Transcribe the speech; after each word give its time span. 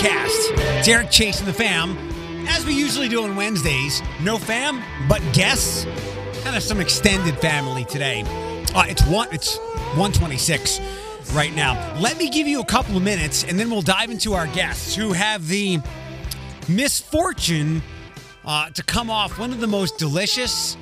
podcast. 0.00 0.88
Eric 0.88 1.10
Chase 1.10 1.40
and 1.40 1.48
the 1.48 1.52
fam. 1.52 1.96
As 2.48 2.64
we 2.64 2.74
usually 2.74 3.08
do 3.08 3.22
on 3.22 3.36
Wednesdays, 3.36 4.02
no 4.22 4.38
fam, 4.38 4.82
but 5.08 5.20
guests. 5.32 5.84
Kind 6.42 6.56
of 6.56 6.62
some 6.62 6.80
extended 6.80 7.36
family 7.38 7.84
today. 7.84 8.24
Uh, 8.74 8.84
it's 8.88 9.04
one. 9.06 9.28
It's 9.30 9.58
126 9.58 10.80
right 11.32 11.54
now. 11.54 11.98
Let 12.00 12.16
me 12.18 12.30
give 12.30 12.46
you 12.46 12.60
a 12.60 12.64
couple 12.64 12.96
of 12.96 13.02
minutes, 13.02 13.44
and 13.44 13.58
then 13.58 13.70
we'll 13.70 13.82
dive 13.82 14.10
into 14.10 14.32
our 14.32 14.46
guests 14.48 14.94
who 14.94 15.12
have 15.12 15.46
the 15.48 15.78
misfortune 16.66 17.82
uh, 18.44 18.70
to 18.70 18.82
come 18.82 19.10
off 19.10 19.38
one 19.38 19.52
of 19.52 19.60
the 19.60 19.66
most 19.66 19.98
delicious 19.98 20.76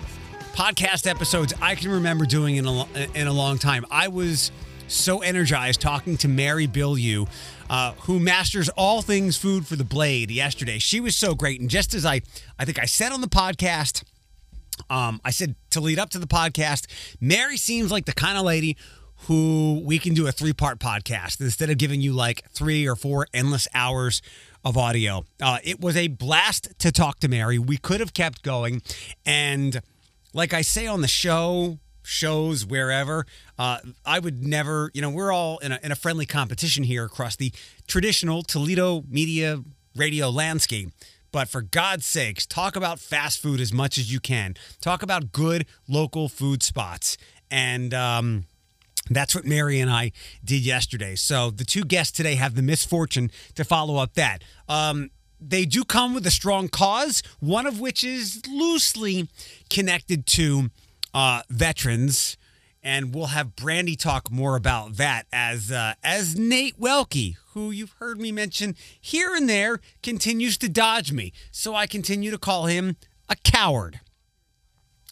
podcast 0.52 1.08
episodes 1.08 1.52
I 1.60 1.74
can 1.74 1.90
remember 1.90 2.24
doing 2.24 2.56
in 2.56 2.66
a, 2.66 2.86
in 3.14 3.26
a 3.26 3.32
long 3.32 3.58
time. 3.58 3.84
I 3.90 4.08
was 4.08 4.52
so 4.86 5.18
energized 5.20 5.80
talking 5.80 6.16
to 6.18 6.28
Mary 6.28 6.66
Bilyeu, 6.66 7.28
uh, 7.70 7.92
who 8.00 8.18
masters 8.18 8.68
all 8.70 9.02
things 9.02 9.36
food 9.36 9.66
for 9.66 9.76
the 9.76 9.84
blade 9.84 10.30
yesterday. 10.30 10.78
She 10.78 11.00
was 11.00 11.16
so 11.16 11.34
great. 11.34 11.60
And 11.60 11.68
just 11.68 11.94
as 11.94 12.04
I, 12.04 12.20
I 12.58 12.64
think 12.64 12.78
I 12.78 12.86
said 12.86 13.12
on 13.12 13.20
the 13.20 13.28
podcast, 13.28 14.04
um, 14.90 15.20
I 15.24 15.30
said 15.30 15.54
to 15.70 15.80
lead 15.80 15.98
up 15.98 16.10
to 16.10 16.18
the 16.18 16.26
podcast, 16.26 16.86
Mary 17.20 17.56
seems 17.56 17.90
like 17.90 18.06
the 18.06 18.12
kind 18.12 18.38
of 18.38 18.44
lady 18.44 18.76
who 19.26 19.82
we 19.84 19.98
can 19.98 20.14
do 20.14 20.26
a 20.26 20.32
three 20.32 20.52
part 20.52 20.78
podcast 20.78 21.40
instead 21.40 21.70
of 21.70 21.78
giving 21.78 22.00
you 22.00 22.12
like 22.12 22.48
three 22.50 22.86
or 22.86 22.94
four 22.94 23.26
endless 23.34 23.66
hours 23.74 24.22
of 24.64 24.76
audio. 24.76 25.24
Uh, 25.40 25.58
it 25.64 25.80
was 25.80 25.96
a 25.96 26.08
blast 26.08 26.68
to 26.78 26.92
talk 26.92 27.18
to 27.20 27.28
Mary. 27.28 27.58
We 27.58 27.76
could 27.76 28.00
have 28.00 28.14
kept 28.14 28.42
going. 28.42 28.82
And 29.26 29.80
like 30.32 30.52
I 30.52 30.62
say 30.62 30.86
on 30.86 31.00
the 31.00 31.08
show, 31.08 31.78
shows, 32.08 32.64
wherever, 32.64 33.26
uh, 33.58 33.78
I 34.04 34.18
would 34.18 34.42
never, 34.42 34.90
you 34.94 35.02
know, 35.02 35.10
we're 35.10 35.30
all 35.30 35.58
in 35.58 35.72
a, 35.72 35.78
in 35.82 35.92
a 35.92 35.94
friendly 35.94 36.24
competition 36.26 36.84
here 36.84 37.04
across 37.04 37.36
the 37.36 37.52
traditional 37.86 38.42
Toledo 38.42 39.04
media 39.08 39.62
radio 39.94 40.30
landscape. 40.30 40.90
But 41.30 41.48
for 41.48 41.60
God's 41.60 42.06
sakes, 42.06 42.46
talk 42.46 42.76
about 42.76 42.98
fast 42.98 43.42
food 43.42 43.60
as 43.60 43.72
much 43.72 43.98
as 43.98 44.10
you 44.10 44.20
can. 44.20 44.54
Talk 44.80 45.02
about 45.02 45.32
good 45.32 45.66
local 45.86 46.30
food 46.30 46.62
spots. 46.62 47.18
And, 47.50 47.92
um, 47.92 48.46
that's 49.10 49.34
what 49.34 49.44
Mary 49.44 49.80
and 49.80 49.90
I 49.90 50.12
did 50.44 50.62
yesterday. 50.62 51.14
So 51.14 51.50
the 51.50 51.64
two 51.64 51.82
guests 51.82 52.14
today 52.14 52.34
have 52.34 52.54
the 52.54 52.62
misfortune 52.62 53.30
to 53.54 53.64
follow 53.64 53.96
up 53.96 54.14
that. 54.14 54.44
Um, 54.68 55.10
they 55.40 55.64
do 55.64 55.84
come 55.84 56.14
with 56.14 56.26
a 56.26 56.30
strong 56.30 56.68
cause, 56.68 57.22
one 57.40 57.66
of 57.66 57.80
which 57.80 58.04
is 58.04 58.42
loosely 58.50 59.28
connected 59.70 60.26
to 60.26 60.70
uh, 61.18 61.42
veterans. 61.50 62.36
And 62.80 63.12
we'll 63.12 63.26
have 63.26 63.56
Brandy 63.56 63.96
talk 63.96 64.30
more 64.30 64.54
about 64.54 64.98
that 64.98 65.26
as 65.32 65.72
uh, 65.72 65.94
as 66.04 66.38
Nate 66.38 66.78
Welke, 66.78 67.34
who 67.48 67.72
you've 67.72 67.94
heard 67.98 68.20
me 68.20 68.30
mention 68.30 68.76
here 69.00 69.34
and 69.34 69.48
there, 69.48 69.80
continues 70.00 70.56
to 70.58 70.68
dodge 70.68 71.10
me. 71.10 71.32
So 71.50 71.74
I 71.74 71.88
continue 71.88 72.30
to 72.30 72.38
call 72.38 72.66
him 72.66 72.96
a 73.28 73.34
coward 73.34 73.98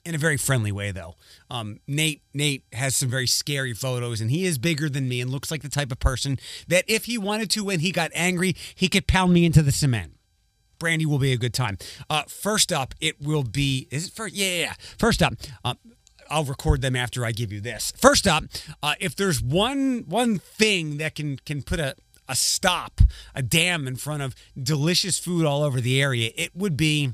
in 0.05 0.15
a 0.15 0.19
very 0.19 0.37
friendly 0.37 0.71
way 0.71 0.93
though. 0.93 1.17
Um, 1.51 1.81
Nate 1.89 2.23
Nate 2.33 2.63
has 2.73 2.95
some 2.95 3.09
very 3.09 3.27
scary 3.27 3.75
photos 3.75 4.20
and 4.20 4.31
he 4.31 4.45
is 4.45 4.59
bigger 4.59 4.89
than 4.89 5.09
me 5.09 5.20
and 5.20 5.29
looks 5.29 5.51
like 5.51 5.63
the 5.63 5.69
type 5.69 5.91
of 5.91 5.98
person 5.98 6.39
that 6.69 6.85
if 6.87 7.07
he 7.07 7.19
wanted 7.19 7.51
to 7.51 7.65
when 7.65 7.81
he 7.81 7.91
got 7.91 8.13
angry, 8.15 8.55
he 8.77 8.89
could 8.89 9.09
pound 9.09 9.33
me 9.33 9.45
into 9.45 9.61
the 9.61 9.73
cement. 9.73 10.13
Brandy 10.79 11.07
will 11.07 11.19
be 11.19 11.33
a 11.33 11.37
good 11.37 11.55
time. 11.55 11.79
Uh, 12.09 12.23
first 12.29 12.73
up, 12.73 12.95
it 13.01 13.20
will 13.20 13.43
be 13.43 13.89
is 13.91 14.09
it 14.09 14.13
first? 14.13 14.35
Yeah, 14.35 14.47
yeah. 14.47 14.61
yeah. 14.61 14.73
First 14.98 15.23
up, 15.23 15.35
uh, 15.65 15.75
I'll 16.31 16.45
record 16.45 16.83
them 16.83 16.97
after 16.97 17.25
I 17.25 17.33
give 17.33 17.53
you 17.53 17.61
this. 17.61 17.93
First 17.97 18.27
up, 18.27 18.45
uh, 18.83 18.95
if 19.01 19.17
there's 19.17 19.43
one 19.43 20.05
one 20.07 20.39
thing 20.39 20.99
that 20.99 21.15
can 21.15 21.39
can 21.45 21.63
put 21.63 21.81
a 21.81 21.95
a 22.29 22.35
stop, 22.35 23.01
a 23.35 23.43
dam 23.43 23.87
in 23.87 23.97
front 23.97 24.23
of 24.23 24.35
delicious 24.61 25.19
food 25.19 25.45
all 25.45 25.63
over 25.63 25.81
the 25.81 26.01
area, 26.01 26.31
it 26.36 26.55
would 26.55 26.77
be 26.77 27.13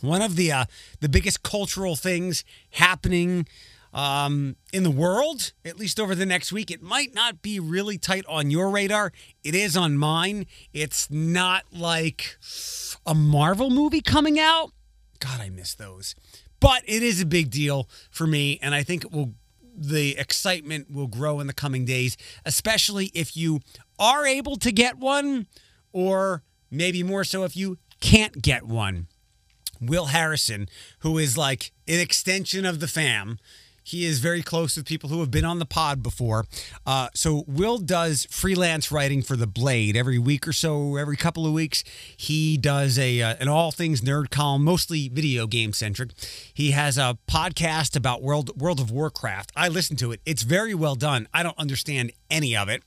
one 0.00 0.22
of 0.22 0.36
the 0.36 0.52
uh, 0.52 0.64
the 1.00 1.08
biggest 1.08 1.42
cultural 1.42 1.96
things 1.96 2.44
happening 2.72 3.46
um, 3.92 4.56
in 4.72 4.82
the 4.82 4.90
world, 4.90 5.52
at 5.64 5.78
least 5.78 6.00
over 6.00 6.14
the 6.14 6.26
next 6.26 6.52
week. 6.52 6.70
It 6.70 6.82
might 6.82 7.14
not 7.14 7.42
be 7.42 7.60
really 7.60 7.96
tight 7.96 8.24
on 8.28 8.50
your 8.50 8.68
radar. 8.70 9.12
It 9.42 9.54
is 9.54 9.76
on 9.76 9.96
mine. 9.96 10.46
It's 10.72 11.10
not 11.10 11.64
like 11.72 12.36
a 13.06 13.14
Marvel 13.14 13.70
movie 13.70 14.02
coming 14.02 14.38
out. 14.38 14.72
God, 15.20 15.40
I 15.40 15.48
miss 15.48 15.74
those. 15.74 16.14
But 16.64 16.82
it 16.86 17.02
is 17.02 17.20
a 17.20 17.26
big 17.26 17.50
deal 17.50 17.90
for 18.10 18.26
me, 18.26 18.58
and 18.62 18.74
I 18.74 18.82
think 18.82 19.04
it 19.04 19.12
will. 19.12 19.34
The 19.76 20.16
excitement 20.16 20.90
will 20.90 21.08
grow 21.08 21.40
in 21.40 21.46
the 21.46 21.52
coming 21.52 21.84
days, 21.84 22.16
especially 22.46 23.10
if 23.12 23.36
you 23.36 23.60
are 23.98 24.24
able 24.24 24.56
to 24.56 24.72
get 24.72 24.98
one, 24.98 25.46
or 25.92 26.42
maybe 26.70 27.02
more 27.02 27.24
so 27.24 27.42
if 27.42 27.54
you 27.54 27.76
can't 28.00 28.40
get 28.40 28.62
one. 28.62 29.08
Will 29.80 30.06
Harrison, 30.06 30.68
who 31.00 31.18
is 31.18 31.36
like 31.36 31.72
an 31.86 32.00
extension 32.00 32.64
of 32.64 32.80
the 32.80 32.88
fam. 32.88 33.38
He 33.84 34.06
is 34.06 34.18
very 34.18 34.42
close 34.42 34.76
with 34.76 34.86
people 34.86 35.10
who 35.10 35.20
have 35.20 35.30
been 35.30 35.44
on 35.44 35.58
the 35.58 35.66
pod 35.66 36.02
before. 36.02 36.46
Uh, 36.86 37.08
so 37.14 37.44
Will 37.46 37.76
does 37.76 38.26
freelance 38.30 38.90
writing 38.90 39.20
for 39.20 39.36
the 39.36 39.46
Blade 39.46 39.94
every 39.94 40.18
week 40.18 40.48
or 40.48 40.54
so, 40.54 40.96
every 40.96 41.18
couple 41.18 41.46
of 41.46 41.52
weeks. 41.52 41.84
He 42.16 42.56
does 42.56 42.98
a 42.98 43.20
uh, 43.20 43.36
an 43.38 43.48
all 43.48 43.70
things 43.70 44.00
nerd 44.00 44.30
column, 44.30 44.64
mostly 44.64 45.08
video 45.08 45.46
game 45.46 45.74
centric. 45.74 46.10
He 46.54 46.70
has 46.70 46.96
a 46.96 47.18
podcast 47.28 47.94
about 47.94 48.22
World 48.22 48.58
World 48.58 48.80
of 48.80 48.90
Warcraft. 48.90 49.52
I 49.54 49.68
listen 49.68 49.96
to 49.96 50.12
it. 50.12 50.20
It's 50.24 50.42
very 50.42 50.74
well 50.74 50.94
done. 50.94 51.28
I 51.34 51.42
don't 51.42 51.58
understand 51.58 52.12
any 52.30 52.56
of 52.56 52.70
it, 52.70 52.82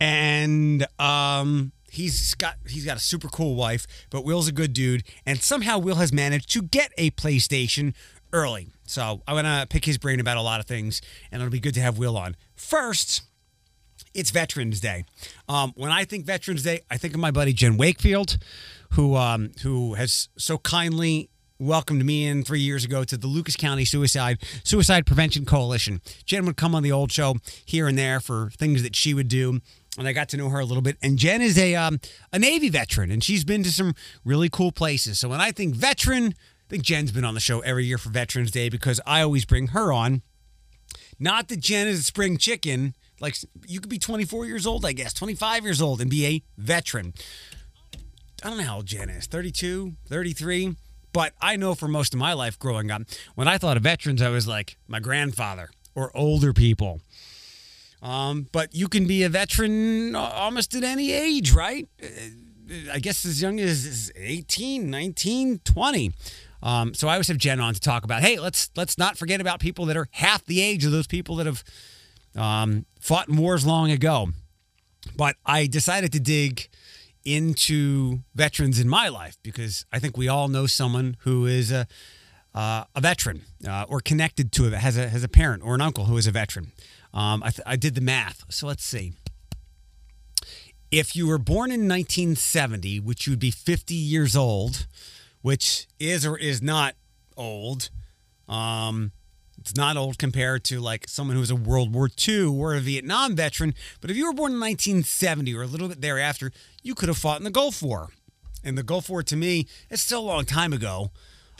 and 0.00 0.84
um, 0.98 1.70
he's 1.92 2.34
got 2.34 2.56
he's 2.66 2.84
got 2.84 2.96
a 2.96 3.00
super 3.00 3.28
cool 3.28 3.54
wife, 3.54 3.86
but 4.10 4.24
Will's 4.24 4.48
a 4.48 4.52
good 4.52 4.72
dude, 4.72 5.04
and 5.24 5.40
somehow 5.40 5.78
Will 5.78 5.96
has 5.96 6.12
managed 6.12 6.50
to 6.52 6.62
get 6.62 6.92
a 6.98 7.12
PlayStation 7.12 7.94
early. 8.32 8.68
So 8.92 9.22
I 9.26 9.32
want 9.32 9.46
to 9.46 9.66
pick 9.70 9.86
his 9.86 9.96
brain 9.96 10.20
about 10.20 10.36
a 10.36 10.42
lot 10.42 10.60
of 10.60 10.66
things, 10.66 11.00
and 11.30 11.40
it'll 11.40 11.50
be 11.50 11.60
good 11.60 11.74
to 11.74 11.80
have 11.80 11.96
Will 11.96 12.16
on. 12.16 12.36
First, 12.54 13.22
it's 14.12 14.30
Veterans 14.30 14.80
Day. 14.80 15.06
Um, 15.48 15.72
when 15.76 15.90
I 15.90 16.04
think 16.04 16.26
Veterans 16.26 16.62
Day, 16.62 16.80
I 16.90 16.98
think 16.98 17.14
of 17.14 17.20
my 17.20 17.30
buddy 17.30 17.54
Jen 17.54 17.78
Wakefield, 17.78 18.36
who 18.90 19.16
um, 19.16 19.52
who 19.62 19.94
has 19.94 20.28
so 20.36 20.58
kindly 20.58 21.30
welcomed 21.58 22.04
me 22.04 22.26
in 22.26 22.44
three 22.44 22.60
years 22.60 22.84
ago 22.84 23.02
to 23.04 23.16
the 23.16 23.26
Lucas 23.26 23.56
County 23.56 23.86
Suicide 23.86 24.38
Suicide 24.62 25.06
Prevention 25.06 25.46
Coalition. 25.46 26.02
Jen 26.26 26.44
would 26.44 26.58
come 26.58 26.74
on 26.74 26.82
the 26.82 26.92
old 26.92 27.10
show 27.10 27.36
here 27.64 27.88
and 27.88 27.96
there 27.96 28.20
for 28.20 28.50
things 28.58 28.82
that 28.82 28.94
she 28.94 29.14
would 29.14 29.28
do 29.28 29.60
and 29.98 30.08
I 30.08 30.12
got 30.12 30.28
to 30.30 30.36
know 30.36 30.48
her 30.48 30.58
a 30.58 30.64
little 30.64 30.82
bit. 30.82 30.96
And 31.02 31.18
Jen 31.18 31.42
is 31.42 31.58
a 31.58 31.74
um, 31.74 32.00
a 32.32 32.38
Navy 32.38 32.68
veteran, 32.68 33.10
and 33.10 33.22
she's 33.22 33.44
been 33.44 33.62
to 33.62 33.70
some 33.70 33.94
really 34.24 34.48
cool 34.48 34.72
places. 34.72 35.20
So 35.20 35.28
when 35.28 35.40
I 35.40 35.52
think 35.52 35.74
veteran, 35.74 36.34
think 36.72 36.84
Jen's 36.84 37.12
been 37.12 37.26
on 37.26 37.34
the 37.34 37.40
show 37.40 37.60
every 37.60 37.84
year 37.84 37.98
for 37.98 38.08
Veterans 38.08 38.50
Day 38.50 38.70
because 38.70 38.98
I 39.06 39.20
always 39.20 39.44
bring 39.44 39.68
her 39.68 39.92
on. 39.92 40.22
Not 41.18 41.48
that 41.48 41.60
Jen 41.60 41.86
is 41.86 42.00
a 42.00 42.02
spring 42.02 42.38
chicken. 42.38 42.94
Like 43.20 43.36
you 43.66 43.78
could 43.78 43.90
be 43.90 43.98
24 43.98 44.46
years 44.46 44.66
old, 44.66 44.86
I 44.86 44.92
guess, 44.92 45.12
25 45.12 45.64
years 45.64 45.82
old, 45.82 46.00
and 46.00 46.10
be 46.10 46.24
a 46.24 46.42
veteran. 46.56 47.12
I 48.42 48.48
don't 48.48 48.56
know 48.56 48.64
how 48.64 48.76
old 48.76 48.86
Jen 48.86 49.10
is, 49.10 49.26
32, 49.26 49.92
33. 50.06 50.76
But 51.12 51.34
I 51.42 51.56
know 51.56 51.74
for 51.74 51.88
most 51.88 52.14
of 52.14 52.18
my 52.18 52.32
life 52.32 52.58
growing 52.58 52.90
up, 52.90 53.02
when 53.34 53.48
I 53.48 53.58
thought 53.58 53.76
of 53.76 53.82
veterans, 53.82 54.22
I 54.22 54.30
was 54.30 54.48
like 54.48 54.78
my 54.88 54.98
grandfather 54.98 55.68
or 55.94 56.10
older 56.16 56.54
people. 56.54 57.02
Um, 58.00 58.48
but 58.50 58.74
you 58.74 58.88
can 58.88 59.06
be 59.06 59.24
a 59.24 59.28
veteran 59.28 60.16
almost 60.16 60.74
at 60.74 60.84
any 60.84 61.12
age, 61.12 61.52
right? 61.52 61.86
I 62.90 62.98
guess 62.98 63.26
as 63.26 63.42
young 63.42 63.60
as 63.60 64.10
18, 64.16 64.88
19, 64.88 65.58
20. 65.58 66.12
Um, 66.62 66.94
so 66.94 67.08
I 67.08 67.14
always 67.14 67.28
have 67.28 67.38
Jen 67.38 67.60
on 67.60 67.74
to 67.74 67.80
talk 67.80 68.04
about, 68.04 68.22
hey, 68.22 68.38
let's 68.38 68.70
let's 68.76 68.96
not 68.96 69.18
forget 69.18 69.40
about 69.40 69.60
people 69.60 69.86
that 69.86 69.96
are 69.96 70.08
half 70.12 70.44
the 70.44 70.60
age 70.60 70.84
of 70.84 70.92
those 70.92 71.06
people 71.06 71.36
that 71.36 71.46
have 71.46 71.64
um, 72.36 72.86
fought 73.00 73.28
wars 73.28 73.66
long 73.66 73.90
ago. 73.90 74.28
But 75.16 75.36
I 75.44 75.66
decided 75.66 76.12
to 76.12 76.20
dig 76.20 76.68
into 77.24 78.20
veterans 78.34 78.80
in 78.80 78.88
my 78.88 79.08
life 79.08 79.36
because 79.42 79.84
I 79.92 79.98
think 79.98 80.16
we 80.16 80.28
all 80.28 80.48
know 80.48 80.66
someone 80.66 81.16
who 81.20 81.46
is 81.46 81.72
a 81.72 81.86
uh, 82.54 82.84
a 82.94 83.00
veteran 83.00 83.42
uh, 83.66 83.86
or 83.88 84.00
connected 84.00 84.52
to 84.52 84.66
it, 84.66 84.72
has 84.74 84.96
a 84.96 85.08
has 85.08 85.24
a 85.24 85.28
parent 85.28 85.62
or 85.64 85.74
an 85.74 85.80
uncle 85.80 86.04
who 86.04 86.16
is 86.16 86.26
a 86.26 86.30
veteran. 86.30 86.72
Um, 87.14 87.42
I, 87.42 87.50
th- 87.50 87.66
I 87.66 87.76
did 87.76 87.94
the 87.94 88.00
math. 88.00 88.44
So 88.48 88.66
let's 88.66 88.84
see. 88.84 89.12
If 90.90 91.16
you 91.16 91.26
were 91.26 91.38
born 91.38 91.70
in 91.70 91.88
1970, 91.88 93.00
which 93.00 93.26
you'd 93.26 93.38
be 93.38 93.50
50 93.50 93.94
years 93.94 94.36
old, 94.36 94.86
which 95.42 95.86
is 95.98 96.24
or 96.24 96.38
is 96.38 96.62
not 96.62 96.94
old, 97.36 97.90
um, 98.48 99.12
it's 99.58 99.76
not 99.76 99.96
old 99.96 100.18
compared 100.18 100.64
to 100.64 100.80
like 100.80 101.08
someone 101.08 101.36
who 101.36 101.40
was 101.40 101.50
a 101.50 101.56
World 101.56 101.94
War 101.94 102.08
II 102.26 102.46
or 102.46 102.74
a 102.74 102.80
Vietnam 102.80 103.36
veteran. 103.36 103.74
But 104.00 104.10
if 104.10 104.16
you 104.16 104.26
were 104.26 104.32
born 104.32 104.52
in 104.52 104.60
1970 104.60 105.54
or 105.54 105.62
a 105.62 105.66
little 105.66 105.88
bit 105.88 106.00
thereafter, 106.00 106.50
you 106.82 106.96
could 106.96 107.08
have 107.08 107.18
fought 107.18 107.38
in 107.38 107.44
the 107.44 107.50
Gulf 107.50 107.80
War. 107.82 108.08
And 108.64 108.76
the 108.76 108.82
Gulf 108.82 109.08
War, 109.08 109.22
to 109.22 109.36
me, 109.36 109.68
is 109.90 110.00
still 110.00 110.20
a 110.20 110.26
long 110.26 110.44
time 110.44 110.72
ago. 110.72 111.10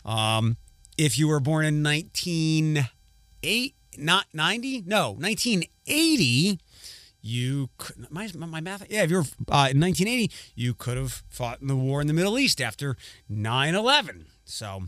Um, 0.05 0.57
if 0.97 1.17
you 1.17 1.27
were 1.29 1.39
born 1.39 1.65
in 1.65 1.81
1908, 1.83 3.75
not 3.97 4.25
90, 4.33 4.83
no, 4.85 5.11
1980, 5.11 6.59
you 7.23 7.69
could, 7.77 8.11
my, 8.11 8.29
my 8.35 8.59
math, 8.59 8.85
yeah, 8.89 9.03
if 9.03 9.09
you're 9.09 9.21
uh, 9.49 9.71
in 9.71 9.79
1980, 9.79 10.29
you 10.55 10.73
could 10.73 10.97
have 10.97 11.23
fought 11.29 11.61
in 11.61 11.67
the 11.67 11.75
war 11.75 12.01
in 12.01 12.07
the 12.07 12.13
Middle 12.13 12.37
East 12.37 12.61
after 12.61 12.97
9 13.29 13.73
11. 13.73 14.25
So, 14.43 14.83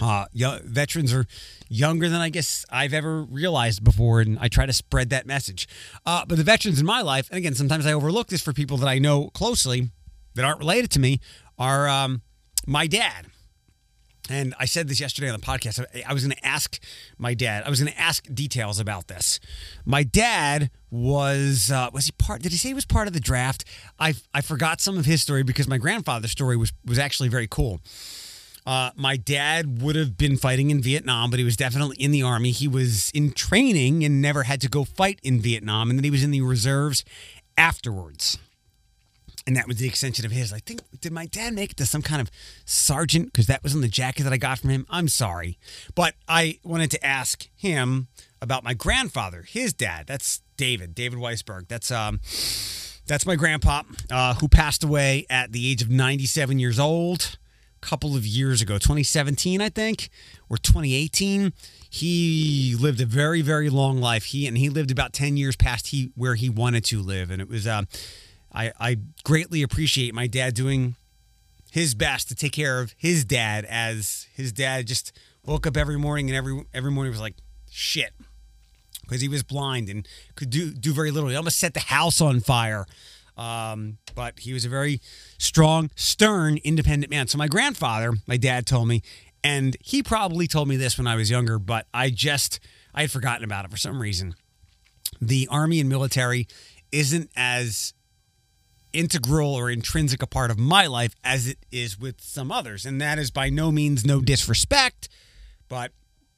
uh, 0.00 0.26
young, 0.32 0.60
veterans 0.62 1.12
are 1.12 1.26
younger 1.68 2.08
than 2.08 2.20
I 2.20 2.28
guess 2.28 2.64
I've 2.70 2.94
ever 2.94 3.22
realized 3.22 3.82
before, 3.82 4.20
and 4.20 4.38
I 4.40 4.46
try 4.46 4.66
to 4.66 4.72
spread 4.72 5.10
that 5.10 5.26
message. 5.26 5.68
Uh, 6.06 6.24
but 6.24 6.38
the 6.38 6.44
veterans 6.44 6.78
in 6.78 6.86
my 6.86 7.02
life, 7.02 7.28
and 7.28 7.38
again, 7.38 7.54
sometimes 7.54 7.86
I 7.86 7.92
overlook 7.92 8.28
this 8.28 8.40
for 8.40 8.52
people 8.52 8.76
that 8.78 8.88
I 8.88 9.00
know 9.00 9.28
closely 9.30 9.90
that 10.36 10.44
aren't 10.44 10.60
related 10.60 10.92
to 10.92 11.00
me, 11.00 11.18
are 11.58 11.88
um, 11.88 12.22
my 12.68 12.86
dad. 12.86 13.26
And 14.30 14.54
I 14.60 14.66
said 14.66 14.86
this 14.86 15.00
yesterday 15.00 15.28
on 15.28 15.40
the 15.40 15.44
podcast. 15.44 15.84
I 16.06 16.12
was 16.12 16.22
going 16.22 16.36
to 16.36 16.46
ask 16.46 16.78
my 17.16 17.34
dad. 17.34 17.64
I 17.64 17.70
was 17.70 17.80
going 17.80 17.92
to 17.92 17.98
ask 17.98 18.26
details 18.32 18.78
about 18.78 19.08
this. 19.08 19.40
My 19.84 20.04
dad 20.04 20.70
was 20.90 21.70
uh, 21.70 21.90
was 21.92 22.06
he 22.06 22.12
part? 22.12 22.42
Did 22.42 22.52
he 22.52 22.58
say 22.58 22.68
he 22.68 22.74
was 22.74 22.86
part 22.86 23.06
of 23.06 23.14
the 23.14 23.20
draft? 23.20 23.64
I 23.98 24.14
I 24.32 24.40
forgot 24.40 24.80
some 24.80 24.98
of 24.98 25.04
his 25.04 25.22
story 25.22 25.42
because 25.42 25.68
my 25.68 25.78
grandfather's 25.78 26.30
story 26.30 26.56
was 26.56 26.72
was 26.84 26.98
actually 26.98 27.28
very 27.28 27.46
cool. 27.46 27.80
Uh, 28.66 28.90
my 28.96 29.16
dad 29.16 29.80
would 29.80 29.96
have 29.96 30.18
been 30.18 30.36
fighting 30.36 30.70
in 30.70 30.82
Vietnam, 30.82 31.30
but 31.30 31.38
he 31.38 31.44
was 31.44 31.56
definitely 31.56 31.96
in 31.96 32.10
the 32.10 32.22
army. 32.22 32.50
He 32.50 32.68
was 32.68 33.10
in 33.14 33.32
training 33.32 34.04
and 34.04 34.20
never 34.20 34.42
had 34.42 34.60
to 34.60 34.68
go 34.68 34.84
fight 34.84 35.20
in 35.22 35.40
Vietnam, 35.40 35.88
and 35.88 35.98
then 35.98 36.04
he 36.04 36.10
was 36.10 36.22
in 36.22 36.30
the 36.30 36.42
reserves 36.42 37.04
afterwards 37.56 38.38
and 39.48 39.56
that 39.56 39.66
was 39.66 39.78
the 39.78 39.88
extension 39.88 40.26
of 40.26 40.30
his. 40.30 40.52
I 40.52 40.58
think 40.58 40.82
did 41.00 41.10
my 41.10 41.24
dad 41.24 41.54
make 41.54 41.70
it 41.70 41.78
to 41.78 41.86
some 41.86 42.02
kind 42.02 42.20
of 42.20 42.30
sergeant 42.66 43.32
because 43.32 43.46
that 43.46 43.62
was 43.62 43.74
on 43.74 43.80
the 43.80 43.88
jacket 43.88 44.24
that 44.24 44.32
I 44.32 44.36
got 44.36 44.58
from 44.58 44.68
him. 44.68 44.84
I'm 44.90 45.08
sorry, 45.08 45.58
but 45.94 46.14
I 46.28 46.58
wanted 46.62 46.90
to 46.90 47.04
ask 47.04 47.48
him 47.56 48.08
about 48.42 48.62
my 48.62 48.74
grandfather, 48.74 49.46
his 49.48 49.72
dad. 49.72 50.06
That's 50.06 50.42
David, 50.58 50.94
David 50.94 51.18
Weisberg. 51.18 51.68
That's 51.68 51.90
um, 51.90 52.20
that's 53.06 53.24
my 53.24 53.36
grandpa 53.36 53.84
uh, 54.10 54.34
who 54.34 54.48
passed 54.48 54.84
away 54.84 55.24
at 55.30 55.52
the 55.52 55.70
age 55.70 55.80
of 55.80 55.88
97 55.88 56.58
years 56.58 56.78
old 56.78 57.38
a 57.82 57.86
couple 57.86 58.14
of 58.16 58.26
years 58.26 58.60
ago, 58.60 58.74
2017, 58.74 59.62
I 59.62 59.70
think, 59.70 60.10
or 60.50 60.58
2018. 60.58 61.54
He 61.88 62.76
lived 62.78 63.00
a 63.00 63.06
very, 63.06 63.40
very 63.40 63.70
long 63.70 64.00
life. 64.00 64.26
He 64.26 64.46
and 64.46 64.58
he 64.58 64.68
lived 64.68 64.90
about 64.90 65.14
10 65.14 65.38
years 65.38 65.56
past 65.56 65.86
he 65.86 66.12
where 66.14 66.34
he 66.34 66.50
wanted 66.50 66.84
to 66.86 67.00
live, 67.00 67.30
and 67.30 67.40
it 67.40 67.48
was. 67.48 67.66
Uh, 67.66 67.82
I, 68.52 68.72
I 68.80 68.96
greatly 69.24 69.62
appreciate 69.62 70.14
my 70.14 70.26
dad 70.26 70.54
doing 70.54 70.96
his 71.70 71.94
best 71.94 72.28
to 72.28 72.34
take 72.34 72.52
care 72.52 72.80
of 72.80 72.94
his 72.96 73.24
dad 73.24 73.66
as 73.66 74.26
his 74.34 74.52
dad 74.52 74.86
just 74.86 75.12
woke 75.44 75.66
up 75.66 75.76
every 75.76 75.98
morning 75.98 76.28
and 76.30 76.36
every 76.36 76.64
every 76.72 76.90
morning 76.90 77.10
was 77.10 77.20
like 77.20 77.36
shit 77.70 78.12
because 79.08 79.22
he 79.22 79.28
was 79.28 79.42
blind 79.42 79.88
and 79.88 80.06
could 80.36 80.50
do 80.50 80.72
do 80.72 80.92
very 80.92 81.10
little. 81.10 81.28
He 81.28 81.36
almost 81.36 81.58
set 81.58 81.74
the 81.74 81.80
house 81.80 82.20
on 82.20 82.40
fire. 82.40 82.86
Um, 83.36 83.98
but 84.16 84.40
he 84.40 84.52
was 84.52 84.64
a 84.64 84.68
very 84.68 85.00
strong, 85.38 85.90
stern, 85.94 86.58
independent 86.64 87.08
man. 87.08 87.28
So 87.28 87.38
my 87.38 87.46
grandfather, 87.46 88.14
my 88.26 88.36
dad 88.36 88.66
told 88.66 88.88
me, 88.88 89.00
and 89.44 89.76
he 89.80 90.02
probably 90.02 90.48
told 90.48 90.66
me 90.66 90.76
this 90.76 90.98
when 90.98 91.06
I 91.06 91.14
was 91.14 91.30
younger, 91.30 91.60
but 91.60 91.86
I 91.94 92.10
just 92.10 92.58
I 92.94 93.02
had 93.02 93.12
forgotten 93.12 93.44
about 93.44 93.64
it 93.64 93.70
for 93.70 93.76
some 93.76 94.02
reason. 94.02 94.34
The 95.20 95.46
army 95.50 95.78
and 95.78 95.88
military 95.88 96.48
isn't 96.90 97.30
as 97.36 97.94
integral 98.92 99.54
or 99.54 99.70
intrinsic 99.70 100.22
a 100.22 100.26
part 100.26 100.50
of 100.50 100.58
my 100.58 100.86
life 100.86 101.14
as 101.22 101.46
it 101.46 101.58
is 101.70 101.98
with 101.98 102.20
some 102.20 102.50
others. 102.50 102.86
And 102.86 103.00
that 103.00 103.18
is 103.18 103.30
by 103.30 103.50
no 103.50 103.70
means 103.70 104.04
no 104.04 104.20
disrespect, 104.20 105.08
but 105.68 105.92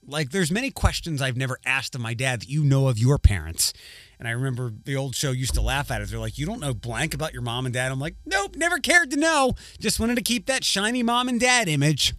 like 0.06 0.30
there's 0.30 0.50
many 0.50 0.70
questions 0.70 1.20
I've 1.22 1.36
never 1.36 1.58
asked 1.64 1.94
of 1.94 2.00
my 2.00 2.14
dad 2.14 2.42
that 2.42 2.48
you 2.48 2.64
know 2.64 2.88
of 2.88 2.98
your 2.98 3.18
parents. 3.18 3.72
And 4.18 4.28
I 4.28 4.32
remember 4.32 4.72
the 4.84 4.96
old 4.96 5.14
show 5.14 5.30
used 5.30 5.54
to 5.54 5.62
laugh 5.62 5.90
at 5.90 6.02
it. 6.02 6.08
They're 6.08 6.18
like, 6.18 6.38
You 6.38 6.46
don't 6.46 6.60
know 6.60 6.74
blank 6.74 7.14
about 7.14 7.32
your 7.32 7.42
mom 7.42 7.66
and 7.66 7.72
dad. 7.72 7.90
I'm 7.90 8.00
like, 8.00 8.16
Nope, 8.26 8.56
never 8.56 8.78
cared 8.78 9.10
to 9.12 9.16
know. 9.16 9.54
Just 9.78 10.00
wanted 10.00 10.16
to 10.16 10.22
keep 10.22 10.46
that 10.46 10.64
shiny 10.64 11.02
mom 11.02 11.28
and 11.28 11.40
dad 11.40 11.68
image. 11.68 12.14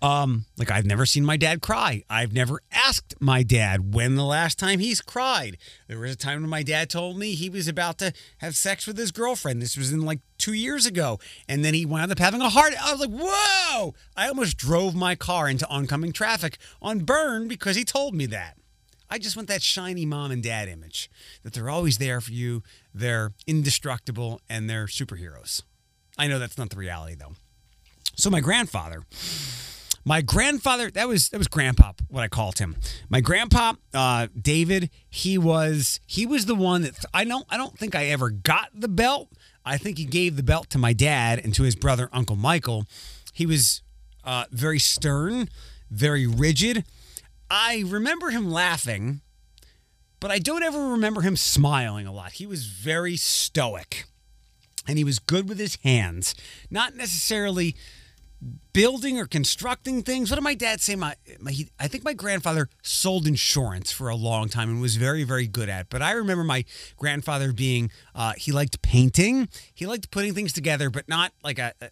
Um, 0.00 0.44
like 0.56 0.70
I've 0.70 0.86
never 0.86 1.04
seen 1.06 1.24
my 1.24 1.36
dad 1.36 1.60
cry. 1.60 2.04
I've 2.08 2.32
never 2.32 2.60
asked 2.70 3.14
my 3.20 3.42
dad 3.42 3.94
when 3.94 4.14
the 4.14 4.24
last 4.24 4.58
time 4.58 4.78
he's 4.78 5.00
cried. 5.00 5.58
There 5.88 5.98
was 5.98 6.12
a 6.12 6.16
time 6.16 6.42
when 6.42 6.50
my 6.50 6.62
dad 6.62 6.88
told 6.88 7.18
me 7.18 7.34
he 7.34 7.50
was 7.50 7.66
about 7.66 7.98
to 7.98 8.12
have 8.38 8.56
sex 8.56 8.86
with 8.86 8.96
his 8.96 9.10
girlfriend. 9.10 9.60
This 9.60 9.76
was 9.76 9.92
in 9.92 10.02
like 10.02 10.20
two 10.38 10.52
years 10.52 10.86
ago. 10.86 11.18
And 11.48 11.64
then 11.64 11.74
he 11.74 11.84
wound 11.84 12.12
up 12.12 12.20
having 12.20 12.40
a 12.40 12.48
heart. 12.48 12.74
I 12.80 12.92
was 12.92 13.00
like, 13.00 13.10
whoa! 13.10 13.94
I 14.16 14.28
almost 14.28 14.56
drove 14.56 14.94
my 14.94 15.16
car 15.16 15.48
into 15.48 15.68
oncoming 15.68 16.12
traffic 16.12 16.58
on 16.80 17.00
burn 17.00 17.48
because 17.48 17.74
he 17.74 17.84
told 17.84 18.14
me 18.14 18.26
that. 18.26 18.56
I 19.10 19.18
just 19.18 19.36
want 19.36 19.48
that 19.48 19.62
shiny 19.62 20.04
mom 20.04 20.30
and 20.30 20.42
dad 20.42 20.68
image 20.68 21.10
that 21.42 21.54
they're 21.54 21.70
always 21.70 21.98
there 21.98 22.20
for 22.20 22.32
you, 22.32 22.62
they're 22.92 23.32
indestructible, 23.46 24.42
and 24.50 24.68
they're 24.68 24.84
superheroes. 24.84 25.62
I 26.18 26.26
know 26.26 26.38
that's 26.38 26.58
not 26.58 26.70
the 26.70 26.76
reality 26.76 27.14
though. 27.14 27.34
So 28.16 28.28
my 28.28 28.40
grandfather 28.40 29.04
my 30.08 30.22
grandfather, 30.22 30.90
that 30.92 31.06
was 31.06 31.28
that 31.28 31.36
was 31.36 31.48
grandpa, 31.48 31.92
what 32.08 32.22
I 32.22 32.28
called 32.28 32.58
him. 32.58 32.76
My 33.10 33.20
grandpa, 33.20 33.74
uh, 33.92 34.28
David, 34.40 34.88
he 35.10 35.36
was 35.36 36.00
he 36.06 36.24
was 36.24 36.46
the 36.46 36.54
one 36.54 36.80
that 36.80 37.04
I 37.12 37.24
don't 37.24 37.44
I 37.50 37.58
don't 37.58 37.78
think 37.78 37.94
I 37.94 38.06
ever 38.06 38.30
got 38.30 38.70
the 38.74 38.88
belt. 38.88 39.28
I 39.66 39.76
think 39.76 39.98
he 39.98 40.06
gave 40.06 40.36
the 40.36 40.42
belt 40.42 40.70
to 40.70 40.78
my 40.78 40.94
dad 40.94 41.38
and 41.44 41.54
to 41.56 41.62
his 41.62 41.76
brother 41.76 42.08
Uncle 42.10 42.36
Michael. 42.36 42.86
He 43.34 43.44
was 43.44 43.82
uh, 44.24 44.46
very 44.50 44.78
stern, 44.78 45.50
very 45.90 46.26
rigid. 46.26 46.84
I 47.50 47.84
remember 47.86 48.30
him 48.30 48.50
laughing, 48.50 49.20
but 50.20 50.30
I 50.30 50.38
don't 50.38 50.62
ever 50.62 50.88
remember 50.88 51.20
him 51.20 51.36
smiling 51.36 52.06
a 52.06 52.12
lot. 52.12 52.32
He 52.32 52.46
was 52.46 52.64
very 52.64 53.16
stoic, 53.16 54.06
and 54.86 54.96
he 54.96 55.04
was 55.04 55.18
good 55.18 55.50
with 55.50 55.58
his 55.58 55.76
hands. 55.84 56.34
Not 56.70 56.94
necessarily 56.94 57.76
building 58.72 59.18
or 59.18 59.26
constructing 59.26 60.02
things. 60.02 60.30
What 60.30 60.36
did 60.36 60.44
my 60.44 60.54
dad 60.54 60.80
say? 60.80 60.94
My, 60.94 61.16
my 61.40 61.50
he, 61.50 61.68
I 61.78 61.88
think 61.88 62.04
my 62.04 62.12
grandfather 62.12 62.68
sold 62.82 63.26
insurance 63.26 63.90
for 63.90 64.08
a 64.08 64.14
long 64.14 64.48
time 64.48 64.70
and 64.70 64.80
was 64.80 64.96
very, 64.96 65.24
very 65.24 65.46
good 65.46 65.68
at. 65.68 65.82
It. 65.82 65.86
But 65.90 66.02
I 66.02 66.12
remember 66.12 66.44
my 66.44 66.64
grandfather 66.96 67.52
being 67.52 67.90
uh, 68.14 68.34
he 68.36 68.52
liked 68.52 68.80
painting. 68.82 69.48
He 69.74 69.86
liked 69.86 70.10
putting 70.10 70.34
things 70.34 70.52
together, 70.52 70.90
but 70.90 71.08
not 71.08 71.32
like 71.42 71.58
a, 71.58 71.72
a 71.80 71.90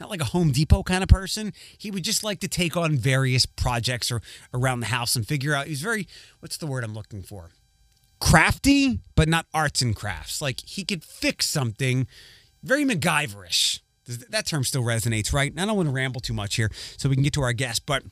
not 0.00 0.10
like 0.10 0.20
a 0.20 0.26
Home 0.26 0.50
Depot 0.50 0.82
kind 0.82 1.02
of 1.02 1.08
person. 1.08 1.52
He 1.78 1.90
would 1.90 2.02
just 2.02 2.24
like 2.24 2.40
to 2.40 2.48
take 2.48 2.76
on 2.76 2.96
various 2.96 3.46
projects 3.46 4.10
or 4.10 4.20
around 4.52 4.80
the 4.80 4.86
house 4.86 5.14
and 5.14 5.26
figure 5.26 5.54
out. 5.54 5.68
He's 5.68 5.82
very 5.82 6.08
what's 6.40 6.56
the 6.56 6.66
word 6.66 6.82
I'm 6.82 6.94
looking 6.94 7.22
for? 7.22 7.50
Crafty, 8.20 9.00
but 9.14 9.28
not 9.28 9.46
arts 9.54 9.82
and 9.82 9.94
crafts. 9.94 10.40
Like 10.40 10.60
he 10.60 10.84
could 10.84 11.04
fix 11.04 11.46
something 11.46 12.08
very 12.62 12.84
MacGyverish 12.84 13.80
that 14.06 14.46
term 14.46 14.64
still 14.64 14.82
resonates, 14.82 15.32
right? 15.32 15.52
I 15.56 15.64
don't 15.64 15.76
want 15.76 15.88
to 15.88 15.94
ramble 15.94 16.20
too 16.20 16.34
much 16.34 16.56
here 16.56 16.70
so 16.96 17.08
we 17.08 17.16
can 17.16 17.24
get 17.24 17.32
to 17.34 17.42
our 17.42 17.52
guest, 17.52 17.86
but 17.86 18.02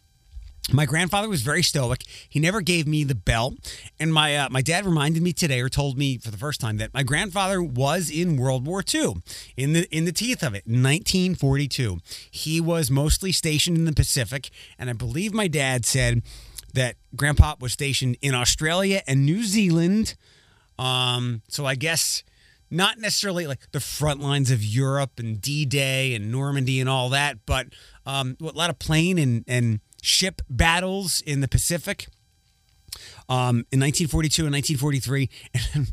my 0.71 0.87
grandfather 0.87 1.29
was 1.29 1.43
very 1.43 1.63
stoic. 1.63 2.05
He 2.29 2.39
never 2.39 2.61
gave 2.61 2.87
me 2.87 3.03
the 3.03 3.17
belt, 3.17 3.55
and 3.99 4.15
my 4.15 4.37
uh, 4.37 4.49
my 4.49 4.63
dad 4.63 4.87
reminded 4.87 5.23
me 5.23 5.33
today, 5.33 5.61
or 5.61 5.69
told 5.69 5.99
me 5.99 6.19
for 6.19 6.31
the 6.31 6.37
first 6.37 6.61
time, 6.61 6.77
that 6.77 6.95
my 6.95 7.03
grandfather 7.03 7.61
was 7.61 8.11
in 8.11 8.37
World 8.37 8.65
War 8.65 8.83
II, 8.83 9.17
in 9.57 9.73
the 9.73 9.89
in 9.95 10.05
the 10.05 10.13
teeth 10.13 10.43
of 10.43 10.55
it, 10.55 10.65
1942. 10.67 11.99
He 12.31 12.61
was 12.61 12.91
mostly 12.91 13.33
stationed 13.33 13.77
in 13.77 13.87
the 13.87 13.93
Pacific, 13.93 14.51
and 14.79 14.89
I 14.89 14.93
believe 14.93 15.35
my 15.35 15.49
dad 15.49 15.85
said 15.85 16.23
that 16.75 16.95
Grandpa 17.17 17.57
was 17.59 17.73
stationed 17.73 18.17
in 18.23 18.35
Australia 18.35 19.03
and 19.07 19.27
New 19.27 19.43
Zealand. 19.43 20.15
Um, 20.79 21.43
so 21.49 21.67
I 21.67 21.75
guess 21.75 22.23
not 22.73 22.99
necessarily 22.99 23.47
like 23.47 23.71
the 23.73 23.81
front 23.81 24.21
lines 24.21 24.51
of 24.51 24.65
Europe 24.65 25.19
and 25.19 25.41
D 25.41 25.65
Day 25.67 26.15
and 26.15 26.33
Normandy 26.33 26.81
and 26.81 26.89
all 26.89 27.11
that, 27.11 27.45
but 27.47 27.69
um, 28.07 28.37
a 28.41 28.45
lot 28.45 28.71
of 28.71 28.79
plane 28.79 29.19
and, 29.19 29.45
and 29.47 29.81
ship 30.01 30.41
battles 30.49 31.21
in 31.21 31.41
the 31.41 31.49
Pacific 31.49 32.09
um, 33.29 33.67
in 33.71 33.79
1942 33.81 34.47
and 34.47 34.53
1943. 34.55 35.29
And 35.75 35.93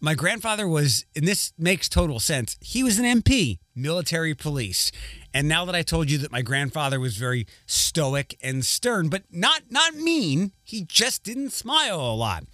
my 0.00 0.14
grandfather 0.14 0.68
was, 0.68 1.06
and 1.16 1.26
this 1.26 1.54
makes 1.56 1.88
total 1.88 2.20
sense, 2.20 2.58
he 2.60 2.82
was 2.82 2.98
an 2.98 3.06
MP, 3.06 3.58
military 3.74 4.34
police. 4.34 4.92
And 5.32 5.48
now 5.48 5.64
that 5.64 5.74
I 5.74 5.80
told 5.80 6.10
you 6.10 6.18
that 6.18 6.30
my 6.30 6.42
grandfather 6.42 7.00
was 7.00 7.16
very 7.16 7.46
stoic 7.64 8.36
and 8.42 8.64
stern, 8.64 9.08
but 9.08 9.22
not 9.30 9.62
not 9.70 9.94
mean, 9.94 10.52
he 10.62 10.84
just 10.84 11.22
didn't 11.24 11.50
smile 11.50 11.98
a 12.00 12.14
lot. 12.14 12.44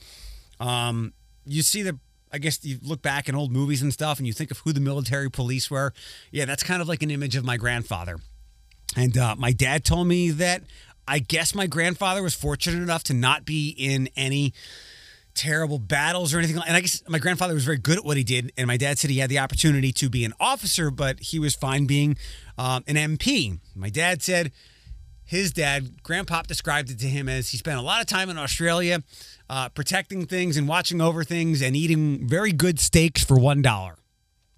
Um, 0.60 1.12
you 1.44 1.62
see 1.62 1.82
the 1.82 1.98
I 2.32 2.38
guess 2.38 2.64
you 2.64 2.78
look 2.82 3.02
back 3.02 3.28
in 3.28 3.34
old 3.34 3.52
movies 3.52 3.82
and 3.82 3.92
stuff 3.92 4.18
and 4.18 4.26
you 4.26 4.32
think 4.32 4.50
of 4.50 4.58
who 4.58 4.72
the 4.72 4.80
military 4.80 5.30
police 5.30 5.70
were. 5.70 5.92
Yeah, 6.30 6.44
that's 6.44 6.62
kind 6.62 6.80
of 6.80 6.88
like 6.88 7.02
an 7.02 7.10
image 7.10 7.36
of 7.36 7.44
my 7.44 7.56
grandfather. 7.56 8.18
And 8.96 9.16
uh, 9.16 9.36
my 9.36 9.52
dad 9.52 9.84
told 9.84 10.06
me 10.06 10.30
that 10.30 10.62
I 11.06 11.18
guess 11.18 11.54
my 11.54 11.66
grandfather 11.66 12.22
was 12.22 12.34
fortunate 12.34 12.82
enough 12.82 13.04
to 13.04 13.14
not 13.14 13.44
be 13.44 13.70
in 13.70 14.08
any 14.16 14.52
terrible 15.34 15.78
battles 15.78 16.34
or 16.34 16.38
anything. 16.38 16.60
And 16.66 16.76
I 16.76 16.80
guess 16.80 17.02
my 17.08 17.18
grandfather 17.18 17.54
was 17.54 17.64
very 17.64 17.78
good 17.78 17.98
at 17.98 18.04
what 18.04 18.16
he 18.16 18.24
did. 18.24 18.52
And 18.56 18.66
my 18.66 18.76
dad 18.76 18.98
said 18.98 19.10
he 19.10 19.18
had 19.18 19.30
the 19.30 19.38
opportunity 19.38 19.92
to 19.92 20.10
be 20.10 20.24
an 20.24 20.34
officer, 20.40 20.90
but 20.90 21.20
he 21.20 21.38
was 21.38 21.54
fine 21.54 21.86
being 21.86 22.16
um, 22.58 22.84
an 22.86 22.96
MP. 22.96 23.58
My 23.74 23.90
dad 23.90 24.22
said 24.22 24.52
his 25.30 25.52
dad, 25.52 26.02
Grandpop, 26.02 26.48
described 26.48 26.90
it 26.90 26.98
to 26.98 27.06
him 27.06 27.28
as 27.28 27.50
he 27.50 27.56
spent 27.56 27.78
a 27.78 27.82
lot 27.82 28.00
of 28.00 28.08
time 28.08 28.30
in 28.30 28.36
Australia 28.36 29.00
uh, 29.48 29.68
protecting 29.68 30.26
things 30.26 30.56
and 30.56 30.66
watching 30.66 31.00
over 31.00 31.22
things 31.22 31.62
and 31.62 31.76
eating 31.76 32.26
very 32.26 32.50
good 32.50 32.80
steaks 32.80 33.22
for 33.22 33.36
$1. 33.36 33.94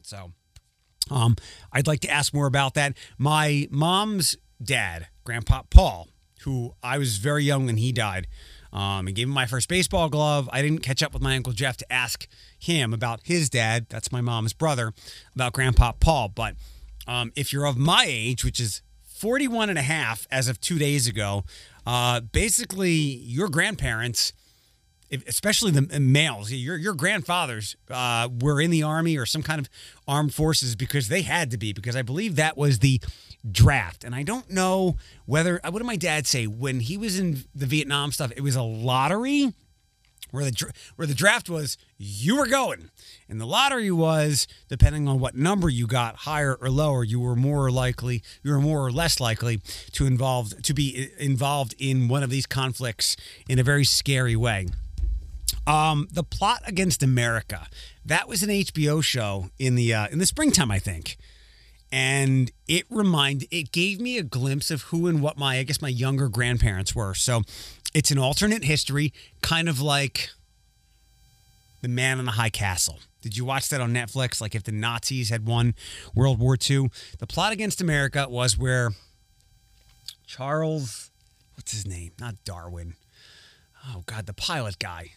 So 0.01 0.33
um, 1.11 1.37
I'd 1.75 1.87
like 1.87 2.01
to 2.01 2.11
ask 2.11 2.33
more 2.33 2.47
about 2.47 2.73
that. 2.73 2.97
My 3.19 3.69
mom's 3.71 4.35
dad, 4.63 5.09
Grandpa 5.25 5.65
Paul, 5.69 6.09
who 6.45 6.73
I 6.83 6.97
was 6.97 7.19
very 7.19 7.45
young 7.45 7.67
when 7.67 7.77
he 7.77 7.93
died, 7.93 8.27
um, 8.73 9.07
and 9.07 9.15
gave 9.15 9.29
him 9.29 9.35
my 9.35 9.45
first 9.45 9.69
baseball 9.69 10.09
glove. 10.09 10.49
I 10.55 10.63
didn't 10.63 10.79
catch 10.79 11.03
up 11.03 11.13
with 11.13 11.21
my 11.21 11.37
Uncle 11.37 11.53
Jeff 11.53 11.77
to 11.77 11.93
ask 11.93 12.27
him 12.59 12.95
about 12.95 13.21
his 13.25 13.51
dad. 13.51 13.91
That's 13.91 14.11
my 14.11 14.23
mom's 14.23 14.55
brother, 14.55 14.95
about 15.35 15.53
Grandpa 15.53 15.93
Paul. 15.93 16.31
But 16.31 16.55
um, 17.07 17.31
if 17.37 17.53
you're 17.53 17.67
of 17.67 17.77
my 17.77 18.07
age, 18.09 18.43
which 18.43 18.59
is 18.59 18.81
41 19.23 19.71
and 19.71 19.79
a 19.79 19.83
half 19.83 20.27
as 20.33 20.49
of 20.49 20.61
two 20.61 20.81
days 20.81 21.07
ago, 21.07 21.45
uh, 21.87 22.19
basically 22.19 22.91
your 22.91 23.49
grandparents 23.49 24.33
especially 25.29 25.71
the 25.71 26.01
males, 26.01 26.51
your 26.51 26.77
your 26.77 26.95
grandfathers 26.95 27.77
uh, 27.91 28.29
were 28.41 28.61
in 28.61 28.71
the 28.71 28.83
army 28.83 29.17
or 29.17 29.27
some 29.27 29.43
kind 29.43 29.61
of 29.61 29.69
armed 30.09 30.35
forces 30.35 30.75
because 30.75 31.09
they 31.09 31.23
had 31.23 31.51
to 31.51 31.59
be 31.59 31.73
because 31.73 31.95
I 31.95 32.03
believe 32.03 32.37
that 32.37 32.57
was 32.57 32.81
the 32.81 33.01
draft. 33.49 34.05
And 34.05 34.15
I 34.15 34.23
don't 34.23 34.51
know 34.51 34.97
whether 35.27 35.61
what 35.63 35.77
did 35.77 35.85
my 35.85 35.97
dad 35.97 36.27
say 36.27 36.47
when 36.47 36.81
he 36.81 36.97
was 36.97 37.21
in 37.21 37.45
the 37.55 37.67
Vietnam 37.67 38.11
stuff? 38.11 38.33
It 38.35 38.41
was 38.41 38.57
a 38.57 38.63
lottery 38.63 39.53
where 40.33 40.45
the 40.45 40.73
where 40.97 41.07
the 41.07 41.15
draft 41.15 41.49
was 41.49 41.79
you 41.97 42.37
were 42.37 42.49
going, 42.49 42.91
and 43.29 43.41
the 43.41 43.47
lottery 43.47 43.93
was 43.93 44.49
depending 44.69 45.07
on 45.07 45.21
what 45.21 45.37
number 45.37 45.69
you 45.69 45.87
got, 45.87 46.17
higher 46.17 46.57
or 46.61 46.69
lower, 46.69 47.05
you 47.05 47.21
were 47.21 47.37
more 47.37 47.71
likely, 47.71 48.23
you 48.43 48.51
were 48.51 48.61
more 48.61 48.85
or 48.85 48.91
less 48.91 49.21
likely 49.21 49.59
to 49.93 50.07
involved 50.07 50.65
to 50.65 50.75
be 50.75 51.11
involved 51.19 51.75
in 51.79 52.09
one 52.09 52.25
of 52.25 52.31
these 52.31 52.47
conflicts 52.47 53.17
in 53.49 53.61
a 53.61 53.63
very 53.63 53.85
scary 53.85 54.35
way. 54.35 54.67
Um, 55.67 56.09
the 56.11 56.25
plot 56.25 56.63
against 56.67 57.03
America. 57.03 57.69
That 58.05 58.27
was 58.27 58.43
an 58.43 58.49
HBO 58.49 59.03
show 59.03 59.51
in 59.59 59.77
the 59.77 59.95
uh, 59.95 60.09
in 60.09 60.19
the 60.19 60.27
springtime, 60.27 60.73
I 60.73 60.81
think, 60.81 61.17
and 61.93 62.51
it 62.67 62.87
reminded 62.91 63.49
it 63.53 63.71
gave 63.71 64.01
me 64.01 64.19
a 64.19 64.23
glimpse 64.23 64.71
of 64.71 64.83
who 64.85 65.07
and 65.07 65.23
what 65.23 65.39
my 65.39 65.59
I 65.59 65.63
guess 65.63 65.81
my 65.81 65.89
younger 65.89 66.29
grandparents 66.29 66.95
were. 66.95 67.15
So 67.15 67.43
it's 67.95 68.11
an 68.11 68.19
alternate 68.19 68.65
history, 68.65 69.13
kind 69.43 69.69
of 69.69 69.81
like 69.81 70.31
the 71.83 71.89
Man 71.89 72.19
in 72.19 72.25
the 72.25 72.33
High 72.33 72.51
Castle. 72.51 73.01
Did 73.21 73.37
you 73.37 73.45
watch 73.45 73.69
that 73.69 73.81
on 73.81 73.93
Netflix? 73.93 74.41
Like 74.41 74.55
if 74.55 74.65
the 74.65 74.73
Nazis 74.73 75.31
had 75.31 75.47
won 75.47 75.75
World 76.15 76.39
War 76.39 76.57
II, 76.57 76.91
the 77.19 77.27
plot 77.27 77.53
against 77.53 77.81
America 77.81 78.27
was 78.29 78.59
where 78.59 78.91
Charles, 80.27 81.11
what's 81.55 81.73
his 81.73 81.87
name? 81.87 82.13
Not 82.19 82.37
Darwin. 82.45 82.95
Oh 83.89 84.03
God, 84.07 84.27
the 84.27 84.33
pilot 84.33 84.79
guy. 84.79 85.13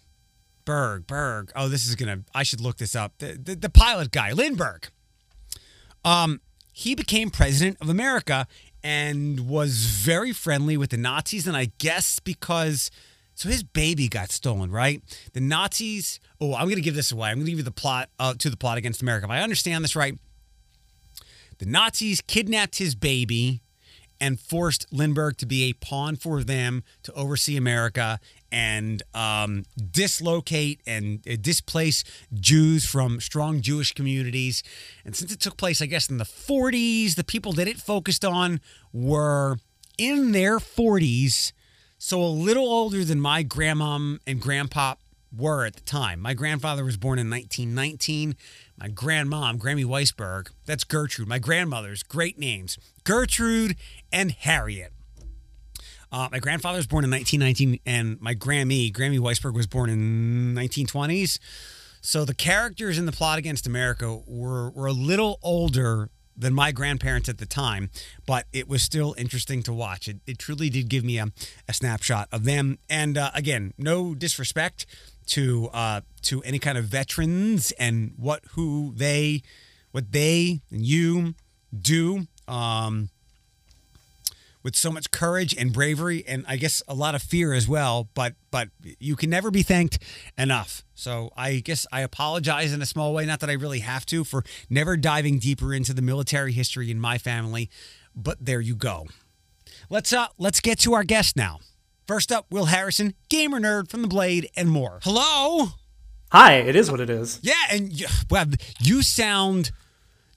Berg, 0.66 1.06
Berg. 1.06 1.52
Oh, 1.56 1.70
this 1.70 1.88
is 1.88 1.96
gonna. 1.96 2.22
I 2.34 2.44
should 2.44 2.60
look 2.60 2.78
this 2.78 2.96
up. 2.96 3.14
The, 3.20 3.40
the, 3.42 3.56
the 3.56 3.70
pilot 3.70 4.12
guy, 4.12 4.34
Lindbergh. 4.34 4.88
Um, 6.04 6.42
he 6.74 6.96
became 6.96 7.30
president 7.30 7.78
of 7.80 7.88
America 7.90 8.48
and 8.86 9.50
was 9.50 9.88
very 9.88 10.32
friendly 10.32 10.78
with 10.78 10.92
the 10.92 10.98
Nazis, 10.98 11.48
and 11.48 11.58
I 11.58 11.72
guess 11.80 12.20
because 12.20 12.92
so 13.34 13.50
his 13.50 13.64
baby 13.64 14.08
got 14.08 14.30
stolen, 14.30 14.70
right? 14.70 15.02
The 15.34 15.42
Nazis. 15.42 16.20
Oh, 16.40 16.54
I'm 16.54 16.70
gonna 16.70 16.82
give 16.82 16.94
this 16.94 17.12
away. 17.12 17.30
I'm 17.30 17.40
gonna 17.40 17.50
give 17.50 17.58
you 17.58 17.64
the 17.64 17.72
plot 17.72 18.10
uh, 18.20 18.36
to 18.36 18.48
the 18.48 18.56
plot 18.56 18.78
against 18.78 19.02
America. 19.02 19.26
If 19.26 19.32
I 19.32 19.42
understand 19.42 19.84
this 19.84 19.96
right, 19.96 20.20
the 21.58 21.66
Nazis 21.66 22.22
kidnapped 22.22 22.78
his 22.78 22.94
baby 22.94 23.64
and 24.22 24.40
forced 24.40 24.86
Lindbergh 24.92 25.38
to 25.38 25.48
be 25.48 25.64
a 25.64 25.74
pawn 25.74 26.16
for 26.16 26.44
them 26.44 26.84
to 27.04 27.14
oversee 27.14 27.58
America 27.58 28.20
and 28.52 29.04
um, 29.14 29.64
dislocate 29.92 30.82
and 30.86 31.26
uh, 31.30 31.36
displace 31.40 32.04
Jews 32.34 32.86
from 32.86 33.20
strong 33.20 33.62
Jewish 33.62 33.94
communities. 33.94 34.64
And 35.04 35.16
since 35.16 35.32
it 35.32 35.40
took 35.40 35.58
place, 35.58 35.82
I 35.82 35.86
guess, 35.86 36.10
in 36.10 36.18
the 36.18 36.26
40s, 36.26 37.16
the 37.16 37.24
people 37.24 37.52
that 37.54 37.68
it 37.68 37.78
focused 37.78 38.24
on 38.24 38.62
were 38.94 39.58
in 39.98 40.32
their 40.32 40.60
40s, 40.60 41.52
so 41.98 42.22
a 42.22 42.28
little 42.28 42.68
older 42.68 43.04
than 43.04 43.20
my 43.20 43.44
grandmom 43.44 44.20
and 44.28 44.42
grandpa 44.42 44.96
were 45.36 45.66
at 45.66 45.76
the 45.76 45.82
time. 45.82 46.20
My 46.20 46.34
grandfather 46.34 46.84
was 46.84 46.98
born 46.98 47.20
in 47.20 47.30
1919. 47.30 48.36
My 48.78 48.90
grandmom, 48.90 49.58
Grammy 49.58 49.86
Weisberg, 49.86 50.50
that's 50.66 50.84
Gertrude. 50.84 51.28
My 51.28 51.40
grandmother's 51.40 52.04
great 52.04 52.38
names 52.38 52.78
Gertrude 53.04 53.76
and 54.12 54.32
Harriet. 54.32 54.94
Uh, 56.16 56.30
my 56.32 56.40
grandfather 56.40 56.78
was 56.78 56.88
born 56.88 57.04
in 57.04 57.12
1919, 57.12 57.82
and 57.86 58.22
my 58.22 58.34
Grammy, 58.34 58.90
Grammy 58.90 59.20
Weisberg, 59.20 59.54
was 59.54 59.68
born 59.68 59.90
in 59.90 60.56
1920s. 60.56 61.40
So 62.00 62.24
the 62.24 62.34
characters 62.34 62.98
in 62.98 63.06
the 63.06 63.12
plot 63.12 63.38
against 63.38 63.68
America 63.68 64.22
were, 64.26 64.70
were 64.70 64.86
a 64.86 64.94
little 64.94 65.40
older 65.44 66.10
than 66.38 66.54
my 66.54 66.72
grandparents 66.72 67.28
at 67.28 67.38
the 67.38 67.46
time, 67.46 67.90
but 68.26 68.46
it 68.54 68.70
was 68.70 68.82
still 68.82 69.14
interesting 69.18 69.62
to 69.64 69.74
watch. 69.74 70.08
It, 70.08 70.22
it 70.26 70.40
truly 70.40 70.70
did 70.70 70.88
give 70.88 71.04
me 71.04 71.18
a, 71.18 71.34
a 71.68 71.74
snapshot 71.74 72.30
of 72.32 72.46
them. 72.46 72.80
And 72.90 73.18
uh, 73.18 73.32
again, 73.34 73.74
no 73.78 74.16
disrespect 74.16 74.86
to 75.28 75.70
uh, 75.74 76.02
to 76.22 76.42
any 76.44 76.60
kind 76.60 76.78
of 76.78 76.86
veterans 76.86 77.74
and 77.74 78.14
what 78.16 78.42
who 78.52 78.94
they 78.96 79.42
what 79.92 80.14
they 80.14 80.62
and 80.72 80.86
you 80.86 81.36
do. 81.78 82.28
Um, 82.48 83.10
with 84.66 84.76
so 84.76 84.92
much 84.92 85.12
courage 85.12 85.54
and 85.56 85.72
bravery 85.72 86.26
and 86.28 86.44
I 86.48 86.58
guess 86.58 86.82
a 86.88 86.96
lot 86.96 87.14
of 87.14 87.22
fear 87.22 87.54
as 87.54 87.68
well, 87.68 88.10
but 88.16 88.34
but 88.50 88.70
you 88.82 89.16
can 89.16 89.30
never 89.30 89.52
be 89.52 89.62
thanked 89.62 90.00
enough. 90.40 90.84
So 90.96 91.30
I 91.38 91.58
guess 91.58 91.86
I 91.92 92.02
apologize 92.02 92.74
in 92.74 92.82
a 92.82 92.86
small 92.88 93.14
way, 93.14 93.28
not 93.28 93.42
that 93.42 93.50
I 93.52 93.54
really 93.54 93.82
have 93.82 94.08
to 94.08 94.24
for 94.24 94.44
never 94.68 94.98
diving 94.98 95.38
deeper 95.38 95.72
into 95.72 95.94
the 95.94 96.02
military 96.02 96.52
history 96.52 96.90
in 96.90 97.00
my 97.00 97.20
family, 97.20 97.70
but 98.16 98.44
there 98.44 98.60
you 98.60 98.76
go. 98.76 99.06
Let's 99.92 100.12
uh 100.12 100.28
let's 100.40 100.60
get 100.62 100.80
to 100.80 100.96
our 100.96 101.04
guest 101.04 101.38
now. 101.38 101.60
First 102.08 102.32
up, 102.32 102.48
Will 102.50 102.66
Harrison, 102.66 103.14
gamer 103.30 103.60
nerd 103.60 103.92
from 103.92 104.02
the 104.02 104.08
Blade 104.08 104.50
and 104.58 104.68
more. 104.68 105.00
Hello. 105.04 105.74
Hi, 106.32 106.56
it 106.56 106.76
is 106.76 106.90
what 106.90 107.00
it 107.00 107.12
is. 107.12 107.40
Yeah, 107.44 107.54
and 107.70 108.04
well, 108.32 108.48
you 108.80 109.04
sound 109.04 109.72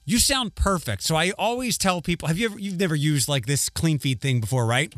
you 0.09 0.17
sound 0.17 0.55
perfect. 0.55 1.03
So 1.03 1.15
I 1.15 1.31
always 1.37 1.77
tell 1.77 2.01
people, 2.01 2.27
have 2.27 2.37
you 2.39 2.47
ever 2.47 2.59
you've 2.59 2.79
never 2.79 2.95
used 2.95 3.29
like 3.29 3.45
this 3.45 3.69
clean 3.69 3.99
feed 3.99 4.21
thing 4.21 4.39
before, 4.39 4.65
right? 4.65 4.93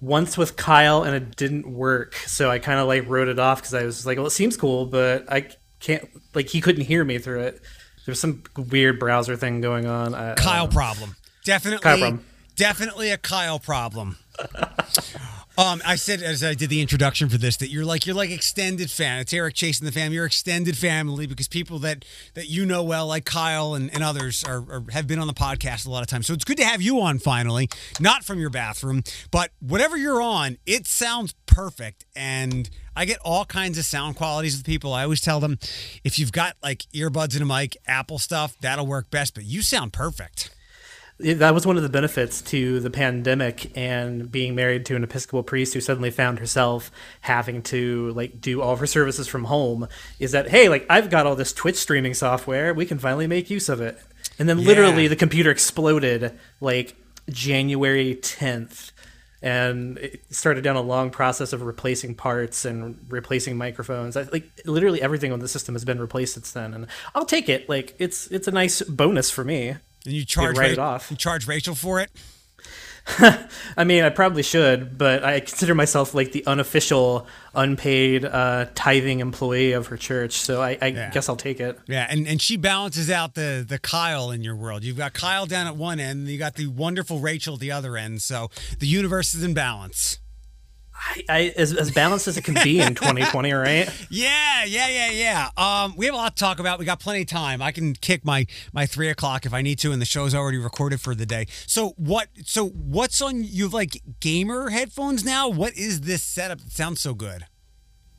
Once 0.00 0.36
with 0.36 0.56
Kyle 0.56 1.02
and 1.04 1.14
it 1.14 1.36
didn't 1.36 1.70
work. 1.70 2.14
So 2.26 2.50
I 2.50 2.58
kind 2.58 2.80
of 2.80 2.88
like 2.88 3.08
wrote 3.08 3.28
it 3.28 3.38
off 3.38 3.62
cuz 3.62 3.74
I 3.74 3.84
was 3.84 4.04
like, 4.06 4.16
well 4.16 4.26
it 4.26 4.30
seems 4.30 4.56
cool, 4.56 4.86
but 4.86 5.30
I 5.32 5.46
can't 5.78 6.08
like 6.34 6.48
he 6.48 6.60
couldn't 6.60 6.84
hear 6.84 7.04
me 7.04 7.18
through 7.18 7.40
it. 7.40 7.60
There's 8.06 8.18
some 8.18 8.42
weird 8.56 8.98
browser 8.98 9.36
thing 9.36 9.60
going 9.60 9.86
on. 9.86 10.14
I, 10.14 10.34
Kyle 10.34 10.66
problem. 10.66 11.14
Definitely 11.44 11.82
Kyle 11.82 11.98
problem. 11.98 12.24
definitely 12.56 13.10
a 13.10 13.18
Kyle 13.18 13.58
problem. 13.60 14.16
Um, 15.60 15.82
I 15.84 15.96
said 15.96 16.22
as 16.22 16.42
I 16.42 16.54
did 16.54 16.70
the 16.70 16.80
introduction 16.80 17.28
for 17.28 17.36
this 17.36 17.58
that 17.58 17.68
you're 17.68 17.84
like 17.84 18.06
you're 18.06 18.16
like 18.16 18.30
extended 18.30 18.90
fan. 18.90 19.20
It's 19.20 19.34
Eric 19.34 19.54
Chase 19.54 19.78
and 19.78 19.86
the 19.86 19.92
family. 19.92 20.14
You're 20.14 20.24
extended 20.24 20.74
family 20.74 21.26
because 21.26 21.48
people 21.48 21.78
that 21.80 22.06
that 22.32 22.48
you 22.48 22.64
know 22.64 22.82
well, 22.82 23.06
like 23.06 23.26
Kyle 23.26 23.74
and, 23.74 23.92
and 23.92 24.02
others, 24.02 24.42
are, 24.42 24.64
are, 24.72 24.84
have 24.92 25.06
been 25.06 25.18
on 25.18 25.26
the 25.26 25.34
podcast 25.34 25.86
a 25.86 25.90
lot 25.90 26.00
of 26.00 26.06
times. 26.06 26.26
So 26.28 26.32
it's 26.32 26.46
good 26.46 26.56
to 26.56 26.64
have 26.64 26.80
you 26.80 27.02
on 27.02 27.18
finally, 27.18 27.68
not 28.00 28.24
from 28.24 28.40
your 28.40 28.48
bathroom, 28.48 29.02
but 29.30 29.50
whatever 29.60 29.98
you're 29.98 30.22
on, 30.22 30.56
it 30.64 30.86
sounds 30.86 31.34
perfect. 31.44 32.06
And 32.16 32.70
I 32.96 33.04
get 33.04 33.18
all 33.22 33.44
kinds 33.44 33.76
of 33.76 33.84
sound 33.84 34.16
qualities 34.16 34.56
with 34.56 34.64
people. 34.64 34.94
I 34.94 35.02
always 35.02 35.20
tell 35.20 35.40
them 35.40 35.58
if 36.04 36.18
you've 36.18 36.32
got 36.32 36.56
like 36.62 36.86
earbuds 36.94 37.34
and 37.34 37.42
a 37.42 37.44
mic, 37.44 37.76
Apple 37.86 38.18
stuff, 38.18 38.56
that'll 38.62 38.86
work 38.86 39.10
best. 39.10 39.34
But 39.34 39.44
you 39.44 39.60
sound 39.60 39.92
perfect 39.92 40.48
that 41.20 41.54
was 41.54 41.66
one 41.66 41.76
of 41.76 41.82
the 41.82 41.88
benefits 41.88 42.40
to 42.42 42.80
the 42.80 42.90
pandemic 42.90 43.76
and 43.76 44.30
being 44.30 44.54
married 44.54 44.86
to 44.86 44.96
an 44.96 45.04
Episcopal 45.04 45.42
priest 45.42 45.74
who 45.74 45.80
suddenly 45.80 46.10
found 46.10 46.38
herself 46.38 46.90
having 47.20 47.62
to 47.62 48.10
like 48.12 48.40
do 48.40 48.62
all 48.62 48.72
of 48.72 48.78
her 48.80 48.86
services 48.86 49.28
from 49.28 49.44
home 49.44 49.86
is 50.18 50.32
that 50.32 50.48
hey 50.48 50.68
like 50.68 50.86
I've 50.88 51.10
got 51.10 51.26
all 51.26 51.36
this 51.36 51.52
Twitch 51.52 51.76
streaming 51.76 52.14
software 52.14 52.72
we 52.72 52.86
can 52.86 52.98
finally 52.98 53.26
make 53.26 53.50
use 53.50 53.68
of 53.68 53.80
it 53.80 53.98
and 54.38 54.48
then 54.48 54.64
literally 54.64 55.04
yeah. 55.04 55.08
the 55.10 55.16
computer 55.16 55.50
exploded 55.50 56.38
like 56.60 56.96
January 57.28 58.16
10th 58.16 58.92
and 59.42 59.98
it 59.98 60.22
started 60.34 60.62
down 60.62 60.76
a 60.76 60.82
long 60.82 61.10
process 61.10 61.52
of 61.52 61.62
replacing 61.62 62.14
parts 62.14 62.64
and 62.64 62.98
replacing 63.08 63.56
microphones. 63.56 64.16
I, 64.16 64.24
like 64.24 64.50
literally 64.66 65.00
everything 65.00 65.32
on 65.32 65.40
the 65.40 65.48
system 65.48 65.74
has 65.74 65.84
been 65.84 65.98
replaced 65.98 66.34
since 66.34 66.52
then, 66.52 66.74
and 66.74 66.86
I'll 67.14 67.24
take 67.24 67.48
it. 67.48 67.66
Like 67.66 67.94
it's 67.98 68.26
it's 68.26 68.48
a 68.48 68.50
nice 68.50 68.82
bonus 68.82 69.30
for 69.30 69.42
me. 69.42 69.76
And 70.04 70.14
you 70.14 70.24
charge 70.24 70.56
write 70.58 70.66
Ra- 70.68 70.72
it 70.72 70.78
off. 70.78 71.10
You 71.10 71.16
charge 71.16 71.46
Rachel 71.46 71.74
for 71.74 72.00
it. 72.00 72.10
I 73.76 73.84
mean, 73.84 74.04
I 74.04 74.10
probably 74.10 74.42
should, 74.42 74.96
but 74.98 75.24
I 75.24 75.40
consider 75.40 75.74
myself 75.74 76.14
like 76.14 76.32
the 76.32 76.44
unofficial, 76.46 77.26
unpaid, 77.54 78.24
uh, 78.24 78.66
tithing 78.74 79.20
employee 79.20 79.72
of 79.72 79.86
her 79.88 79.96
church. 79.96 80.34
So 80.34 80.60
I, 80.62 80.78
I 80.80 80.86
Yeah. 80.88 81.10
guess 81.10 81.28
I'll 81.28 81.34
take 81.36 81.60
it. 81.60 81.78
Yeah, 81.86 82.06
and, 82.08 82.28
and 82.28 82.40
she 82.40 82.56
balances 82.56 83.10
out 83.10 83.34
the 83.34 83.64
the 83.66 83.78
Kyle 83.78 84.30
in 84.30 84.42
your 84.44 84.54
world. 84.54 84.84
You've 84.84 84.98
got 84.98 85.12
Kyle 85.14 85.46
down 85.46 85.66
at 85.66 85.76
one 85.76 85.98
end, 85.98 86.20
and 86.20 86.28
you 86.28 86.38
got 86.38 86.54
the 86.54 86.66
wonderful 86.68 87.18
Rachel 87.20 87.54
at 87.54 87.60
the 87.60 87.72
other 87.72 87.96
end. 87.96 88.22
So 88.22 88.50
the 88.78 88.86
universe 88.86 89.34
is 89.34 89.42
in 89.42 89.54
balance. 89.54 90.18
I, 91.00 91.24
I 91.28 91.54
as, 91.56 91.74
as 91.74 91.90
balanced 91.90 92.28
as 92.28 92.36
it 92.36 92.44
can 92.44 92.54
be 92.62 92.80
in 92.80 92.94
2020, 92.94 93.52
right? 93.52 94.06
Yeah, 94.10 94.64
yeah, 94.64 94.88
yeah, 94.88 95.10
yeah. 95.10 95.48
Um, 95.56 95.94
we 95.96 96.06
have 96.06 96.14
a 96.14 96.18
lot 96.18 96.36
to 96.36 96.40
talk 96.40 96.58
about. 96.58 96.78
We 96.78 96.84
got 96.84 97.00
plenty 97.00 97.22
of 97.22 97.28
time. 97.28 97.62
I 97.62 97.72
can 97.72 97.94
kick 97.94 98.24
my 98.24 98.46
my 98.72 98.86
three 98.86 99.08
o'clock 99.08 99.46
if 99.46 99.54
I 99.54 99.62
need 99.62 99.78
to, 99.80 99.92
and 99.92 100.00
the 100.00 100.06
show's 100.06 100.34
already 100.34 100.58
recorded 100.58 101.00
for 101.00 101.14
the 101.14 101.26
day. 101.26 101.46
So 101.66 101.94
what? 101.96 102.28
So 102.44 102.68
what's 102.68 103.20
on? 103.22 103.42
You 103.44 103.64
have 103.64 103.74
like 103.74 104.02
gamer 104.20 104.70
headphones 104.70 105.24
now? 105.24 105.48
What 105.48 105.74
is 105.76 106.02
this 106.02 106.22
setup? 106.22 106.60
It 106.60 106.72
sounds 106.72 107.00
so 107.00 107.14
good. 107.14 107.44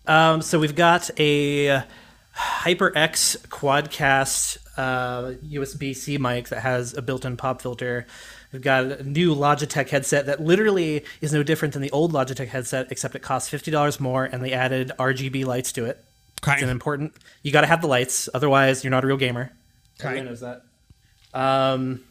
Um, 0.07 0.41
so 0.41 0.59
we've 0.59 0.75
got 0.75 1.09
a 1.19 1.83
HyperX 2.35 3.37
Quadcast 3.47 4.57
uh, 4.77 5.33
USB 5.45 5.95
C 5.95 6.17
mic 6.17 6.49
that 6.49 6.61
has 6.61 6.95
a 6.95 7.01
built-in 7.01 7.37
pop 7.37 7.61
filter. 7.61 8.07
We've 8.51 8.61
got 8.61 8.83
a 8.83 9.03
new 9.03 9.33
Logitech 9.33 9.89
headset 9.89 10.25
that 10.25 10.41
literally 10.41 11.05
is 11.21 11.31
no 11.31 11.41
different 11.41 11.73
than 11.73 11.81
the 11.81 11.91
old 11.91 12.11
Logitech 12.11 12.47
headset, 12.47 12.91
except 12.91 13.15
it 13.15 13.21
costs 13.21 13.49
fifty 13.49 13.71
dollars 13.71 13.99
more, 13.99 14.25
and 14.25 14.43
they 14.43 14.51
added 14.51 14.91
RGB 14.99 15.45
lights 15.45 15.71
to 15.73 15.85
it. 15.85 16.03
Okay. 16.43 16.53
It's 16.53 16.63
an 16.63 16.69
important. 16.69 17.13
You 17.43 17.51
got 17.51 17.61
to 17.61 17.67
have 17.67 17.81
the 17.81 17.87
lights, 17.87 18.27
otherwise 18.33 18.83
you're 18.83 18.91
not 18.91 19.03
a 19.03 19.07
real 19.07 19.17
gamer. 19.17 19.51
Everyone 20.01 20.25
knows 20.25 20.41
that. 20.41 20.63
Um, 21.33 22.01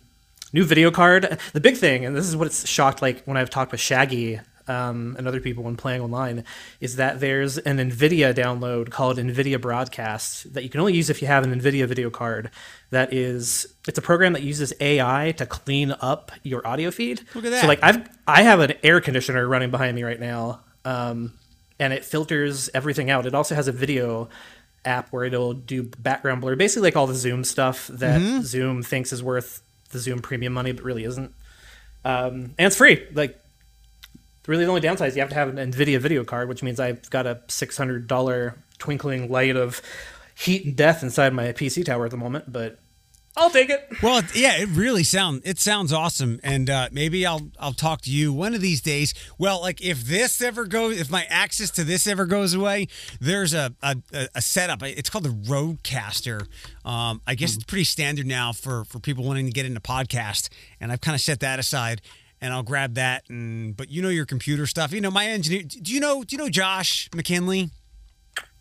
new 0.53 0.65
video 0.65 0.91
card. 0.91 1.39
The 1.53 1.61
big 1.61 1.77
thing, 1.77 2.05
and 2.05 2.17
this 2.17 2.27
is 2.27 2.37
what 2.37 2.47
it's 2.47 2.67
shocked 2.67 3.03
like 3.03 3.23
when 3.25 3.37
I've 3.37 3.51
talked 3.51 3.73
with 3.73 3.81
Shaggy 3.81 4.41
um, 4.69 5.17
and 5.19 5.27
other 5.27 5.41
people 5.41 5.65
when 5.65 5.77
playing 5.77 6.01
online, 6.01 6.45
is 6.81 6.97
that 6.97 7.21
there's 7.21 7.59
an 7.59 7.79
NVIDIA 7.79 8.35
download 8.35 8.91
called 8.91 9.19
NVIDIA 9.19 9.61
Broadcast 9.61 10.53
that 10.55 10.63
you 10.63 10.69
can 10.69 10.81
only 10.81 10.95
use 10.95 11.11
if 11.11 11.21
you 11.23 11.29
have 11.29 11.45
an 11.45 11.59
NVIDIA 11.59 11.87
video 11.87 12.11
card. 12.11 12.51
That 12.91 13.13
is, 13.13 13.67
it's 13.87 13.99
a 13.99 14.03
program 14.03 14.33
that 14.35 14.43
uses 14.43 14.73
AI 14.81 15.33
to 15.37 15.47
clean 15.47 15.95
up 16.01 16.33
your 16.43 16.67
audio 16.67 16.91
feed. 16.91 17.23
Look 17.35 17.45
at 17.45 17.51
that. 17.51 17.63
So 17.63 17.67
like 17.67 17.83
I've 17.83 18.09
I 18.27 18.43
have 18.43 18.61
an 18.61 18.75
air 18.83 19.01
conditioner 19.01 19.47
running 19.47 19.71
behind 19.71 19.97
me 19.97 20.03
right 20.03 20.21
now. 20.21 20.61
Um, 20.85 21.35
and 21.79 21.93
it 21.93 22.05
filters 22.05 22.69
everything 22.75 23.11
out. 23.11 23.27
It 23.27 23.35
also 23.35 23.55
has 23.55 23.67
a 23.67 23.73
video 23.73 24.29
app 24.85 25.09
where 25.13 25.25
it'll 25.25 25.55
do 25.55 25.83
background 25.83 26.41
blur, 26.43 26.55
basically 26.57 26.89
like 26.89 26.97
all 26.97 27.07
the 27.07 27.15
Zoom 27.15 27.43
stuff 27.43 27.89
that 27.89 28.21
Mm-hmm. 28.21 28.41
Zoom 28.43 28.83
thinks 28.83 29.13
is 29.13 29.23
worth 29.23 29.63
the 29.91 29.99
Zoom 29.99 30.21
premium 30.21 30.53
money, 30.53 30.73
but 30.73 30.85
really 30.85 31.05
isn't. 31.05 31.35
Um, 32.05 32.55
and 32.59 32.67
it's 32.67 32.77
free. 32.77 33.07
Like, 33.13 33.40
really, 34.47 34.65
the 34.65 34.71
only 34.71 34.81
downside 34.81 35.09
is 35.09 35.17
you 35.17 35.23
have 35.23 35.31
to 35.31 35.35
have 35.35 35.57
an 35.57 35.73
NVIDIA 35.73 35.99
video 35.99 36.25
card, 36.25 36.49
which 36.49 36.63
means 36.63 36.81
I've 36.81 37.09
got 37.11 37.27
a 37.27 37.41
six 37.49 37.77
hundred 37.77 38.07
dollar 38.07 38.59
twinkling 38.79 39.31
light 39.31 39.57
of 39.57 39.83
heat 40.35 40.65
and 40.65 40.77
death 40.77 41.03
inside 41.03 41.33
my 41.35 41.53
PC 41.53 41.85
tower 41.85 42.05
at 42.07 42.11
the 42.11 42.17
moment. 42.17 42.53
But 42.53 42.79
I'll 43.37 43.51
take 43.51 43.71
it. 43.71 43.89
Well, 44.03 44.23
yeah, 44.35 44.57
it 44.57 44.69
really 44.71 45.05
sound 45.05 45.43
it 45.45 45.59
sounds 45.59 45.93
awesome, 45.93 46.41
and 46.43 46.69
uh, 46.69 46.89
maybe 46.91 47.25
I'll 47.25 47.51
I'll 47.61 47.73
talk 47.73 48.03
to 48.03 48.11
you 48.11 48.33
one 48.33 48.55
of 48.55 48.61
these 48.61 48.81
days. 48.81 49.15
Well, 49.39 49.61
like 49.61 49.81
if 49.81 50.05
this 50.05 50.43
ever 50.43 50.67
goes, 50.67 50.99
if 51.01 51.11
my 51.11 51.27
access 51.29 51.71
to 51.73 51.85
this 51.85 52.07
ever 52.07 52.27
goes 52.27 52.55
away, 52.55 52.89
there's 53.21 53.55
a 53.55 53.75
a, 53.83 53.97
a 54.35 54.43
setup. 54.43 54.83
It's 54.83 55.09
called 55.09 55.25
the 55.25 55.31
RodeCaster. 55.31 56.47
Um, 56.85 57.21
I 57.27 57.35
guess 57.37 57.55
it's 57.55 57.65
pretty 57.65 57.85
standard 57.85 58.27
now 58.27 58.53
for 58.53 58.85
for 58.85 58.99
people 58.99 59.25
wanting 59.25 59.47
to 59.47 59.53
get 59.53 59.65
into 59.65 59.81
podcast, 59.81 60.49
and 60.81 60.91
I've 60.91 61.01
kind 61.01 61.15
of 61.15 61.21
set 61.21 61.41
that 61.41 61.61
aside. 61.61 62.03
And 62.43 62.55
I'll 62.55 62.63
grab 62.63 62.95
that, 62.95 63.25
and 63.29 63.77
but 63.77 63.91
you 63.91 64.01
know 64.01 64.09
your 64.09 64.25
computer 64.25 64.67
stuff. 64.67 64.93
You 64.93 65.01
know 65.03 65.11
my 65.11 65.27
engineer. 65.27 65.63
Do 65.65 65.93
you 65.93 66.01
know? 66.01 66.25
Do 66.25 66.35
you 66.35 66.43
know 66.43 66.49
Josh 66.49 67.11
McKinley? 67.15 67.71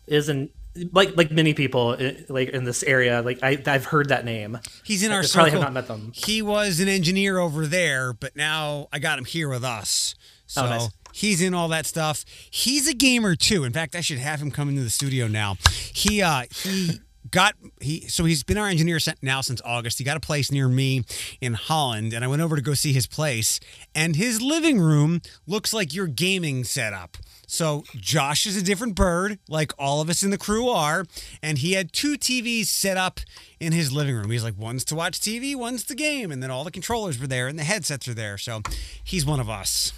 Isn't 0.06 0.50
like 0.92 1.16
like 1.16 1.30
many 1.30 1.54
people 1.54 1.96
like 2.28 2.50
in 2.50 2.64
this 2.64 2.82
area. 2.82 3.22
Like 3.22 3.38
I 3.42 3.62
I've 3.66 3.86
heard 3.86 4.08
that 4.10 4.24
name. 4.24 4.58
He's 4.84 5.02
in 5.02 5.12
I 5.12 5.16
our 5.16 5.22
probably 5.22 5.50
circle. 5.50 5.50
have 5.52 5.60
not 5.62 5.72
met 5.72 5.88
them. 5.88 6.12
He 6.14 6.42
was 6.42 6.78
an 6.80 6.88
engineer 6.88 7.38
over 7.38 7.66
there, 7.66 8.12
but 8.12 8.36
now 8.36 8.88
I 8.92 8.98
got 8.98 9.18
him 9.18 9.24
here 9.24 9.48
with 9.48 9.64
us. 9.64 10.14
So 10.46 10.64
Oh, 10.64 10.68
nice. 10.68 10.88
he's 11.12 11.40
in 11.40 11.54
all 11.54 11.68
that 11.68 11.86
stuff. 11.86 12.24
He's 12.50 12.86
a 12.88 12.94
gamer 12.94 13.34
too. 13.36 13.64
In 13.64 13.72
fact, 13.72 13.94
I 13.94 14.00
should 14.00 14.18
have 14.18 14.40
him 14.42 14.50
come 14.50 14.68
into 14.68 14.82
the 14.82 14.90
studio 14.90 15.26
now. 15.28 15.56
He 15.94 16.22
uh 16.22 16.42
he 16.64 17.00
got 17.30 17.54
he 17.80 18.00
so 18.08 18.24
he's 18.24 18.42
been 18.42 18.58
our 18.58 18.68
engineer 18.68 18.98
now 19.22 19.40
since 19.40 19.60
August. 19.64 19.98
He 19.98 20.04
got 20.04 20.16
a 20.16 20.20
place 20.20 20.50
near 20.50 20.68
me 20.68 21.04
in 21.40 21.54
Holland 21.54 22.12
and 22.12 22.24
I 22.24 22.28
went 22.28 22.42
over 22.42 22.56
to 22.56 22.62
go 22.62 22.74
see 22.74 22.92
his 22.92 23.06
place 23.06 23.60
and 23.94 24.16
his 24.16 24.40
living 24.40 24.80
room 24.80 25.20
looks 25.46 25.72
like 25.72 25.94
your 25.94 26.06
gaming 26.06 26.64
setup. 26.64 27.16
So 27.46 27.82
Josh 27.96 28.46
is 28.46 28.56
a 28.56 28.62
different 28.62 28.94
bird, 28.94 29.40
like 29.48 29.72
all 29.76 30.00
of 30.00 30.08
us 30.08 30.22
in 30.22 30.30
the 30.30 30.38
crew 30.38 30.68
are, 30.68 31.04
and 31.42 31.58
he 31.58 31.72
had 31.72 31.92
two 31.92 32.16
TVs 32.16 32.66
set 32.66 32.96
up 32.96 33.18
in 33.58 33.72
his 33.72 33.92
living 33.92 34.14
room. 34.14 34.30
He's 34.30 34.44
like, 34.44 34.56
one's 34.56 34.84
to 34.84 34.94
watch 34.94 35.18
TV, 35.18 35.56
one's 35.56 35.82
to 35.86 35.96
game, 35.96 36.30
and 36.30 36.40
then 36.40 36.52
all 36.52 36.62
the 36.62 36.70
controllers 36.70 37.18
were 37.18 37.26
there 37.26 37.48
and 37.48 37.58
the 37.58 37.64
headsets 37.64 38.06
are 38.06 38.14
there. 38.14 38.38
So 38.38 38.62
he's 39.02 39.26
one 39.26 39.40
of 39.40 39.50
us. 39.50 39.92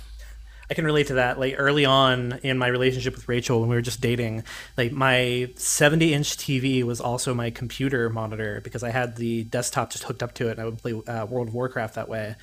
I 0.72 0.74
can 0.74 0.87
relate 0.87 1.08
to 1.08 1.14
that. 1.14 1.38
Like 1.38 1.56
early 1.58 1.85
on 1.85 2.40
in 2.42 2.56
my 2.56 2.66
relationship 2.66 3.14
with 3.14 3.28
Rachel, 3.28 3.61
when 3.61 3.68
we 3.68 3.76
were 3.76 3.82
just 3.82 4.00
dating, 4.00 4.44
like 4.78 4.90
my 4.90 5.50
70 5.56 6.14
inch 6.14 6.38
TV 6.38 6.82
was 6.82 6.98
also 6.98 7.35
my 7.35 7.50
computer 7.50 8.08
monitor 8.08 8.62
because 8.64 8.82
I 8.82 8.88
had 8.88 9.16
the 9.16 9.44
desktop 9.44 9.90
just 9.90 10.04
hooked 10.04 10.22
up 10.22 10.32
to 10.37 10.48
it 10.48 10.52
and 10.52 10.61
I 10.61 10.64
would 10.64 10.78
play 10.78 10.94
uh, 10.94 11.26
World 11.26 11.48
of 11.48 11.54
Warcraft 11.54 11.96
that 11.96 12.08
way. 12.08 12.37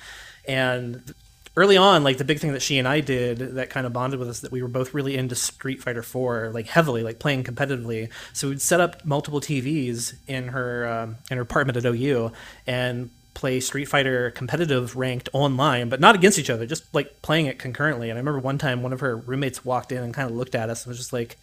And 0.46 1.12
early 1.56 1.76
on, 1.76 2.04
like 2.04 2.18
the 2.18 2.24
big 2.24 2.38
thing 2.38 2.52
that 2.52 2.62
she 2.62 2.78
and 2.78 2.86
I 2.86 3.00
did 3.00 3.38
that 3.38 3.68
kind 3.68 3.84
of 3.84 3.92
bonded 3.92 4.20
with 4.20 4.28
us 4.28 4.38
that 4.42 4.52
we 4.52 4.62
were 4.62 4.68
both 4.68 4.94
really 4.94 5.16
into 5.16 5.34
Street 5.34 5.82
Fighter 5.82 6.04
4, 6.04 6.52
like 6.54 6.68
heavily, 6.68 7.02
like 7.02 7.18
playing 7.18 7.42
competitively. 7.42 8.10
So 8.32 8.50
we'd 8.50 8.62
set 8.62 8.78
up 8.78 9.04
multiple 9.04 9.40
TVs 9.40 10.14
in 10.28 10.48
her 10.48 10.86
um, 10.86 11.16
in 11.32 11.36
her 11.36 11.42
apartment 11.42 11.78
at 11.78 11.84
OU 11.84 12.30
and 12.64 13.10
play 13.34 13.60
Street 13.60 13.86
Fighter 13.86 14.30
competitive 14.30 14.96
ranked 14.96 15.28
online, 15.32 15.88
but 15.88 16.00
not 16.00 16.14
against 16.14 16.38
each 16.38 16.50
other, 16.50 16.66
just 16.66 16.92
like 16.94 17.22
playing 17.22 17.46
it 17.46 17.58
concurrently. 17.58 18.10
And 18.10 18.18
I 18.18 18.20
remember 18.20 18.40
one 18.40 18.58
time 18.58 18.82
one 18.82 18.92
of 18.92 19.00
her 19.00 19.16
roommates 19.16 19.64
walked 19.64 19.92
in 19.92 20.02
and 20.02 20.14
kind 20.14 20.30
of 20.30 20.36
looked 20.36 20.54
at 20.54 20.70
us 20.70 20.84
and 20.84 20.90
was 20.90 20.98
just 20.98 21.12
like, 21.12 21.36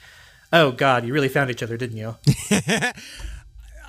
"Oh 0.52 0.72
God, 0.72 1.06
you 1.06 1.14
really 1.14 1.30
found 1.30 1.50
each 1.50 1.64
other, 1.64 1.78
didn't 1.78 1.98
you?" 1.98 2.16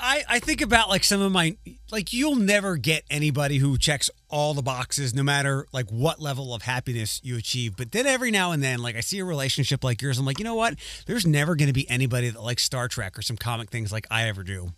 I, 0.01 0.23
I 0.29 0.39
think 0.39 0.61
about 0.61 0.89
like 0.89 1.03
some 1.03 1.21
of 1.21 1.33
my 1.33 1.57
like 1.91 2.13
you'll 2.13 2.37
never 2.37 2.77
get 2.77 3.03
anybody 3.11 3.59
who 3.59 3.77
checks 3.77 4.09
all 4.29 4.55
the 4.55 4.63
boxes 4.63 5.13
no 5.13 5.23
matter 5.23 5.67
like 5.73 5.89
what 5.91 6.21
level 6.21 6.55
of 6.55 6.63
happiness 6.63 7.21
you 7.25 7.37
achieve 7.37 7.77
but 7.77 7.91
then 7.93 8.07
every 8.07 8.31
now 8.31 8.53
and 8.53 8.63
then 8.63 8.79
like 8.81 8.95
i 8.95 9.01
see 9.01 9.19
a 9.19 9.25
relationship 9.25 9.83
like 9.83 10.01
yours 10.01 10.19
i'm 10.19 10.25
like 10.25 10.39
you 10.39 10.45
know 10.45 10.55
what 10.55 10.75
there's 11.07 11.27
never 11.27 11.57
going 11.57 11.67
to 11.67 11.73
be 11.73 11.89
anybody 11.91 12.29
that 12.29 12.41
likes 12.41 12.63
star 12.63 12.87
trek 12.87 13.19
or 13.19 13.23
some 13.23 13.37
comic 13.37 13.71
things 13.71 13.91
like 13.91 14.07
i 14.11 14.29
ever 14.29 14.45
do 14.45 14.71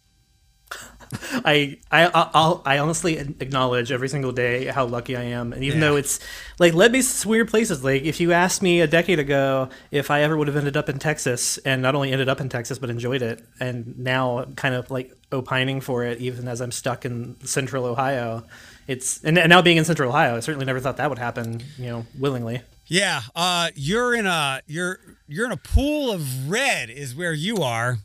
I 1.44 1.78
I 1.90 2.04
I'll, 2.34 2.62
I 2.64 2.78
honestly 2.78 3.16
acknowledge 3.18 3.90
every 3.90 4.08
single 4.08 4.30
day 4.30 4.66
how 4.66 4.86
lucky 4.86 5.16
I 5.16 5.22
am, 5.24 5.52
and 5.52 5.64
even 5.64 5.80
Yeah. 5.80 5.88
though 5.88 5.96
it's 5.96 6.20
like 6.60 6.72
led 6.72 6.92
me 6.92 6.98
to 7.00 7.04
some 7.04 7.30
weird 7.30 7.48
places. 7.48 7.82
Like 7.82 8.02
if 8.02 8.20
you 8.20 8.32
asked 8.32 8.62
me 8.62 8.80
a 8.80 8.86
decade 8.86 9.18
ago 9.18 9.68
if 9.90 10.10
I 10.10 10.22
ever 10.22 10.36
would 10.36 10.46
have 10.46 10.56
ended 10.56 10.76
up 10.76 10.88
in 10.88 10.98
Texas, 11.00 11.58
and 11.58 11.82
not 11.82 11.96
only 11.96 12.12
ended 12.12 12.28
up 12.28 12.40
in 12.40 12.48
Texas 12.48 12.78
but 12.78 12.90
enjoyed 12.90 13.22
it, 13.22 13.42
and 13.58 13.98
now 13.98 14.44
kind 14.54 14.74
of 14.74 14.88
like 14.90 15.12
opining 15.32 15.80
for 15.80 16.04
it, 16.04 16.20
even 16.20 16.46
as 16.46 16.60
I'm 16.60 16.70
stuck 16.72 17.04
in 17.04 17.36
Central 17.44 17.86
Ohio. 17.86 18.44
It's 18.86 19.22
and, 19.24 19.36
and 19.36 19.50
now 19.50 19.62
being 19.62 19.78
in 19.78 19.84
Central 19.84 20.10
Ohio, 20.10 20.36
I 20.36 20.40
certainly 20.40 20.66
never 20.66 20.78
thought 20.78 20.96
that 20.98 21.08
would 21.10 21.18
happen. 21.18 21.60
You 21.76 21.86
know, 21.86 22.06
willingly. 22.18 22.62
yeah 22.86 23.22
uh 23.34 23.70
you're 23.74 24.14
in 24.14 24.26
a 24.26 24.60
you're 24.68 24.98
you're 25.26 25.46
in 25.46 25.52
a 25.52 25.56
pool 25.56 26.12
of 26.12 26.48
red 26.50 26.88
is 26.90 27.14
where 27.16 27.32
you 27.32 27.56
are 27.58 27.98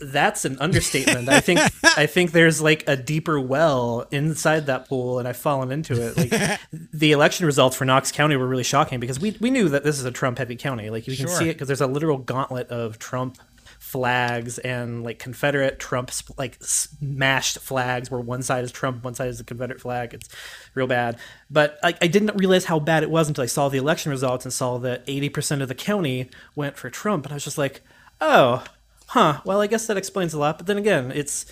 That's 0.00 0.44
an 0.44 0.58
understatement. 0.60 1.28
I 1.28 1.40
think 1.40 1.60
I 1.96 2.06
think 2.06 2.32
there's 2.32 2.60
like 2.60 2.84
a 2.86 2.96
deeper 2.96 3.38
well 3.38 4.06
inside 4.10 4.66
that 4.66 4.88
pool, 4.88 5.18
and 5.18 5.28
I've 5.28 5.36
fallen 5.36 5.70
into 5.70 5.94
it. 6.00 6.16
Like 6.16 6.60
the 6.92 7.12
election 7.12 7.46
results 7.46 7.76
for 7.76 7.84
Knox 7.84 8.10
County 8.12 8.36
were 8.36 8.46
really 8.46 8.62
shocking 8.64 9.00
because 9.00 9.20
we 9.20 9.36
we 9.40 9.50
knew 9.50 9.68
that 9.68 9.84
this 9.84 9.98
is 9.98 10.04
a 10.04 10.10
Trump-heavy 10.10 10.56
county. 10.56 10.90
Like 10.90 11.06
you 11.06 11.16
can 11.16 11.26
Sure. 11.26 11.36
see 11.36 11.48
it 11.50 11.54
because 11.54 11.68
there's 11.68 11.80
a 11.80 11.86
literal 11.86 12.18
gauntlet 12.18 12.68
of 12.68 12.98
Trump 12.98 13.36
flags 13.78 14.58
and 14.58 15.02
like 15.02 15.18
Confederate 15.18 15.78
Trump 15.80 16.10
like 16.38 16.56
smashed 16.60 17.58
flags 17.58 18.10
where 18.10 18.20
one 18.20 18.42
side 18.42 18.62
is 18.62 18.70
Trump, 18.70 19.02
one 19.02 19.14
side 19.14 19.28
is 19.28 19.38
the 19.38 19.44
Confederate 19.44 19.80
flag. 19.80 20.14
It's 20.14 20.28
real 20.74 20.86
bad. 20.86 21.18
But 21.50 21.78
I, 21.82 21.94
I 22.00 22.06
didn't 22.06 22.36
realize 22.36 22.66
how 22.66 22.78
bad 22.78 23.02
it 23.02 23.10
was 23.10 23.26
until 23.28 23.42
I 23.42 23.46
saw 23.46 23.68
the 23.68 23.78
election 23.78 24.10
results 24.10 24.44
and 24.44 24.52
saw 24.52 24.78
that 24.78 25.04
80% 25.06 25.60
of 25.62 25.68
the 25.68 25.74
county 25.74 26.30
went 26.54 26.76
for 26.76 26.88
Trump, 26.90 27.24
and 27.26 27.32
I 27.32 27.36
was 27.36 27.44
just 27.44 27.58
like, 27.58 27.80
oh 28.20 28.62
huh 29.10 29.40
well 29.44 29.60
i 29.60 29.66
guess 29.66 29.86
that 29.86 29.96
explains 29.96 30.32
a 30.32 30.38
lot 30.38 30.56
but 30.56 30.66
then 30.66 30.78
again 30.78 31.10
it's 31.12 31.46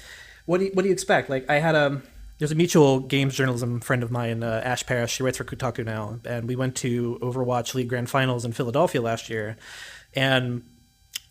what 0.47 0.59
do 0.59 0.67
you, 0.67 0.71
what 0.75 0.83
do 0.83 0.89
you 0.89 0.93
expect 0.93 1.29
like 1.29 1.49
i 1.51 1.59
had 1.59 1.75
a 1.75 2.01
there's 2.39 2.53
a 2.53 2.55
mutual 2.55 3.01
games 3.01 3.35
journalism 3.35 3.81
friend 3.81 4.05
of 4.05 4.13
mine 4.13 4.45
uh, 4.45 4.63
ash 4.65 4.87
parrish 4.87 5.13
she 5.13 5.23
writes 5.25 5.39
for 5.39 5.45
kotaku 5.45 5.85
now 5.85 6.21
and 6.25 6.47
we 6.47 6.55
went 6.55 6.77
to 6.77 7.19
overwatch 7.21 7.75
league 7.75 7.89
grand 7.89 8.09
finals 8.09 8.45
in 8.45 8.53
philadelphia 8.53 9.03
last 9.03 9.29
year 9.29 9.57
and 10.15 10.63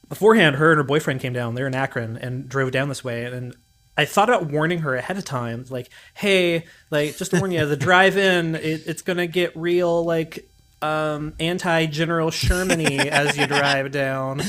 beforehand 0.10 0.58
her 0.58 0.72
and 0.72 0.78
her 0.78 0.84
boyfriend 0.84 1.22
came 1.22 1.32
down 1.32 1.56
they're 1.56 1.68
in 1.68 1.76
akron 1.76 2.18
and 2.18 2.50
drove 2.50 2.72
down 2.72 2.90
this 2.90 3.04
way 3.04 3.24
and 3.24 3.56
I 4.00 4.06
thought 4.06 4.30
about 4.30 4.52
warning 4.52 4.82
her 4.82 4.96
ahead 4.96 5.18
of 5.18 5.26
time, 5.26 5.66
like, 5.72 5.90
"Hey, 6.14 6.66
like, 6.92 7.18
just 7.18 7.32
to 7.32 7.40
warn 7.40 7.50
you, 7.50 7.66
the 7.66 7.76
drive-in, 7.88 8.54
it, 8.54 8.84
it's 8.86 9.02
gonna 9.02 9.26
get 9.26 9.58
real, 9.58 10.06
like, 10.06 10.48
um, 10.84 11.34
anti-General 11.40 12.30
Shermany 12.30 13.08
as 13.08 13.36
you 13.36 13.48
drive 13.48 13.90
down." 13.90 14.44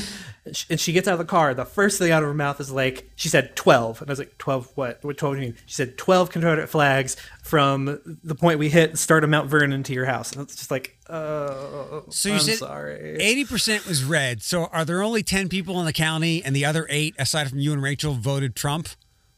And 0.69 0.79
she 0.79 0.91
gets 0.93 1.07
out 1.07 1.13
of 1.13 1.19
the 1.19 1.25
car. 1.25 1.53
The 1.53 1.65
first 1.65 1.99
thing 1.99 2.11
out 2.11 2.23
of 2.23 2.27
her 2.29 2.33
mouth 2.33 2.59
is 2.59 2.71
like, 2.71 3.09
she 3.15 3.29
said 3.29 3.55
12. 3.55 4.01
And 4.01 4.09
I 4.09 4.11
was 4.11 4.19
like, 4.19 4.37
12 4.37 4.71
what? 4.75 5.03
What 5.03 5.17
12 5.17 5.35
do 5.35 5.41
you 5.41 5.47
mean? 5.47 5.57
She 5.65 5.75
said 5.75 5.97
12 5.97 6.31
Confederate 6.31 6.67
flags 6.67 7.15
from 7.43 7.99
the 8.23 8.35
point 8.35 8.59
we 8.59 8.69
hit 8.69 8.97
start 8.97 9.23
of 9.23 9.29
Mount 9.29 9.49
Vernon 9.49 9.83
to 9.83 9.93
your 9.93 10.05
house. 10.05 10.31
And 10.31 10.41
it's 10.41 10.55
just 10.55 10.71
like, 10.71 10.97
oh, 11.09 12.03
so 12.09 12.29
you 12.29 12.35
I'm 12.35 12.41
said 12.41 12.57
sorry. 12.57 13.17
80% 13.19 13.87
was 13.87 14.03
red. 14.03 14.41
So 14.41 14.65
are 14.65 14.85
there 14.85 15.01
only 15.01 15.23
10 15.23 15.49
people 15.49 15.79
in 15.79 15.85
the 15.85 15.93
county 15.93 16.43
and 16.43 16.55
the 16.55 16.65
other 16.65 16.85
eight, 16.89 17.15
aside 17.17 17.49
from 17.49 17.59
you 17.59 17.73
and 17.73 17.81
Rachel, 17.81 18.13
voted 18.13 18.55
Trump? 18.55 18.89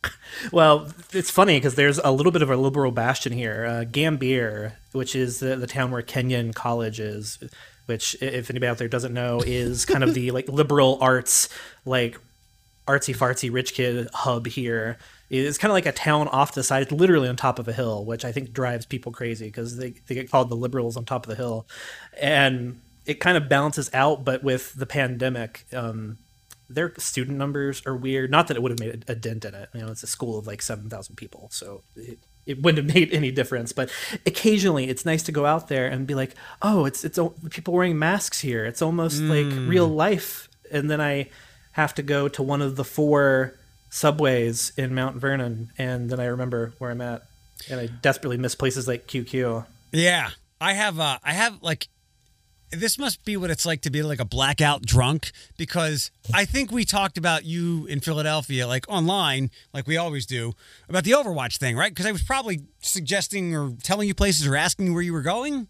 Well, 0.52 0.92
it's 1.14 1.30
funny 1.30 1.58
because 1.58 1.76
there's 1.76 2.00
a 2.00 2.12
little 2.12 2.32
bit 2.32 2.42
of 2.42 2.50
a 2.50 2.56
liberal 2.56 2.92
bastion 2.92 3.34
here. 3.34 3.66
Uh, 3.66 3.84
Gambier, 3.84 4.74
which 4.94 5.16
is 5.16 5.40
the, 5.40 5.56
the 5.56 5.68
town 5.68 5.92
where 5.92 6.02
Kenyon 6.02 6.54
College 6.54 7.00
is, 7.00 7.38
which, 7.86 8.16
if 8.22 8.50
anybody 8.50 8.70
out 8.70 8.78
there 8.78 8.88
doesn't 8.88 9.14
know, 9.14 9.42
is 9.46 9.86
kind 9.86 10.04
of 10.04 10.14
the 10.14 10.32
like 10.32 10.48
liberal 10.50 10.98
arts, 11.02 11.50
like 11.86 12.18
artsy 12.88 13.16
fartsy 13.16 13.52
rich 13.52 13.74
kid 13.74 14.08
hub 14.14 14.48
here. 14.48 14.98
It's 15.30 15.58
kind 15.58 15.72
of 15.72 15.74
like 15.74 15.86
a 15.86 15.94
town 15.94 16.28
off 16.28 16.54
the 16.54 16.64
side. 16.64 16.84
It's 16.84 16.92
literally 16.92 17.30
on 17.30 17.38
top 17.38 17.58
of 17.58 17.68
a 17.68 17.74
hill, 17.74 18.04
which 18.04 18.26
I 18.26 18.34
think 18.34 18.52
drives 18.52 18.86
people 18.86 19.14
crazy 19.14 19.46
because 19.46 19.78
they, 19.78 19.92
they 20.08 20.16
get 20.16 20.30
called 20.30 20.50
the 20.50 20.56
liberals 20.56 20.98
on 20.98 21.06
top 21.06 21.26
of 21.26 21.30
the 21.30 21.42
hill. 21.42 21.68
And 22.20 22.82
it 23.06 23.22
kind 23.22 23.38
of 23.38 23.48
balances 23.48 23.90
out, 23.94 24.26
but 24.26 24.44
with 24.44 24.74
the 24.74 24.86
pandemic, 24.86 25.66
um, 25.74 26.18
their 26.70 26.94
student 26.98 27.38
numbers 27.38 27.82
are 27.86 27.96
weird. 27.96 28.30
Not 28.30 28.48
that 28.48 28.58
it 28.58 28.64
would 28.64 28.72
have 28.72 28.80
made 28.80 29.06
a, 29.08 29.16
dent 29.16 29.46
in 29.46 29.54
it. 29.54 29.70
You 29.74 29.82
know, 29.82 29.92
it's 29.92 30.04
a 30.04 30.08
school 30.08 30.38
of 30.38 30.48
like 30.48 30.62
seven 30.62 30.90
thousand 30.90 31.16
people, 31.16 31.50
so 31.52 31.84
it, 31.96 32.20
it 32.46 32.62
wouldn't 32.62 32.88
have 32.88 32.96
made 32.96 33.14
any 33.14 33.32
difference. 33.32 33.72
But 33.72 33.90
occasionally, 34.26 34.90
it's 34.90 35.06
nice 35.06 35.24
to 35.24 35.32
go 35.32 35.46
out 35.46 35.68
there 35.68 35.88
and 35.88 36.08
be 36.08 36.16
like, 36.16 36.36
"Oh, 36.62 36.86
it's 36.86 37.04
it's 37.04 37.20
people 37.50 37.74
wearing 37.74 37.98
masks 37.98 38.42
here. 38.42 38.66
It's 38.66 38.82
almost 38.82 39.22
mm. 39.22 39.30
like 39.30 39.70
real 39.70 39.88
life." 39.88 40.50
And 40.72 40.90
then 40.90 41.02
I 41.02 41.30
have 41.74 41.94
to 41.96 42.04
go 42.04 42.28
to 42.30 42.44
one 42.44 42.62
of 42.62 42.76
the 42.76 42.84
four 42.84 43.58
subways 43.90 44.72
in 44.78 44.96
Mount 44.96 45.18
Vernon, 45.18 45.72
and 45.78 46.10
then 46.10 46.20
I 46.20 46.26
remember 46.26 46.74
where 46.78 46.92
I'm 46.92 47.02
at, 47.02 47.24
and 47.70 47.80
I 47.80 47.88
desperately 47.88 48.38
miss 48.38 48.56
places 48.56 48.88
like 48.88 49.08
QQ. 49.08 49.66
Yeah, 49.92 50.30
I 50.60 50.74
have. 50.74 51.00
Uh, 51.00 51.20
I 51.24 51.34
have 51.34 51.62
like 51.62 51.88
this 52.72 52.98
must 52.98 53.24
be 53.26 53.38
what 53.38 53.50
it's 53.50 53.66
like 53.66 53.82
to 53.82 53.90
be 53.90 54.02
like 54.02 54.20
a 54.20 54.26
blackout 54.26 54.84
drunk 54.84 55.32
because 55.58 56.12
I 56.34 56.46
think 56.46 56.72
we 56.72 56.86
talked 56.86 57.18
about 57.18 57.46
you 57.46 57.86
in 57.86 58.00
Philadelphia, 58.00 58.68
like 58.68 58.86
online, 58.90 59.52
like 59.74 59.88
we 59.88 59.98
always 59.98 60.26
do, 60.26 60.54
about 60.90 61.04
the 61.04 61.12
Overwatch 61.12 61.58
thing, 61.58 61.76
right? 61.76 61.92
Because 61.92 62.06
I 62.06 62.12
was 62.12 62.24
probably 62.24 62.64
suggesting 62.82 63.56
or 63.56 63.74
telling 63.84 64.08
you 64.08 64.14
places 64.14 64.48
or 64.48 64.56
asking 64.56 64.94
where 64.94 65.04
you 65.04 65.14
were 65.14 65.22
going. 65.22 65.68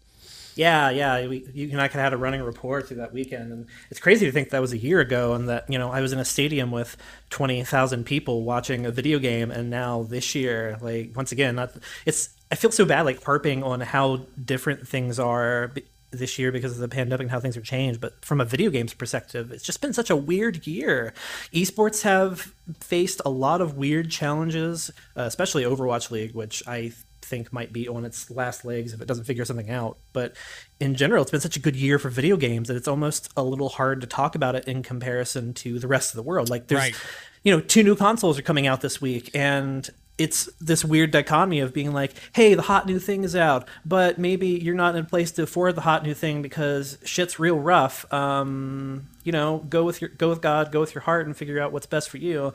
Yeah, 0.54 0.90
yeah. 0.90 1.26
We, 1.26 1.46
you 1.54 1.70
and 1.70 1.80
I 1.80 1.88
kind 1.88 2.00
of 2.00 2.04
had 2.04 2.12
a 2.12 2.18
running 2.18 2.42
report 2.42 2.86
through 2.86 2.98
that 2.98 3.12
weekend, 3.12 3.52
and 3.52 3.66
it's 3.90 3.98
crazy 3.98 4.26
to 4.26 4.32
think 4.32 4.50
that 4.50 4.60
was 4.60 4.72
a 4.72 4.78
year 4.78 5.00
ago, 5.00 5.32
and 5.32 5.48
that 5.48 5.64
you 5.70 5.78
know 5.78 5.90
I 5.90 6.02
was 6.02 6.12
in 6.12 6.18
a 6.18 6.26
stadium 6.26 6.70
with 6.70 6.96
twenty 7.30 7.64
thousand 7.64 8.04
people 8.04 8.42
watching 8.42 8.84
a 8.84 8.90
video 8.90 9.18
game, 9.18 9.50
and 9.50 9.70
now 9.70 10.02
this 10.02 10.34
year, 10.34 10.76
like 10.82 11.16
once 11.16 11.32
again, 11.32 11.54
not, 11.54 11.72
it's 12.04 12.28
I 12.50 12.54
feel 12.54 12.70
so 12.70 12.84
bad 12.84 13.06
like 13.06 13.24
harping 13.24 13.62
on 13.62 13.80
how 13.80 14.26
different 14.44 14.86
things 14.86 15.18
are 15.18 15.72
this 16.12 16.38
year 16.38 16.52
because 16.52 16.72
of 16.72 16.78
the 16.78 16.88
pandemic 16.88 17.24
and 17.24 17.30
how 17.30 17.40
things 17.40 17.54
have 17.54 17.64
changed. 17.64 18.00
But 18.00 18.24
from 18.24 18.40
a 18.40 18.44
video 18.44 18.70
games 18.70 18.94
perspective, 18.94 19.50
it's 19.50 19.64
just 19.64 19.80
been 19.80 19.92
such 19.92 20.10
a 20.10 20.16
weird 20.16 20.66
year. 20.66 21.14
Esports 21.52 22.02
have 22.02 22.52
faced 22.80 23.20
a 23.24 23.30
lot 23.30 23.60
of 23.60 23.76
weird 23.76 24.10
challenges, 24.10 24.90
uh, 25.16 25.22
especially 25.22 25.64
Overwatch 25.64 26.10
League, 26.10 26.34
which 26.34 26.62
I 26.66 26.92
think 27.22 27.52
might 27.52 27.72
be 27.72 27.88
on 27.88 28.04
its 28.04 28.30
last 28.30 28.64
legs 28.64 28.92
if 28.92 29.00
it 29.00 29.08
doesn't 29.08 29.24
figure 29.24 29.44
something 29.44 29.70
out. 29.70 29.96
But 30.12 30.36
in 30.78 30.94
general, 30.94 31.22
it's 31.22 31.30
been 31.30 31.40
such 31.40 31.56
a 31.56 31.60
good 31.60 31.76
year 31.76 31.98
for 31.98 32.10
video 32.10 32.36
games 32.36 32.68
that 32.68 32.76
it's 32.76 32.88
almost 32.88 33.32
a 33.36 33.42
little 33.42 33.70
hard 33.70 34.02
to 34.02 34.06
talk 34.06 34.34
about 34.34 34.54
it 34.54 34.68
in 34.68 34.82
comparison 34.82 35.54
to 35.54 35.78
the 35.78 35.88
rest 35.88 36.10
of 36.10 36.16
the 36.16 36.22
world. 36.22 36.50
Like 36.50 36.66
there's, 36.66 36.80
right. 36.80 36.94
you 37.42 37.54
know, 37.54 37.60
two 37.60 37.82
new 37.82 37.96
consoles 37.96 38.38
are 38.38 38.42
coming 38.42 38.66
out 38.66 38.82
this 38.82 39.00
week, 39.00 39.30
and 39.34 39.88
it's 40.22 40.46
this 40.60 40.84
weird 40.84 41.10
dichotomy 41.10 41.60
of 41.60 41.74
being 41.74 41.92
like, 41.92 42.12
hey, 42.32 42.54
the 42.54 42.62
hot 42.62 42.86
new 42.86 42.98
thing 42.98 43.24
is 43.24 43.34
out, 43.34 43.68
but 43.84 44.18
maybe 44.18 44.48
you're 44.48 44.74
not 44.74 44.94
in 44.94 45.04
a 45.04 45.08
place 45.08 45.32
to 45.32 45.42
afford 45.42 45.74
the 45.74 45.80
hot 45.80 46.04
new 46.04 46.14
thing 46.14 46.42
because 46.42 46.98
shit's 47.04 47.38
real 47.38 47.58
rough. 47.58 48.10
Um, 48.12 49.08
you 49.24 49.32
know, 49.32 49.58
go 49.68 49.84
with 49.84 50.00
your 50.00 50.10
go 50.10 50.28
with 50.28 50.40
God, 50.40 50.70
go 50.70 50.80
with 50.80 50.94
your 50.94 51.02
heart, 51.02 51.26
and 51.26 51.36
figure 51.36 51.60
out 51.60 51.72
what's 51.72 51.86
best 51.86 52.08
for 52.08 52.18
you. 52.18 52.52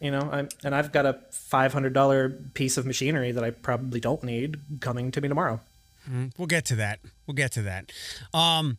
You 0.00 0.10
know, 0.10 0.28
I'm, 0.30 0.48
and 0.64 0.74
I've 0.74 0.92
got 0.92 1.06
a 1.06 1.20
five 1.30 1.72
hundred 1.72 1.92
dollar 1.92 2.30
piece 2.54 2.76
of 2.76 2.84
machinery 2.84 3.32
that 3.32 3.44
I 3.44 3.50
probably 3.50 4.00
don't 4.00 4.22
need 4.22 4.80
coming 4.80 5.10
to 5.12 5.20
me 5.20 5.28
tomorrow. 5.28 5.60
Mm, 6.10 6.32
we'll 6.36 6.46
get 6.46 6.64
to 6.66 6.76
that. 6.76 6.98
We'll 7.26 7.34
get 7.34 7.52
to 7.52 7.62
that. 7.62 7.92
Um, 8.32 8.78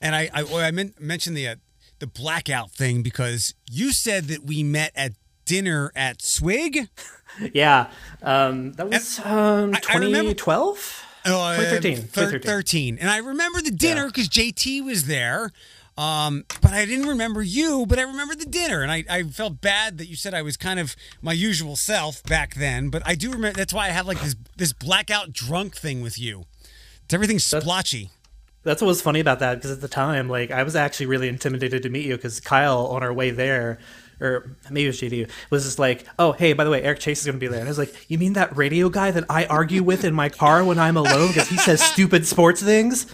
and 0.00 0.14
I 0.14 0.30
I, 0.32 0.44
I 0.44 0.70
mentioned 0.70 1.36
the 1.36 1.48
uh, 1.48 1.56
the 1.98 2.06
blackout 2.06 2.70
thing 2.70 3.02
because 3.02 3.54
you 3.70 3.92
said 3.92 4.24
that 4.24 4.44
we 4.44 4.62
met 4.62 4.92
at 4.94 5.12
dinner 5.44 5.92
at 5.94 6.22
Swig. 6.22 6.88
yeah, 7.52 7.90
um, 8.22 8.72
that 8.72 8.88
was 8.88 9.18
um, 9.20 9.72
2012. 9.72 11.06
Uh, 11.24 11.56
2013, 11.56 11.96
2013. 11.96 12.98
And 12.98 13.08
I 13.08 13.18
remember 13.18 13.62
the 13.62 13.70
dinner 13.70 14.06
because 14.06 14.36
yeah. 14.36 14.44
JT 14.50 14.84
was 14.84 15.04
there. 15.04 15.52
Um, 15.96 16.44
but 16.62 16.72
I 16.72 16.86
didn't 16.86 17.06
remember 17.06 17.42
you, 17.42 17.84
but 17.86 17.98
I 17.98 18.02
remember 18.02 18.34
the 18.34 18.46
dinner. 18.46 18.82
And 18.82 18.90
I, 18.90 19.04
I 19.10 19.22
felt 19.24 19.60
bad 19.60 19.98
that 19.98 20.06
you 20.06 20.16
said 20.16 20.32
I 20.32 20.42
was 20.42 20.56
kind 20.56 20.80
of 20.80 20.96
my 21.20 21.32
usual 21.32 21.76
self 21.76 22.22
back 22.24 22.54
then. 22.54 22.88
But 22.88 23.02
I 23.04 23.14
do 23.14 23.30
remember 23.30 23.58
that's 23.58 23.74
why 23.74 23.86
I 23.86 23.90
have 23.90 24.06
like 24.06 24.20
this 24.20 24.34
this 24.56 24.72
blackout 24.72 25.32
drunk 25.32 25.76
thing 25.76 26.00
with 26.00 26.18
you. 26.18 26.46
It's 27.04 27.14
everything 27.14 27.38
splotchy. 27.38 28.04
That's, 28.04 28.64
that's 28.64 28.82
what 28.82 28.88
was 28.88 29.02
funny 29.02 29.20
about 29.20 29.40
that 29.40 29.56
because 29.56 29.70
at 29.70 29.80
the 29.80 29.88
time, 29.88 30.28
like 30.28 30.50
I 30.50 30.62
was 30.62 30.74
actually 30.74 31.06
really 31.06 31.28
intimidated 31.28 31.82
to 31.82 31.90
meet 31.90 32.06
you 32.06 32.16
because 32.16 32.40
Kyle 32.40 32.86
on 32.86 33.02
our 33.02 33.12
way 33.12 33.30
there 33.30 33.78
or 34.22 34.56
maybe 34.70 34.84
it 34.84 34.88
was 34.88 35.00
JD, 35.00 35.28
was 35.50 35.64
just 35.64 35.78
like, 35.78 36.06
oh, 36.18 36.32
hey, 36.32 36.52
by 36.52 36.64
the 36.64 36.70
way, 36.70 36.82
Eric 36.82 37.00
Chase 37.00 37.20
is 37.20 37.26
going 37.26 37.36
to 37.36 37.40
be 37.40 37.48
there. 37.48 37.60
And 37.60 37.68
I 37.68 37.70
was 37.70 37.78
like, 37.78 37.94
you 38.08 38.18
mean 38.18 38.34
that 38.34 38.56
radio 38.56 38.88
guy 38.88 39.10
that 39.10 39.24
I 39.28 39.46
argue 39.46 39.82
with 39.82 40.04
in 40.04 40.14
my 40.14 40.28
car 40.28 40.64
when 40.64 40.78
I'm 40.78 40.96
alone 40.96 41.28
because 41.28 41.48
he 41.48 41.56
says 41.56 41.82
stupid 41.82 42.26
sports 42.26 42.62
things? 42.62 43.06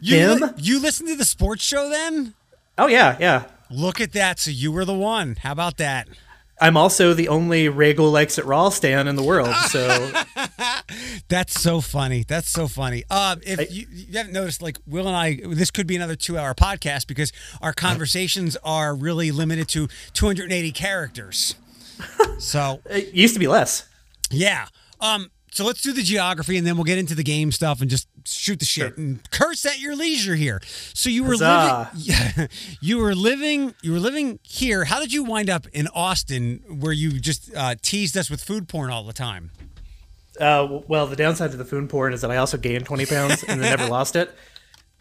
You 0.00 0.18
Him? 0.18 0.38
Li- 0.40 0.48
you 0.58 0.80
listen 0.80 1.06
to 1.06 1.16
the 1.16 1.24
sports 1.24 1.64
show 1.64 1.88
then? 1.88 2.34
Oh, 2.76 2.86
yeah, 2.86 3.16
yeah. 3.20 3.44
Look 3.70 4.00
at 4.00 4.12
that. 4.12 4.38
So 4.38 4.50
you 4.50 4.72
were 4.72 4.84
the 4.84 4.94
one. 4.94 5.36
How 5.36 5.52
about 5.52 5.76
that? 5.78 6.08
I'm 6.60 6.76
also 6.76 7.14
the 7.14 7.28
only 7.28 7.68
Regal 7.68 8.10
likes 8.10 8.38
it 8.38 8.44
raw 8.44 8.68
stand 8.68 9.08
in 9.08 9.16
the 9.16 9.22
world. 9.22 9.54
So 9.68 10.12
that's 11.28 11.60
so 11.60 11.80
funny. 11.80 12.24
That's 12.26 12.48
so 12.48 12.68
funny. 12.68 13.04
Uh, 13.10 13.36
if 13.42 13.60
I, 13.60 13.62
you, 13.70 13.86
you, 13.90 14.16
haven't 14.16 14.32
noticed, 14.32 14.62
like 14.62 14.78
Will 14.86 15.08
and 15.08 15.16
I, 15.16 15.40
this 15.44 15.70
could 15.70 15.86
be 15.86 15.96
another 15.96 16.16
two-hour 16.16 16.54
podcast 16.54 17.06
because 17.06 17.32
our 17.60 17.72
conversations 17.72 18.56
are 18.62 18.94
really 18.94 19.30
limited 19.30 19.68
to 19.68 19.88
280 20.12 20.72
characters. 20.72 21.54
So 22.38 22.80
it 22.90 23.14
used 23.14 23.34
to 23.34 23.40
be 23.40 23.46
less. 23.46 23.88
Yeah. 24.30 24.66
Um. 25.00 25.30
So 25.54 25.64
let's 25.64 25.82
do 25.82 25.92
the 25.92 26.02
geography 26.02 26.56
and 26.58 26.66
then 26.66 26.74
we'll 26.74 26.82
get 26.82 26.98
into 26.98 27.14
the 27.14 27.22
game 27.22 27.52
stuff 27.52 27.80
and 27.80 27.88
just 27.88 28.08
shoot 28.26 28.58
the 28.58 28.64
shit 28.64 28.88
sure. 28.88 28.94
and 28.96 29.30
curse 29.30 29.64
at 29.64 29.78
your 29.78 29.94
leisure 29.94 30.34
here. 30.34 30.60
So 30.94 31.08
you 31.08 31.22
were 31.22 31.36
Huzzah. 31.38 31.92
living 31.94 32.48
you 32.80 32.98
were 32.98 33.14
living 33.14 33.72
you 33.80 33.92
were 33.92 34.00
living 34.00 34.40
here. 34.42 34.82
How 34.82 34.98
did 34.98 35.12
you 35.12 35.22
wind 35.22 35.48
up 35.48 35.68
in 35.72 35.86
Austin 35.94 36.64
where 36.68 36.90
you 36.92 37.20
just 37.20 37.54
uh, 37.54 37.76
teased 37.82 38.16
us 38.16 38.28
with 38.28 38.42
food 38.42 38.68
porn 38.68 38.90
all 38.90 39.04
the 39.04 39.12
time? 39.12 39.52
Uh, 40.40 40.80
well, 40.88 41.06
the 41.06 41.14
downside 41.14 41.52
to 41.52 41.56
the 41.56 41.64
food 41.64 41.88
porn 41.88 42.12
is 42.12 42.22
that 42.22 42.32
I 42.32 42.38
also 42.38 42.58
gained 42.58 42.84
20 42.84 43.06
pounds 43.06 43.44
and 43.44 43.62
then 43.62 43.70
never 43.70 43.86
lost 43.88 44.16
it. 44.16 44.34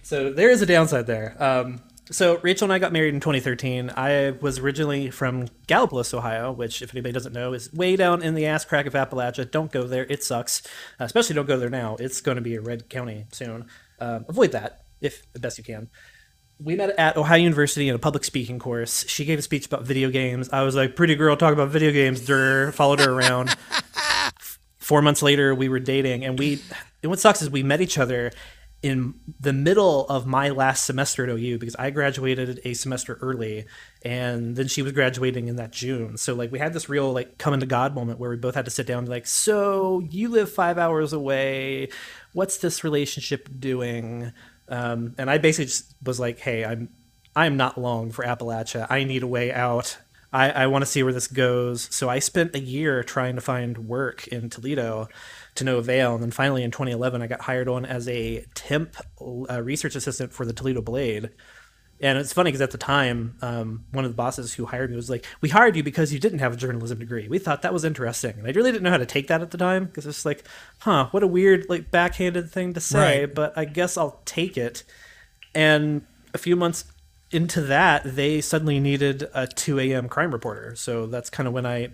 So 0.03 0.31
there 0.31 0.51
is 0.51 0.61
a 0.61 0.67
downside 0.67 1.07
there. 1.07 1.35
Um, 1.39 1.81
so 2.11 2.37
Rachel 2.39 2.65
and 2.65 2.73
I 2.73 2.79
got 2.79 2.91
married 2.91 3.13
in 3.13 3.19
2013. 3.19 3.91
I 3.95 4.31
was 4.41 4.59
originally 4.59 5.09
from 5.09 5.47
Gallipolis, 5.67 6.13
Ohio, 6.13 6.51
which, 6.51 6.81
if 6.81 6.93
anybody 6.93 7.13
doesn't 7.13 7.33
know, 7.33 7.53
is 7.53 7.71
way 7.73 7.95
down 7.95 8.21
in 8.21 8.35
the 8.35 8.45
ass 8.45 8.65
crack 8.65 8.85
of 8.85 8.93
Appalachia. 8.93 9.49
Don't 9.49 9.71
go 9.71 9.83
there; 9.83 10.05
it 10.09 10.23
sucks. 10.23 10.61
Uh, 10.99 11.05
especially 11.05 11.35
don't 11.35 11.47
go 11.47 11.57
there 11.57 11.69
now. 11.69 11.95
It's 11.99 12.21
going 12.21 12.35
to 12.35 12.41
be 12.41 12.55
a 12.55 12.61
red 12.61 12.89
county 12.89 13.25
soon. 13.31 13.67
Um, 13.99 14.25
avoid 14.27 14.51
that 14.51 14.83
if 15.01 15.31
the 15.33 15.39
best 15.39 15.57
you 15.57 15.63
can. 15.63 15.89
We 16.59 16.75
met 16.75 16.91
at 16.91 17.17
Ohio 17.17 17.39
University 17.39 17.89
in 17.89 17.95
a 17.95 17.99
public 17.99 18.23
speaking 18.23 18.59
course. 18.59 19.05
She 19.07 19.25
gave 19.25 19.39
a 19.39 19.41
speech 19.41 19.65
about 19.65 19.83
video 19.83 20.09
games. 20.09 20.49
I 20.51 20.63
was 20.63 20.75
like, 20.75 20.95
"Pretty 20.95 21.15
girl, 21.15 21.35
talk 21.37 21.53
about 21.53 21.69
video 21.69 21.91
games." 21.91 22.25
Durr, 22.25 22.71
followed 22.71 22.99
her 22.99 23.11
around. 23.11 23.55
Four 24.77 25.01
months 25.01 25.21
later, 25.21 25.55
we 25.55 25.69
were 25.69 25.79
dating, 25.79 26.25
and 26.25 26.37
we. 26.37 26.61
And 27.01 27.09
what 27.09 27.19
sucks 27.19 27.41
is 27.41 27.49
we 27.49 27.63
met 27.63 27.81
each 27.81 27.97
other 27.97 28.31
in 28.83 29.13
the 29.39 29.53
middle 29.53 30.05
of 30.07 30.27
my 30.27 30.49
last 30.49 30.85
semester 30.85 31.23
at 31.23 31.29
OU 31.29 31.57
because 31.57 31.75
I 31.77 31.89
graduated 31.89 32.59
a 32.65 32.73
semester 32.73 33.17
early 33.21 33.65
and 34.03 34.57
then 34.57 34.67
she 34.67 34.81
was 34.81 34.91
graduating 34.91 35.47
in 35.47 35.55
that 35.55 35.71
June. 35.71 36.17
So 36.17 36.35
like 36.35 36.51
we 36.51 36.59
had 36.59 36.73
this 36.73 36.89
real 36.89 37.13
like 37.13 37.37
coming 37.37 37.61
to 37.61 37.65
God 37.65 37.95
moment 37.95 38.19
where 38.19 38.29
we 38.29 38.35
both 38.35 38.55
had 38.55 38.65
to 38.65 38.71
sit 38.71 38.85
down 38.85 38.99
and 38.99 39.07
be 39.07 39.11
like, 39.11 39.25
so 39.25 40.01
you 40.09 40.27
live 40.27 40.51
five 40.51 40.77
hours 40.77 41.13
away. 41.13 41.87
What's 42.33 42.57
this 42.57 42.83
relationship 42.83 43.47
doing? 43.57 44.33
Um, 44.67 45.15
and 45.17 45.29
I 45.29 45.37
basically 45.37 45.65
just 45.67 45.95
was 46.03 46.19
like, 46.19 46.39
hey, 46.39 46.65
I'm 46.65 46.89
I'm 47.35 47.55
not 47.55 47.77
long 47.77 48.11
for 48.11 48.25
Appalachia. 48.25 48.85
I 48.89 49.05
need 49.05 49.23
a 49.23 49.27
way 49.27 49.51
out. 49.51 49.97
I, 50.33 50.49
I 50.51 50.67
want 50.67 50.81
to 50.81 50.89
see 50.89 51.03
where 51.03 51.13
this 51.13 51.27
goes. 51.27 51.87
So 51.95 52.09
I 52.09 52.19
spent 52.19 52.55
a 52.55 52.59
year 52.59 53.03
trying 53.03 53.35
to 53.35 53.41
find 53.41 53.87
work 53.87 54.27
in 54.27 54.49
Toledo 54.49 55.07
to 55.55 55.63
no 55.63 55.77
avail. 55.77 56.15
And 56.15 56.23
then 56.23 56.31
finally 56.31 56.63
in 56.63 56.71
2011, 56.71 57.21
I 57.21 57.27
got 57.27 57.41
hired 57.41 57.67
on 57.67 57.85
as 57.85 58.07
a 58.07 58.45
temp 58.53 58.95
uh, 59.21 59.61
research 59.61 59.95
assistant 59.95 60.33
for 60.33 60.45
the 60.45 60.53
Toledo 60.53 60.81
Blade. 60.81 61.29
And 62.01 62.17
it's 62.17 62.33
funny 62.33 62.49
because 62.49 62.61
at 62.61 62.71
the 62.71 62.77
time, 62.77 63.37
um, 63.41 63.85
one 63.91 64.03
of 64.03 64.11
the 64.11 64.15
bosses 64.15 64.53
who 64.53 64.65
hired 64.65 64.89
me 64.89 64.95
was 64.97 65.09
like, 65.09 65.25
"We 65.39 65.47
hired 65.47 65.77
you 65.77 65.83
because 65.83 66.11
you 66.11 66.19
didn't 66.19 66.39
have 66.39 66.53
a 66.53 66.57
journalism 66.57 66.99
degree. 66.99 67.29
We 67.29 67.39
thought 67.39 67.61
that 67.61 67.71
was 67.71 67.85
interesting." 67.85 68.33
And 68.37 68.45
I 68.45 68.51
really 68.51 68.71
didn't 68.71 68.83
know 68.83 68.89
how 68.89 68.97
to 68.97 69.05
take 69.05 69.27
that 69.27 69.41
at 69.41 69.51
the 69.51 69.57
time 69.57 69.85
because 69.85 70.05
it's 70.05 70.25
like, 70.25 70.43
"Huh, 70.79 71.07
what 71.11 71.23
a 71.23 71.27
weird, 71.27 71.67
like, 71.69 71.91
backhanded 71.91 72.51
thing 72.51 72.73
to 72.73 72.81
say." 72.81 73.21
Right. 73.21 73.33
But 73.33 73.57
I 73.57 73.63
guess 73.63 73.95
I'll 73.95 74.19
take 74.25 74.57
it. 74.57 74.83
And 75.55 76.05
a 76.33 76.37
few 76.37 76.57
months 76.57 76.85
into 77.31 77.61
that, 77.61 78.03
they 78.03 78.41
suddenly 78.41 78.79
needed 78.79 79.29
a 79.33 79.47
2 79.47 79.79
a.m. 79.79 80.09
crime 80.09 80.31
reporter. 80.31 80.75
So 80.75 81.07
that's 81.07 81.29
kind 81.29 81.47
of 81.47 81.53
when 81.53 81.65
I, 81.65 81.89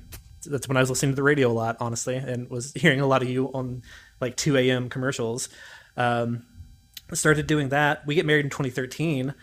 that's 0.45 0.67
when 0.67 0.77
I 0.77 0.81
was 0.81 0.89
listening 0.89 1.11
to 1.11 1.15
the 1.15 1.23
radio 1.23 1.51
a 1.51 1.53
lot, 1.53 1.77
honestly, 1.79 2.15
and 2.15 2.49
was 2.49 2.73
hearing 2.73 3.01
a 3.01 3.07
lot 3.07 3.21
of 3.21 3.29
you 3.29 3.47
on 3.53 3.83
like 4.21 4.35
2 4.35 4.57
a.m. 4.57 4.89
commercials. 4.89 5.49
Um, 5.97 6.43
started 7.13 7.47
doing 7.47 7.69
that. 7.69 8.05
We 8.05 8.15
get 8.15 8.25
married 8.25 8.45
in 8.45 8.49
2013 8.49 9.33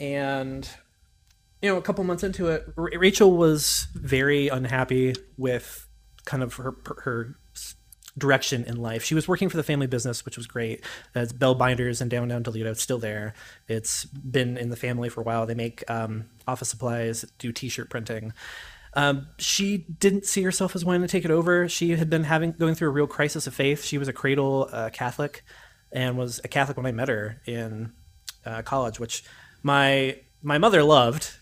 and 0.00 0.68
you 1.60 1.68
know 1.68 1.76
a 1.76 1.82
couple 1.82 2.02
months 2.04 2.24
into 2.24 2.48
it 2.48 2.66
R- 2.76 2.90
rachel 2.98 3.36
was 3.36 3.86
very 3.94 4.48
unhappy 4.48 5.14
with 5.36 5.86
kind 6.24 6.42
of 6.42 6.54
her 6.54 6.74
her 7.04 7.36
direction 8.18 8.64
in 8.64 8.76
life 8.76 9.04
she 9.04 9.14
was 9.14 9.26
working 9.26 9.48
for 9.48 9.56
the 9.56 9.62
family 9.62 9.86
business 9.86 10.24
which 10.24 10.36
was 10.36 10.46
great 10.46 10.84
it's 11.14 11.32
bell 11.32 11.54
binders 11.54 12.00
in 12.02 12.08
downtown 12.08 12.42
toledo 12.42 12.70
it's 12.70 12.82
still 12.82 12.98
there 12.98 13.32
it's 13.68 14.04
been 14.04 14.58
in 14.58 14.68
the 14.68 14.76
family 14.76 15.08
for 15.08 15.22
a 15.22 15.24
while 15.24 15.46
they 15.46 15.54
make 15.54 15.88
um, 15.90 16.26
office 16.46 16.68
supplies 16.68 17.24
do 17.38 17.52
t-shirt 17.52 17.88
printing 17.88 18.32
um, 18.94 19.28
she 19.38 19.78
didn't 19.78 20.26
see 20.26 20.42
herself 20.42 20.74
as 20.74 20.84
wanting 20.84 21.02
to 21.02 21.08
take 21.08 21.24
it 21.24 21.30
over. 21.30 21.68
She 21.68 21.90
had 21.90 22.10
been 22.10 22.24
having 22.24 22.52
going 22.52 22.74
through 22.74 22.88
a 22.88 22.92
real 22.92 23.06
crisis 23.06 23.46
of 23.46 23.54
faith. 23.54 23.84
She 23.84 23.98
was 23.98 24.08
a 24.08 24.12
cradle 24.12 24.68
uh, 24.72 24.90
Catholic, 24.90 25.44
and 25.90 26.16
was 26.18 26.40
a 26.44 26.48
Catholic 26.48 26.76
when 26.76 26.86
I 26.86 26.92
met 26.92 27.08
her 27.08 27.40
in 27.46 27.92
uh, 28.44 28.62
college, 28.62 29.00
which 29.00 29.24
my 29.62 30.18
my 30.42 30.58
mother 30.58 30.82
loved 30.82 31.32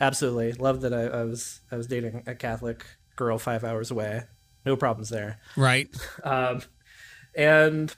absolutely 0.00 0.52
loved 0.52 0.82
that 0.82 0.92
I, 0.94 1.02
I, 1.04 1.24
was 1.24 1.60
I 1.70 1.76
was 1.76 1.86
dating 1.86 2.24
a 2.26 2.34
Catholic 2.34 2.84
girl 3.16 3.38
five 3.38 3.64
hours 3.64 3.90
away. 3.90 4.22
No 4.64 4.76
problems 4.76 5.08
there. 5.08 5.38
Right. 5.56 5.88
Um, 6.24 6.62
and 7.34 7.94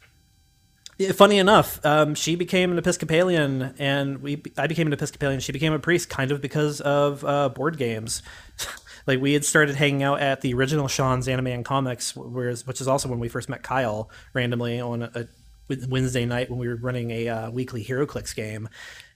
funny 1.14 1.38
enough, 1.38 1.85
um, 1.85 2.14
she 2.14 2.37
became 2.37 2.72
an 2.72 2.79
Episcopalian, 2.79 3.75
and 3.79 4.22
we 4.22 4.42
I 4.57 4.66
became 4.66 4.87
an 4.87 4.92
Episcopalian. 4.92 5.40
She 5.40 5.53
became 5.53 5.72
a 5.72 5.79
priest, 5.79 6.09
kind 6.09 6.31
of 6.31 6.40
because 6.40 6.81
of 6.81 7.25
uh, 7.25 7.48
board 7.48 7.79
games. 7.79 8.22
like 9.07 9.21
we 9.21 9.33
had 9.33 9.45
started 9.45 9.77
hanging 9.77 10.03
out 10.03 10.21
at 10.21 10.41
the 10.41 10.55
original 10.55 10.88
Sean's 10.88 11.29
Anime 11.29 11.49
and 11.49 11.65
Comics, 11.65 12.15
whereas, 12.17 12.67
which 12.67 12.81
is 12.81 12.88
also 12.88 13.09
when 13.09 13.19
we 13.19 13.29
first 13.29 13.49
met 13.49 13.62
Kyle 13.62 14.11
randomly 14.33 14.81
on 14.81 15.03
a, 15.03 15.11
a 15.69 15.77
Wednesday 15.88 16.25
night 16.25 16.51
when 16.51 16.59
we 16.59 16.69
were 16.69 16.77
running 16.77 17.11
a 17.11 17.29
uh, 17.29 17.51
weekly 17.51 17.85
HeroClix 17.85 18.35
game. 18.35 18.69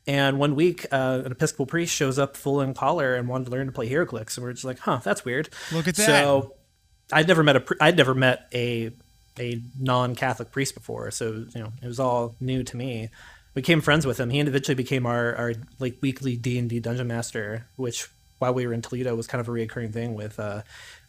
And 0.07 0.38
one 0.38 0.55
week, 0.55 0.87
uh, 0.92 1.22
an 1.25 1.33
Episcopal 1.33 1.66
priest 1.66 1.92
shows 1.92 2.18
up 2.18 2.37
full 2.37 2.61
in 2.61 2.75
collar 2.75 3.16
and 3.16 3.29
wanted 3.29 3.46
to 3.46 3.51
learn 3.51 3.66
to 3.66 3.72
play 3.72 3.90
HeroClix, 3.90 4.37
and 4.37 4.44
we 4.44 4.51
are 4.51 4.53
just 4.53 4.64
like, 4.64 4.79
"Huh, 4.79 5.01
that's 5.03 5.25
weird." 5.25 5.49
Look 5.72 5.88
at 5.88 5.96
that. 5.96 6.07
So, 6.07 6.55
I'd 7.12 7.27
never 7.27 7.42
met 7.42 7.57
a 7.57 7.64
I'd 7.81 7.96
never 7.96 8.14
met 8.14 8.49
a 8.55 8.92
a 9.38 9.61
non-Catholic 9.79 10.51
priest 10.51 10.75
before, 10.75 11.11
so 11.11 11.46
you 11.53 11.61
know 11.61 11.72
it 11.83 11.87
was 11.87 12.01
all 12.01 12.37
new 12.40 12.62
to 12.62 12.77
me. 12.77 13.11
We 13.55 13.62
became 13.62 13.81
friends 13.81 14.07
with 14.07 14.20
him. 14.20 14.31
He 14.31 14.38
eventually 14.38 14.75
became 14.75 15.07
our, 15.07 15.35
our 15.35 15.55
like 15.79 15.96
weekly 16.01 16.37
D 16.37 16.59
and 16.59 16.68
D 16.68 16.79
dungeon 16.79 17.09
master, 17.09 17.66
which 17.77 18.09
while 18.38 18.55
we 18.55 18.66
were 18.66 18.72
in 18.72 18.83
Toledo 18.83 19.14
was 19.14 19.27
kind 19.27 19.40
of 19.40 19.49
a 19.49 19.53
reoccurring 19.53 19.92
thing 19.92 20.14
with 20.14 20.38
uh, 20.38 20.62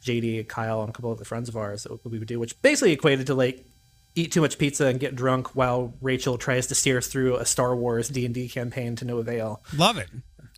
JD, 0.04 0.48
Kyle, 0.48 0.82
and 0.82 0.90
a 0.90 0.94
couple 0.94 1.12
of 1.12 1.20
the 1.20 1.26
friends 1.26 1.50
of 1.50 1.58
ours 1.58 1.84
that 1.84 2.06
we 2.06 2.20
would 2.20 2.28
do, 2.28 2.40
which 2.40 2.62
basically 2.62 2.92
equated 2.92 3.28
to 3.28 3.36
like 3.36 3.66
eat 4.16 4.32
too 4.32 4.42
much 4.42 4.58
pizza 4.58 4.88
and 4.88 5.00
get 5.00 5.16
drunk 5.16 5.56
while 5.56 5.94
Rachel 6.02 6.38
tries 6.38 6.68
to 6.68 6.76
steer 6.76 6.98
us 6.98 7.08
through 7.08 7.36
a 7.38 7.46
Star 7.46 7.76
Wars 7.76 8.10
D 8.10 8.26
and 8.26 8.34
D 8.34 8.50
campaign 8.50 8.96
to 8.98 9.06
no 9.06 9.18
avail. 9.18 9.62
Love 9.76 9.98
it. 9.98 10.10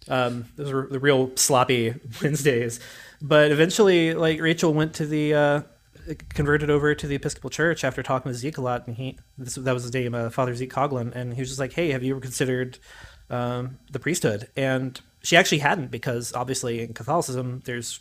Um, 0.07 0.45
those 0.55 0.71
were 0.71 0.87
the 0.89 0.99
real 0.99 1.31
sloppy 1.35 1.93
Wednesdays, 2.23 2.79
but 3.21 3.51
eventually, 3.51 4.13
like 4.13 4.39
Rachel 4.41 4.73
went 4.73 4.95
to 4.95 5.05
the 5.05 5.33
uh, 5.33 5.61
converted 6.29 6.69
over 6.69 6.95
to 6.95 7.07
the 7.07 7.15
Episcopal 7.15 7.49
Church 7.49 7.83
after 7.83 8.01
talking 8.01 8.29
with 8.29 8.37
Zeke 8.37 8.57
a 8.57 8.61
lot, 8.61 8.87
and 8.87 8.95
he 8.95 9.17
this, 9.37 9.55
that 9.55 9.73
was 9.73 9.83
his 9.83 9.93
name, 9.93 10.15
uh, 10.15 10.29
Father 10.29 10.55
Zeke 10.55 10.71
Coughlin, 10.71 11.13
and 11.13 11.33
he 11.33 11.41
was 11.41 11.49
just 11.49 11.59
like, 11.59 11.73
"Hey, 11.73 11.91
have 11.91 12.03
you 12.03 12.13
ever 12.13 12.21
considered 12.21 12.79
um, 13.29 13.77
the 13.91 13.99
priesthood?" 13.99 14.47
And 14.55 14.99
she 15.23 15.37
actually 15.37 15.59
hadn't 15.59 15.91
because 15.91 16.33
obviously 16.33 16.81
in 16.81 16.93
Catholicism 16.93 17.61
there's 17.65 17.99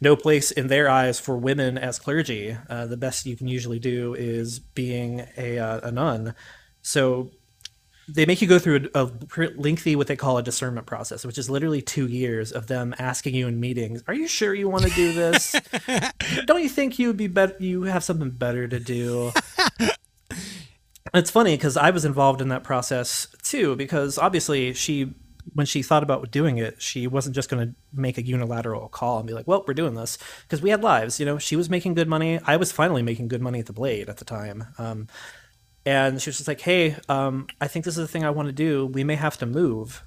no 0.00 0.16
place 0.16 0.50
in 0.50 0.66
their 0.66 0.88
eyes 0.88 1.20
for 1.20 1.36
women 1.36 1.78
as 1.78 1.98
clergy. 1.98 2.56
Uh, 2.68 2.86
the 2.86 2.96
best 2.96 3.24
you 3.24 3.36
can 3.36 3.46
usually 3.46 3.78
do 3.78 4.14
is 4.14 4.58
being 4.58 5.26
a, 5.36 5.58
uh, 5.58 5.80
a 5.84 5.92
nun. 5.92 6.34
So 6.82 7.30
they 8.08 8.26
make 8.26 8.42
you 8.42 8.48
go 8.48 8.58
through 8.58 8.88
a, 8.94 9.04
a, 9.04 9.50
lengthy 9.56 9.94
what 9.96 10.08
they 10.08 10.16
call 10.16 10.38
a 10.38 10.42
discernment 10.42 10.86
process 10.86 11.24
which 11.24 11.38
is 11.38 11.48
literally 11.48 11.80
two 11.80 12.06
years 12.08 12.52
of 12.52 12.66
them 12.66 12.94
asking 12.98 13.34
you 13.34 13.46
in 13.46 13.60
meetings 13.60 14.02
are 14.08 14.14
you 14.14 14.26
sure 14.26 14.52
you 14.52 14.68
want 14.68 14.82
to 14.82 14.90
do 14.90 15.12
this 15.12 15.54
don't 16.46 16.62
you 16.62 16.68
think 16.68 16.98
you 16.98 17.06
would 17.06 17.16
be 17.16 17.28
better 17.28 17.54
you 17.60 17.82
have 17.82 18.02
something 18.02 18.30
better 18.30 18.66
to 18.66 18.80
do 18.80 19.30
it's 21.14 21.30
funny 21.30 21.56
because 21.56 21.76
i 21.76 21.90
was 21.90 22.04
involved 22.04 22.40
in 22.40 22.48
that 22.48 22.64
process 22.64 23.28
too 23.42 23.76
because 23.76 24.18
obviously 24.18 24.72
she 24.72 25.14
when 25.54 25.66
she 25.66 25.82
thought 25.82 26.02
about 26.02 26.30
doing 26.30 26.58
it, 26.58 26.80
she 26.80 27.06
wasn't 27.06 27.34
just 27.34 27.50
going 27.50 27.66
to 27.66 27.74
make 27.92 28.18
a 28.18 28.22
unilateral 28.22 28.88
call 28.88 29.18
and 29.18 29.26
be 29.26 29.34
like, 29.34 29.46
"Well, 29.46 29.64
we're 29.66 29.74
doing 29.74 29.94
this," 29.94 30.18
because 30.42 30.62
we 30.62 30.70
had 30.70 30.82
lives. 30.82 31.20
You 31.20 31.26
know, 31.26 31.38
she 31.38 31.56
was 31.56 31.68
making 31.68 31.94
good 31.94 32.08
money. 32.08 32.40
I 32.46 32.56
was 32.56 32.72
finally 32.72 33.02
making 33.02 33.28
good 33.28 33.42
money 33.42 33.60
at 33.60 33.66
the 33.66 33.72
Blade 33.72 34.08
at 34.08 34.16
the 34.16 34.24
time, 34.24 34.66
um, 34.78 35.08
and 35.84 36.20
she 36.20 36.30
was 36.30 36.36
just 36.36 36.48
like, 36.48 36.60
"Hey, 36.60 36.96
um, 37.08 37.46
I 37.60 37.68
think 37.68 37.84
this 37.84 37.96
is 37.96 38.04
the 38.06 38.08
thing 38.08 38.24
I 38.24 38.30
want 38.30 38.48
to 38.48 38.52
do. 38.52 38.86
We 38.86 39.04
may 39.04 39.16
have 39.16 39.36
to 39.38 39.46
move. 39.46 40.02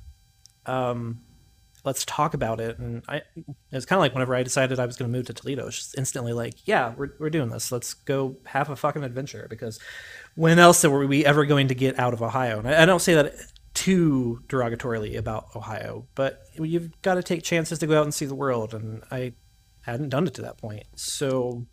Um, 0.66 1.22
let's 1.84 2.06
talk 2.06 2.34
about 2.34 2.60
it." 2.60 2.80
And 2.80 3.04
I, 3.08 3.18
it 3.18 3.46
was 3.72 3.86
kind 3.86 3.98
of 3.98 4.02
like 4.02 4.14
whenever 4.14 4.36
I 4.36 4.44
decided 4.44 4.80
I 4.80 4.86
was 4.86 4.98
going 4.98 5.12
to 5.12 5.18
move 5.18 5.28
to 5.28 5.34
Toledo, 5.34 5.70
she's 5.70 5.94
instantly 5.96 6.34
like, 6.34 6.68
"Yeah, 6.68 6.94
we're 6.98 7.12
we're 7.20 7.30
doing 7.30 7.50
this. 7.50 7.72
Let's 7.72 7.94
go 7.94 8.38
have 8.46 8.70
a 8.70 8.76
fucking 8.76 9.04
adventure." 9.04 9.48
Because 9.50 9.80
when 10.36 10.60
else 10.60 10.84
were 10.84 11.06
we 11.06 11.26
ever 11.26 11.46
going 11.46 11.68
to 11.68 11.76
get 11.76 12.00
out 12.00 12.14
of 12.14 12.22
Ohio? 12.22 12.60
And 12.60 12.68
I, 12.68 12.84
I 12.84 12.86
don't 12.86 13.02
say 13.02 13.14
that 13.14 13.36
too 13.76 14.42
derogatorily 14.48 15.16
about 15.18 15.56
Ohio, 15.56 16.08
but 16.16 16.42
you've 16.56 17.00
got 17.04 17.16
to 17.16 17.24
take 17.24 17.44
chances 17.44 17.78
to 17.80 17.88
go 17.88 18.00
out 18.00 18.04
and 18.04 18.14
see 18.14 18.26
the 18.26 18.34
world, 18.34 18.74
and 18.74 19.04
I 19.12 19.34
hadn't 19.82 20.10
done 20.10 20.26
it 20.26 20.34
to 20.36 20.42
that 20.42 20.58
point. 20.58 20.86
So 20.96 21.68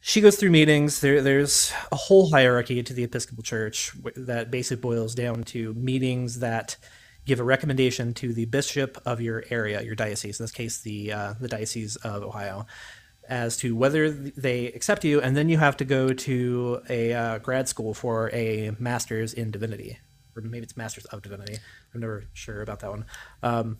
she 0.00 0.20
goes 0.20 0.36
through 0.36 0.50
meetings. 0.50 1.00
There, 1.00 1.20
there's 1.20 1.72
a 1.90 1.96
whole 1.96 2.30
hierarchy 2.30 2.82
to 2.82 2.94
the 2.94 3.04
Episcopal 3.04 3.42
Church 3.42 3.92
that 4.16 4.50
basically 4.50 4.80
boils 4.80 5.14
down 5.14 5.42
to 5.44 5.74
meetings 5.74 6.38
that 6.38 6.76
give 7.26 7.40
a 7.40 7.44
recommendation 7.44 8.14
to 8.14 8.32
the 8.32 8.46
bishop 8.46 9.00
of 9.04 9.20
your 9.20 9.44
area, 9.50 9.82
your 9.82 9.94
diocese. 9.94 10.40
In 10.40 10.44
this 10.44 10.52
case, 10.52 10.80
the 10.80 11.12
uh, 11.12 11.34
the 11.40 11.48
diocese 11.48 11.96
of 11.96 12.22
Ohio, 12.22 12.66
as 13.28 13.56
to 13.58 13.76
whether 13.76 14.10
they 14.10 14.66
accept 14.66 15.04
you, 15.04 15.20
and 15.20 15.36
then 15.36 15.48
you 15.48 15.58
have 15.58 15.76
to 15.78 15.84
go 15.84 16.12
to 16.12 16.80
a 16.88 17.12
uh, 17.12 17.38
grad 17.38 17.68
school 17.68 17.94
for 17.94 18.30
a 18.32 18.72
master's 18.78 19.34
in 19.34 19.50
divinity 19.50 19.98
or 20.36 20.42
maybe 20.42 20.64
it's 20.64 20.76
Masters 20.76 21.04
of 21.06 21.22
Divinity. 21.22 21.56
I'm 21.94 22.00
never 22.00 22.24
sure 22.32 22.62
about 22.62 22.80
that 22.80 22.90
one. 22.90 23.04
Um, 23.42 23.78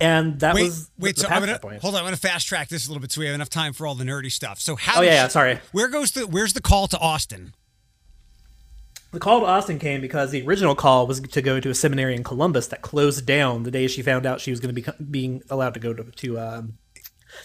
and 0.00 0.38
that 0.40 0.54
wait, 0.54 0.64
was 0.64 0.90
wait. 0.98 1.18
so 1.18 1.28
I'm 1.28 1.40
gonna 1.40 1.58
hold 1.80 1.94
on. 1.94 2.00
I'm 2.00 2.06
gonna 2.06 2.16
fast 2.16 2.46
track 2.46 2.68
this 2.68 2.86
a 2.86 2.90
little 2.90 3.00
bit 3.00 3.12
so 3.12 3.20
we 3.20 3.26
have 3.26 3.34
enough 3.34 3.48
time 3.48 3.72
for 3.72 3.86
all 3.86 3.94
the 3.94 4.04
nerdy 4.04 4.30
stuff. 4.30 4.60
So 4.60 4.76
how? 4.76 5.00
Oh 5.00 5.02
yeah, 5.02 5.14
yeah, 5.14 5.28
sorry. 5.28 5.58
Where 5.72 5.88
goes 5.88 6.12
the? 6.12 6.26
Where's 6.26 6.52
the 6.52 6.60
call 6.60 6.86
to 6.88 6.98
Austin? 6.98 7.54
The 9.12 9.20
call 9.20 9.40
to 9.40 9.46
Austin 9.46 9.78
came 9.78 10.02
because 10.02 10.30
the 10.32 10.46
original 10.46 10.74
call 10.74 11.06
was 11.06 11.20
to 11.20 11.40
go 11.40 11.60
to 11.60 11.70
a 11.70 11.74
seminary 11.74 12.14
in 12.14 12.22
Columbus 12.24 12.66
that 12.66 12.82
closed 12.82 13.24
down 13.24 13.62
the 13.62 13.70
day 13.70 13.86
she 13.86 14.02
found 14.02 14.26
out 14.26 14.40
she 14.40 14.50
was 14.50 14.60
going 14.60 14.74
to 14.74 14.82
be 14.82 15.04
being 15.10 15.42
allowed 15.48 15.72
to 15.74 15.80
go 15.80 15.94
to 15.94 16.04
to 16.04 16.38
um, 16.38 16.74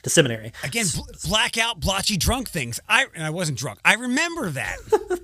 to 0.03 0.09
seminary. 0.09 0.51
Again, 0.63 0.87
bl- 0.93 1.29
blackout, 1.29 1.79
blotchy, 1.79 2.17
drunk 2.17 2.49
things. 2.49 2.81
I 2.89 3.05
and 3.15 3.23
I 3.23 3.29
wasn't 3.29 3.57
drunk. 3.57 3.79
I 3.85 3.93
remember 3.93 4.49
that. 4.49 4.77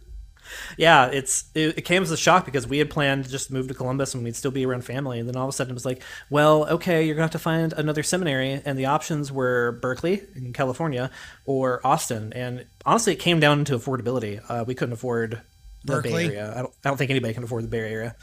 yeah, 0.78 1.08
it's 1.08 1.50
it, 1.56 1.78
it, 1.78 1.82
came 1.82 2.04
as 2.04 2.12
a 2.12 2.18
shock 2.18 2.46
because 2.46 2.68
we 2.68 2.78
had 2.78 2.90
planned 2.90 3.26
to 3.26 3.32
just 3.32 3.52
move 3.52 3.68
to 3.68 3.74
Columbus 3.74 4.14
and 4.14 4.24
we'd 4.24 4.36
still 4.36 4.52
be 4.52 4.66
around 4.66 4.84
family, 4.84 5.20
and 5.20 5.28
then 5.28 5.36
all 5.36 5.48
of 5.48 5.50
a 5.50 5.52
sudden 5.54 5.72
it 5.72 5.74
was 5.74 5.86
like, 5.86 6.04
well, 6.30 6.68
okay, 6.70 7.06
you're 7.06 7.16
gonna 7.16 7.24
have 7.24 7.32
to 7.32 7.40
find 7.40 7.74
another 7.74 8.04
seminary, 8.04 8.62
and 8.66 8.78
the 8.78 8.86
options 8.86 9.32
were 9.32 9.80
Berkeley 9.82 10.24
in 10.36 10.54
California 10.54 11.12
or 11.46 11.86
Austin, 11.86 12.34
and 12.34 12.66
honestly, 12.86 13.14
it 13.14 13.20
came 13.20 13.40
down 13.40 13.66
to 13.66 13.78
affordability. 13.78 14.42
Uh, 14.50 14.64
we 14.66 14.76
couldn't 14.76 14.94
afford 14.94 15.42
the 15.84 15.94
Berkeley? 15.94 16.30
Bay 16.30 16.36
Area. 16.36 16.54
I 16.56 16.62
don't, 16.62 16.74
I 16.86 16.90
don't 16.90 16.98
think 16.98 17.12
anybody 17.12 17.34
can 17.34 17.44
afford 17.44 17.64
the 17.64 17.70
Bay 17.70 17.80
Area 17.80 18.16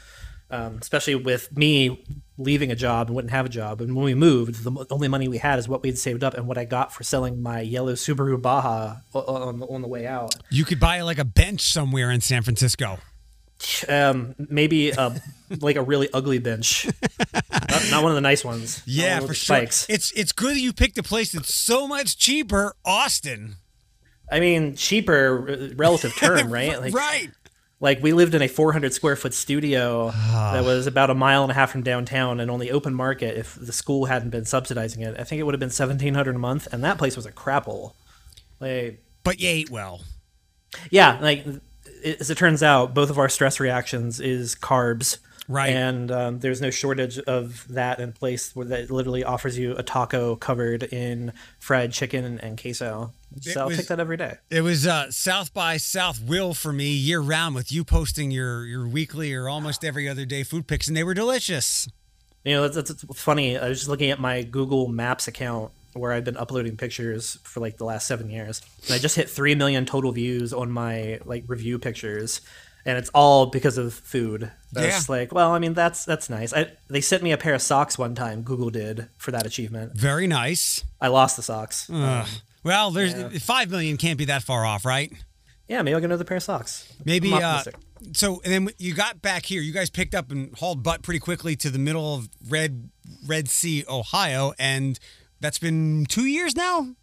um, 0.55 0.77
especially 0.81 1.15
with 1.15 1.55
me 1.55 2.03
leaving 2.37 2.71
a 2.71 2.75
job 2.75 3.07
and 3.07 3.15
wouldn't 3.15 3.31
have 3.31 3.45
a 3.45 3.49
job. 3.49 3.81
And 3.81 3.95
when 3.95 4.05
we 4.05 4.13
moved, 4.13 4.63
the 4.63 4.85
only 4.89 5.07
money 5.07 5.27
we 5.27 5.37
had 5.37 5.59
is 5.59 5.67
what 5.67 5.83
we'd 5.83 5.97
saved 5.97 6.23
up 6.23 6.33
and 6.33 6.47
what 6.47 6.57
I 6.57 6.65
got 6.65 6.93
for 6.93 7.03
selling 7.03 7.41
my 7.41 7.61
yellow 7.61 7.93
Subaru 7.93 8.41
Baja 8.41 8.97
on 9.13 9.59
the, 9.59 9.67
on 9.67 9.81
the 9.81 9.87
way 9.87 10.05
out. 10.05 10.35
You 10.49 10.65
could 10.65 10.79
buy 10.79 11.01
like 11.01 11.17
a 11.17 11.25
bench 11.25 11.61
somewhere 11.61 12.11
in 12.11 12.21
San 12.21 12.41
Francisco. 12.41 12.99
Um, 13.87 14.35
maybe 14.37 14.91
a, 14.91 15.15
like 15.59 15.77
a 15.77 15.81
really 15.81 16.09
ugly 16.13 16.39
bench. 16.39 16.87
not, 17.53 17.87
not 17.89 18.03
one 18.03 18.11
of 18.11 18.15
the 18.15 18.21
nice 18.21 18.43
ones. 18.43 18.81
Yeah, 18.85 19.19
for 19.21 19.33
sure. 19.33 19.57
spikes. 19.57 19.85
It's 19.89 20.11
it's 20.11 20.31
good 20.31 20.55
that 20.55 20.59
you 20.59 20.73
picked 20.73 20.97
a 20.97 21.03
place 21.03 21.31
that's 21.31 21.53
so 21.53 21.87
much 21.87 22.17
cheaper, 22.17 22.75
Austin. 22.83 23.55
I 24.31 24.39
mean, 24.39 24.75
cheaper 24.75 25.49
uh, 25.49 25.75
relative 25.75 26.15
term, 26.15 26.49
right? 26.51 26.79
Like, 26.79 26.93
right. 26.93 27.29
Like 27.79 28.01
we 28.01 28.13
lived 28.13 28.33
in 28.35 28.41
a 28.41 28.47
400 28.47 28.93
square 28.93 29.15
foot 29.15 29.33
studio 29.33 30.11
ah. 30.13 30.51
that 30.53 30.63
was 30.63 30.87
about 30.87 31.09
a 31.09 31.15
mile 31.15 31.43
and 31.43 31.51
a 31.51 31.55
half 31.55 31.71
from 31.71 31.83
downtown 31.83 32.39
and 32.39 32.49
on 32.49 32.59
the 32.59 32.71
open 32.71 32.93
market. 32.93 33.37
If 33.37 33.55
the 33.55 33.73
school 33.73 34.05
hadn't 34.05 34.29
been 34.29 34.45
subsidizing 34.45 35.01
it, 35.01 35.19
I 35.19 35.23
think 35.23 35.39
it 35.39 35.43
would 35.43 35.53
have 35.53 35.59
been 35.59 35.67
1700 35.67 36.35
a 36.35 36.39
month, 36.39 36.67
and 36.71 36.83
that 36.83 36.97
place 36.97 37.15
was 37.15 37.25
a 37.25 37.31
crapple. 37.31 37.93
Like, 38.59 39.03
But 39.23 39.39
you 39.39 39.49
ate 39.49 39.69
well. 39.69 40.01
yeah, 40.89 41.19
like 41.21 41.45
as 42.03 42.29
it 42.29 42.37
turns 42.37 42.63
out, 42.63 42.93
both 42.93 43.09
of 43.09 43.17
our 43.17 43.29
stress 43.29 43.59
reactions 43.59 44.19
is 44.19 44.55
carbs. 44.55 45.17
Right. 45.47 45.69
And 45.69 46.11
um, 46.11 46.39
there's 46.39 46.61
no 46.61 46.71
shortage 46.71 47.19
of 47.19 47.67
that 47.69 47.99
in 47.99 48.13
place 48.13 48.55
where 48.55 48.65
that 48.65 48.89
literally 48.89 49.23
offers 49.23 49.57
you 49.57 49.75
a 49.75 49.83
taco 49.83 50.35
covered 50.35 50.83
in 50.83 51.33
fried 51.59 51.91
chicken 51.91 52.39
and 52.39 52.59
queso. 52.59 53.11
So 53.41 53.61
I'll 53.61 53.67
was- 53.67 53.77
take 53.77 53.87
that 53.87 53.99
every 53.99 54.17
day. 54.17 54.37
It 54.49 54.61
was 54.61 54.87
uh, 54.87 55.11
South 55.11 55.53
by 55.53 55.77
South 55.77 56.21
Will 56.21 56.53
for 56.53 56.73
me 56.73 56.91
year 56.91 57.19
round 57.19 57.53
with 57.53 57.71
you 57.71 57.83
posting 57.83 58.31
your 58.31 58.65
your 58.65 58.87
weekly 58.87 59.33
or 59.33 59.49
almost 59.49 59.83
every 59.83 60.07
other 60.07 60.25
day 60.25 60.43
food 60.43 60.67
pics, 60.67 60.87
and 60.87 60.95
they 60.95 61.03
were 61.03 61.13
delicious. 61.13 61.87
You 62.43 62.53
know, 62.53 62.67
that's, 62.67 62.91
that's 62.91 63.19
funny. 63.19 63.57
I 63.57 63.69
was 63.69 63.79
just 63.79 63.89
looking 63.89 64.11
at 64.11 64.19
my 64.19 64.43
Google 64.43 64.87
Maps 64.87 65.27
account 65.27 65.71
where 65.93 66.11
I've 66.11 66.25
been 66.25 66.37
uploading 66.37 66.75
pictures 66.75 67.39
for 67.43 67.61
like 67.61 67.77
the 67.77 67.85
last 67.85 68.05
seven 68.07 68.29
years, 68.29 68.61
and 68.85 68.93
I 68.93 68.99
just 68.99 69.15
hit 69.15 69.29
three 69.29 69.55
million 69.55 69.85
total 69.85 70.11
views 70.11 70.53
on 70.53 70.71
my 70.71 71.19
like 71.25 71.43
review 71.47 71.79
pictures, 71.79 72.41
and 72.85 72.97
it's 72.97 73.09
all 73.09 73.47
because 73.47 73.77
of 73.77 73.93
food. 73.93 74.51
Yeah. 74.75 74.87
just 74.87 75.09
like, 75.09 75.33
well, 75.33 75.51
I 75.51 75.59
mean, 75.59 75.73
that's 75.73 76.05
that's 76.05 76.29
nice. 76.29 76.53
I, 76.53 76.71
they 76.87 77.01
sent 77.01 77.23
me 77.23 77.31
a 77.31 77.37
pair 77.37 77.53
of 77.53 77.61
socks 77.61 77.97
one 77.97 78.15
time. 78.15 78.41
Google 78.41 78.69
did 78.69 79.09
for 79.17 79.31
that 79.31 79.45
achievement. 79.45 79.97
Very 79.97 80.27
nice. 80.27 80.83
I 81.01 81.07
lost 81.07 81.35
the 81.37 81.43
socks. 81.43 81.89
Ugh. 81.91 82.27
Well, 82.63 82.91
there's 82.91 83.43
five 83.43 83.69
million 83.69 83.97
can't 83.97 84.17
be 84.17 84.25
that 84.25 84.43
far 84.43 84.65
off, 84.65 84.85
right? 84.85 85.11
Yeah, 85.67 85.81
maybe 85.81 85.95
I'll 85.95 85.99
get 86.01 86.05
another 86.05 86.23
pair 86.23 86.37
of 86.37 86.43
socks. 86.43 86.91
Maybe. 87.05 87.31
Uh, 87.33 87.63
so, 88.13 88.41
and 88.43 88.53
then 88.53 88.69
you 88.77 88.93
got 88.93 89.21
back 89.21 89.45
here. 89.45 89.61
You 89.61 89.71
guys 89.73 89.89
picked 89.89 90.13
up 90.13 90.31
and 90.31 90.55
hauled 90.57 90.83
butt 90.83 91.01
pretty 91.01 91.19
quickly 91.19 91.55
to 91.57 91.69
the 91.69 91.79
middle 91.79 92.15
of 92.15 92.29
Red 92.47 92.89
Red 93.25 93.49
Sea, 93.49 93.83
Ohio, 93.89 94.53
and 94.59 94.99
that's 95.39 95.59
been 95.59 96.05
two 96.07 96.25
years 96.25 96.55
now. 96.55 96.95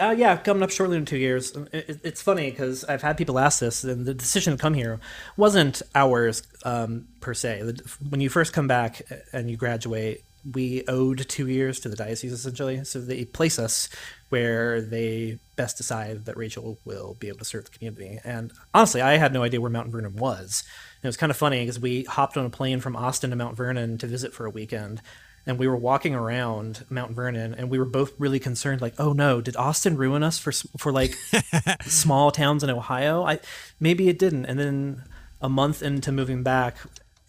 Uh, 0.00 0.14
yeah, 0.16 0.36
coming 0.38 0.62
up 0.62 0.70
shortly 0.70 0.96
in 0.96 1.04
two 1.04 1.18
years. 1.18 1.54
It, 1.72 1.88
it- 1.88 2.00
it's 2.02 2.22
funny 2.22 2.50
because 2.50 2.84
I've 2.84 3.02
had 3.02 3.16
people 3.18 3.38
ask 3.38 3.60
this, 3.60 3.84
and 3.84 4.06
the 4.06 4.14
decision 4.14 4.56
to 4.56 4.58
come 4.60 4.74
here 4.74 5.00
wasn't 5.36 5.82
ours 5.94 6.42
um, 6.64 7.08
per 7.20 7.34
se. 7.34 7.74
When 8.08 8.20
you 8.20 8.30
first 8.30 8.52
come 8.52 8.66
back 8.66 9.02
and 9.32 9.50
you 9.50 9.56
graduate, 9.56 10.24
we 10.50 10.82
owed 10.88 11.28
two 11.28 11.46
years 11.46 11.78
to 11.80 11.88
the 11.88 11.94
diocese 11.96 12.32
essentially. 12.32 12.82
So 12.84 13.00
they 13.00 13.24
place 13.26 13.58
us 13.58 13.88
where 14.30 14.80
they 14.80 15.38
best 15.56 15.76
decide 15.76 16.24
that 16.24 16.36
Rachel 16.36 16.78
will 16.84 17.14
be 17.20 17.28
able 17.28 17.38
to 17.38 17.44
serve 17.44 17.66
the 17.66 17.70
community. 17.70 18.18
And 18.24 18.50
honestly, 18.74 19.02
I 19.02 19.18
had 19.18 19.32
no 19.32 19.42
idea 19.44 19.60
where 19.60 19.70
Mount 19.70 19.90
Vernon 19.90 20.16
was. 20.16 20.64
And 20.96 21.04
it 21.04 21.08
was 21.08 21.16
kind 21.18 21.30
of 21.30 21.36
funny 21.36 21.60
because 21.60 21.78
we 21.78 22.04
hopped 22.04 22.36
on 22.36 22.46
a 22.46 22.50
plane 22.50 22.80
from 22.80 22.96
Austin 22.96 23.30
to 23.30 23.36
Mount 23.36 23.56
Vernon 23.56 23.98
to 23.98 24.06
visit 24.06 24.32
for 24.32 24.46
a 24.46 24.50
weekend 24.50 25.00
and 25.46 25.58
we 25.58 25.66
were 25.66 25.76
walking 25.76 26.14
around 26.14 26.84
Mount 26.88 27.12
Vernon, 27.12 27.54
and 27.54 27.68
we 27.68 27.78
were 27.78 27.84
both 27.84 28.12
really 28.18 28.38
concerned, 28.38 28.80
like, 28.80 28.94
"Oh 28.98 29.12
no, 29.12 29.40
did 29.40 29.56
Austin 29.56 29.96
ruin 29.96 30.22
us 30.22 30.38
for 30.38 30.52
for 30.78 30.92
like 30.92 31.14
small 31.82 32.30
towns 32.30 32.62
in 32.62 32.70
Ohio? 32.70 33.24
I 33.24 33.40
maybe 33.80 34.08
it 34.08 34.18
didn't." 34.18 34.46
And 34.46 34.58
then 34.58 35.04
a 35.40 35.48
month 35.48 35.82
into 35.82 36.12
moving 36.12 36.42
back, 36.42 36.76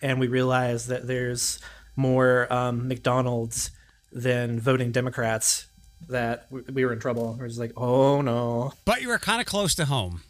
and 0.01 0.19
we 0.19 0.27
realized 0.27 0.87
that 0.89 1.07
there's 1.07 1.59
more 1.95 2.51
um, 2.53 2.87
McDonald's 2.87 3.71
than 4.11 4.59
voting 4.59 4.91
Democrats. 4.91 5.67
That 6.09 6.47
we, 6.51 6.61
we 6.61 6.85
were 6.85 6.93
in 6.93 6.99
trouble. 6.99 7.35
We're 7.39 7.47
just 7.47 7.59
like, 7.59 7.73
"Oh 7.75 8.21
no." 8.21 8.73
But 8.85 9.01
you 9.01 9.07
were 9.07 9.19
kind 9.19 9.41
of 9.41 9.47
close 9.47 9.73
to 9.75 9.85
home. 9.85 10.21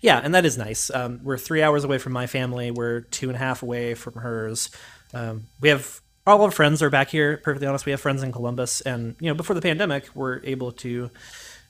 Yeah, 0.00 0.20
and 0.22 0.34
that 0.34 0.44
is 0.44 0.56
nice. 0.56 0.90
Um, 0.90 1.20
we're 1.22 1.38
three 1.38 1.62
hours 1.62 1.84
away 1.84 1.98
from 1.98 2.12
my 2.12 2.26
family. 2.26 2.70
We're 2.70 3.00
two 3.00 3.28
and 3.28 3.36
a 3.36 3.38
half 3.38 3.62
away 3.62 3.94
from 3.94 4.14
hers. 4.14 4.70
Um, 5.12 5.46
we 5.60 5.68
have 5.68 6.00
all 6.26 6.42
our 6.42 6.50
friends 6.50 6.82
are 6.82 6.90
back 6.90 7.08
here. 7.10 7.36
Perfectly 7.38 7.66
honest, 7.66 7.86
we 7.86 7.92
have 7.92 8.00
friends 8.00 8.22
in 8.22 8.32
Columbus, 8.32 8.80
and 8.80 9.16
you 9.20 9.28
know, 9.28 9.34
before 9.34 9.54
the 9.54 9.62
pandemic, 9.62 10.08
we're 10.14 10.40
able 10.44 10.72
to 10.72 11.10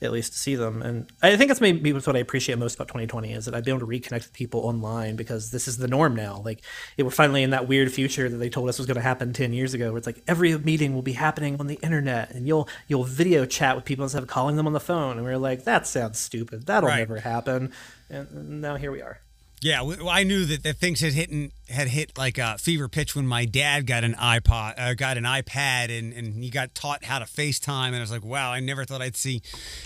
at 0.03 0.12
least 0.12 0.37
see 0.37 0.55
them. 0.55 0.83
And 0.83 1.11
I 1.23 1.37
think 1.37 1.49
that's 1.49 1.61
maybe 1.61 1.93
what 1.93 2.14
I 2.17 2.19
appreciate 2.19 2.59
most 2.59 2.75
about 2.75 2.88
2020 2.88 3.33
is 3.33 3.47
that 3.47 3.55
I've 3.55 3.64
been 3.64 3.77
able 3.77 3.87
to 3.87 3.93
reconnect 4.01 4.12
with 4.25 4.33
people 4.33 4.61
online 4.61 5.17
because 5.17 5.51
this 5.51 5.67
is 5.67 5.79
the 5.79 5.88
norm 5.88 6.14
now. 6.14 6.43
Like, 6.45 6.61
it, 6.97 7.05
we're 7.05 7.11
finally 7.11 7.43
in 7.43 7.51
that 7.51 7.69
weird 7.69 7.90
future 7.90 8.29
that 8.29 8.37
they 8.37 8.51
told 8.51 8.69
us 8.69 8.77
was 8.79 8.87
going 8.87 8.97
to 8.97 9.01
happen 9.01 9.33
10 9.33 9.53
years 9.53 9.73
ago, 9.73 9.90
where 9.90 9.99
it's 9.99 10.07
like 10.07 10.23
every 10.29 10.59
meeting 10.59 10.95
will 10.95 11.03
be 11.03 11.12
happening 11.12 11.59
on 11.59 11.69
the 11.69 11.79
internet, 11.83 12.33
and 12.33 12.47
you'll 12.47 12.69
you'll 12.87 13.05
video 13.05 13.47
chat 13.47 13.77
with 13.77 13.85
people 13.85 14.05
instead 14.05 14.23
of 14.23 14.29
calling 14.29 14.57
them 14.57 14.67
on 14.67 14.73
the 14.73 14.81
phone. 14.81 15.17
And 15.17 15.25
we 15.25 15.33
are 15.33 15.38
like, 15.38 15.64
that 15.64 15.87
sounds 15.87 16.19
stupid. 16.19 16.67
That'll 16.67 16.88
Right. 16.88 16.99
never 16.99 17.21
happen. 17.21 17.73
And 18.11 18.61
now 18.61 18.77
here 18.77 18.93
we 18.93 19.01
are. 19.01 19.21
Yeah, 19.64 19.94
I 20.11 20.24
knew 20.24 20.44
that, 20.44 20.62
that 20.64 20.77
things 20.77 21.00
had 21.00 21.14
hit 21.14 21.31
had 21.70 21.88
hit 21.88 22.18
like 22.18 22.37
a 22.37 22.59
fever 22.59 22.87
pitch 22.87 23.16
when 23.16 23.27
my 23.27 23.46
dad 23.46 23.87
got 23.87 24.05
an 24.05 24.12
iPod, 24.12 24.74
uh, 24.77 24.92
got 24.92 25.16
an 25.16 25.24
iPad, 25.24 25.88
and, 25.88 26.12
and 26.12 26.44
he 26.44 26.50
got 26.50 26.74
taught 26.74 27.03
how 27.03 27.18
to 27.18 27.24
FaceTime, 27.24 27.87
and 27.87 27.96
I 27.96 28.00
was 28.00 28.11
like, 28.11 28.22
wow, 28.22 28.53
I 28.53 28.61
never 28.61 28.85
thought 28.85 29.00
I'd 29.00 29.16
see 29.16 29.40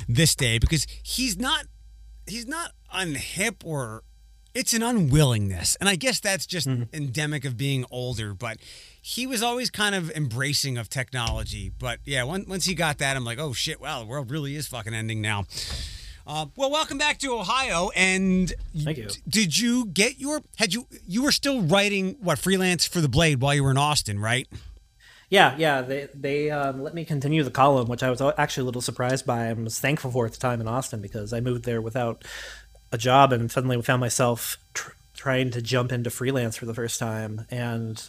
this 0.08 0.34
day 0.34 0.58
because 0.58 0.84
he's 1.04 1.38
not 1.38 1.66
he's 2.26 2.44
not 2.44 2.72
unhip 2.92 3.64
or 3.64 4.02
it's 4.52 4.72
an 4.72 4.82
unwillingness, 4.82 5.76
and 5.76 5.88
I 5.88 5.94
guess 5.94 6.18
that's 6.18 6.44
just 6.44 6.66
endemic 6.66 7.44
of 7.44 7.56
being 7.56 7.84
older. 7.88 8.34
But 8.34 8.56
he 9.00 9.28
was 9.28 9.44
always 9.44 9.70
kind 9.70 9.94
of 9.94 10.10
embracing 10.10 10.76
of 10.76 10.88
technology. 10.88 11.70
But 11.78 12.00
yeah, 12.04 12.24
once 12.24 12.48
once 12.48 12.64
he 12.64 12.74
got 12.74 12.98
that, 12.98 13.16
I'm 13.16 13.24
like, 13.24 13.38
oh 13.38 13.52
shit, 13.52 13.80
wow, 13.80 14.00
the 14.00 14.06
world 14.06 14.32
really 14.32 14.56
is 14.56 14.66
fucking 14.66 14.92
ending 14.92 15.22
now. 15.22 15.44
Uh, 16.28 16.44
well, 16.56 16.70
welcome 16.70 16.98
back 16.98 17.18
to 17.18 17.32
Ohio. 17.32 17.88
And 17.96 18.52
Thank 18.76 18.98
you. 18.98 19.08
Did 19.26 19.56
you 19.56 19.86
get 19.86 20.18
your? 20.20 20.42
Had 20.56 20.74
you? 20.74 20.86
You 21.06 21.22
were 21.22 21.32
still 21.32 21.62
writing 21.62 22.16
what 22.20 22.38
freelance 22.38 22.84
for 22.86 23.00
the 23.00 23.08
Blade 23.08 23.40
while 23.40 23.54
you 23.54 23.64
were 23.64 23.70
in 23.70 23.78
Austin, 23.78 24.20
right? 24.20 24.46
Yeah, 25.30 25.54
yeah. 25.56 25.80
They 25.80 26.08
they 26.12 26.50
um, 26.50 26.82
let 26.82 26.92
me 26.92 27.06
continue 27.06 27.42
the 27.42 27.50
column, 27.50 27.88
which 27.88 28.02
I 28.02 28.10
was 28.10 28.20
actually 28.36 28.62
a 28.62 28.66
little 28.66 28.82
surprised 28.82 29.24
by 29.24 29.48
I 29.48 29.52
was 29.54 29.80
thankful 29.80 30.10
for 30.10 30.26
at 30.26 30.32
the 30.32 30.38
time 30.38 30.60
in 30.60 30.68
Austin 30.68 31.00
because 31.00 31.32
I 31.32 31.40
moved 31.40 31.64
there 31.64 31.80
without 31.80 32.22
a 32.92 32.98
job 32.98 33.32
and 33.32 33.50
suddenly 33.50 33.80
found 33.80 34.00
myself 34.00 34.58
tr- 34.74 34.92
trying 35.14 35.50
to 35.52 35.62
jump 35.62 35.92
into 35.92 36.10
freelance 36.10 36.56
for 36.58 36.66
the 36.66 36.74
first 36.74 36.98
time. 36.98 37.46
And 37.50 38.06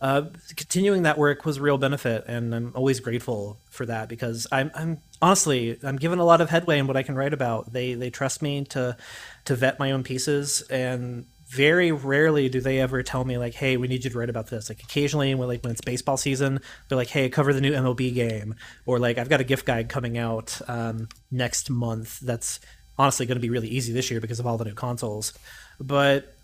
uh, 0.00 0.22
continuing 0.56 1.02
that 1.02 1.18
work 1.18 1.44
was 1.44 1.58
a 1.58 1.62
real 1.62 1.76
benefit, 1.76 2.24
and 2.26 2.54
I'm 2.54 2.72
always 2.74 3.00
grateful 3.00 3.58
for 3.70 3.84
that 3.86 4.08
because 4.08 4.46
I'm, 4.50 4.70
I'm 4.74 4.98
honestly 5.20 5.78
I'm 5.82 5.96
given 5.96 6.18
a 6.18 6.24
lot 6.24 6.40
of 6.40 6.48
headway 6.48 6.78
in 6.78 6.86
what 6.86 6.96
I 6.96 7.02
can 7.02 7.14
write 7.14 7.34
about. 7.34 7.72
They 7.72 7.94
they 7.94 8.08
trust 8.08 8.40
me 8.40 8.64
to 8.66 8.96
to 9.44 9.54
vet 9.54 9.78
my 9.78 9.92
own 9.92 10.02
pieces, 10.02 10.62
and 10.70 11.26
very 11.48 11.92
rarely 11.92 12.48
do 12.48 12.60
they 12.60 12.80
ever 12.80 13.02
tell 13.02 13.24
me 13.24 13.36
like, 13.36 13.52
"Hey, 13.52 13.76
we 13.76 13.88
need 13.88 14.04
you 14.04 14.10
to 14.10 14.18
write 14.18 14.30
about 14.30 14.46
this." 14.46 14.70
Like 14.70 14.82
occasionally, 14.82 15.34
when 15.34 15.48
like 15.48 15.62
when 15.62 15.72
it's 15.72 15.82
baseball 15.82 16.16
season, 16.16 16.60
they're 16.88 16.96
like, 16.96 17.08
"Hey, 17.08 17.28
cover 17.28 17.52
the 17.52 17.60
new 17.60 17.72
MLB 17.72 18.14
game," 18.14 18.54
or 18.86 18.98
like, 18.98 19.18
"I've 19.18 19.28
got 19.28 19.40
a 19.40 19.44
gift 19.44 19.66
guide 19.66 19.90
coming 19.90 20.16
out 20.16 20.60
um, 20.66 21.08
next 21.30 21.68
month." 21.68 22.20
That's 22.20 22.58
honestly 22.98 23.26
going 23.26 23.36
to 23.36 23.42
be 23.42 23.50
really 23.50 23.68
easy 23.68 23.92
this 23.92 24.10
year 24.10 24.20
because 24.20 24.40
of 24.40 24.46
all 24.46 24.56
the 24.56 24.64
new 24.64 24.74
consoles, 24.74 25.34
but 25.78 26.34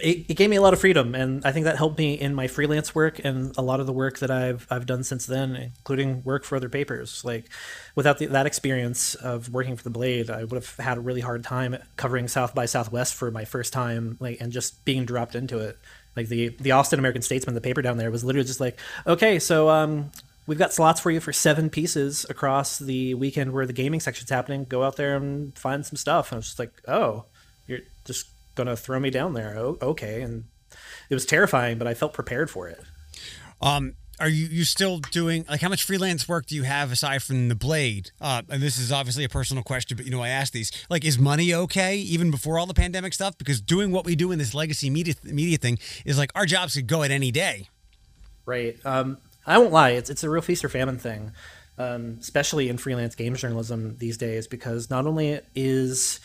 it, 0.00 0.26
it 0.28 0.34
gave 0.34 0.48
me 0.48 0.56
a 0.56 0.60
lot 0.60 0.72
of 0.72 0.80
freedom 0.80 1.14
and 1.14 1.44
i 1.44 1.52
think 1.52 1.64
that 1.64 1.76
helped 1.76 1.98
me 1.98 2.14
in 2.14 2.34
my 2.34 2.46
freelance 2.46 2.94
work 2.94 3.20
and 3.24 3.56
a 3.56 3.62
lot 3.62 3.80
of 3.80 3.86
the 3.86 3.92
work 3.92 4.18
that 4.18 4.30
i've 4.30 4.66
i've 4.70 4.86
done 4.86 5.02
since 5.02 5.26
then 5.26 5.56
including 5.56 6.22
work 6.24 6.44
for 6.44 6.56
other 6.56 6.68
papers 6.68 7.24
like 7.24 7.48
without 7.94 8.18
the, 8.18 8.26
that 8.26 8.46
experience 8.46 9.14
of 9.16 9.52
working 9.52 9.76
for 9.76 9.82
the 9.82 9.90
blade 9.90 10.30
i 10.30 10.44
would 10.44 10.54
have 10.54 10.76
had 10.76 10.98
a 10.98 11.00
really 11.00 11.20
hard 11.20 11.42
time 11.42 11.76
covering 11.96 12.28
south 12.28 12.54
by 12.54 12.66
southwest 12.66 13.14
for 13.14 13.30
my 13.30 13.44
first 13.44 13.72
time 13.72 14.16
like 14.20 14.40
and 14.40 14.52
just 14.52 14.84
being 14.84 15.04
dropped 15.04 15.34
into 15.34 15.58
it 15.58 15.78
like 16.16 16.28
the 16.28 16.48
the 16.60 16.72
austin 16.72 16.98
american 16.98 17.22
statesman 17.22 17.54
the 17.54 17.60
paper 17.60 17.82
down 17.82 17.96
there 17.96 18.10
was 18.10 18.24
literally 18.24 18.46
just 18.46 18.60
like 18.60 18.78
okay 19.06 19.38
so 19.38 19.68
um 19.68 20.10
We've 20.48 20.58
got 20.58 20.72
slots 20.72 20.98
for 20.98 21.10
you 21.10 21.20
for 21.20 21.30
seven 21.30 21.68
pieces 21.68 22.24
across 22.30 22.78
the 22.78 23.12
weekend 23.12 23.52
where 23.52 23.66
the 23.66 23.74
gaming 23.74 24.00
section's 24.00 24.30
happening. 24.30 24.64
Go 24.64 24.82
out 24.82 24.96
there 24.96 25.14
and 25.14 25.54
find 25.58 25.84
some 25.84 25.96
stuff. 25.96 26.32
And 26.32 26.36
I 26.36 26.38
was 26.38 26.46
just 26.46 26.58
like, 26.58 26.72
oh, 26.88 27.26
you're 27.66 27.80
just 28.06 28.28
gonna 28.58 28.76
throw 28.76 29.00
me 29.00 29.08
down 29.08 29.32
there. 29.32 29.56
Oh, 29.56 29.78
okay. 29.80 30.20
And 30.20 30.44
it 31.08 31.14
was 31.14 31.24
terrifying, 31.24 31.78
but 31.78 31.86
I 31.86 31.94
felt 31.94 32.12
prepared 32.12 32.50
for 32.50 32.68
it. 32.68 32.82
Um, 33.62 33.94
are 34.20 34.28
you 34.28 34.46
you 34.46 34.64
still 34.64 34.98
doing 34.98 35.44
like 35.48 35.60
how 35.60 35.68
much 35.68 35.84
freelance 35.84 36.28
work 36.28 36.46
do 36.46 36.56
you 36.56 36.64
have 36.64 36.90
aside 36.90 37.22
from 37.22 37.48
the 37.48 37.54
Blade? 37.54 38.10
Uh, 38.20 38.42
and 38.48 38.60
this 38.60 38.76
is 38.76 38.90
obviously 38.90 39.24
a 39.24 39.28
personal 39.28 39.62
question, 39.62 39.96
but 39.96 40.06
you 40.06 40.12
know 40.12 40.20
I 40.20 40.28
ask 40.28 40.52
these. 40.52 40.72
Like, 40.90 41.04
is 41.04 41.18
money 41.18 41.54
okay 41.54 41.96
even 41.96 42.30
before 42.30 42.58
all 42.58 42.66
the 42.66 42.74
pandemic 42.74 43.14
stuff? 43.14 43.38
Because 43.38 43.60
doing 43.60 43.92
what 43.92 44.04
we 44.04 44.16
do 44.16 44.32
in 44.32 44.38
this 44.38 44.54
legacy 44.54 44.90
media 44.90 45.14
media 45.22 45.56
thing 45.56 45.78
is 46.04 46.18
like 46.18 46.30
our 46.34 46.46
jobs 46.46 46.74
could 46.74 46.86
go 46.86 47.02
at 47.02 47.10
any 47.10 47.30
day. 47.30 47.68
Right. 48.44 48.76
Um, 48.84 49.18
I 49.46 49.58
won't 49.58 49.72
lie. 49.72 49.90
It's 49.90 50.10
it's 50.10 50.24
a 50.24 50.30
real 50.30 50.42
feast 50.42 50.64
or 50.64 50.68
famine 50.68 50.98
thing, 50.98 51.32
um, 51.78 52.18
especially 52.20 52.68
in 52.68 52.76
freelance 52.78 53.14
games 53.14 53.40
journalism 53.40 53.96
these 53.98 54.16
days, 54.16 54.46
because 54.46 54.90
not 54.90 55.06
only 55.06 55.40
is 55.54 56.20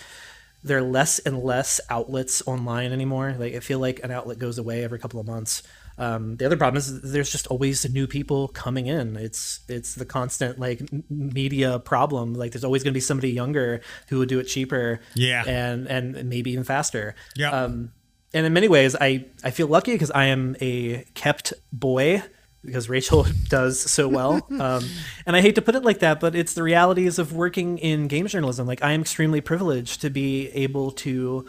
there 0.64 0.78
are 0.78 0.84
less 0.84 1.20
and 1.20 1.44
less 1.44 1.82
outlets 1.90 2.42
online 2.46 2.92
anymore. 2.92 3.36
Like 3.38 3.54
I 3.54 3.60
feel 3.60 3.80
like 3.80 4.04
an 4.04 4.12
outlet 4.12 4.40
goes 4.40 4.58
away 4.58 4.84
every 4.84 5.00
couple 5.00 5.20
of 5.20 5.28
months. 5.28 5.64
Um, 5.98 6.38
the 6.38 6.46
other 6.46 6.58
problem 6.58 6.78
is 6.78 7.02
there's 7.02 7.32
just 7.32 7.48
always 7.48 7.88
new 7.92 8.08
people 8.08 8.48
coming 8.48 8.88
in. 8.88 9.16
It's 9.16 9.60
it's 9.68 9.96
the 9.96 10.06
constant 10.06 10.58
like 10.60 10.82
media 11.10 11.80
problem. 11.80 12.34
Like 12.34 12.52
there's 12.52 12.64
always 12.64 12.84
going 12.84 12.94
to 12.94 12.98
be 12.98 13.02
somebody 13.02 13.32
younger 13.32 13.82
who 14.10 14.20
would 14.20 14.30
do 14.30 14.40
it 14.40 14.46
cheaper, 14.46 15.02
yeah, 15.14 15.44
and 15.46 15.88
and 15.88 16.30
maybe 16.30 16.52
even 16.52 16.64
faster. 16.64 17.16
Yeah. 17.36 17.52
Um, 17.52 17.92
and 18.34 18.46
in 18.48 18.54
many 18.54 18.68
ways, 18.68 18.96
I 19.00 19.26
I 19.44 19.52
feel 19.52 19.68
lucky 19.68 19.92
because 19.92 20.12
I 20.12 20.26
am 20.26 20.56
a 20.60 21.06
kept 21.14 21.54
boy 21.72 22.24
because 22.64 22.90
Rachel 22.90 23.26
does 23.50 23.80
so 23.80 24.08
well. 24.08 24.48
Um, 24.64 24.88
and 25.26 25.36
I 25.36 25.42
hate 25.42 25.56
to 25.56 25.62
put 25.62 25.76
it 25.76 25.84
like 25.84 26.00
that, 26.00 26.20
but 26.20 26.36
it's 26.36 26.54
the 26.54 26.64
realities 26.64 27.20
of 27.20 27.34
working 27.34 27.80
in 27.80 28.08
games 28.08 28.32
journalism. 28.32 28.66
Like 28.66 28.84
I 28.84 28.92
am 28.92 29.02
extremely 29.02 29.42
privileged 29.42 30.02
to 30.02 30.10
be 30.10 30.48
able 30.50 30.92
to 30.92 31.46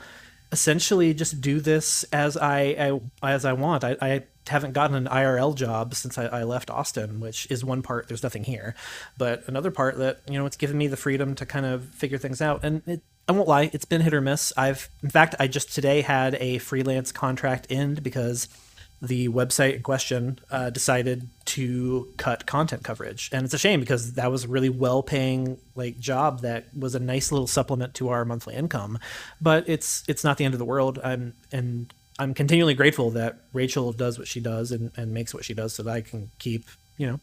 essentially 0.50 1.14
just 1.14 1.40
do 1.40 1.60
this 1.60 2.04
as 2.04 2.36
I, 2.36 3.00
I 3.22 3.30
as 3.34 3.44
I 3.44 3.52
want. 3.52 3.84
I, 3.84 3.96
I 4.00 4.22
haven't 4.48 4.72
gotten 4.72 4.96
an 4.96 5.06
IRL 5.06 5.54
job 5.54 5.94
since 5.94 6.18
I, 6.18 6.26
I, 6.26 6.42
left 6.44 6.70
Austin, 6.70 7.20
which 7.20 7.46
is 7.50 7.64
one 7.64 7.82
part. 7.82 8.08
There's 8.08 8.22
nothing 8.22 8.44
here, 8.44 8.74
but 9.16 9.46
another 9.46 9.70
part 9.70 9.98
that 9.98 10.20
you 10.28 10.38
know 10.38 10.46
it's 10.46 10.56
given 10.56 10.78
me 10.78 10.86
the 10.86 10.96
freedom 10.96 11.34
to 11.36 11.46
kind 11.46 11.66
of 11.66 11.84
figure 11.90 12.18
things 12.18 12.40
out. 12.40 12.64
And 12.64 12.82
it, 12.86 13.02
I 13.28 13.32
won't 13.32 13.48
lie, 13.48 13.70
it's 13.72 13.86
been 13.86 14.02
hit 14.02 14.12
or 14.12 14.20
miss. 14.20 14.52
I've, 14.56 14.88
in 15.02 15.10
fact, 15.10 15.34
I 15.38 15.46
just 15.46 15.74
today 15.74 16.02
had 16.02 16.34
a 16.36 16.58
freelance 16.58 17.10
contract 17.10 17.66
end 17.70 18.02
because 18.02 18.48
the 19.06 19.28
website 19.28 19.76
in 19.76 19.82
question 19.82 20.38
uh, 20.50 20.70
decided 20.70 21.28
to 21.46 22.12
cut 22.16 22.46
content 22.46 22.82
coverage, 22.84 23.30
and 23.32 23.44
it's 23.44 23.54
a 23.54 23.58
shame 23.58 23.80
because 23.80 24.14
that 24.14 24.30
was 24.30 24.44
a 24.44 24.48
really 24.48 24.68
well-paying 24.68 25.58
like 25.74 25.98
job 25.98 26.40
that 26.40 26.66
was 26.76 26.94
a 26.94 27.00
nice 27.00 27.30
little 27.30 27.46
supplement 27.46 27.94
to 27.94 28.08
our 28.08 28.24
monthly 28.24 28.54
income. 28.54 28.98
But 29.40 29.68
it's 29.68 30.04
it's 30.08 30.24
not 30.24 30.38
the 30.38 30.44
end 30.44 30.54
of 30.54 30.58
the 30.58 30.64
world. 30.64 30.98
I'm 31.04 31.34
and 31.52 31.92
I'm 32.18 32.34
continually 32.34 32.74
grateful 32.74 33.10
that 33.10 33.38
Rachel 33.52 33.92
does 33.92 34.18
what 34.18 34.28
she 34.28 34.40
does 34.40 34.72
and, 34.72 34.90
and 34.96 35.12
makes 35.12 35.34
what 35.34 35.44
she 35.44 35.54
does, 35.54 35.74
so 35.74 35.82
that 35.82 35.94
I 35.94 36.00
can 36.00 36.30
keep 36.38 36.64
you 36.96 37.06
know 37.06 37.20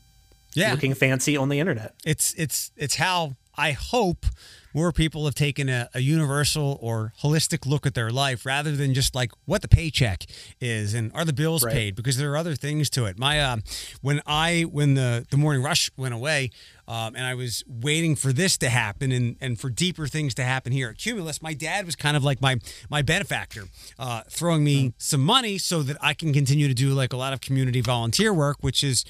yeah. 0.54 0.72
looking 0.72 0.94
fancy 0.94 1.38
on 1.38 1.50
the 1.50 1.60
internet. 1.60 1.96
It's 2.06 2.34
it's 2.34 2.72
it's 2.76 2.96
how 2.96 3.36
I 3.58 3.72
hope 3.72 4.26
more 4.74 4.92
people 4.92 5.26
have 5.26 5.36
taken 5.36 5.70
a, 5.70 5.90
a, 5.94 6.00
universal 6.00 6.80
or 6.82 7.14
holistic 7.22 7.66
look 7.66 7.86
at 7.86 7.94
their 7.94 8.10
life 8.10 8.46
rather 8.46 8.72
than 8.76 8.94
just 8.94 9.14
like 9.14 9.32
what 9.46 9.62
the 9.62 9.68
paycheck 9.68 10.26
is 10.60 10.94
and 10.94 11.12
are 11.14 11.26
the 11.26 11.34
bills 11.34 11.64
right. 11.64 11.74
paid 11.74 11.96
because 11.96 12.18
there 12.18 12.32
are 12.32 12.38
other 12.38 12.56
things 12.56 12.90
to 12.92 13.06
it. 13.06 13.20
My 13.20 13.42
uh, 13.42 13.58
when 14.02 14.22
I 14.26 14.62
when 14.62 14.94
the 14.94 15.26
the 15.30 15.38
morning 15.38 15.64
rush 15.64 15.92
went 15.98 16.14
away. 16.14 16.52
Um, 16.88 17.16
and 17.16 17.26
I 17.26 17.36
was 17.36 17.64
waiting 17.70 18.18
for 18.18 18.34
this 18.34 18.58
to 18.58 18.68
happen 18.68 19.14
and, 19.14 19.38
and 19.40 19.58
for 19.58 19.70
deeper 19.70 20.08
things 20.08 20.34
to 20.34 20.44
happen 20.44 20.74
here 20.74 20.90
at 20.90 20.98
Cumulus. 20.98 21.42
My 21.42 21.54
dad 21.54 21.86
was 21.86 21.96
kind 21.96 22.18
of 22.18 22.24
like 22.26 22.42
my 22.42 22.58
my 22.90 23.02
benefactor, 23.02 23.66
uh, 23.98 24.24
throwing 24.30 24.66
me 24.66 24.90
mm. 24.90 24.94
some 24.98 25.22
money 25.22 25.58
so 25.58 25.84
that 25.84 25.96
I 26.02 26.14
can 26.14 26.34
continue 26.34 26.68
to 26.68 26.74
do 26.74 26.90
like 26.90 27.14
a 27.14 27.18
lot 27.18 27.32
of 27.32 27.40
community 27.40 27.80
volunteer 27.80 28.34
work, 28.34 28.58
which 28.60 28.84
is 28.84 29.06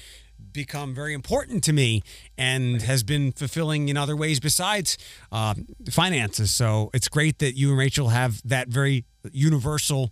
become 0.52 0.94
very 0.94 1.14
important 1.14 1.64
to 1.64 1.72
me 1.72 2.02
and 2.36 2.82
has 2.82 3.02
been 3.02 3.32
fulfilling 3.32 3.88
in 3.88 3.96
other 3.96 4.16
ways 4.16 4.40
besides 4.40 4.98
uh, 5.30 5.54
finances. 5.90 6.52
So 6.54 6.90
it's 6.92 7.08
great 7.08 7.38
that 7.38 7.56
you 7.56 7.70
and 7.70 7.78
Rachel 7.78 8.08
have 8.08 8.40
that 8.44 8.68
very 8.68 9.04
universal 9.32 10.10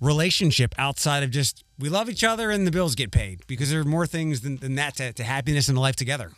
relationship 0.00 0.74
outside 0.78 1.22
of 1.22 1.30
just 1.30 1.64
we 1.78 1.88
love 1.88 2.08
each 2.08 2.24
other 2.24 2.50
and 2.50 2.66
the 2.66 2.70
bills 2.70 2.94
get 2.94 3.10
paid 3.10 3.46
because 3.46 3.70
there 3.70 3.80
are 3.80 3.84
more 3.84 4.06
things 4.06 4.40
than, 4.40 4.56
than 4.56 4.74
that 4.76 4.96
to, 4.96 5.12
to 5.12 5.24
happiness 5.24 5.68
and 5.68 5.78
life 5.78 5.96
together. 5.96 6.32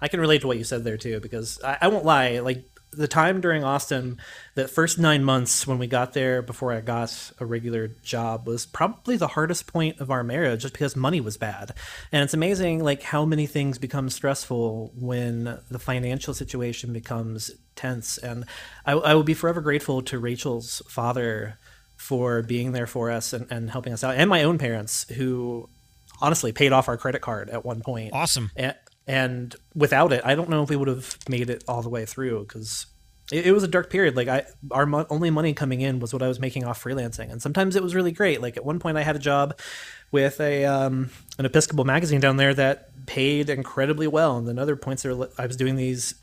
I 0.00 0.08
can 0.08 0.20
relate 0.20 0.40
to 0.40 0.48
what 0.48 0.58
you 0.58 0.64
said 0.64 0.82
there 0.82 0.96
too 0.96 1.20
because 1.20 1.62
I, 1.62 1.78
I 1.82 1.88
won't 1.88 2.04
lie, 2.04 2.40
like 2.40 2.64
the 2.92 3.08
time 3.08 3.40
during 3.40 3.64
Austin, 3.64 4.18
the 4.54 4.68
first 4.68 4.98
nine 4.98 5.24
months 5.24 5.66
when 5.66 5.78
we 5.78 5.86
got 5.86 6.12
there 6.12 6.42
before 6.42 6.72
I 6.72 6.80
got 6.80 7.32
a 7.38 7.46
regular 7.46 7.88
job 7.88 8.46
was 8.46 8.66
probably 8.66 9.16
the 9.16 9.28
hardest 9.28 9.66
point 9.66 9.98
of 10.00 10.10
our 10.10 10.22
marriage 10.22 10.62
just 10.62 10.74
because 10.74 10.94
money 10.94 11.20
was 11.20 11.36
bad. 11.36 11.72
And 12.12 12.22
it's 12.22 12.34
amazing 12.34 12.84
like 12.84 13.02
how 13.02 13.24
many 13.24 13.46
things 13.46 13.78
become 13.78 14.10
stressful 14.10 14.92
when 14.94 15.58
the 15.70 15.78
financial 15.78 16.34
situation 16.34 16.92
becomes 16.92 17.50
tense. 17.76 18.18
And 18.18 18.44
I, 18.84 18.92
I 18.92 19.14
will 19.14 19.24
be 19.24 19.34
forever 19.34 19.62
grateful 19.62 20.02
to 20.02 20.18
Rachel's 20.18 20.82
father 20.86 21.58
for 21.96 22.42
being 22.42 22.72
there 22.72 22.86
for 22.86 23.10
us 23.10 23.32
and, 23.32 23.46
and 23.50 23.70
helping 23.70 23.92
us 23.92 24.04
out 24.04 24.16
and 24.16 24.28
my 24.28 24.42
own 24.42 24.58
parents 24.58 25.08
who 25.10 25.68
honestly 26.20 26.52
paid 26.52 26.72
off 26.72 26.88
our 26.88 26.96
credit 26.96 27.20
card 27.20 27.48
at 27.48 27.64
one 27.64 27.80
point. 27.80 28.12
Awesome. 28.12 28.50
And, 28.56 28.74
and 29.06 29.54
without 29.74 30.12
it, 30.12 30.22
I 30.24 30.34
don't 30.34 30.48
know 30.48 30.62
if 30.62 30.70
we 30.70 30.76
would 30.76 30.88
have 30.88 31.16
made 31.28 31.50
it 31.50 31.64
all 31.66 31.82
the 31.82 31.88
way 31.88 32.06
through 32.06 32.44
because 32.44 32.86
it, 33.30 33.46
it, 33.46 33.52
was 33.52 33.62
a 33.62 33.68
dark 33.68 33.90
period. 33.90 34.16
Like 34.16 34.28
I, 34.28 34.44
our 34.70 34.86
mo- 34.86 35.06
only 35.10 35.30
money 35.30 35.54
coming 35.54 35.80
in 35.80 35.98
was 35.98 36.12
what 36.12 36.22
I 36.22 36.28
was 36.28 36.38
making 36.38 36.64
off 36.64 36.82
freelancing, 36.82 37.30
and 37.30 37.42
sometimes 37.42 37.76
it 37.76 37.82
was 37.82 37.94
really 37.94 38.12
great. 38.12 38.40
Like 38.40 38.56
at 38.56 38.64
one 38.64 38.78
point, 38.78 38.96
I 38.96 39.02
had 39.02 39.16
a 39.16 39.20
job 39.20 39.58
with 40.10 40.40
a 40.40 40.64
um, 40.66 41.10
an 41.38 41.46
Episcopal 41.46 41.84
magazine 41.84 42.20
down 42.20 42.36
there 42.36 42.54
that 42.54 43.06
paid 43.06 43.50
incredibly 43.50 44.06
well, 44.06 44.36
and 44.36 44.46
then 44.46 44.58
other 44.58 44.76
points 44.76 45.02
there, 45.02 45.14
I 45.38 45.46
was 45.46 45.56
doing 45.56 45.76
these 45.76 46.14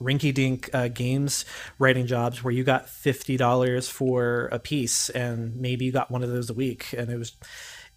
rinky 0.00 0.32
dink 0.32 0.70
uh, 0.72 0.88
games 0.88 1.44
writing 1.78 2.06
jobs 2.06 2.42
where 2.42 2.52
you 2.52 2.62
got 2.62 2.88
fifty 2.88 3.36
dollars 3.36 3.88
for 3.88 4.48
a 4.52 4.58
piece, 4.58 5.08
and 5.10 5.56
maybe 5.56 5.86
you 5.86 5.92
got 5.92 6.10
one 6.10 6.22
of 6.22 6.30
those 6.30 6.50
a 6.50 6.54
week, 6.54 6.94
and 6.96 7.10
it 7.10 7.16
was 7.16 7.32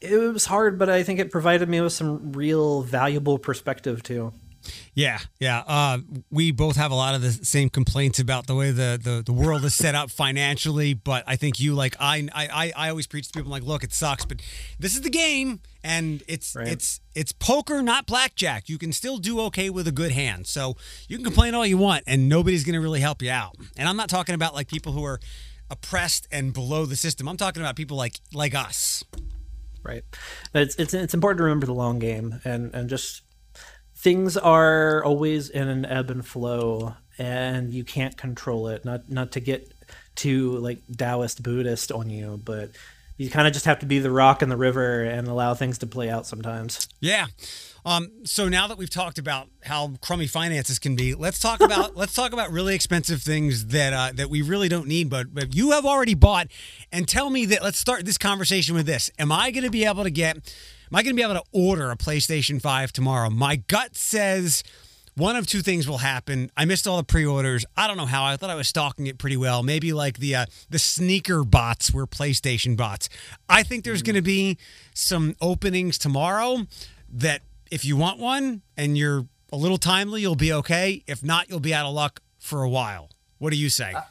it 0.03 0.33
was 0.33 0.45
hard, 0.45 0.77
but 0.77 0.89
I 0.89 1.03
think 1.03 1.19
it 1.19 1.31
provided 1.31 1.69
me 1.69 1.81
with 1.81 1.93
some 1.93 2.33
real 2.33 2.81
valuable 2.83 3.39
perspective 3.39 4.03
too. 4.03 4.33
Yeah, 4.93 5.19
yeah. 5.39 5.63
Uh, 5.67 5.99
we 6.31 6.51
both 6.51 6.77
have 6.77 6.91
a 6.91 6.95
lot 6.95 7.15
of 7.15 7.21
the 7.21 7.31
same 7.31 7.69
complaints 7.69 8.19
about 8.19 8.47
the 8.47 8.55
way 8.55 8.71
the, 8.71 8.99
the, 9.01 9.21
the 9.25 9.33
world 9.33 9.65
is 9.65 9.75
set 9.75 9.93
up 9.93 10.09
financially. 10.09 10.93
But 10.93 11.23
I 11.27 11.35
think 11.35 11.59
you 11.59 11.73
like 11.73 11.95
I, 11.99 12.27
I 12.33 12.71
I 12.75 12.89
always 12.89 13.07
preach 13.07 13.27
to 13.27 13.33
people 13.37 13.51
like, 13.51 13.63
look, 13.63 13.83
it 13.83 13.93
sucks, 13.93 14.25
but 14.25 14.41
this 14.79 14.95
is 14.95 15.01
the 15.01 15.09
game, 15.09 15.59
and 15.83 16.23
it's 16.27 16.55
right. 16.55 16.67
it's 16.67 17.01
it's 17.15 17.31
poker, 17.31 17.81
not 17.81 18.05
blackjack. 18.05 18.69
You 18.69 18.77
can 18.77 18.93
still 18.93 19.17
do 19.17 19.41
okay 19.41 19.69
with 19.69 19.87
a 19.87 19.91
good 19.91 20.11
hand. 20.11 20.47
So 20.47 20.77
you 21.07 21.17
can 21.17 21.25
complain 21.25 21.55
all 21.55 21.65
you 21.65 21.77
want, 21.77 22.03
and 22.07 22.29
nobody's 22.29 22.63
going 22.63 22.75
to 22.75 22.81
really 22.81 23.01
help 23.01 23.21
you 23.21 23.31
out. 23.31 23.55
And 23.77 23.89
I'm 23.89 23.97
not 23.97 24.09
talking 24.09 24.35
about 24.35 24.53
like 24.53 24.67
people 24.67 24.93
who 24.93 25.03
are 25.03 25.19
oppressed 25.69 26.27
and 26.31 26.53
below 26.53 26.85
the 26.85 26.95
system. 26.95 27.27
I'm 27.27 27.37
talking 27.37 27.61
about 27.61 27.75
people 27.75 27.97
like 27.97 28.19
like 28.33 28.55
us 28.55 29.03
right? 29.83 30.03
It's 30.53 30.75
it's 30.75 30.93
it's 30.93 31.13
important 31.13 31.37
to 31.39 31.43
remember 31.43 31.65
the 31.65 31.73
long 31.73 31.99
game 31.99 32.39
and 32.43 32.73
and 32.73 32.89
just 32.89 33.21
things 33.95 34.35
are 34.35 35.03
always 35.03 35.49
in 35.49 35.69
an 35.69 35.85
ebb 35.85 36.09
and 36.09 36.25
flow, 36.25 36.95
and 37.17 37.73
you 37.73 37.83
can't 37.83 38.17
control 38.17 38.67
it. 38.67 38.83
Not 38.83 39.09
not 39.09 39.31
to 39.33 39.39
get 39.39 39.73
too 40.15 40.57
like 40.57 40.79
Taoist 40.95 41.41
Buddhist 41.41 41.91
on 41.91 42.09
you, 42.09 42.39
but 42.43 42.71
you 43.17 43.29
kind 43.29 43.47
of 43.47 43.53
just 43.53 43.65
have 43.65 43.79
to 43.79 43.85
be 43.85 43.99
the 43.99 44.11
rock 44.11 44.41
in 44.41 44.49
the 44.49 44.57
river 44.57 45.03
and 45.03 45.27
allow 45.27 45.53
things 45.53 45.77
to 45.79 45.87
play 45.87 46.09
out 46.09 46.27
sometimes. 46.27 46.87
Yeah. 46.99 47.27
Um, 47.85 48.11
so 48.23 48.47
now 48.47 48.67
that 48.67 48.77
we've 48.77 48.89
talked 48.89 49.17
about 49.17 49.49
how 49.63 49.93
crummy 50.01 50.27
finances 50.27 50.79
can 50.79 50.95
be, 50.95 51.13
let's 51.13 51.39
talk 51.39 51.61
about 51.61 51.95
let's 51.95 52.13
talk 52.13 52.33
about 52.33 52.51
really 52.51 52.75
expensive 52.75 53.21
things 53.21 53.67
that 53.67 53.93
uh, 53.93 54.11
that 54.15 54.29
we 54.29 54.41
really 54.41 54.69
don't 54.69 54.87
need, 54.87 55.09
but, 55.09 55.33
but 55.33 55.55
you 55.55 55.71
have 55.71 55.85
already 55.85 56.13
bought. 56.13 56.47
And 56.91 57.07
tell 57.07 57.29
me 57.29 57.45
that. 57.47 57.63
Let's 57.63 57.79
start 57.79 58.05
this 58.05 58.17
conversation 58.17 58.75
with 58.75 58.85
this: 58.85 59.09
Am 59.19 59.31
I 59.31 59.51
going 59.51 59.63
to 59.63 59.71
be 59.71 59.85
able 59.85 60.03
to 60.03 60.11
get? 60.11 60.37
Am 60.37 60.97
I 60.97 61.03
going 61.03 61.15
to 61.15 61.19
be 61.19 61.23
able 61.23 61.41
to 61.41 61.43
order 61.51 61.91
a 61.91 61.97
PlayStation 61.97 62.61
Five 62.61 62.93
tomorrow? 62.93 63.29
My 63.29 63.55
gut 63.55 63.95
says 63.95 64.63
one 65.15 65.35
of 65.35 65.45
two 65.45 65.61
things 65.61 65.87
will 65.87 65.99
happen. 65.99 66.51
I 66.57 66.65
missed 66.65 66.87
all 66.87 66.97
the 66.97 67.03
pre-orders. 67.03 67.65
I 67.77 67.87
don't 67.87 67.97
know 67.97 68.05
how. 68.05 68.25
I 68.25 68.35
thought 68.37 68.49
I 68.49 68.55
was 68.55 68.67
stalking 68.67 69.07
it 69.07 69.17
pretty 69.17 69.37
well. 69.37 69.61
Maybe 69.61 69.93
like 69.93 70.19
the 70.19 70.35
uh, 70.35 70.45
the 70.69 70.79
sneaker 70.79 71.43
bots 71.43 71.93
were 71.93 72.07
PlayStation 72.07 72.75
bots. 72.75 73.09
I 73.49 73.63
think 73.63 73.83
there's 73.83 74.01
going 74.01 74.15
to 74.15 74.21
be 74.21 74.57
some 74.93 75.35
openings 75.41 75.97
tomorrow 75.97 76.65
that 77.11 77.41
if 77.73 77.83
you 77.83 77.97
want 77.97 78.19
one 78.19 78.61
and 78.77 78.95
you're 78.95 79.25
a 79.51 79.57
little 79.57 79.79
timely, 79.79 80.21
you'll 80.21 80.35
be 80.35 80.53
okay. 80.53 81.03
If 81.07 81.23
not, 81.23 81.49
you'll 81.49 81.59
be 81.59 81.73
out 81.73 81.87
of 81.87 81.93
luck 81.95 82.21
for 82.37 82.61
a 82.61 82.69
while. 82.69 83.09
What 83.39 83.51
do 83.51 83.57
you 83.57 83.69
say? 83.69 83.93
Uh, 83.93 84.01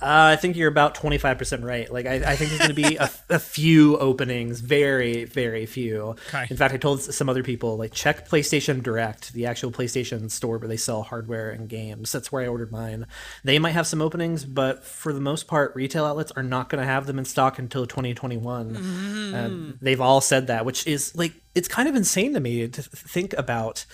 uh, 0.00 0.30
I 0.32 0.36
think 0.36 0.56
you're 0.56 0.68
about 0.68 0.94
25% 0.94 1.64
right. 1.64 1.92
Like, 1.92 2.06
I, 2.06 2.14
I 2.14 2.36
think 2.36 2.50
there's 2.50 2.60
going 2.60 2.74
to 2.74 2.88
be 2.88 2.96
a, 2.96 3.10
a, 3.30 3.38
few 3.38 3.98
openings, 3.98 4.60
very, 4.60 5.24
very 5.24 5.66
few. 5.66 6.16
Okay. 6.28 6.46
In 6.48 6.56
fact, 6.56 6.72
I 6.72 6.76
told 6.76 7.02
some 7.02 7.28
other 7.28 7.42
people, 7.42 7.76
like, 7.76 7.92
check 7.92 8.28
PlayStation 8.28 8.80
Direct, 8.80 9.32
the 9.32 9.46
actual 9.46 9.72
PlayStation 9.72 10.30
store 10.30 10.58
where 10.58 10.68
they 10.68 10.76
sell 10.76 11.02
hardware 11.02 11.50
and 11.50 11.68
games. 11.68 12.12
That's 12.12 12.30
where 12.30 12.42
I 12.42 12.46
ordered 12.46 12.70
mine. 12.70 13.06
They 13.42 13.58
might 13.58 13.72
have 13.72 13.88
some 13.88 14.00
openings, 14.00 14.44
but 14.44 14.84
for 14.84 15.12
the 15.12 15.20
most 15.20 15.48
part, 15.48 15.74
retail 15.74 16.04
outlets 16.04 16.30
are 16.32 16.44
not 16.44 16.68
going 16.68 16.80
to 16.80 16.86
have 16.86 17.06
them 17.06 17.18
in 17.18 17.24
stock 17.24 17.58
until 17.58 17.84
2021. 17.84 18.76
Mm. 18.76 19.78
They've 19.80 20.00
all 20.00 20.20
said 20.20 20.46
that, 20.46 20.64
which 20.64 20.86
is, 20.86 21.16
like, 21.16 21.32
it's 21.56 21.66
kind 21.66 21.88
of 21.88 21.96
insane 21.96 22.34
to 22.34 22.40
me 22.40 22.68
to 22.68 22.82
think 22.82 23.32
about 23.32 23.84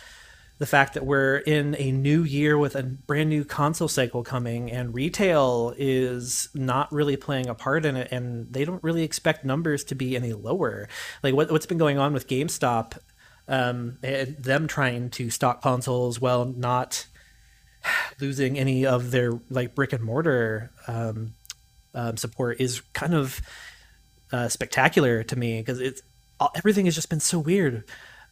the 0.65 0.71
fact 0.71 0.95
that 0.95 1.05
we're 1.05 1.37
in 1.37 1.77
a 1.79 1.93
new 1.93 2.23
year 2.23 2.57
with 2.57 2.75
a 2.75 2.83
brand 2.83 3.29
new 3.29 3.45
console 3.45 3.87
cycle 3.87 4.25
coming 4.25 4.73
and 4.73 4.95
retail 4.95 5.75
is 5.77 6.49
not 6.55 6.91
really 6.91 7.19
playing 7.19 7.51
a 7.51 7.55
part 7.55 7.85
in 7.85 7.97
it 7.97 8.09
and 8.11 8.51
they 8.51 8.65
don't 8.65 8.83
really 8.83 9.03
expect 9.03 9.45
numbers 9.45 9.85
to 9.85 9.95
be 9.95 10.17
any 10.17 10.33
lower 10.33 10.89
like 11.23 11.35
what, 11.35 11.53
what's 11.53 11.67
been 11.67 11.77
going 11.77 11.99
on 11.99 12.15
with 12.15 12.27
gamestop 12.29 12.97
um, 13.47 13.99
them 14.01 14.67
trying 14.67 15.11
to 15.11 15.29
stock 15.29 15.61
consoles 15.61 16.19
while 16.19 16.47
not 16.47 17.07
losing 18.19 18.59
any 18.59 18.87
of 18.87 19.11
their 19.11 19.39
like 19.51 19.75
brick 19.75 19.93
and 19.93 20.03
mortar 20.03 20.71
um, 20.89 21.35
um, 21.93 22.17
support 22.17 22.59
is 22.59 22.81
kind 22.95 23.13
of 23.13 23.39
uh, 24.33 24.49
spectacular 24.49 25.23
to 25.25 25.37
me 25.37 25.61
because 25.61 25.79
it's 25.79 26.01
everything 26.57 26.87
has 26.87 26.95
just 26.95 27.11
been 27.11 27.21
so 27.21 27.39
weird. 27.39 27.85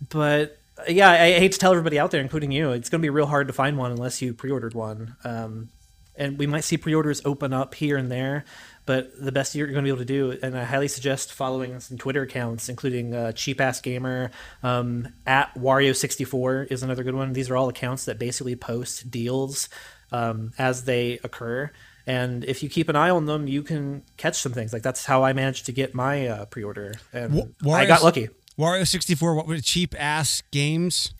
But 0.08 0.61
yeah, 0.88 1.10
I, 1.10 1.24
I, 1.24 1.38
hate 1.38 1.52
to 1.52 1.58
tell 1.58 1.72
everybody 1.72 1.98
out 1.98 2.10
there, 2.10 2.20
including 2.20 2.52
you, 2.52 2.72
it's 2.72 2.88
going 2.88 3.00
to 3.00 3.04
be 3.04 3.10
real 3.10 3.26
hard 3.26 3.46
to 3.48 3.52
find 3.52 3.76
one 3.76 3.90
unless 3.90 4.22
you 4.22 4.34
pre-ordered 4.34 4.74
one. 4.74 5.16
Um, 5.24 5.68
and 6.16 6.38
we 6.38 6.46
might 6.46 6.64
see 6.64 6.76
pre-orders 6.76 7.22
open 7.24 7.52
up 7.52 7.74
here 7.74 7.96
and 7.96 8.10
there, 8.10 8.44
but 8.84 9.10
the 9.18 9.32
best 9.32 9.54
you're 9.54 9.66
going 9.66 9.76
to 9.76 9.82
be 9.82 9.88
able 9.88 9.98
to 9.98 10.04
do, 10.04 10.38
and 10.42 10.56
I 10.56 10.64
highly 10.64 10.88
suggest 10.88 11.32
following 11.32 11.78
some 11.80 11.96
Twitter 11.96 12.22
accounts, 12.22 12.68
including 12.68 13.14
uh, 13.14 13.32
Cheap 13.32 13.60
Ass 13.60 13.80
Gamer, 13.80 14.30
um, 14.62 15.08
at 15.26 15.54
Wario64 15.54 16.70
is 16.70 16.82
another 16.82 17.02
good 17.02 17.14
one. 17.14 17.32
These 17.32 17.48
are 17.48 17.56
all 17.56 17.68
accounts 17.68 18.04
that 18.06 18.18
basically 18.18 18.56
post 18.56 19.10
deals 19.10 19.68
um, 20.10 20.52
as 20.58 20.84
they 20.84 21.18
occur. 21.24 21.70
And 22.06 22.44
if 22.44 22.62
you 22.62 22.68
keep 22.68 22.88
an 22.88 22.96
eye 22.96 23.10
on 23.10 23.26
them, 23.26 23.46
you 23.46 23.62
can 23.62 24.02
catch 24.16 24.40
some 24.40 24.52
things. 24.52 24.72
Like 24.72 24.82
that's 24.82 25.04
how 25.06 25.22
I 25.22 25.32
managed 25.32 25.66
to 25.66 25.72
get 25.72 25.94
my 25.94 26.26
uh, 26.26 26.44
pre-order, 26.46 26.94
and 27.12 27.54
I 27.84 27.86
got 27.86 28.02
lucky. 28.02 28.28
Wario 28.58 28.86
sixty 28.86 29.14
four. 29.14 29.34
What 29.34 29.46
were 29.46 29.58
cheap 29.58 29.94
ass 29.98 30.42
games? 30.50 31.14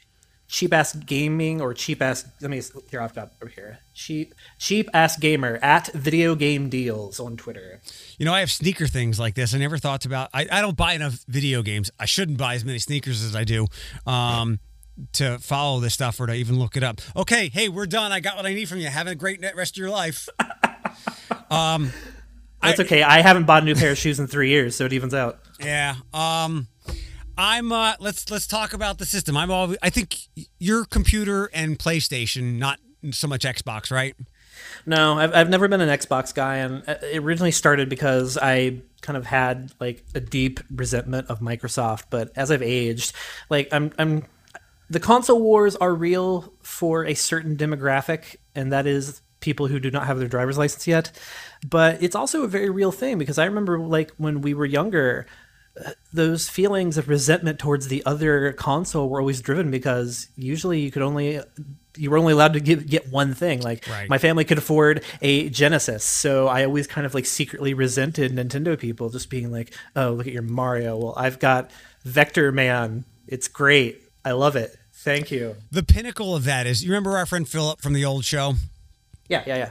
Cheap 0.49 0.75
ass 0.75 0.95
gaming 0.95 1.63
or 1.63 1.73
cheap 1.73 2.03
ass. 2.03 2.27
Let 2.43 2.51
me 2.51 2.61
here. 2.91 3.01
I've 3.01 3.15
got 3.15 3.33
over 3.43 3.51
here. 3.51 3.79
Cheap 3.95 4.35
cheap 4.59 4.91
ass 4.93 5.17
gamer 5.17 5.59
at 5.63 5.91
video 5.95 6.35
game 6.35 6.69
deals 6.69 7.19
on 7.19 7.39
Twitter. 7.39 7.81
You 8.19 8.27
know, 8.27 8.35
I 8.35 8.41
have 8.41 8.51
sneaker 8.51 8.87
things 8.87 9.19
like 9.19 9.35
this. 9.35 9.55
I 9.55 9.59
never 9.59 9.79
thought 9.79 10.05
about. 10.05 10.29
I, 10.35 10.47
I 10.53 10.61
don't 10.61 10.77
buy 10.77 10.93
enough 10.93 11.25
video 11.27 11.63
games. 11.63 11.91
I 11.99 12.05
shouldn't 12.05 12.37
buy 12.37 12.55
as 12.55 12.67
many 12.67 12.79
sneakers 12.79 13.23
as 13.23 13.35
I 13.35 13.45
do. 13.45 13.67
Um, 14.07 14.61
to 15.13 15.39
follow 15.39 15.81
this 15.81 15.95
stuff 15.95 16.21
or 16.21 16.27
to 16.27 16.35
even 16.35 16.59
look 16.59 16.77
it 16.77 16.83
up. 16.83 17.01
Okay, 17.17 17.49
hey, 17.49 17.69
we're 17.69 17.87
done. 17.87 18.13
I 18.13 18.21
got 18.21 18.37
what 18.37 18.47
I 18.47 18.55
need 18.55 18.69
from 18.69 18.79
you. 18.79 18.89
Have 18.89 19.07
a 19.07 19.15
great 19.15 19.43
rest 19.57 19.77
of 19.77 19.79
your 19.79 19.91
life. 19.91 20.29
um, 21.51 21.93
That's 22.63 22.79
I, 22.79 22.83
okay. 22.85 23.03
I 23.03 23.23
haven't 23.23 23.45
bought 23.45 23.63
a 23.63 23.65
new 23.65 23.75
pair 23.75 23.93
of 23.93 23.99
shoes 23.99 24.21
in 24.21 24.27
three 24.27 24.51
years, 24.51 24.77
so 24.77 24.85
it 24.85 24.93
evens 24.93 25.15
out. 25.15 25.41
Yeah. 25.59 25.97
Um, 26.13 26.69
I'm. 27.43 27.73
Uh, 27.73 27.95
let's 27.99 28.31
let's 28.31 28.47
talk 28.47 28.73
about 28.73 28.99
the 28.99 29.05
system. 29.05 29.37
I'm 29.37 29.51
all. 29.51 29.75
I 29.83 29.91
think 29.91 30.17
your 30.61 30.85
computer 30.85 31.51
and 31.53 31.77
PlayStation, 31.77 32.59
not 32.59 32.79
so 33.11 33.27
much 33.27 33.43
Xbox, 33.43 33.91
right? 33.91 34.15
No, 34.87 35.19
I've 35.19 35.35
I've 35.35 35.51
never 35.51 35.67
been 35.67 35.81
an 35.81 35.89
Xbox 35.89 36.33
guy, 36.33 36.59
and 36.59 36.85
it 36.87 37.19
originally 37.19 37.51
started 37.51 37.89
because 37.89 38.39
I 38.39 38.83
kind 39.01 39.17
of 39.17 39.27
had 39.27 39.73
like 39.81 40.05
a 40.15 40.21
deep 40.21 40.61
resentment 40.71 41.27
of 41.29 41.41
Microsoft. 41.41 42.05
But 42.11 42.31
as 42.37 42.53
I've 42.53 42.63
aged, 42.63 43.13
like 43.51 43.69
I'm 43.73 43.91
I'm 43.99 44.25
the 44.89 45.01
console 45.01 45.43
wars 45.43 45.75
are 45.75 45.93
real 45.93 46.55
for 46.63 47.05
a 47.05 47.15
certain 47.15 47.57
demographic, 47.57 48.37
and 48.55 48.73
that 48.73 48.87
is 48.87 49.21
people 49.41 49.67
who 49.67 49.81
do 49.81 49.91
not 49.91 50.07
have 50.07 50.19
their 50.19 50.29
driver's 50.29 50.57
license 50.57 50.87
yet. 50.87 51.11
But 51.69 52.01
it's 52.03 52.15
also 52.15 52.45
a 52.45 52.49
very 52.49 52.71
real 52.71 52.93
thing 52.93 53.19
because 53.19 53.39
I 53.39 53.47
remember, 53.47 53.81
like, 53.81 54.13
when 54.17 54.43
we 54.43 54.55
were 54.55 54.65
younger, 54.65 55.27
uh, 55.27 55.42
those 56.13 56.49
feelings 56.49 56.99
of 56.99 57.09
resentment 57.09 57.59
towards 57.59 57.89
the 57.89 58.05
other 58.05 58.53
console 58.53 59.09
were 59.09 59.21
always 59.21 59.41
driven 59.41 59.71
because 59.71 60.29
usually 60.37 60.81
you 60.81 60.91
could 60.91 61.03
only 61.03 61.41
you 61.97 62.11
were 62.11 62.17
only 62.17 62.33
allowed 62.33 62.55
to 62.55 62.61
get, 62.61 62.87
get 62.87 63.11
one 63.11 63.35
thing 63.35 63.61
like 63.61 63.87
right. 63.89 64.09
my 64.09 64.19
family 64.19 64.45
could 64.45 64.59
afford 64.59 65.03
a 65.23 65.49
genesis 65.49 66.05
so 66.05 66.47
i 66.47 66.65
always 66.65 66.87
kind 66.87 67.07
of 67.07 67.15
like 67.15 67.25
secretly 67.25 67.73
resented 67.73 68.33
nintendo 68.33 68.79
people 68.79 69.09
just 69.09 69.31
being 69.31 69.51
like 69.51 69.75
oh 69.97 70.11
look 70.11 70.27
at 70.27 70.33
your 70.33 70.43
mario 70.43 70.97
well 70.97 71.15
i've 71.17 71.39
got 71.39 71.71
Vectorman 72.07 73.05
it's 73.27 73.49
great 73.49 74.03
i 74.25 74.33
love 74.33 74.57
it 74.57 74.77
Thank 75.03 75.33
you. 75.33 75.57
The 75.73 75.83
pinnacle 75.83 76.37
of 76.37 76.45
that 76.45 76.65
is 76.65 76.85
you 76.85 76.91
remember 76.91 77.17
our 77.17 77.27
friend 77.27 77.49
Philip 77.49 77.81
from 77.81 77.93
the 77.93 78.05
old 78.05 78.25
show? 78.25 78.55
Yeah, 79.29 79.43
yeah, 79.47 79.57
yeah. 79.57 79.71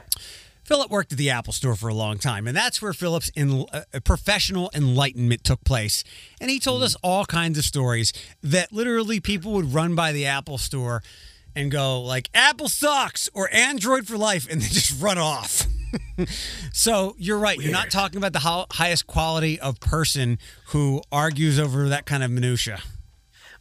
Philip 0.72 0.90
worked 0.90 1.12
at 1.12 1.18
the 1.18 1.28
Apple 1.28 1.52
Store 1.52 1.76
for 1.76 1.90
a 1.90 1.94
long 1.94 2.16
time, 2.16 2.46
and 2.46 2.56
that's 2.56 2.80
where 2.80 2.94
Philip's 2.94 3.30
in, 3.36 3.66
uh, 3.74 3.82
professional 4.04 4.70
enlightenment 4.74 5.44
took 5.44 5.62
place. 5.64 6.02
And 6.40 6.50
he 6.50 6.58
told 6.58 6.80
mm. 6.80 6.86
us 6.86 6.96
all 7.02 7.26
kinds 7.26 7.58
of 7.58 7.66
stories 7.66 8.10
that 8.42 8.72
literally 8.72 9.20
people 9.20 9.52
would 9.52 9.74
run 9.74 9.94
by 9.94 10.12
the 10.12 10.24
Apple 10.24 10.56
Store 10.56 11.02
and 11.54 11.70
go 11.70 12.00
like 12.00 12.30
"Apple 12.32 12.70
sucks" 12.70 13.28
or 13.34 13.52
"Android 13.52 14.06
for 14.06 14.16
life," 14.16 14.46
and 14.50 14.62
then 14.62 14.70
just 14.70 14.98
run 14.98 15.18
off. 15.18 15.66
so 16.72 17.16
you're 17.18 17.36
right. 17.36 17.58
Weird. 17.58 17.68
You're 17.68 17.78
not 17.78 17.90
talking 17.90 18.16
about 18.16 18.32
the 18.32 18.38
ho- 18.38 18.64
highest 18.70 19.06
quality 19.06 19.60
of 19.60 19.78
person 19.78 20.38
who 20.68 21.02
argues 21.12 21.58
over 21.58 21.90
that 21.90 22.06
kind 22.06 22.22
of 22.22 22.30
minutia. 22.30 22.80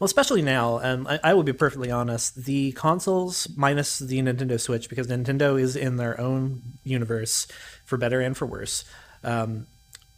Well, 0.01 0.07
especially 0.07 0.41
now, 0.41 0.79
and 0.79 1.07
I, 1.07 1.19
I 1.25 1.33
will 1.35 1.43
be 1.43 1.53
perfectly 1.53 1.91
honest, 1.91 2.45
the 2.45 2.71
consoles 2.71 3.47
minus 3.55 3.99
the 3.99 4.19
Nintendo 4.19 4.59
Switch, 4.59 4.89
because 4.89 5.05
Nintendo 5.05 5.61
is 5.61 5.75
in 5.75 5.97
their 5.97 6.19
own 6.19 6.63
universe, 6.83 7.45
for 7.85 7.99
better 7.99 8.19
and 8.19 8.35
for 8.35 8.47
worse. 8.47 8.83
Um, 9.23 9.67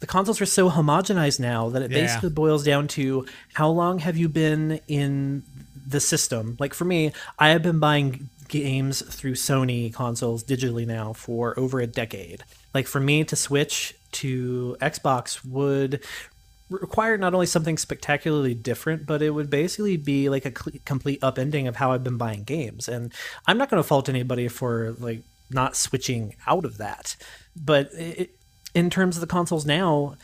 the 0.00 0.06
consoles 0.06 0.40
are 0.40 0.46
so 0.46 0.70
homogenized 0.70 1.38
now 1.38 1.68
that 1.68 1.82
it 1.82 1.90
yeah. 1.90 2.00
basically 2.00 2.30
boils 2.30 2.64
down 2.64 2.88
to 2.88 3.26
how 3.52 3.68
long 3.68 3.98
have 3.98 4.16
you 4.16 4.26
been 4.30 4.80
in 4.88 5.42
the 5.86 6.00
system? 6.00 6.56
Like 6.58 6.72
for 6.72 6.86
me, 6.86 7.12
I 7.38 7.50
have 7.50 7.62
been 7.62 7.78
buying 7.78 8.30
games 8.48 9.02
through 9.02 9.34
Sony 9.34 9.92
consoles 9.92 10.42
digitally 10.42 10.86
now 10.86 11.12
for 11.12 11.58
over 11.60 11.80
a 11.80 11.86
decade. 11.86 12.42
Like 12.72 12.86
for 12.86 13.00
me 13.00 13.22
to 13.24 13.36
switch 13.36 13.94
to 14.12 14.78
Xbox 14.80 15.44
would 15.44 16.02
require 16.70 17.16
not 17.16 17.34
only 17.34 17.46
something 17.46 17.76
spectacularly 17.76 18.54
different, 18.54 19.06
but 19.06 19.22
it 19.22 19.30
would 19.30 19.50
basically 19.50 19.96
be 19.96 20.28
like 20.28 20.44
a 20.44 20.50
cl- 20.50 20.80
complete 20.84 21.20
upending 21.20 21.68
of 21.68 21.76
how 21.76 21.92
I've 21.92 22.04
been 22.04 22.16
buying 22.16 22.44
games. 22.44 22.88
And 22.88 23.12
I'm 23.46 23.58
not 23.58 23.70
going 23.70 23.82
to 23.82 23.86
fault 23.86 24.08
anybody 24.08 24.48
for 24.48 24.94
like 24.98 25.22
not 25.50 25.76
switching 25.76 26.36
out 26.46 26.64
of 26.64 26.78
that. 26.78 27.16
But 27.54 27.90
it, 27.92 28.36
in 28.74 28.90
terms 28.90 29.16
of 29.16 29.20
the 29.20 29.26
consoles 29.26 29.66
now, 29.66 30.16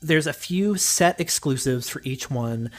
there's 0.00 0.26
a 0.26 0.32
few 0.32 0.76
set 0.76 1.20
exclusives 1.20 1.88
for 1.88 2.02
each 2.04 2.30
one 2.30 2.70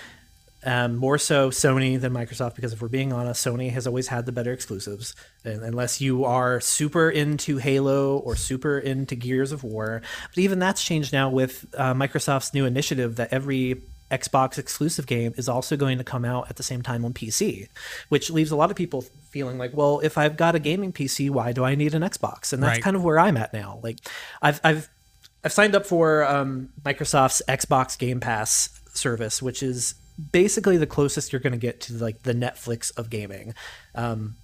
um, 0.63 0.95
more 0.95 1.17
so 1.17 1.49
Sony 1.49 1.99
than 1.99 2.13
Microsoft 2.13 2.55
because 2.55 2.73
if 2.73 2.81
we're 2.81 2.87
being 2.87 3.13
honest, 3.13 3.45
Sony 3.45 3.71
has 3.71 3.85
always 3.85 4.07
had 4.07 4.25
the 4.25 4.31
better 4.31 4.51
exclusives. 4.51 5.15
And 5.43 5.63
unless 5.63 6.01
you 6.01 6.25
are 6.25 6.59
super 6.59 7.09
into 7.09 7.57
Halo 7.57 8.17
or 8.17 8.35
super 8.35 8.77
into 8.77 9.15
Gears 9.15 9.51
of 9.51 9.63
War, 9.63 10.01
but 10.29 10.37
even 10.37 10.59
that's 10.59 10.83
changed 10.83 11.13
now 11.13 11.29
with 11.29 11.65
uh, 11.77 11.93
Microsoft's 11.93 12.53
new 12.53 12.65
initiative 12.65 13.15
that 13.17 13.31
every 13.31 13.81
Xbox 14.11 14.57
exclusive 14.57 15.05
game 15.05 15.33
is 15.37 15.49
also 15.49 15.75
going 15.75 15.97
to 15.97 16.03
come 16.03 16.23
out 16.23 16.49
at 16.49 16.55
the 16.55 16.63
same 16.63 16.81
time 16.81 17.03
on 17.03 17.13
PC, 17.13 17.67
which 18.09 18.29
leaves 18.29 18.51
a 18.51 18.55
lot 18.55 18.71
of 18.71 18.77
people 18.77 19.01
feeling 19.29 19.57
like, 19.57 19.75
well, 19.75 19.99
if 19.99 20.17
I've 20.17 20.37
got 20.37 20.55
a 20.55 20.59
gaming 20.59 20.93
PC, 20.93 21.29
why 21.29 21.51
do 21.51 21.63
I 21.63 21.75
need 21.75 21.93
an 21.93 22.03
Xbox? 22.03 22.53
And 22.53 22.63
that's 22.63 22.77
right. 22.77 22.81
kind 22.81 22.95
of 22.95 23.03
where 23.03 23.19
I'm 23.19 23.37
at 23.37 23.53
now. 23.53 23.79
Like, 23.83 23.97
I've 24.41 24.61
I've 24.63 24.89
I've 25.43 25.51
signed 25.51 25.75
up 25.75 25.85
for 25.85 26.25
um, 26.25 26.69
Microsoft's 26.83 27.41
Xbox 27.47 27.97
Game 27.97 28.19
Pass 28.19 28.69
service, 28.93 29.41
which 29.41 29.61
is 29.61 29.95
basically 30.31 30.77
the 30.77 30.87
closest 30.87 31.31
you're 31.31 31.39
going 31.39 31.53
to 31.53 31.59
get 31.59 31.81
to 31.81 31.93
like 31.93 32.23
the 32.23 32.33
Netflix 32.33 32.95
of 32.97 33.09
gaming. 33.09 33.53
Um, 33.95 34.35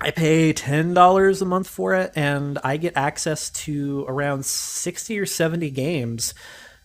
I 0.00 0.10
pay 0.10 0.52
ten 0.52 0.92
dollars 0.92 1.40
a 1.40 1.44
month 1.44 1.68
for 1.68 1.94
it, 1.94 2.12
and 2.14 2.58
I 2.64 2.76
get 2.76 2.96
access 2.96 3.50
to 3.50 4.04
around 4.08 4.44
sixty 4.44 5.18
or 5.18 5.26
seventy 5.26 5.70
games 5.70 6.34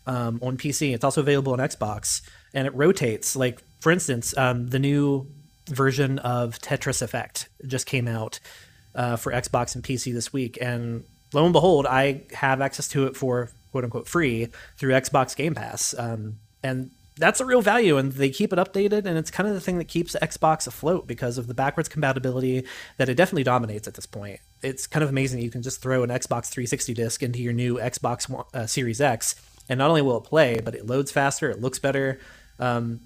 um, 0.05 0.39
on 0.41 0.57
PC. 0.57 0.93
It's 0.93 1.03
also 1.03 1.21
available 1.21 1.53
on 1.53 1.59
Xbox, 1.59 2.21
and 2.53 2.67
it 2.67 2.73
rotates. 2.75 3.35
Like 3.35 3.61
for 3.79 3.91
instance, 3.91 4.37
um, 4.37 4.69
the 4.69 4.79
new 4.79 5.27
version 5.67 6.19
of 6.19 6.59
Tetris 6.59 7.01
Effect 7.01 7.49
just 7.65 7.85
came 7.85 8.07
out 8.07 8.39
uh, 8.95 9.15
for 9.15 9.31
Xbox 9.31 9.75
and 9.75 9.83
PC 9.83 10.13
this 10.13 10.31
week, 10.31 10.57
and 10.61 11.03
lo 11.33 11.43
and 11.43 11.53
behold, 11.53 11.85
I 11.87 12.21
have 12.33 12.61
access 12.61 12.87
to 12.89 13.07
it 13.07 13.17
for 13.17 13.49
quote 13.71 13.83
unquote 13.83 14.07
free 14.07 14.49
through 14.77 14.93
Xbox 14.93 15.35
Game 15.35 15.55
Pass. 15.55 15.95
Um, 15.97 16.37
and 16.63 16.91
that's 17.19 17.39
a 17.39 17.45
real 17.45 17.61
value 17.61 17.97
and 17.97 18.13
they 18.13 18.29
keep 18.29 18.51
it 18.51 18.57
updated 18.57 19.05
and 19.05 19.17
it's 19.17 19.29
kind 19.29 19.47
of 19.47 19.53
the 19.53 19.61
thing 19.61 19.77
that 19.77 19.87
keeps 19.87 20.15
xbox 20.21 20.65
afloat 20.65 21.05
because 21.05 21.37
of 21.37 21.47
the 21.47 21.53
backwards 21.53 21.89
compatibility 21.89 22.65
that 22.97 23.09
it 23.09 23.15
definitely 23.15 23.43
dominates 23.43 23.87
at 23.87 23.93
this 23.93 24.05
point 24.05 24.39
it's 24.61 24.87
kind 24.87 25.03
of 25.03 25.09
amazing 25.09 25.41
you 25.41 25.51
can 25.51 25.61
just 25.61 25.81
throw 25.81 26.01
an 26.01 26.09
xbox 26.09 26.47
360 26.47 26.93
disc 26.93 27.21
into 27.21 27.39
your 27.39 27.53
new 27.53 27.77
xbox 27.77 28.45
uh, 28.53 28.65
series 28.65 29.01
x 29.01 29.35
and 29.67 29.77
not 29.77 29.89
only 29.89 30.01
will 30.01 30.17
it 30.17 30.23
play 30.23 30.59
but 30.63 30.73
it 30.73 30.87
loads 30.87 31.11
faster 31.11 31.49
it 31.49 31.61
looks 31.61 31.77
better 31.77 32.19
um, 32.59 32.99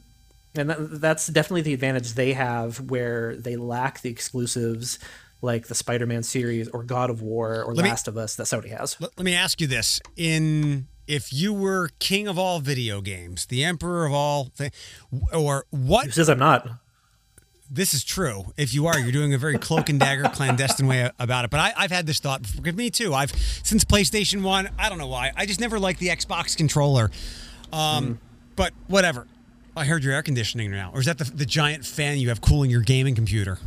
and 0.56 0.70
that, 0.70 1.02
that's 1.02 1.28
definitely 1.28 1.62
the 1.62 1.74
advantage 1.74 2.14
they 2.14 2.34
have 2.34 2.80
where 2.92 3.36
they 3.36 3.56
lack 3.56 4.02
the 4.02 4.10
exclusives 4.10 5.00
like 5.42 5.68
the 5.68 5.76
Spider-Man 5.76 6.24
series 6.24 6.70
or 6.70 6.84
God 6.84 7.10
of 7.10 7.22
War 7.22 7.64
or 7.64 7.76
let 7.76 7.86
Last 7.86 8.08
me, 8.08 8.12
of 8.12 8.18
Us 8.18 8.36
that 8.38 8.44
Sony 8.44 8.70
has. 8.70 9.00
Let, 9.02 9.12
let 9.18 9.26
me 9.26 9.36
ask 9.36 9.60
you 9.60 9.68
this: 9.68 10.00
in 10.16 10.88
if 11.08 11.34
you 11.34 11.54
were 11.54 11.90
king 12.00 12.28
of 12.28 12.40
all 12.40 12.60
video 12.60 13.02
games, 13.02 13.46
the 13.46 13.64
emperor 13.64 14.06
of 14.06 14.14
all, 14.14 14.46
th- 14.58 14.72
or 15.34 15.66
what? 15.70 16.06
Who 16.06 16.12
says 16.12 16.30
I'm 16.30 16.40
not? 16.40 16.68
This 17.70 17.94
is 17.94 18.04
true. 18.04 18.54
If 18.56 18.74
you 18.74 18.86
are, 18.86 19.00
you're 19.00 19.12
doing 19.12 19.34
a 19.34 19.38
very 19.38 19.58
cloak 19.58 19.90
and 19.90 20.00
dagger 20.00 20.30
clandestine 20.30 20.86
way 20.86 21.10
about 21.18 21.46
it. 21.46 21.52
But 21.52 21.60
I, 21.60 21.82
have 21.82 21.92
had 21.92 22.06
this 22.06 22.20
thought. 22.20 22.44
Before. 22.44 22.72
Me 22.74 22.90
too. 22.90 23.14
I've 23.14 23.32
since 23.32 23.84
PlayStation 23.84 24.44
One. 24.44 24.70
I 24.78 24.90
don't 24.90 25.00
know 25.00 25.08
why. 25.08 25.32
I 25.36 25.46
just 25.46 25.60
never 25.60 25.80
liked 25.80 26.00
the 26.00 26.10
Xbox 26.10 26.56
controller. 26.56 27.10
Um, 27.72 28.06
mm. 28.06 28.18
But 28.56 28.74
whatever. 28.88 29.28
I 29.76 29.86
heard 29.86 30.04
your 30.04 30.14
air 30.14 30.22
conditioning 30.22 30.70
now, 30.70 30.92
or 30.94 31.00
is 31.00 31.08
that 31.08 31.18
the, 31.18 31.24
the 31.24 31.48
giant 31.48 31.84
fan 31.84 32.20
you 32.20 32.30
have 32.30 32.42
cooling 32.42 32.70
your 32.70 32.82
gaming 32.82 33.16
computer? 33.16 33.58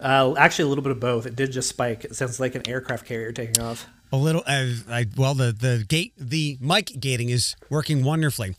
Uh, 0.00 0.34
actually, 0.36 0.64
a 0.64 0.68
little 0.68 0.82
bit 0.82 0.90
of 0.90 0.98
both. 0.98 1.24
It 1.24 1.36
did 1.36 1.52
just 1.52 1.68
spike. 1.68 2.04
It 2.04 2.16
sounds 2.16 2.40
like 2.40 2.56
an 2.56 2.68
aircraft 2.68 3.06
carrier 3.06 3.30
taking 3.30 3.62
off. 3.62 3.86
A 4.12 4.16
little. 4.16 4.42
Uh, 4.46 4.66
I, 4.88 5.06
well, 5.16 5.34
the 5.34 5.52
the 5.52 5.84
gate, 5.88 6.14
the 6.16 6.58
mic 6.60 6.98
gating 6.98 7.30
is 7.30 7.54
working 7.68 8.02
wonderfully. 8.02 8.56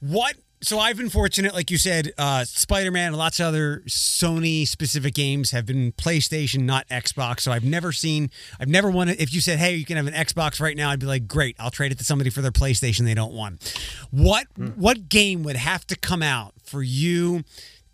What 0.00 0.36
so 0.64 0.78
I've 0.78 0.96
been 0.96 1.10
fortunate, 1.10 1.52
like 1.52 1.70
you 1.70 1.76
said, 1.76 2.12
uh, 2.16 2.44
Spider 2.44 2.90
Man 2.90 3.08
and 3.08 3.16
lots 3.16 3.38
of 3.38 3.46
other 3.46 3.82
Sony 3.86 4.66
specific 4.66 5.12
games 5.12 5.50
have 5.50 5.66
been 5.66 5.92
PlayStation, 5.92 6.60
not 6.60 6.88
Xbox. 6.88 7.40
So 7.40 7.52
I've 7.52 7.64
never 7.64 7.92
seen, 7.92 8.30
I've 8.58 8.68
never 8.68 8.90
wanted. 8.90 9.20
If 9.20 9.34
you 9.34 9.42
said, 9.42 9.58
"Hey, 9.58 9.74
you 9.74 9.84
can 9.84 9.98
have 9.98 10.06
an 10.06 10.14
Xbox 10.14 10.60
right 10.60 10.76
now," 10.76 10.90
I'd 10.90 11.00
be 11.00 11.06
like, 11.06 11.28
"Great, 11.28 11.56
I'll 11.58 11.70
trade 11.70 11.92
it 11.92 11.98
to 11.98 12.04
somebody 12.04 12.30
for 12.30 12.40
their 12.40 12.50
PlayStation 12.50 13.04
they 13.04 13.14
don't 13.14 13.34
want." 13.34 13.76
What 14.10 14.46
mm. 14.58 14.74
what 14.76 15.08
game 15.10 15.42
would 15.42 15.56
have 15.56 15.86
to 15.88 15.96
come 15.96 16.22
out 16.22 16.54
for 16.64 16.82
you? 16.82 17.44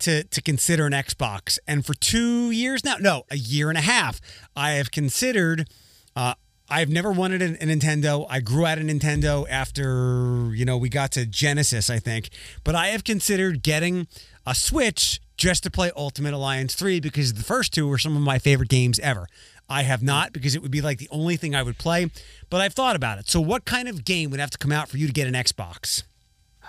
To, 0.05 0.23
to 0.23 0.41
consider 0.41 0.87
an 0.87 0.93
Xbox. 0.93 1.59
And 1.67 1.85
for 1.85 1.93
two 1.93 2.49
years 2.49 2.83
now, 2.83 2.95
no, 2.99 3.25
a 3.29 3.37
year 3.37 3.69
and 3.69 3.77
a 3.77 3.81
half, 3.81 4.19
I 4.55 4.71
have 4.71 4.89
considered 4.89 5.69
uh, 6.15 6.33
I've 6.71 6.89
never 6.89 7.11
wanted 7.11 7.41
a, 7.41 7.61
a, 7.61 7.67
Nintendo. 7.67 8.25
I 8.29 8.39
grew 8.39 8.65
out 8.65 8.77
of 8.77 8.85
Nintendo 8.85 9.45
after, 9.49 10.51
you 10.55 10.63
know, 10.63 10.77
we 10.77 10.87
got 10.87 11.11
to 11.11 11.25
Genesis, 11.25 11.89
I 11.89 11.99
think. 11.99 12.29
But 12.63 12.75
I 12.75 12.87
have 12.87 13.03
considered 13.03 13.61
getting 13.61 14.07
a 14.47 14.55
Switch 14.55 15.19
just 15.35 15.63
to 15.63 15.69
play 15.69 15.91
Ultimate 15.97 16.33
Alliance 16.33 16.73
3 16.73 17.01
because 17.01 17.33
the 17.33 17.43
first 17.43 17.73
two 17.73 17.89
were 17.89 17.97
some 17.97 18.15
of 18.15 18.21
my 18.23 18.39
favorite 18.39 18.69
games 18.69 18.99
ever. 18.99 19.27
I 19.69 19.83
have 19.83 20.01
not 20.01 20.31
because 20.31 20.55
it 20.55 20.61
would 20.61 20.71
be 20.71 20.79
like 20.81 20.97
the 20.97 21.09
only 21.11 21.35
thing 21.35 21.53
I 21.53 21.61
would 21.61 21.77
play, 21.77 22.09
but 22.49 22.61
I've 22.61 22.73
thought 22.73 22.95
about 22.95 23.19
it. 23.19 23.27
So 23.27 23.41
what 23.41 23.65
kind 23.65 23.89
of 23.89 24.05
game 24.05 24.31
would 24.31 24.39
have 24.39 24.51
to 24.51 24.57
come 24.57 24.71
out 24.71 24.87
for 24.87 24.97
you 24.97 25.07
to 25.07 25.13
get 25.13 25.27
an 25.27 25.33
Xbox? 25.33 26.03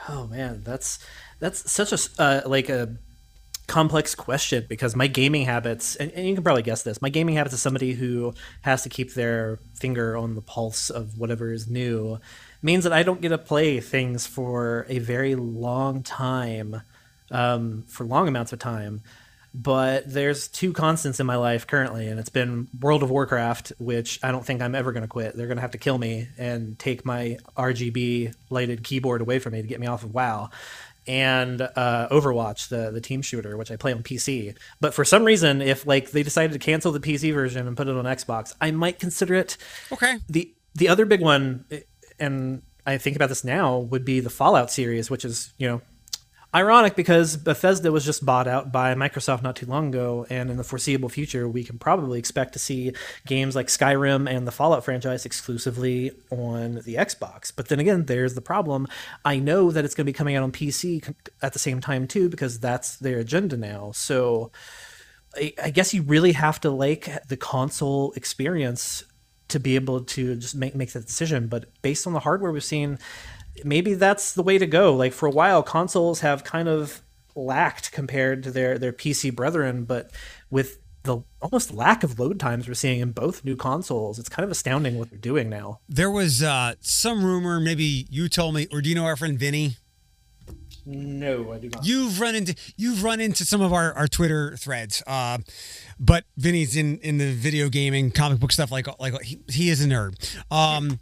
Oh 0.09 0.27
man, 0.27 0.63
that's 0.65 0.99
that's 1.39 1.71
such 1.71 1.93
a 1.93 2.23
uh, 2.23 2.43
like 2.47 2.69
a 2.69 2.97
complex 3.73 4.15
question 4.15 4.67
because 4.69 4.95
my 4.95 5.07
gaming 5.07 5.47
habits, 5.47 5.97
and, 5.97 6.13
and, 6.13 6.29
you 6.29 6.35
can 6.35 6.45
probably 6.45 6.63
guess 6.63 6.83
this, 6.83 7.01
my 7.01 7.09
gaming 7.09 7.37
habits 7.37 7.55
is 7.55 7.63
somebody 7.63 7.95
who 7.95 8.35
has 8.61 8.83
to 8.83 8.91
keep 8.91 9.15
their 9.15 9.59
finger 9.73 10.15
on 10.15 10.35
the 10.35 10.43
pulse 10.43 10.91
of 10.91 11.19
whatever 11.19 11.51
is 11.51 11.71
new, 11.71 12.21
means 12.61 12.85
that 12.85 12.93
I 12.93 13.03
don't 13.03 13.23
get 13.23 13.31
to 13.31 13.39
play 13.39 13.81
things 13.81 14.27
for 14.27 14.85
a 14.91 14.99
very 14.99 15.35
long 15.35 16.03
time, 16.03 16.83
um, 17.31 17.85
for 17.89 18.05
long 18.05 18.29
amounts 18.29 18.53
of 18.53 18.59
time. 18.59 19.01
But 19.55 20.11
there's 20.11 20.49
two 20.49 20.75
constants 20.75 21.19
in 21.19 21.27
my 21.27 21.37
life 21.37 21.67
currently, 21.67 22.09
and 22.09 22.21
it's 22.21 22.31
been 22.31 22.69
World 22.79 23.03
of 23.03 23.11
Warcraft, 23.11 23.73
which 23.79 24.19
I 24.23 24.33
don't 24.33 24.45
think 24.45 24.63
I'm 24.63 24.75
ever 24.75 24.93
going 24.93 25.03
to 25.03 25.09
quit. 25.09 25.35
They're 25.35 25.47
going 25.47 25.59
to 25.59 25.63
have 25.63 25.73
to 25.73 25.79
kill 25.79 25.99
me 25.99 26.29
and 26.39 26.79
take 26.79 27.05
my 27.05 27.39
RGB 27.57 28.35
lighted 28.49 28.83
keyboard 28.83 29.21
away 29.21 29.39
from 29.39 29.53
me 29.53 29.61
to 29.61 29.69
get 29.69 29.81
me 29.81 29.87
off 29.87 30.05
of 30.05 30.15
WoW 30.15 30.51
and 31.07 31.61
uh, 31.61 32.09
Overwatch, 32.11 32.69
the 32.69 32.91
the 32.91 33.01
team 33.01 33.23
shooter, 33.23 33.57
which 33.57 33.71
I 33.71 33.77
play 33.77 33.93
on 33.93 34.03
PC. 34.03 34.57
But 34.81 34.95
for 34.95 35.05
some 35.05 35.25
reason, 35.25 35.61
if 35.61 35.87
like 35.87 36.11
they 36.11 36.23
decided 36.23 36.53
to 36.53 36.59
cancel 36.59 36.93
the 36.93 37.01
PC 37.01 37.33
version 37.35 37.67
and 37.67 37.77
put 37.77 37.89
it 37.89 37.97
on 37.97 38.05
Xbox, 38.05 38.55
I 38.61 38.71
might 38.71 38.99
consider 38.99 39.35
it. 39.35 39.57
Okay. 39.91 40.19
The 40.29 40.55
the 40.75 40.89
other 40.89 41.05
big 41.05 41.21
one, 41.21 41.65
and 42.19 42.63
I 42.87 42.99
think 42.99 43.17
about 43.17 43.29
this 43.29 43.45
now, 43.45 43.79
would 43.79 44.05
be 44.05 44.21
the 44.21 44.31
Fallout 44.31 44.71
series, 44.71 45.11
which 45.11 45.25
is 45.25 45.53
you 45.59 45.69
know 45.69 45.81
ironic 46.55 46.97
because 46.97 47.37
Bethesda 47.37 47.91
was 47.91 48.05
just 48.05 48.25
bought 48.25 48.47
out 48.47 48.73
by 48.73 48.95
Microsoft 48.95 49.43
not 49.43 49.57
too 49.57 49.67
long 49.67 49.89
ago, 49.89 50.27
and 50.29 50.51
in 50.51 50.57
the 50.57 50.65
foreseeable 50.65 51.09
future, 51.09 51.49
we 51.49 51.65
can 51.65 51.79
probably 51.79 52.19
expect 52.19 52.53
to 52.53 52.59
see 52.59 52.93
games 53.27 53.57
like 53.57 53.69
Skyrim 53.69 54.31
and 54.31 54.47
the 54.47 54.53
Fallout 54.53 54.85
franchise 54.85 55.25
exclusively 55.25 56.13
on 56.31 56.83
the 56.85 56.95
Xbox. 56.95 57.53
But 57.55 57.69
then 57.69 57.81
again, 57.81 58.05
there's 58.07 58.35
the 58.35 58.41
problem. 58.41 58.87
I 59.25 59.39
know 59.39 59.71
that 59.71 59.85
it's 59.85 59.95
going 59.95 60.05
to 60.05 60.13
be 60.13 60.17
coming 60.17 60.37
out 60.37 60.43
on 60.43 60.53
PC 60.53 61.15
at 61.41 61.53
the 61.53 61.59
same 61.59 61.81
time 61.81 62.07
too, 62.07 62.29
because 62.29 62.61
that's 62.61 62.97
their 62.97 63.19
agenda 63.19 63.57
now. 63.57 63.93
So. 63.93 64.51
I 65.35 65.71
guess 65.71 65.95
you 65.95 66.03
really 66.03 66.33
have 66.33 66.61
to 66.61 66.69
like 66.69 67.27
the 67.29 67.39
console 67.39 68.13
experience 68.13 69.03
to 69.49 69.59
be 69.61 69.77
able 69.77 70.03
to 70.03 70.37
just 70.37 70.55
make 70.55 70.75
make 70.75 70.93
that 70.93 71.07
decision. 71.07 71.47
But 71.47 71.67
based 71.81 72.07
on 72.07 72.13
the 72.13 72.21
hardware 72.21 72.53
we've 72.53 72.65
seen, 72.65 72.99
maybe 73.65 73.95
that's 73.95 74.33
the 74.33 74.43
way 74.43 74.59
to 74.59 74.67
go. 74.67 74.95
Like 74.95 75.13
for 75.13 75.27
a 75.27 75.31
while, 75.31 75.63
consoles 75.63 76.21
have 76.21 76.45
kind 76.45 76.69
of 76.69 77.03
lacked 77.35 77.93
compared 77.93 78.43
to 78.45 78.51
their 78.51 78.79
their 78.79 78.93
PC 78.93 79.35
brethren, 79.35 79.85
but 79.85 80.11
with 80.51 80.79
the 81.05 81.19
almost 81.41 81.73
lack 81.73 82.05
of 82.05 82.19
load 82.19 82.39
times 82.39 82.69
we're 82.69 82.75
seeing 82.75 83.01
in 83.01 83.11
both 83.11 83.45
new 83.45 83.57
consoles, 83.57 84.19
it's 84.19 84.29
kind 84.29 84.45
of 84.45 84.51
astounding 84.51 84.99
what 84.99 85.11
they're 85.11 85.19
doing 85.19 85.49
now. 85.49 85.81
There 85.89 86.11
was 86.11 86.43
uh, 86.43 86.75
some 86.81 87.25
rumor, 87.25 87.59
maybe 87.59 88.07
you 88.09 88.29
told 88.29 88.55
me, 88.55 88.69
or 88.71 88.81
do 88.81 88.89
you 88.89 88.95
know 88.95 89.05
our 89.05 89.17
friend 89.17 89.39
Vinny? 89.39 89.77
No, 90.85 91.53
I 91.53 91.59
do 91.59 91.69
not. 91.69 91.87
You've 91.87 92.21
run 92.21 92.35
into 92.35 92.57
you've 92.77 93.05
run 93.05 93.21
into 93.21 93.45
some 93.45 93.61
of 93.61 93.73
our, 93.73 93.93
our 93.93 94.09
Twitter 94.09 94.57
threads, 94.57 95.03
uh, 95.07 95.39
but 96.01 96.25
Vinny's 96.37 96.77
in, 96.77 96.99
in 96.99 97.19
the 97.19 97.33
video 97.33 97.69
gaming, 97.69 98.11
comic 98.11 98.41
book 98.41 98.51
stuff. 98.51 98.73
Like 98.73 98.89
like 98.99 99.21
he, 99.23 99.41
he 99.49 99.71
is 99.71 99.85
a 99.85 99.89
nerd. 99.89 100.15
Um, 100.51 100.99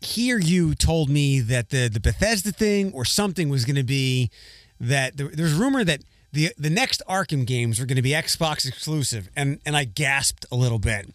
here 0.00 0.38
you 0.38 0.74
told 0.74 1.08
me 1.10 1.40
that 1.40 1.70
the 1.70 1.88
the 1.88 2.00
Bethesda 2.00 2.52
thing 2.52 2.92
or 2.92 3.04
something 3.04 3.48
was 3.48 3.64
going 3.64 3.76
to 3.76 3.84
be 3.84 4.30
that 4.80 5.16
there, 5.16 5.28
there's 5.28 5.52
rumor 5.52 5.84
that 5.84 6.00
the 6.32 6.52
the 6.58 6.70
next 6.70 7.02
Arkham 7.08 7.46
games 7.46 7.78
were 7.78 7.86
going 7.86 7.96
to 7.96 8.02
be 8.02 8.10
Xbox 8.10 8.66
exclusive, 8.66 9.28
and 9.36 9.60
and 9.66 9.76
I 9.76 9.84
gasped 9.84 10.46
a 10.50 10.56
little 10.56 10.78
bit. 10.78 11.10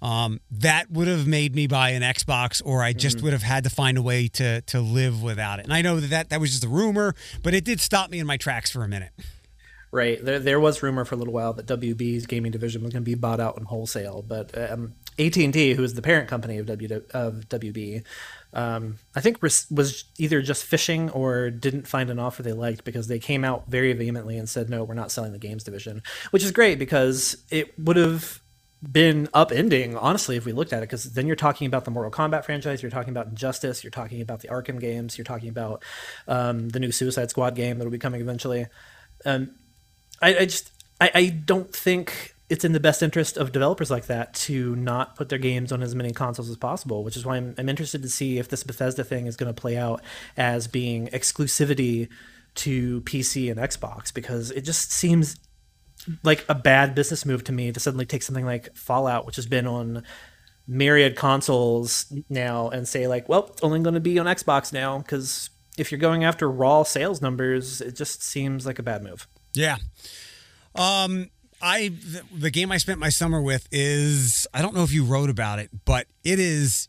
Um, 0.00 0.40
that 0.50 0.90
would 0.90 1.06
have 1.06 1.28
made 1.28 1.54
me 1.54 1.68
buy 1.68 1.90
an 1.90 2.02
Xbox, 2.02 2.60
or 2.64 2.82
I 2.82 2.92
just 2.92 3.18
mm-hmm. 3.18 3.26
would 3.26 3.32
have 3.34 3.42
had 3.42 3.62
to 3.64 3.70
find 3.70 3.96
a 3.96 4.02
way 4.02 4.28
to 4.28 4.62
to 4.62 4.80
live 4.80 5.22
without 5.22 5.58
it. 5.58 5.64
And 5.64 5.72
I 5.72 5.82
know 5.82 6.00
that, 6.00 6.10
that 6.10 6.30
that 6.30 6.40
was 6.40 6.50
just 6.50 6.64
a 6.64 6.68
rumor, 6.68 7.14
but 7.42 7.54
it 7.54 7.64
did 7.64 7.80
stop 7.80 8.10
me 8.10 8.18
in 8.18 8.26
my 8.26 8.36
tracks 8.36 8.70
for 8.70 8.82
a 8.82 8.88
minute. 8.88 9.12
Right. 9.92 10.24
There, 10.24 10.38
there 10.38 10.58
was 10.58 10.82
rumor 10.82 11.04
for 11.04 11.16
a 11.16 11.18
little 11.18 11.34
while 11.34 11.52
that 11.52 11.66
WB's 11.66 12.24
gaming 12.26 12.50
division 12.50 12.82
was 12.82 12.94
going 12.94 13.04
to 13.04 13.10
be 13.10 13.14
bought 13.14 13.40
out 13.40 13.58
in 13.58 13.64
wholesale, 13.64 14.24
but 14.26 14.56
um, 14.70 14.94
AT&T, 15.18 15.74
who 15.74 15.82
is 15.82 15.94
the 15.94 16.02
parent 16.02 16.28
company 16.28 16.58
of, 16.58 16.66
w, 16.66 17.02
of 17.12 17.48
WB, 17.48 18.04
um, 18.54 18.98
I 19.14 19.20
think 19.20 19.42
was 19.42 19.66
either 20.18 20.42
just 20.42 20.64
fishing 20.64 21.10
or 21.10 21.50
didn't 21.50 21.86
find 21.86 22.10
an 22.10 22.18
offer 22.18 22.42
they 22.42 22.52
liked 22.52 22.84
because 22.84 23.08
they 23.08 23.18
came 23.18 23.44
out 23.44 23.64
very 23.68 23.92
vehemently 23.92 24.36
and 24.38 24.48
said, 24.48 24.68
no, 24.68 24.84
we're 24.84 24.94
not 24.94 25.10
selling 25.10 25.32
the 25.32 25.38
games 25.38 25.64
division, 25.64 26.02
which 26.30 26.44
is 26.44 26.50
great 26.50 26.78
because 26.78 27.36
it 27.50 27.78
would 27.78 27.96
have 27.96 28.40
been 28.90 29.28
upending, 29.28 29.96
honestly, 30.00 30.36
if 30.36 30.44
we 30.44 30.52
looked 30.52 30.72
at 30.72 30.78
it, 30.78 30.88
because 30.88 31.12
then 31.12 31.26
you're 31.26 31.36
talking 31.36 31.66
about 31.66 31.84
the 31.84 31.90
Mortal 31.90 32.10
Kombat 32.10 32.44
franchise, 32.44 32.82
you're 32.82 32.90
talking 32.90 33.10
about 33.10 33.28
Injustice, 33.28 33.84
you're 33.84 33.92
talking 33.92 34.20
about 34.20 34.40
the 34.40 34.48
Arkham 34.48 34.80
games, 34.80 35.16
you're 35.16 35.24
talking 35.24 35.48
about 35.48 35.84
um, 36.26 36.68
the 36.70 36.80
new 36.80 36.90
Suicide 36.90 37.30
Squad 37.30 37.54
game 37.54 37.78
that'll 37.78 37.92
be 37.92 37.98
coming 37.98 38.20
eventually. 38.20 38.66
Um, 39.24 39.52
I, 40.20 40.38
I 40.38 40.44
just 40.46 40.72
I, 41.00 41.10
I 41.14 41.26
don't 41.28 41.74
think 41.74 42.31
it's 42.52 42.66
in 42.66 42.72
the 42.72 42.80
best 42.80 43.02
interest 43.02 43.38
of 43.38 43.50
developers 43.50 43.90
like 43.90 44.08
that 44.08 44.34
to 44.34 44.76
not 44.76 45.16
put 45.16 45.30
their 45.30 45.38
games 45.38 45.72
on 45.72 45.82
as 45.82 45.94
many 45.94 46.12
consoles 46.12 46.50
as 46.50 46.56
possible, 46.58 47.02
which 47.02 47.16
is 47.16 47.24
why 47.24 47.36
I'm, 47.36 47.54
I'm 47.56 47.70
interested 47.70 48.02
to 48.02 48.10
see 48.10 48.38
if 48.38 48.50
this 48.50 48.62
Bethesda 48.62 49.02
thing 49.04 49.26
is 49.26 49.36
going 49.36 49.52
to 49.52 49.58
play 49.58 49.78
out 49.78 50.02
as 50.36 50.68
being 50.68 51.06
exclusivity 51.08 52.10
to 52.56 53.00
PC 53.00 53.50
and 53.50 53.58
Xbox, 53.58 54.12
because 54.12 54.50
it 54.50 54.66
just 54.66 54.92
seems 54.92 55.36
like 56.24 56.44
a 56.46 56.54
bad 56.54 56.94
business 56.94 57.24
move 57.24 57.42
to 57.44 57.52
me 57.52 57.72
to 57.72 57.80
suddenly 57.80 58.04
take 58.04 58.22
something 58.22 58.44
like 58.44 58.76
Fallout, 58.76 59.24
which 59.24 59.36
has 59.36 59.46
been 59.46 59.66
on 59.66 60.02
myriad 60.66 61.16
consoles 61.16 62.12
now, 62.28 62.68
and 62.68 62.86
say, 62.86 63.08
like, 63.08 63.30
well, 63.30 63.46
it's 63.46 63.62
only 63.62 63.80
going 63.80 63.94
to 63.94 64.00
be 64.00 64.18
on 64.18 64.26
Xbox 64.26 64.74
now, 64.74 64.98
because 64.98 65.48
if 65.78 65.90
you're 65.90 65.98
going 65.98 66.22
after 66.22 66.50
raw 66.50 66.82
sales 66.82 67.22
numbers, 67.22 67.80
it 67.80 67.96
just 67.96 68.22
seems 68.22 68.66
like 68.66 68.78
a 68.78 68.82
bad 68.82 69.02
move. 69.02 69.26
Yeah. 69.54 69.78
Um, 70.74 71.30
I 71.62 71.88
the, 71.88 72.22
the 72.32 72.50
game 72.50 72.72
I 72.72 72.78
spent 72.78 72.98
my 72.98 73.08
summer 73.08 73.40
with 73.40 73.68
is 73.70 74.46
I 74.52 74.60
don't 74.62 74.74
know 74.74 74.82
if 74.82 74.92
you 74.92 75.04
wrote 75.04 75.30
about 75.30 75.58
it, 75.58 75.70
but 75.84 76.06
it 76.24 76.38
is. 76.38 76.88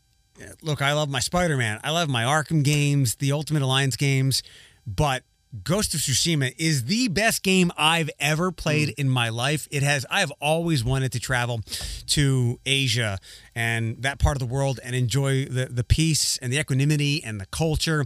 Look, 0.62 0.82
I 0.82 0.92
love 0.94 1.08
my 1.08 1.20
Spider 1.20 1.56
Man. 1.56 1.78
I 1.84 1.90
love 1.90 2.08
my 2.08 2.24
Arkham 2.24 2.64
games, 2.64 3.14
the 3.14 3.30
Ultimate 3.30 3.62
Alliance 3.62 3.94
games, 3.94 4.42
but 4.84 5.22
Ghost 5.62 5.94
of 5.94 6.00
Tsushima 6.00 6.52
is 6.58 6.86
the 6.86 7.06
best 7.08 7.44
game 7.44 7.70
I've 7.76 8.10
ever 8.18 8.50
played 8.50 8.88
mm. 8.88 8.94
in 8.98 9.08
my 9.08 9.28
life. 9.28 9.68
It 9.70 9.84
has 9.84 10.04
I 10.10 10.20
have 10.20 10.32
always 10.40 10.82
wanted 10.82 11.12
to 11.12 11.20
travel 11.20 11.60
to 12.08 12.58
Asia 12.66 13.18
and 13.54 14.02
that 14.02 14.18
part 14.18 14.36
of 14.36 14.40
the 14.40 14.52
world 14.52 14.80
and 14.82 14.96
enjoy 14.96 15.44
the 15.44 15.66
the 15.66 15.84
peace 15.84 16.38
and 16.38 16.52
the 16.52 16.58
equanimity 16.58 17.22
and 17.22 17.40
the 17.40 17.46
culture. 17.46 18.04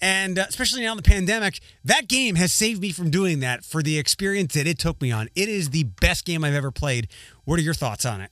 And 0.00 0.38
uh, 0.38 0.46
especially 0.48 0.82
now 0.82 0.92
in 0.92 0.96
the 0.96 1.02
pandemic, 1.02 1.60
that 1.84 2.08
game 2.08 2.36
has 2.36 2.52
saved 2.52 2.80
me 2.80 2.92
from 2.92 3.10
doing 3.10 3.40
that 3.40 3.64
for 3.64 3.82
the 3.82 3.98
experience 3.98 4.54
that 4.54 4.66
it 4.66 4.78
took 4.78 5.00
me 5.00 5.10
on. 5.10 5.28
It 5.34 5.48
is 5.48 5.70
the 5.70 5.84
best 5.84 6.24
game 6.24 6.44
I've 6.44 6.54
ever 6.54 6.70
played. 6.70 7.08
What 7.44 7.58
are 7.58 7.62
your 7.62 7.74
thoughts 7.74 8.04
on 8.04 8.20
it? 8.20 8.30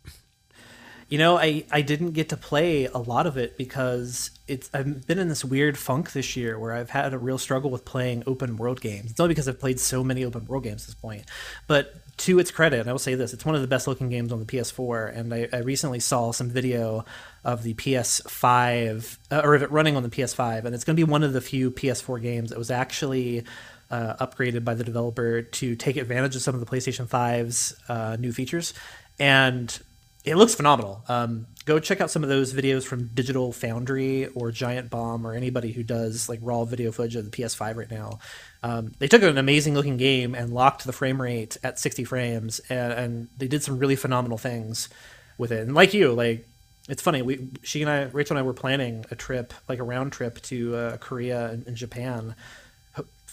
You 1.09 1.19
know, 1.19 1.39
I, 1.39 1.65
I 1.71 1.83
didn't 1.83 2.13
get 2.13 2.29
to 2.31 2.37
play 2.37 2.87
a 2.87 2.99
lot 2.99 3.27
of 3.27 3.37
it 3.37 3.57
because 3.57 4.33
it's 4.49 4.69
I've 4.75 5.07
been 5.07 5.21
in 5.21 5.29
this 5.29 5.45
weird 5.45 5.79
funk 5.79 6.13
this 6.13 6.37
year 6.37 6.59
where 6.59 6.73
I've 6.73 6.91
had 6.91 7.15
a 7.15 7.19
real 7.19 7.39
struggle 7.39 7.71
with 7.71 7.85
playing 7.85 8.25
open 8.27 8.57
world 8.57 8.81
games. 8.81 9.13
It's 9.13 9.21
only 9.21 9.33
because 9.33 9.49
I've 9.49 9.61
played 9.61 9.79
so 9.79 10.03
many 10.03 10.25
open 10.25 10.47
world 10.47 10.65
games 10.65 10.83
at 10.83 10.87
this 10.89 10.95
point. 10.95 11.25
But 11.69 11.95
to 12.19 12.39
its 12.39 12.51
credit, 12.51 12.87
I 12.87 12.93
will 12.93 12.99
say 12.99 13.15
this: 13.15 13.33
it's 13.33 13.45
one 13.45 13.55
of 13.55 13.61
the 13.61 13.67
best 13.67 13.87
looking 13.87 14.09
games 14.09 14.33
on 14.33 14.39
the 14.39 14.47
PS4. 14.47 15.17
And 15.17 15.35
I, 15.35 15.49
I 15.53 15.59
recently 15.59 16.01
saw 16.01 16.33
some 16.33 16.49
video 16.49 17.05
of 17.45 17.63
the 17.63 17.75
PS5 17.75 19.19
uh, 19.31 19.41
or 19.45 19.55
of 19.55 19.63
it 19.63 19.71
running 19.71 19.97
on 19.97 20.03
the 20.03 20.09
PS5, 20.09 20.65
and 20.65 20.75
it's 20.75 20.85
going 20.85 20.97
to 20.97 21.07
be 21.07 21.11
one 21.11 21.23
of 21.23 21.33
the 21.33 21.41
few 21.41 21.71
PS4 21.71 22.21
games 22.23 22.51
that 22.51 22.59
was 22.59 22.71
actually 22.71 23.45
uh, 23.91 24.15
upgraded 24.27 24.65
by 24.65 24.75
the 24.75 24.85
developer 24.85 25.43
to 25.43 25.77
take 25.77 25.97
advantage 25.97 26.35
of 26.37 26.43
some 26.43 26.55
of 26.55 26.61
the 26.61 26.67
PlayStation 26.67 27.07
5's 27.07 27.77
uh, 27.89 28.17
new 28.19 28.33
features. 28.33 28.75
And 29.19 29.79
it 30.25 30.37
looks 30.37 30.55
phenomenal. 30.55 31.03
Um, 31.09 31.47
go 31.67 31.81
check 31.81 32.01
out 32.01 32.11
some 32.11 32.23
of 32.23 32.29
those 32.29 32.55
videos 32.55 32.85
from 32.85 33.09
Digital 33.09 33.53
Foundry 33.53 34.29
or 34.29 34.53
Giant 34.53 34.89
Bomb 34.89 35.27
or 35.27 35.35
anybody 35.35 35.73
who 35.73 35.83
does 35.83 36.29
like 36.29 36.39
raw 36.41 36.65
video 36.65 36.93
footage 36.93 37.17
of 37.17 37.25
the 37.25 37.31
PS5 37.31 37.77
right 37.77 37.91
now. 37.91 38.21
Um, 38.63 38.93
they 39.01 39.09
took 39.09 39.23
an 39.23 39.37
amazing 39.37 39.75
looking 39.75 39.97
game 39.97 40.35
and 40.35 40.55
locked 40.55 40.85
the 40.85 40.93
frame 40.93 41.21
rate 41.21 41.57
at 41.65 41.79
60 41.79 42.05
frames, 42.05 42.61
and, 42.71 42.93
and 42.93 43.29
they 43.37 43.49
did 43.49 43.65
some 43.65 43.79
really 43.79 43.97
phenomenal 43.97 44.39
things 44.39 44.89
with 45.39 45.51
it. 45.51 45.63
And 45.63 45.75
like 45.75 45.93
you, 45.93 46.13
like 46.13 46.49
it's 46.89 47.03
funny. 47.03 47.21
We 47.21 47.49
she 47.63 47.83
and 47.83 47.91
I, 47.91 48.03
Rachel 48.05 48.37
and 48.37 48.45
I, 48.45 48.47
were 48.47 48.55
planning 48.55 49.05
a 49.11 49.17
trip, 49.17 49.53
like 49.69 49.81
a 49.81 49.85
round 49.85 50.13
trip 50.13 50.41
to 50.43 50.77
uh, 50.77 50.97
Korea 50.99 51.51
and, 51.51 51.67
and 51.67 51.77
Japan 51.77 52.37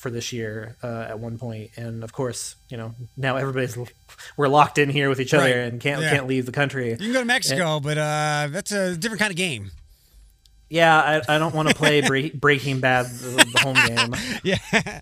for 0.03 0.11
this 0.11 0.31
year 0.31 0.75
uh, 0.83 1.07
at 1.09 1.17
one 1.19 1.39
point, 1.39 1.71
and 1.77 2.03
of 2.03 2.13
course, 2.13 2.55
you 2.69 2.77
know, 2.77 2.93
now 3.17 3.37
everybody's 3.37 3.75
we're 4.37 4.47
locked 4.47 4.77
in 4.77 4.89
here 4.89 5.09
with 5.09 5.19
each 5.19 5.33
other 5.33 5.45
Right. 5.45 5.55
and 5.57 5.81
can't 5.81 6.01
Yeah. 6.01 6.11
can't 6.11 6.27
leave 6.27 6.45
the 6.45 6.51
country. 6.51 6.91
You 6.91 6.97
can 6.97 7.13
go 7.13 7.19
to 7.21 7.25
Mexico, 7.25 7.79
but 7.79 7.97
uh, 7.97 8.49
that's 8.51 8.71
a 8.71 8.95
different 8.95 9.19
kind 9.19 9.31
of 9.31 9.37
game. 9.37 9.71
Yeah, 10.69 11.21
I, 11.27 11.35
I 11.35 11.37
don't 11.39 11.53
want 11.55 11.69
to 11.69 11.75
play 11.75 12.01
Bre- 12.01 12.35
Breaking 12.39 12.79
Bad 12.79 13.05
the, 13.07 13.47
the 13.53 13.59
home 13.59 13.75
game. 13.87 14.15
Yeah. 14.43 15.01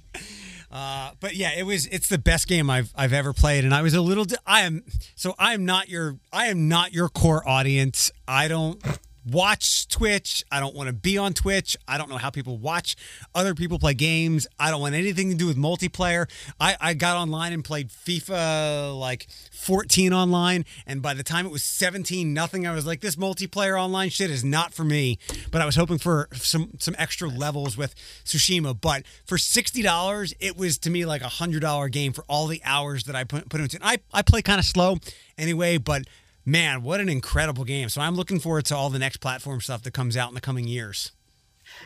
Uh, 0.72 1.12
but 1.20 1.36
yeah, 1.36 1.52
it 1.58 1.64
was. 1.64 1.86
It's 1.88 2.08
the 2.08 2.18
best 2.18 2.48
game 2.48 2.70
I've 2.70 2.94
I've 2.96 3.12
ever 3.12 3.34
played, 3.34 3.66
and 3.66 3.74
I 3.74 3.82
was 3.82 3.94
a 3.94 4.00
little. 4.02 4.26
I 4.46 4.62
am 4.62 4.84
so 5.16 5.36
I 5.38 5.54
am 5.54 5.66
not 5.66 5.90
your 5.90 6.18
I 6.32 6.48
am 6.48 6.70
not 6.70 6.94
your 6.94 7.10
core 7.10 7.46
audience. 7.48 8.10
I 8.28 8.48
don't 8.48 8.82
watch 9.30 9.88
Twitch. 9.88 10.44
I 10.52 10.60
don't 10.60 10.76
want 10.76 10.88
to 10.88 10.94
be 10.94 11.18
on 11.18 11.34
Twitch. 11.34 11.78
I 11.88 11.98
don't 11.98 12.10
know 12.10 12.18
how 12.18 12.30
people 12.30 12.58
watch 12.58 12.96
other 13.36 13.54
people 13.54 13.80
play 13.80 13.94
games. 13.94 14.48
I 14.60 14.72
don't 14.72 14.82
want 14.82 14.96
anything 14.96 15.30
to 15.30 15.36
do 15.36 15.48
with 15.48 15.58
multiplayer. 15.58 16.30
I 16.60 16.76
I 16.80 16.94
got 16.94 17.18
online 17.18 17.54
and 17.54 17.64
played 17.64 17.90
FIFA 17.90 18.98
like 18.98 19.28
14 19.52 20.14
online, 20.14 20.66
and 20.86 21.02
by 21.02 21.14
the 21.14 21.24
time 21.24 21.46
it 21.46 21.52
was 21.52 21.64
17 21.64 22.34
nothing, 22.34 22.66
I 22.66 22.74
was 22.74 22.86
like, 22.86 23.02
this 23.02 23.16
multiplayer 23.16 23.82
online 23.82 24.10
shit 24.10 24.32
is 24.32 24.44
not 24.44 24.74
for 24.74 24.84
me. 24.84 25.20
But 25.52 25.62
I 25.62 25.66
was 25.66 25.76
hoping 25.76 25.98
for 25.98 26.28
some 26.34 26.72
some 26.80 26.96
extra 26.98 27.28
levels 27.28 27.78
with 27.78 27.96
Tsushima. 28.26 28.80
But 28.80 29.04
for 29.26 29.38
sixty 29.38 29.82
dollars, 29.82 30.34
it 30.40 30.58
was 30.58 30.78
to 30.80 30.90
me 30.90 31.06
like 31.06 31.22
a 31.22 31.30
hundred 31.30 31.62
dollar 31.62 31.90
game 31.90 32.14
for 32.14 32.24
all 32.28 32.48
the 32.48 32.62
hours 32.64 33.04
that 33.06 33.16
I 33.16 33.24
put 33.24 33.50
put 33.50 33.62
into 33.62 33.78
it. 33.78 33.82
I 33.84 34.00
I 34.14 34.22
play 34.22 34.42
kind 34.42 34.60
of 34.60 34.66
slow 34.66 34.98
anyway, 35.38 35.78
but 35.78 36.04
man, 36.46 36.84
what 36.84 37.00
an 37.00 37.10
incredible 37.10 37.64
game! 37.64 37.90
So 37.90 38.02
I'm 38.02 38.16
looking 38.16 38.40
forward 38.40 38.66
to 38.66 38.76
all 38.76 38.90
the 38.90 39.00
next 39.00 39.18
platform 39.18 39.62
stuff 39.62 39.84
that 39.84 39.92
comes 39.94 40.18
out 40.18 40.30
in 40.30 40.36
the 40.36 40.42
coming 40.42 40.68
years. 40.68 41.12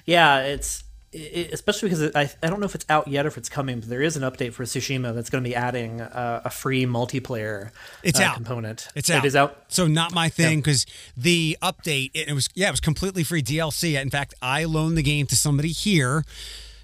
Yeah, 0.05 0.39
it's 0.41 0.83
it, 1.11 1.51
especially 1.53 1.89
because 1.89 2.01
it, 2.01 2.15
I 2.15 2.29
I 2.43 2.47
don't 2.47 2.59
know 2.59 2.65
if 2.65 2.75
it's 2.75 2.85
out 2.89 3.07
yet 3.07 3.25
or 3.25 3.29
if 3.29 3.37
it's 3.37 3.49
coming, 3.49 3.79
but 3.79 3.89
there 3.89 4.01
is 4.01 4.17
an 4.17 4.23
update 4.23 4.53
for 4.53 4.63
Tsushima 4.63 5.13
that's 5.15 5.29
going 5.29 5.43
to 5.43 5.49
be 5.49 5.55
adding 5.55 6.01
uh, 6.01 6.41
a 6.43 6.49
free 6.49 6.85
multiplayer 6.85 7.71
It's 8.03 8.19
uh, 8.19 8.23
out. 8.23 8.35
component. 8.35 8.87
It's 8.95 9.09
out. 9.09 9.23
It 9.23 9.27
is 9.27 9.35
out. 9.35 9.63
So 9.69 9.87
not 9.87 10.13
my 10.13 10.29
thing 10.29 10.59
because 10.59 10.85
the 11.15 11.57
update 11.61 12.11
it, 12.13 12.27
it 12.27 12.33
was 12.33 12.49
yeah 12.53 12.67
it 12.67 12.71
was 12.71 12.81
completely 12.81 13.23
free 13.23 13.41
DLC. 13.41 13.99
In 13.99 14.09
fact, 14.09 14.33
I 14.41 14.65
loaned 14.65 14.97
the 14.97 15.03
game 15.03 15.25
to 15.27 15.35
somebody 15.35 15.69
here 15.69 16.25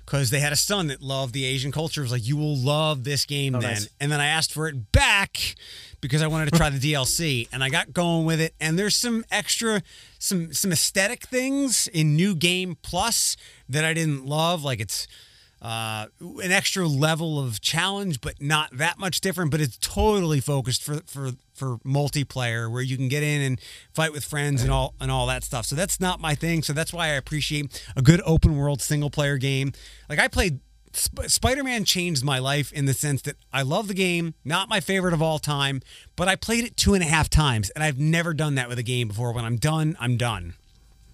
because 0.06 0.30
they 0.30 0.40
had 0.40 0.54
a 0.54 0.58
son 0.58 0.88
that 0.88 1.02
loved 1.02 1.34
the 1.34 1.46
Asian 1.46 1.72
culture. 1.72 2.02
It 2.02 2.06
was 2.06 2.12
like 2.12 2.28
you 2.28 2.38
will 2.38 2.58
love 2.58 3.04
this 3.04 3.26
game 3.26 3.54
then, 3.54 3.62
nice. 3.62 3.90
and 4.00 4.12
then 4.12 4.20
I 4.22 4.28
asked 4.28 4.54
for 4.54 4.68
it 4.68 4.92
back 4.92 5.56
because 6.02 6.22
I 6.22 6.28
wanted 6.28 6.52
to 6.52 6.58
try 6.58 6.70
the 6.70 6.80
DLC, 6.80 7.48
and 7.54 7.64
I 7.64 7.70
got 7.70 7.94
going 7.94 8.26
with 8.26 8.42
it. 8.42 8.54
And 8.60 8.78
there's 8.78 8.98
some 8.98 9.24
extra 9.32 9.84
some 10.20 10.52
some 10.54 10.72
aesthetic 10.72 11.24
things 11.24 11.88
in 11.88 12.16
New 12.16 12.36
Game 12.36 12.78
Plus 12.82 13.38
that 13.70 13.86
I 13.86 13.94
didn't 13.94 14.26
love, 14.26 14.64
like 14.64 14.80
it's 14.80 15.08
uh, 15.62 16.08
an 16.20 16.52
extra 16.52 16.88
level 16.88 17.40
of 17.40 17.62
challenge, 17.62 18.20
but 18.20 18.42
not 18.42 18.76
that 18.76 18.98
much 18.98 19.22
different. 19.22 19.52
But 19.52 19.62
it's 19.62 19.78
totally 19.78 20.40
focused 20.40 20.84
for 20.84 21.02
for 21.06 21.32
for 21.54 21.78
multiplayer, 21.80 22.70
where 22.70 22.82
you 22.82 22.98
can 22.98 23.08
get 23.08 23.22
in 23.22 23.42
and 23.42 23.62
fight 23.94 24.12
with 24.12 24.26
friends 24.26 24.64
and 24.64 24.72
all 24.72 24.96
and 25.00 25.12
all 25.12 25.28
that 25.28 25.44
stuff. 25.44 25.66
So 25.68 25.76
that's 25.76 26.00
not 26.00 26.20
my 26.20 26.34
thing. 26.34 26.64
So 26.64 26.74
that's 26.74 26.92
why 26.92 27.06
I 27.06 27.12
appreciate 27.12 27.84
a 27.96 28.02
good 28.02 28.22
open 28.26 28.58
world 28.58 28.82
single 28.82 29.12
player 29.12 29.38
game. 29.38 29.72
Like 30.10 30.20
I 30.20 30.28
played. 30.28 30.60
Sp- 30.94 31.28
Spider-Man 31.28 31.86
changed 31.86 32.24
my 32.24 32.40
life 32.40 32.72
in 32.74 32.86
the 32.86 32.94
sense 32.94 33.22
that 33.24 33.36
I 33.54 33.62
love 33.62 33.88
the 33.88 33.94
game, 33.94 34.34
not 34.44 34.70
my 34.70 34.80
favorite 34.80 35.14
of 35.14 35.22
all 35.22 35.40
time, 35.40 35.82
but 36.16 36.28
I 36.28 36.36
played 36.36 36.66
it 36.66 36.78
two 36.78 36.94
and 36.94 37.04
a 37.04 37.08
half 37.08 37.30
times, 37.30 37.70
and 37.72 37.84
I've 37.84 38.00
never 38.00 38.34
done 38.34 38.56
that 38.56 38.70
with 38.70 38.80
a 38.80 38.84
game 38.84 39.08
before. 39.08 39.34
When 39.34 39.46
I'm 39.46 39.58
done, 39.58 39.96
I'm 40.00 40.18
done. 40.18 40.56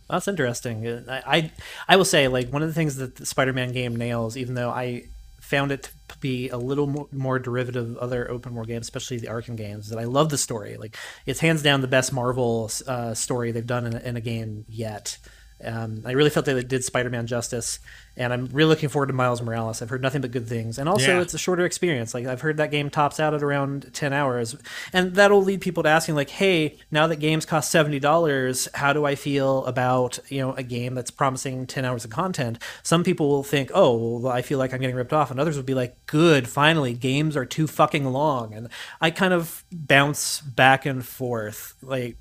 That's 0.10 0.28
interesting. 0.28 0.88
Uh, 0.88 1.22
I, 1.26 1.38
I 1.38 1.52
I 1.90 1.96
will 1.98 2.06
say 2.06 2.28
like 2.28 2.50
one 2.50 2.62
of 2.62 2.68
the 2.70 2.74
things 2.74 2.96
that 2.96 3.18
the 3.18 3.26
Spider-Man 3.26 3.74
game 3.74 3.96
nails, 3.96 4.38
even 4.38 4.56
though 4.56 4.70
I 4.70 5.04
found 5.42 5.72
it 5.72 5.92
to 6.10 6.18
be 6.20 6.50
a 6.50 6.58
little 6.58 6.88
more, 6.88 7.08
more 7.12 7.40
derivative 7.40 7.92
of 7.92 7.98
other 7.98 8.30
open 8.30 8.54
world 8.54 8.68
games, 8.68 8.86
especially 8.86 9.18
the 9.18 9.28
Arkham 9.28 9.56
games, 9.56 9.86
is 9.86 9.92
that 9.92 10.00
I 10.00 10.06
love 10.06 10.30
the 10.30 10.38
story. 10.38 10.78
Like 10.78 10.98
it's 11.26 11.40
hands 11.42 11.62
down 11.62 11.82
the 11.82 11.88
best 11.88 12.12
Marvel 12.12 12.72
uh, 12.88 13.14
story 13.14 13.52
they've 13.52 13.66
done 13.66 13.86
in 13.86 13.98
in 13.98 14.18
a 14.18 14.22
game 14.22 14.66
yet. 14.70 15.18
Um, 15.64 16.04
I 16.06 16.12
really 16.12 16.30
felt 16.30 16.46
that 16.46 16.56
it 16.56 16.68
did 16.68 16.84
Spider-Man 16.84 17.26
justice, 17.26 17.80
and 18.16 18.32
I'm 18.32 18.46
really 18.48 18.70
looking 18.70 18.90
forward 18.90 19.08
to 19.08 19.14
Miles 19.14 19.42
Morales. 19.42 19.82
I've 19.82 19.90
heard 19.90 20.04
nothing 20.04 20.22
but 20.22 20.30
good 20.32 20.48
things, 20.48 20.78
and 20.78 20.88
also 20.88 21.16
Yeah. 21.16 21.22
it's 21.22 21.34
a 21.34 21.38
shorter 21.40 21.66
experience. 21.66 22.14
Like 22.14 22.28
I've 22.28 22.42
heard 22.42 22.58
that 22.58 22.70
game 22.70 22.90
tops 22.92 23.20
out 23.20 23.34
at 23.34 23.42
around 23.42 23.90
ten 23.94 24.14
hours, 24.14 24.56
and 24.94 25.16
that'll 25.16 25.42
lead 25.42 25.62
people 25.62 25.82
to 25.84 25.90
asking, 25.90 26.14
like, 26.16 26.30
"Hey, 26.30 26.78
now 26.92 27.08
that 27.08 27.16
games 27.16 27.46
cost 27.46 27.72
seventy 27.72 28.00
dollars, 28.00 28.68
how 28.76 28.94
do 28.94 29.06
I 29.06 29.16
feel 29.16 29.66
about 29.66 30.20
you 30.30 30.42
know 30.42 30.54
a 30.54 30.64
game 30.64 30.94
that's 30.94 31.10
promising 31.12 31.66
ten 31.66 31.86
hours 31.86 32.06
of 32.06 32.12
content?" 32.12 32.60
Some 32.84 33.04
people 33.04 33.28
will 33.28 33.44
think, 33.44 33.72
"Oh, 33.74 34.20
well, 34.20 34.32
I 34.32 34.44
feel 34.44 34.60
like 34.60 34.74
I'm 34.74 34.80
getting 34.80 34.96
ripped 34.96 35.14
off," 35.14 35.32
and 35.32 35.40
others 35.40 35.56
will 35.56 35.64
be 35.64 35.74
like, 35.74 35.96
"Good, 36.06 36.48
finally, 36.48 36.94
games 36.94 37.36
are 37.36 37.46
too 37.46 37.66
fucking 37.66 38.06
long." 38.06 38.54
And 38.54 38.70
I 39.02 39.10
kind 39.10 39.34
of 39.34 39.64
bounce 39.72 40.40
back 40.42 40.86
and 40.86 41.04
forth, 41.04 41.74
like 41.82 42.18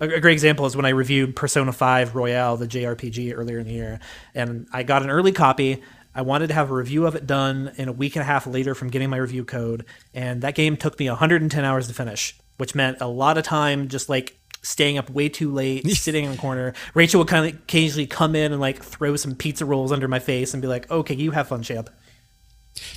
a 0.00 0.20
great 0.20 0.32
example 0.32 0.66
is 0.66 0.76
when 0.76 0.84
I 0.84 0.90
reviewed 0.90 1.34
Persona 1.34 1.72
5 1.72 2.14
Royal, 2.14 2.56
the 2.56 2.68
JRPG, 2.68 3.36
earlier 3.36 3.58
in 3.58 3.66
the 3.66 3.72
year, 3.72 4.00
and 4.34 4.68
I 4.72 4.82
got 4.82 5.02
an 5.02 5.10
early 5.10 5.32
copy. 5.32 5.82
I 6.14 6.22
wanted 6.22 6.48
to 6.48 6.54
have 6.54 6.70
a 6.70 6.74
review 6.74 7.06
of 7.06 7.14
it 7.14 7.26
done 7.26 7.72
in 7.76 7.88
a 7.88 7.92
week 7.92 8.16
and 8.16 8.22
a 8.22 8.26
half 8.26 8.46
later 8.46 8.74
from 8.74 8.88
getting 8.88 9.10
my 9.10 9.16
review 9.16 9.44
code, 9.44 9.84
and 10.14 10.42
that 10.42 10.54
game 10.54 10.76
took 10.76 10.98
me 10.98 11.08
110 11.08 11.64
hours 11.64 11.88
to 11.88 11.94
finish, 11.94 12.36
which 12.56 12.74
meant 12.74 13.00
a 13.00 13.06
lot 13.06 13.38
of 13.38 13.44
time 13.44 13.88
just 13.88 14.08
like 14.08 14.38
staying 14.62 14.98
up 14.98 15.10
way 15.10 15.28
too 15.28 15.52
late, 15.52 15.86
sitting 15.90 16.24
in 16.24 16.32
a 16.32 16.36
corner. 16.36 16.74
Rachel 16.94 17.20
would 17.20 17.28
kind 17.28 17.46
of 17.46 17.60
occasionally 17.60 18.06
come 18.06 18.34
in 18.34 18.52
and 18.52 18.60
like 18.60 18.82
throw 18.82 19.16
some 19.16 19.34
pizza 19.34 19.64
rolls 19.64 19.92
under 19.92 20.08
my 20.08 20.18
face 20.18 20.54
and 20.54 20.62
be 20.62 20.68
like, 20.68 20.90
"Okay, 20.90 21.14
you 21.14 21.32
have 21.32 21.48
fun, 21.48 21.62
champ." 21.62 21.90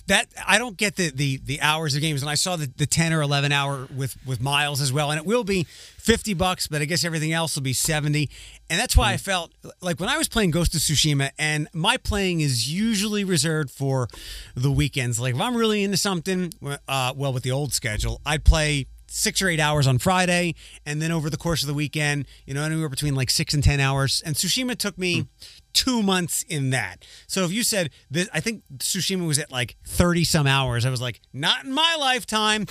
That 0.08 0.28
I 0.48 0.58
don't 0.58 0.78
get 0.78 0.96
the 0.96 1.12
the 1.12 1.38
the 1.38 1.62
hours 1.62 1.96
of 1.96 2.02
games, 2.02 2.22
and 2.22 2.30
I 2.30 2.36
saw 2.36 2.56
the, 2.56 2.72
the 2.78 2.86
ten 2.86 3.14
or 3.14 3.22
eleven 3.22 3.52
hour 3.52 3.88
with 3.96 4.18
with 4.26 4.42
Miles 4.42 4.82
as 4.82 4.92
well, 4.92 5.12
and 5.12 5.20
it 5.20 5.26
will 5.26 5.44
be 5.44 5.64
fifty 5.64 6.34
bucks, 6.34 6.68
but 6.68 6.82
I 6.82 6.86
guess 6.86 7.04
everything 7.04 7.34
else 7.34 7.56
will 7.56 7.64
be 7.64 7.74
seventy, 7.74 8.30
and 8.70 8.80
that's 8.80 8.96
why 8.96 9.14
I 9.14 9.18
felt 9.18 9.52
like 9.82 10.00
when 10.00 10.10
I 10.10 10.18
was 10.18 10.28
playing 10.28 10.52
Ghost 10.52 10.76
of 10.76 10.82
Tsushima, 10.82 11.32
and 11.38 11.68
my 11.74 11.98
playing 11.98 12.42
is 12.42 12.72
usually 12.72 13.24
reserved 13.24 13.72
for 13.72 14.08
the 14.56 14.72
weekends. 14.72 15.20
Like 15.20 15.36
if 15.36 15.42
I'm 15.42 15.56
really 15.56 15.84
into 15.84 15.98
something, 15.98 16.54
uh, 16.88 17.14
well, 17.16 17.34
with 17.34 17.44
the 17.44 17.52
old 17.52 17.74
schedule, 17.74 18.22
I'd 18.26 18.44
play 18.44 18.88
six 19.12 19.41
or 19.41 19.49
eight 19.49 19.59
hours 19.59 19.88
on 19.88 19.97
Friday, 19.97 20.55
and 20.86 21.01
then 21.01 21.12
over 21.12 21.30
the 21.30 21.38
course 21.38 21.62
of 21.62 21.68
the 21.68 21.74
weekend, 21.74 22.26
you 22.45 22.53
know, 22.53 22.64
anywhere 22.64 22.89
between 22.89 23.14
like 23.14 23.30
six 23.30 23.53
and 23.53 23.64
ten 23.64 23.80
hours. 23.80 24.22
And 24.26 24.36
Tsushima 24.36 24.78
took 24.78 24.97
me 24.97 25.22
hmm. 25.22 25.28
two 25.74 26.01
months 26.01 26.43
in 26.47 26.70
that. 26.72 27.05
So 27.28 27.43
if 27.43 27.51
you 27.51 27.64
said 27.64 27.91
this, 28.09 28.30
I 28.34 28.39
think 28.39 28.64
Tsushima 28.78 29.28
was 29.28 29.38
at 29.38 29.51
like 29.51 29.76
thirty 29.86 30.24
some 30.24 30.47
hours. 30.47 30.86
I 30.86 30.89
was 30.89 31.01
like, 31.01 31.20
not 31.34 31.66
in 31.66 31.74
my 31.74 31.95
lifetime. 31.99 32.66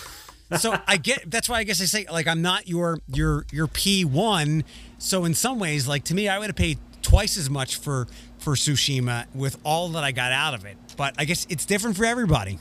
So 0.59 0.77
I 0.87 0.97
get 0.97 1.31
that's 1.31 1.49
why 1.49 1.59
I 1.59 1.65
guess 1.65 1.81
I 1.81 1.85
say 1.85 2.07
like 2.11 2.27
I'm 2.27 2.43
not 2.43 2.67
your 2.67 2.99
your 3.07 3.45
your 3.53 3.69
P 3.69 4.05
one. 4.05 4.65
So 4.99 5.25
in 5.25 5.35
some 5.35 5.59
ways, 5.59 5.87
like 5.87 6.05
to 6.05 6.15
me, 6.15 6.29
I 6.29 6.39
would 6.39 6.49
have 6.49 6.57
paid 6.57 6.79
twice 7.03 7.37
as 7.37 7.49
much 7.49 7.77
for 7.77 8.09
for 8.39 8.55
Tsushima 8.55 9.27
with 9.35 9.59
all 9.65 9.91
that 9.91 10.03
I 10.03 10.13
got 10.13 10.33
out 10.33 10.55
of 10.55 10.65
it. 10.65 10.77
But 10.97 11.15
I 11.19 11.25
guess 11.25 11.47
it's 11.49 11.67
different 11.67 11.97
for 11.97 12.05
everybody. 12.05 12.59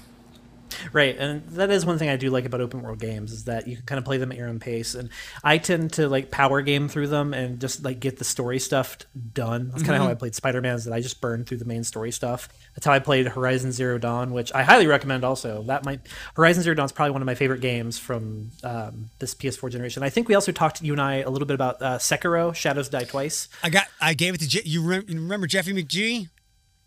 Right, 0.93 1.17
and 1.17 1.47
that 1.49 1.69
is 1.69 1.85
one 1.85 1.97
thing 1.97 2.09
I 2.09 2.15
do 2.15 2.29
like 2.29 2.45
about 2.45 2.61
open 2.61 2.81
world 2.81 2.99
games 2.99 3.31
is 3.31 3.45
that 3.45 3.67
you 3.67 3.75
can 3.77 3.85
kind 3.85 3.99
of 3.99 4.05
play 4.05 4.17
them 4.17 4.31
at 4.31 4.37
your 4.37 4.47
own 4.47 4.59
pace. 4.59 4.95
And 4.95 5.09
I 5.43 5.57
tend 5.57 5.93
to 5.93 6.07
like 6.07 6.31
power 6.31 6.61
game 6.61 6.87
through 6.87 7.07
them 7.07 7.33
and 7.33 7.59
just 7.59 7.83
like 7.83 7.99
get 7.99 8.17
the 8.17 8.23
story 8.23 8.59
stuff 8.59 8.97
done. 9.33 9.69
That's 9.69 9.83
kind 9.83 9.95
of 9.95 10.01
how 10.03 10.09
I 10.09 10.15
played 10.15 10.35
Spider 10.35 10.61
Man. 10.61 10.75
Is 10.75 10.85
that 10.85 10.93
I 10.93 11.01
just 11.01 11.21
burned 11.21 11.47
through 11.47 11.57
the 11.57 11.65
main 11.65 11.83
story 11.83 12.11
stuff. 12.11 12.49
That's 12.75 12.85
how 12.85 12.93
I 12.93 12.99
played 12.99 13.27
Horizon 13.27 13.71
Zero 13.71 13.97
Dawn, 13.97 14.31
which 14.33 14.53
I 14.53 14.63
highly 14.63 14.87
recommend. 14.87 15.23
Also, 15.23 15.63
that 15.63 15.85
might 15.85 16.01
Horizon 16.35 16.63
Zero 16.63 16.75
Dawn 16.75 16.85
is 16.85 16.91
probably 16.91 17.11
one 17.11 17.21
of 17.21 17.25
my 17.25 17.35
favorite 17.35 17.61
games 17.61 17.97
from 17.97 18.51
um, 18.63 19.09
this 19.19 19.33
PS4 19.33 19.71
generation. 19.71 20.03
I 20.03 20.09
think 20.09 20.27
we 20.27 20.35
also 20.35 20.51
talked 20.51 20.81
you 20.81 20.93
and 20.93 21.01
I 21.01 21.15
a 21.17 21.29
little 21.29 21.47
bit 21.47 21.55
about 21.55 21.81
uh, 21.81 21.97
Sekiro: 21.97 22.53
Shadows 22.55 22.89
Die 22.89 23.03
Twice. 23.03 23.47
I 23.63 23.69
got 23.69 23.87
I 23.99 24.13
gave 24.13 24.35
it 24.35 24.39
to 24.41 24.47
Je- 24.47 24.63
you. 24.65 24.81
Rem- 24.81 25.05
you 25.07 25.15
remember 25.19 25.47
Jeffy 25.47 25.73
McGee? 25.73 26.29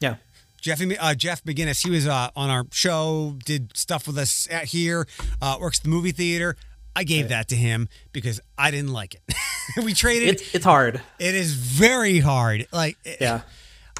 Yeah, 0.00 0.16
Jeffy, 0.62 0.96
uh, 0.96 1.14
Jeff 1.14 1.42
McGinnis, 1.42 1.84
he 1.84 1.90
was 1.90 2.06
uh, 2.06 2.30
on 2.36 2.48
our 2.48 2.64
show, 2.70 3.36
did 3.44 3.76
stuff 3.76 4.06
with 4.06 4.16
us 4.16 4.46
at 4.48 4.66
here, 4.66 5.06
uh, 5.42 5.58
works 5.60 5.80
at 5.80 5.82
the 5.82 5.88
movie 5.90 6.12
theater. 6.12 6.56
I 6.94 7.04
gave 7.04 7.30
that 7.30 7.48
to 7.48 7.56
him 7.56 7.88
because 8.12 8.40
I 8.56 8.70
didn't 8.70 8.92
like 8.92 9.16
it. 9.16 9.22
we 9.84 9.92
traded. 9.92 10.28
it's 10.28 10.54
it's 10.54 10.64
hard. 10.64 11.00
it 11.18 11.34
is 11.34 11.54
very 11.54 12.20
hard. 12.20 12.66
Like, 12.72 12.96
Yeah. 13.20 13.40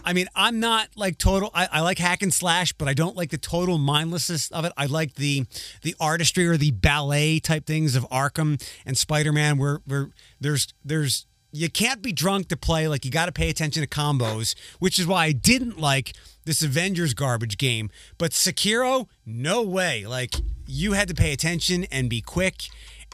I 0.05 0.13
mean, 0.13 0.27
I'm 0.35 0.61
not 0.61 0.89
like 0.97 1.17
total. 1.19 1.51
I, 1.55 1.69
I 1.71 1.81
like 1.81 1.99
hack 1.99 2.23
and 2.23 2.33
slash, 2.35 2.73
but 2.73 2.89
I 2.89 2.95
don't 2.95 3.17
like 3.17 3.31
the 3.31 3.39
total 3.39 3.79
mindlessness 3.79 4.51
of 4.51 4.65
it. 4.65 4.73
I 4.77 4.87
like 4.87 5.15
the 5.15 5.47
the 5.83 5.95
artistry 6.01 6.47
or 6.47 6.57
the 6.57 6.73
ballet 6.73 7.39
type 7.39 7.67
things 7.67 7.95
of 7.95 8.05
Arkham 8.11 8.61
and 8.85 8.99
Spider 8.99 9.33
Man, 9.33 9.59
where 9.59 9.81
where 9.87 10.11
there's 10.41 10.75
there's 10.85 11.27
you 11.53 11.71
can't 11.71 12.03
be 12.03 12.13
drunk 12.13 12.49
to 12.49 12.57
play. 12.57 12.89
Like 12.89 13.05
you 13.05 13.11
got 13.11 13.27
to 13.27 13.33
pay 13.33 13.49
attention 13.49 13.83
to 13.83 13.89
combos, 13.89 14.55
which 14.81 14.99
is 14.99 15.07
why 15.07 15.27
I 15.27 15.33
didn't 15.33 15.79
like 15.79 16.15
this 16.45 16.63
Avengers 16.63 17.15
garbage 17.15 17.59
game. 17.59 17.91
But 18.19 18.33
Sekiro, 18.33 19.09
no 19.27 19.63
way. 19.63 20.07
Like 20.07 20.35
you 20.67 20.93
had 20.93 21.09
to 21.09 21.15
pay 21.15 21.33
attention 21.33 21.87
and 21.91 22.09
be 22.09 22.21
quick 22.21 22.65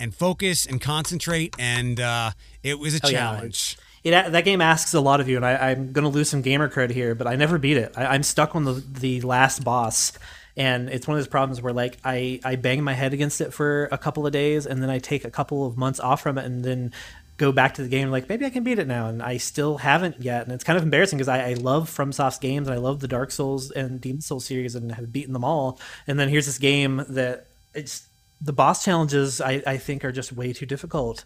and 0.00 0.14
focus 0.14 0.64
and 0.66 0.80
concentrate, 0.80 1.54
and 1.58 1.98
uh, 1.98 2.30
it 2.62 2.78
was 2.78 2.94
a 2.94 3.00
Oh, 3.04 3.08
yeah. 3.08 3.18
challenge. 3.18 3.76
It, 4.04 4.12
that 4.12 4.44
game 4.44 4.60
asks 4.60 4.94
a 4.94 5.00
lot 5.00 5.20
of 5.20 5.28
you, 5.28 5.36
and 5.36 5.44
I, 5.44 5.70
I'm 5.70 5.92
going 5.92 6.04
to 6.04 6.08
lose 6.08 6.28
some 6.30 6.40
gamer 6.40 6.68
cred 6.68 6.90
here, 6.90 7.14
but 7.16 7.26
I 7.26 7.34
never 7.34 7.58
beat 7.58 7.76
it. 7.76 7.92
I, 7.96 8.06
I'm 8.06 8.22
stuck 8.22 8.54
on 8.54 8.64
the 8.64 8.74
the 8.74 9.20
last 9.22 9.64
boss, 9.64 10.12
and 10.56 10.88
it's 10.88 11.08
one 11.08 11.16
of 11.18 11.20
those 11.24 11.28
problems 11.28 11.60
where 11.60 11.72
like 11.72 11.98
I 12.04 12.38
I 12.44 12.54
bang 12.54 12.82
my 12.84 12.94
head 12.94 13.12
against 13.12 13.40
it 13.40 13.52
for 13.52 13.88
a 13.90 13.98
couple 13.98 14.24
of 14.24 14.32
days, 14.32 14.66
and 14.66 14.80
then 14.80 14.88
I 14.88 15.00
take 15.00 15.24
a 15.24 15.30
couple 15.30 15.66
of 15.66 15.76
months 15.76 15.98
off 15.98 16.22
from 16.22 16.38
it, 16.38 16.44
and 16.44 16.64
then 16.64 16.92
go 17.38 17.52
back 17.52 17.74
to 17.74 17.82
the 17.82 17.88
game 17.88 18.10
like 18.10 18.28
maybe 18.28 18.44
I 18.44 18.50
can 18.50 18.64
beat 18.64 18.78
it 18.78 18.86
now, 18.86 19.08
and 19.08 19.22
I 19.22 19.38
still 19.38 19.78
haven't 19.78 20.20
yet, 20.20 20.42
and 20.42 20.52
it's 20.52 20.64
kind 20.64 20.76
of 20.76 20.82
embarrassing 20.82 21.16
because 21.16 21.28
I, 21.28 21.50
I 21.50 21.54
love 21.54 21.88
FromSoft's 21.88 22.38
games 22.38 22.68
and 22.68 22.74
I 22.74 22.78
love 22.78 23.00
the 23.00 23.08
Dark 23.08 23.30
Souls 23.30 23.70
and 23.70 24.00
Demon's 24.00 24.26
Souls 24.26 24.44
series 24.44 24.74
and 24.74 24.92
have 24.92 25.12
beaten 25.12 25.32
them 25.32 25.44
all, 25.44 25.80
and 26.06 26.18
then 26.18 26.28
here's 26.28 26.46
this 26.46 26.58
game 26.58 27.04
that 27.08 27.46
it's 27.74 28.06
the 28.40 28.52
boss 28.52 28.84
challenges 28.84 29.40
I, 29.40 29.62
I 29.66 29.76
think 29.78 30.04
are 30.04 30.12
just 30.12 30.32
way 30.32 30.52
too 30.52 30.66
difficult. 30.66 31.24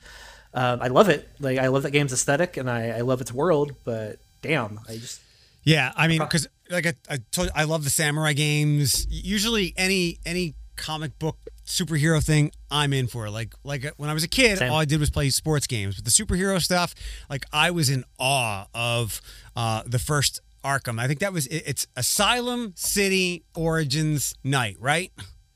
Um, 0.54 0.80
I 0.82 0.88
love 0.88 1.08
it. 1.08 1.28
Like 1.40 1.58
I 1.58 1.68
love 1.68 1.82
that 1.82 1.90
game's 1.90 2.12
aesthetic 2.12 2.56
and 2.56 2.70
I, 2.70 2.88
I 2.88 3.00
love 3.00 3.20
its 3.20 3.32
world, 3.32 3.74
but 3.84 4.18
damn, 4.42 4.80
I 4.88 4.96
just 4.96 5.20
Yeah, 5.64 5.92
I 5.96 6.08
mean, 6.08 6.20
because 6.20 6.46
like 6.70 6.86
I, 6.86 6.94
I 7.08 7.18
told 7.30 7.48
you, 7.48 7.52
I 7.54 7.64
love 7.64 7.84
the 7.84 7.90
samurai 7.90 8.32
games. 8.32 9.06
Usually, 9.10 9.74
any 9.76 10.18
any 10.26 10.54
comic 10.76 11.18
book 11.18 11.36
superhero 11.66 12.22
thing, 12.24 12.52
I'm 12.70 12.92
in 12.92 13.06
for. 13.06 13.30
Like 13.30 13.54
like 13.64 13.84
when 13.96 14.10
I 14.10 14.14
was 14.14 14.24
a 14.24 14.28
kid, 14.28 14.58
Same. 14.58 14.72
all 14.72 14.78
I 14.78 14.84
did 14.84 15.00
was 15.00 15.10
play 15.10 15.30
sports 15.30 15.66
games. 15.66 15.96
But 15.96 16.04
the 16.04 16.10
superhero 16.10 16.60
stuff, 16.60 16.94
like 17.28 17.44
I 17.52 17.70
was 17.70 17.88
in 17.90 18.04
awe 18.18 18.66
of 18.74 19.20
uh, 19.56 19.82
the 19.86 19.98
first 19.98 20.40
Arkham. 20.64 21.00
I 21.00 21.06
think 21.06 21.20
that 21.20 21.32
was 21.32 21.46
it, 21.46 21.62
it's 21.66 21.86
Asylum 21.96 22.72
City 22.76 23.44
Origins 23.54 24.34
Knight, 24.44 24.76
right? 24.80 25.12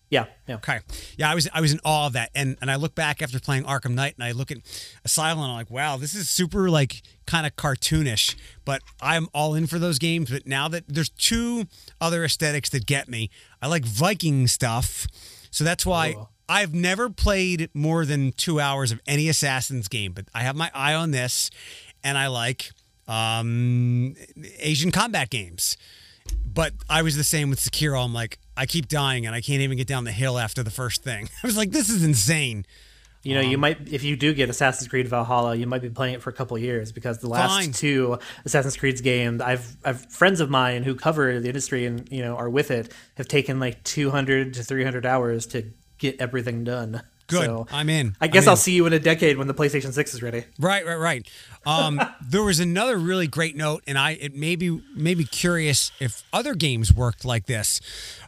yeah, 0.09 0.27
yeah. 0.47 0.55
Okay. 0.57 0.79
Yeah, 1.17 1.31
I 1.31 1.35
was 1.35 1.49
I 1.53 1.61
was 1.61 1.73
in 1.73 1.81
awe 1.85 2.07
of 2.07 2.13
that. 2.13 2.31
And 2.35 2.57
and 2.61 2.71
I 2.71 2.77
look 2.77 2.95
back 2.95 3.23
after 3.23 3.41
playing 3.41 3.65
Arkham 3.65 3.95
Knight 3.95 4.15
and 4.17 4.25
I 4.25 4.33
look 4.33 4.51
at 4.51 4.59
Asylum 5.05 5.41
and 5.41 5.51
I'm 5.51 5.57
like, 5.57 5.71
wow, 5.71 5.97
this 5.97 6.15
is 6.15 6.29
super 6.29 6.71
like 6.71 7.03
kind 7.27 7.47
of 7.47 7.57
cartoonish. 7.57 8.37
But 8.65 8.83
I'm 9.01 9.29
all 9.35 9.55
in 9.55 9.67
for 9.67 9.79
those 9.79 9.99
games. 9.99 10.31
But 10.31 10.47
now 10.47 10.69
that 10.69 10.85
there's 10.89 11.09
two 11.09 11.67
other 12.01 12.25
aesthetics 12.25 12.71
that 12.71 12.87
get 12.87 13.09
me. 13.09 13.31
I 13.61 13.67
like 13.67 13.85
Viking 13.85 14.47
stuff. 14.47 15.07
So 15.57 15.65
that's 15.65 15.87
why 15.87 16.13
Cool. 16.13 16.29
I've 16.51 16.75
never 16.75 17.09
played 17.09 17.71
more 17.73 18.05
than 18.05 18.33
two 18.33 18.61
hours 18.61 18.93
of 18.93 19.01
any 19.07 19.31
Assassin's 19.31 19.89
game, 19.89 20.13
but 20.13 20.27
I 20.35 20.43
have 20.43 20.55
my 20.55 20.71
eye 20.75 20.93
on 20.93 21.13
this 21.13 21.51
and 22.05 22.19
I 22.19 22.27
like 22.27 22.73
um 23.09 24.15
Asian 24.59 24.91
combat 24.91 25.31
games. 25.31 25.79
But 26.45 26.75
I 26.91 27.01
was 27.01 27.17
the 27.17 27.25
same 27.25 27.49
with 27.49 27.59
Sekiro. 27.59 28.05
I'm 28.05 28.13
like, 28.13 28.39
I 28.55 28.67
keep 28.67 28.87
dying 28.87 29.25
and 29.25 29.35
I 29.35 29.41
can't 29.41 29.63
even 29.63 29.79
get 29.79 29.87
down 29.87 30.05
the 30.05 30.13
hill 30.13 30.39
after 30.39 30.63
the 30.63 30.71
first 30.71 31.03
thing. 31.03 31.27
I 31.43 31.47
was 31.47 31.57
like, 31.57 31.71
this 31.71 31.89
is 31.89 32.05
insane. 32.05 32.67
You 33.27 33.35
know, 33.35 33.41
you 33.41 33.57
um, 33.57 33.61
might 33.63 33.93
if 33.93 34.05
you 34.05 34.15
do 34.17 34.33
get 34.33 34.49
Assassin's 34.49 34.87
Creed 34.87 35.09
Valhalla, 35.09 35.57
you 35.57 35.67
might 35.67 35.83
be 35.83 35.91
playing 35.91 36.15
it 36.15 36.23
for 36.23 36.31
a 36.31 36.33
couple 36.33 36.57
of 36.57 36.63
years 36.63 36.93
because 36.93 37.19
the 37.19 37.29
last 37.29 37.57
Fine. 37.57 37.73
two 37.73 38.19
Assassin's 38.45 38.77
Creed's 38.77 39.01
games, 39.01 39.41
I've 39.41 39.77
I've 39.85 40.01
friends 40.13 40.41
of 40.41 40.49
mine 40.49 40.85
who 40.85 40.95
cover 40.95 41.41
the 41.41 41.49
industry 41.49 41.87
and 41.87 42.09
you 42.13 42.23
know 42.23 42.37
are 42.37 42.49
with 42.49 42.71
it 42.71 42.95
have 43.17 43.27
taken 43.27 43.59
like 43.59 43.83
200 43.83 44.55
to 44.55 44.63
300 44.63 45.05
hours 45.05 45.47
to 45.49 45.65
get 45.99 46.21
everything 46.21 46.63
done. 46.63 47.03
Good. 47.27 47.47
So, 47.47 47.67
I'm 47.71 47.89
in. 47.89 48.17
I 48.21 48.29
guess 48.29 48.45
I'm 48.45 48.49
in. 48.49 48.51
I'll 48.51 48.57
see 48.57 48.73
you 48.73 48.87
in 48.87 48.93
a 48.93 48.99
decade 48.99 49.37
when 49.37 49.49
the 49.49 49.55
PlayStation 49.55 49.93
6 49.93 50.15
is 50.15 50.23
ready. 50.23 50.45
Right, 50.59 50.87
right, 50.87 50.97
right. 50.97 51.29
Um, 51.65 52.01
there 52.27 52.43
was 52.43 52.61
another 52.61 52.97
really 52.97 53.27
great 53.27 53.57
note, 53.57 53.83
and 53.87 53.99
I 53.99 54.13
it 54.13 54.35
made 54.35 54.61
me 54.61 54.83
made 54.95 55.19
me 55.19 55.25
curious 55.25 55.91
if 56.01 56.23
other 56.33 56.55
games 56.55 56.95
worked 56.95 57.25
like 57.25 57.47
this. 57.47 57.81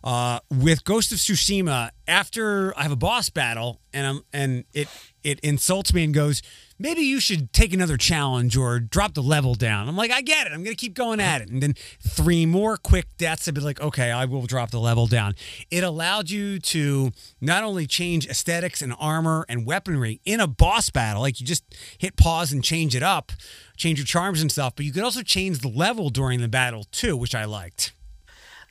Uh, 0.03 0.41
with 0.51 0.85
Ghost 0.85 1.13
of 1.13 1.19
Tsushima, 1.19 1.91
after 2.07 2.77
I 2.77 2.83
have 2.83 2.93
a 2.93 2.97
boss 2.97 3.31
battle, 3.31 3.81
and 3.93 4.07
I'm 4.07 4.23
and 4.33 4.65
it 4.73 4.89
it 5.23 5.41
insults 5.41 5.95
me 5.95 6.05
and 6.05 6.13
goes, 6.15 6.43
maybe 6.79 7.03
you 7.03 7.21
should 7.21 7.53
take 7.53 7.73
another 7.73 7.97
challenge 7.97 8.57
or 8.57 8.79
drop 8.79 9.15
the 9.15 9.23
level 9.23 9.55
down. 9.55 9.89
I'm 9.89 9.97
like, 9.97 10.11
I 10.11 10.23
get 10.23 10.47
it. 10.47 10.53
I'm 10.53 10.63
gonna 10.63 10.77
keep 10.77 10.95
going 10.95 11.21
at 11.21 11.41
it, 11.41 11.49
and 11.51 11.63
then 11.63 11.75
three 12.01 12.47
more 12.47 12.77
quick 12.77 13.07
deaths. 13.17 13.49
I'd 13.49 13.55
be 13.55 13.61
like, 13.61 13.81
okay, 13.81 14.11
I 14.11 14.25
will 14.25 14.47
drop 14.47 14.71
the 14.71 14.81
level 14.81 15.07
down. 15.07 15.35
It 15.71 15.85
allowed 15.85 16.31
you 16.31 16.59
to 16.61 17.11
not 17.41 17.65
only 17.65 17.87
change 17.87 18.27
aesthetics 18.27 18.83
and 18.83 18.95
armor 18.99 19.45
and 19.49 19.67
weaponry 19.67 20.21
in 20.25 20.41
a 20.41 20.47
boss 20.47 20.91
battle, 20.91 21.23
like 21.23 21.41
you 21.41 21.47
just 21.47 21.65
hit 21.99 22.17
pause 22.17 22.53
and 22.53 22.63
change 22.63 22.95
it 22.95 23.03
up, 23.03 23.33
change 23.77 23.99
your 23.99 24.07
charms 24.07 24.41
and 24.41 24.51
stuff, 24.51 24.75
but 24.77 24.85
you 24.85 24.93
could 24.93 25.05
also 25.05 25.23
change 25.23 25.59
the 25.59 25.69
level 25.69 26.11
during 26.11 26.41
the 26.41 26.49
battle 26.49 26.85
too, 26.91 27.17
which 27.17 27.35
I 27.35 27.45
liked. 27.45 27.93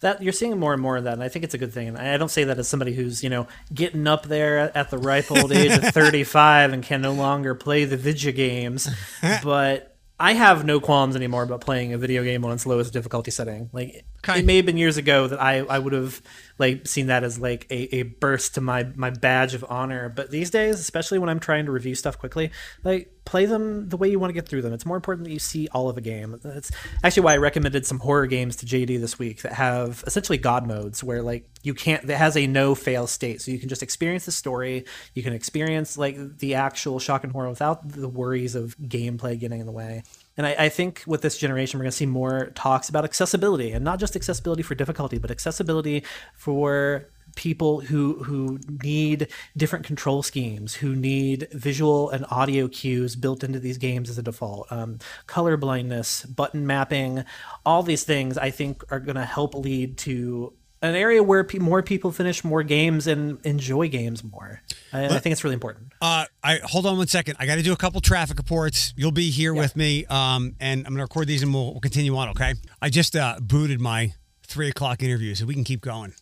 That 0.02 0.22
you're 0.22 0.34
seeing 0.34 0.58
more 0.60 0.74
and 0.74 0.82
more 0.82 0.98
of 0.98 1.04
that, 1.06 1.14
and 1.14 1.24
I 1.24 1.30
think 1.30 1.44
it's 1.46 1.54
a 1.54 1.58
good 1.58 1.74
thing. 1.74 1.88
And 1.88 1.98
I 1.98 2.18
don't 2.18 2.30
say 2.30 2.44
that 2.46 2.58
as 2.60 2.68
somebody 2.68 2.94
who's 2.94 3.24
you 3.24 3.30
know 3.30 3.48
getting 3.74 4.08
up 4.08 4.24
there 4.28 4.76
at 4.78 4.90
the 4.92 4.98
ripe 4.98 5.32
old 5.32 5.52
age 5.52 5.72
of 5.72 5.84
35 5.94 6.74
and 6.74 6.84
can 6.84 7.02
no 7.02 7.14
longer 7.14 7.56
play 7.56 7.86
the 7.86 7.98
video 7.98 8.32
games, 8.32 8.88
but 9.44 9.96
I 10.20 10.34
have 10.34 10.66
no 10.66 10.80
qualms 10.80 11.16
anymore 11.16 11.44
about 11.44 11.62
playing 11.62 11.94
a 11.94 11.98
video 11.98 12.24
game 12.24 12.44
on 12.44 12.52
its 12.52 12.66
lowest 12.66 12.92
difficulty 12.94 13.30
setting. 13.32 13.70
Like 13.72 14.04
Okay. 14.28 14.40
it 14.40 14.46
may 14.46 14.58
have 14.58 14.66
been 14.66 14.78
years 14.78 14.98
ago 14.98 15.28
that 15.28 15.40
I, 15.42 15.60
I 15.60 15.78
would 15.80 15.94
have 15.94 16.22
like 16.60 16.88
seen 16.88 17.08
that 17.08 17.24
as 17.24 17.40
like 17.40 17.68
a, 17.70 17.96
a 17.96 18.04
burst 18.04 18.56
to 18.56 18.62
my 18.62 18.88
my 18.96 19.10
badge 19.10 19.54
of 19.54 19.66
honor, 19.70 20.10
but 20.10 20.32
these 20.32 20.50
days, 20.50 20.80
especially 20.80 21.20
when 21.20 21.30
I'm 21.30 21.40
trying 21.40 21.66
to 21.66 21.72
review 21.72 21.96
stuff 21.96 22.18
quickly, 22.18 22.52
like 22.84 23.14
play 23.26 23.46
them 23.46 23.90
the 23.90 23.98
way 23.98 24.10
you 24.10 24.20
want 24.20 24.30
to 24.30 24.34
get 24.34 24.48
through 24.48 24.62
them. 24.62 24.72
It's 24.72 24.86
more 24.86 24.96
important 24.96 25.26
that 25.26 25.34
you 25.34 25.40
see 25.40 25.68
all 25.74 25.90
of 25.90 25.98
a 25.98 26.02
game. 26.02 26.40
That's 26.44 26.72
actually 27.04 27.24
why 27.24 27.34
I 27.34 27.38
recommended 27.38 27.86
some 27.86 28.00
horror 28.00 28.26
games 28.26 28.56
to 28.58 28.66
JD 28.66 29.02
this 29.02 29.20
week 29.20 29.42
that 29.42 29.54
have 29.54 30.04
essentially 30.08 30.38
god 30.38 30.66
modes 30.66 31.04
where 31.04 31.22
like 31.22 31.48
you 31.62 31.74
can't 31.74 32.08
that 32.08 32.18
has 32.18 32.38
a 32.38 32.48
no 32.48 32.74
fail 32.74 33.06
state. 33.06 33.42
So 33.42 33.52
you 33.52 33.60
can 33.60 33.70
just 33.70 33.84
experience 33.84 34.26
the 34.26 34.32
story, 34.32 34.86
you 35.14 35.24
can 35.24 35.34
experience 35.34 35.98
like 35.98 36.38
the 36.40 36.56
actual 36.56 37.00
shock 37.00 37.24
and 37.24 37.34
horror 37.34 37.50
without 37.50 37.88
the 37.88 38.10
worries 38.10 38.56
of 38.56 38.78
gameplay 38.80 39.38
getting 39.38 39.60
in 39.60 39.66
the 39.66 39.72
way. 39.72 40.04
And 40.38 40.46
I, 40.46 40.56
I 40.58 40.70
think 40.70 41.04
with 41.08 41.22
this 41.22 41.38
generation, 41.38 41.80
we're 41.80 41.84
going 41.84 41.92
to 41.92 41.98
see 41.98 42.06
more 42.06 42.52
talks 42.56 42.90
about 42.90 43.04
accessibility, 43.04 43.72
and 43.72 43.84
not 43.84 44.00
just 44.00 44.16
accessibility 44.16 44.64
for 44.64 44.76
difficulty, 44.76 45.18
but 45.18 45.32
accessibility 45.32 46.04
for 46.36 47.10
people 47.36 47.82
who 47.82 48.24
who 48.24 48.60
need 48.84 49.28
different 49.56 49.86
control 49.86 50.24
schemes, 50.24 50.76
who 50.76 50.96
need 50.96 51.48
visual 51.52 52.10
and 52.10 52.26
audio 52.30 52.68
cues 52.68 53.16
built 53.16 53.44
into 53.44 53.60
these 53.60 53.78
games 53.78 54.10
as 54.10 54.18
a 54.18 54.24
default, 54.24 54.72
um, 54.72 55.00
color 55.26 55.58
blindness, 55.58 56.24
button 56.26 56.66
mapping, 56.66 57.24
all 57.66 57.84
these 57.84 58.04
things. 58.04 58.38
I 58.38 58.50
think 58.50 58.84
are 58.92 59.00
going 59.00 59.16
to 59.16 59.26
help 59.26 59.56
lead 59.56 59.98
to 60.00 60.54
an 60.82 60.96
area 60.96 61.24
where 61.24 61.44
pe- 61.44 61.58
more 61.60 61.82
people 61.82 62.12
finish 62.12 62.44
more 62.44 62.62
games 62.64 63.08
and 63.08 63.40
enjoy 63.46 63.88
games 63.90 64.24
more. 64.24 64.62
I, 64.94 65.06
I 65.06 65.20
think 65.20 65.34
it's 65.34 65.44
really 65.44 65.56
important. 65.56 65.92
Uh, 66.02 66.26
I 66.44 66.60
hold 66.64 66.86
on 66.86 66.98
one 66.98 67.08
second. 67.08 67.36
I 67.40 67.46
got 67.46 67.56
to 67.56 67.64
do 67.64 67.74
a 67.74 67.78
couple 67.78 68.00
traffic 68.02 68.38
reports. 68.38 68.94
You'll 68.96 69.12
be 69.12 69.30
here 69.32 69.54
with 69.54 69.76
me, 69.76 70.06
um, 70.06 70.56
and 70.60 70.82
I'm 70.82 70.94
going 70.94 70.98
to 70.98 71.04
record 71.04 71.28
these, 71.28 71.42
and 71.44 71.54
we'll, 71.54 71.72
we'll 71.72 71.80
continue 71.82 72.16
on. 72.16 72.30
Okay? 72.30 72.54
I 72.82 72.90
just 72.90 73.16
uh, 73.16 73.38
booted 73.42 73.82
my 73.82 74.14
three 74.44 74.70
o'clock 74.70 75.02
interview, 75.04 75.34
so 75.36 75.46
we 75.46 75.54
can 75.56 75.64
keep 75.64 75.82
going. 75.82 76.14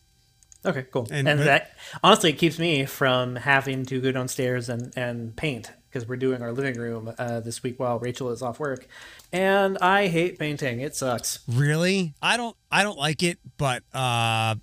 Okay, 0.64 0.86
cool. 0.90 1.06
And- 1.12 1.28
And, 1.28 1.38
but- 1.40 1.44
that 1.44 1.70
honestly 2.02 2.30
it 2.30 2.38
keeps 2.38 2.58
me 2.58 2.86
from 2.86 3.36
having 3.36 3.84
to 3.86 4.00
go 4.00 4.10
downstairs 4.10 4.68
and, 4.68 4.92
and 4.96 5.36
paint 5.36 5.70
because 5.96 6.06
we're 6.06 6.16
doing 6.16 6.42
our 6.42 6.52
living 6.52 6.78
room 6.78 7.10
uh, 7.18 7.40
this 7.40 7.62
week 7.62 7.80
while 7.80 7.98
Rachel 7.98 8.30
is 8.30 8.42
off 8.42 8.60
work. 8.60 8.86
And 9.32 9.78
I 9.78 10.08
hate 10.08 10.38
painting. 10.38 10.80
It 10.80 10.94
sucks. 10.94 11.38
Really? 11.48 12.12
I 12.20 12.36
don't. 12.36 12.54
I 12.70 12.82
don't 12.82 12.98
like 12.98 13.22
it, 13.22 13.38
but 13.56 13.82
uh, 13.94 14.56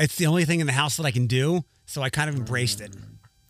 it's 0.00 0.16
the 0.16 0.26
only 0.26 0.44
thing 0.44 0.58
in 0.58 0.66
the 0.66 0.72
house 0.72 0.96
that 0.96 1.06
I 1.06 1.12
can 1.12 1.28
do, 1.28 1.64
so 1.86 2.02
I 2.02 2.10
kind 2.10 2.28
of 2.28 2.34
embraced 2.34 2.80
it. 2.80 2.90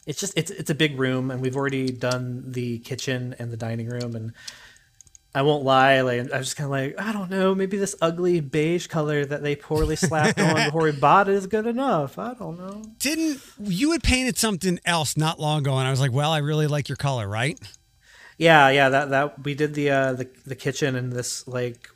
It's 0.07 0.21
just 0.21 0.37
it's 0.37 0.51
it's 0.51 0.69
a 0.69 0.75
big 0.75 0.99
room 0.99 1.31
and 1.31 1.41
we've 1.41 1.57
already 1.57 1.91
done 1.91 2.43
the 2.47 2.79
kitchen 2.81 3.35
and 3.39 3.51
the 3.51 3.57
dining 3.57 3.89
room 3.89 4.15
and 4.17 4.33
I 5.33 5.43
won't 5.43 5.65
lie, 5.65 6.01
like 6.01 6.33
I 6.33 6.39
was 6.39 6.49
just 6.49 6.57
kind 6.57 6.67
of 6.67 6.71
like, 6.73 7.01
I 7.01 7.13
don't 7.13 7.31
know, 7.31 7.55
maybe 7.55 7.77
this 7.77 7.95
ugly 8.01 8.41
beige 8.41 8.89
color 8.89 9.25
that 9.25 9.43
they 9.43 9.55
poorly 9.55 9.95
slapped 9.95 10.41
on 10.41 10.55
before 10.67 10.83
we 10.83 10.93
bought 10.93 11.29
it 11.29 11.35
is 11.35 11.47
good 11.47 11.67
enough. 11.67 12.19
I 12.19 12.35
don't 12.35 12.59
know. 12.59 12.83
Didn't 12.99 13.41
you 13.61 13.93
had 13.93 14.03
painted 14.03 14.37
something 14.39 14.81
else 14.85 15.17
not 15.17 15.39
long 15.39 15.61
ago, 15.61 15.79
and 15.79 15.87
I 15.87 15.91
was 15.91 16.01
like, 16.01 16.13
well, 16.13 16.33
I 16.33 16.39
really 16.39 16.67
like 16.67 16.89
your 16.89 16.97
color, 16.97 17.29
right? 17.29 17.59
Yeah, 18.39 18.71
yeah, 18.71 18.89
that 18.89 19.11
that 19.11 19.45
we 19.45 19.55
did 19.55 19.75
the 19.75 19.91
uh 19.91 20.13
the 20.15 20.29
the 20.47 20.57
kitchen 20.57 20.97
and 20.97 21.13
this 21.13 21.47
like 21.47 21.89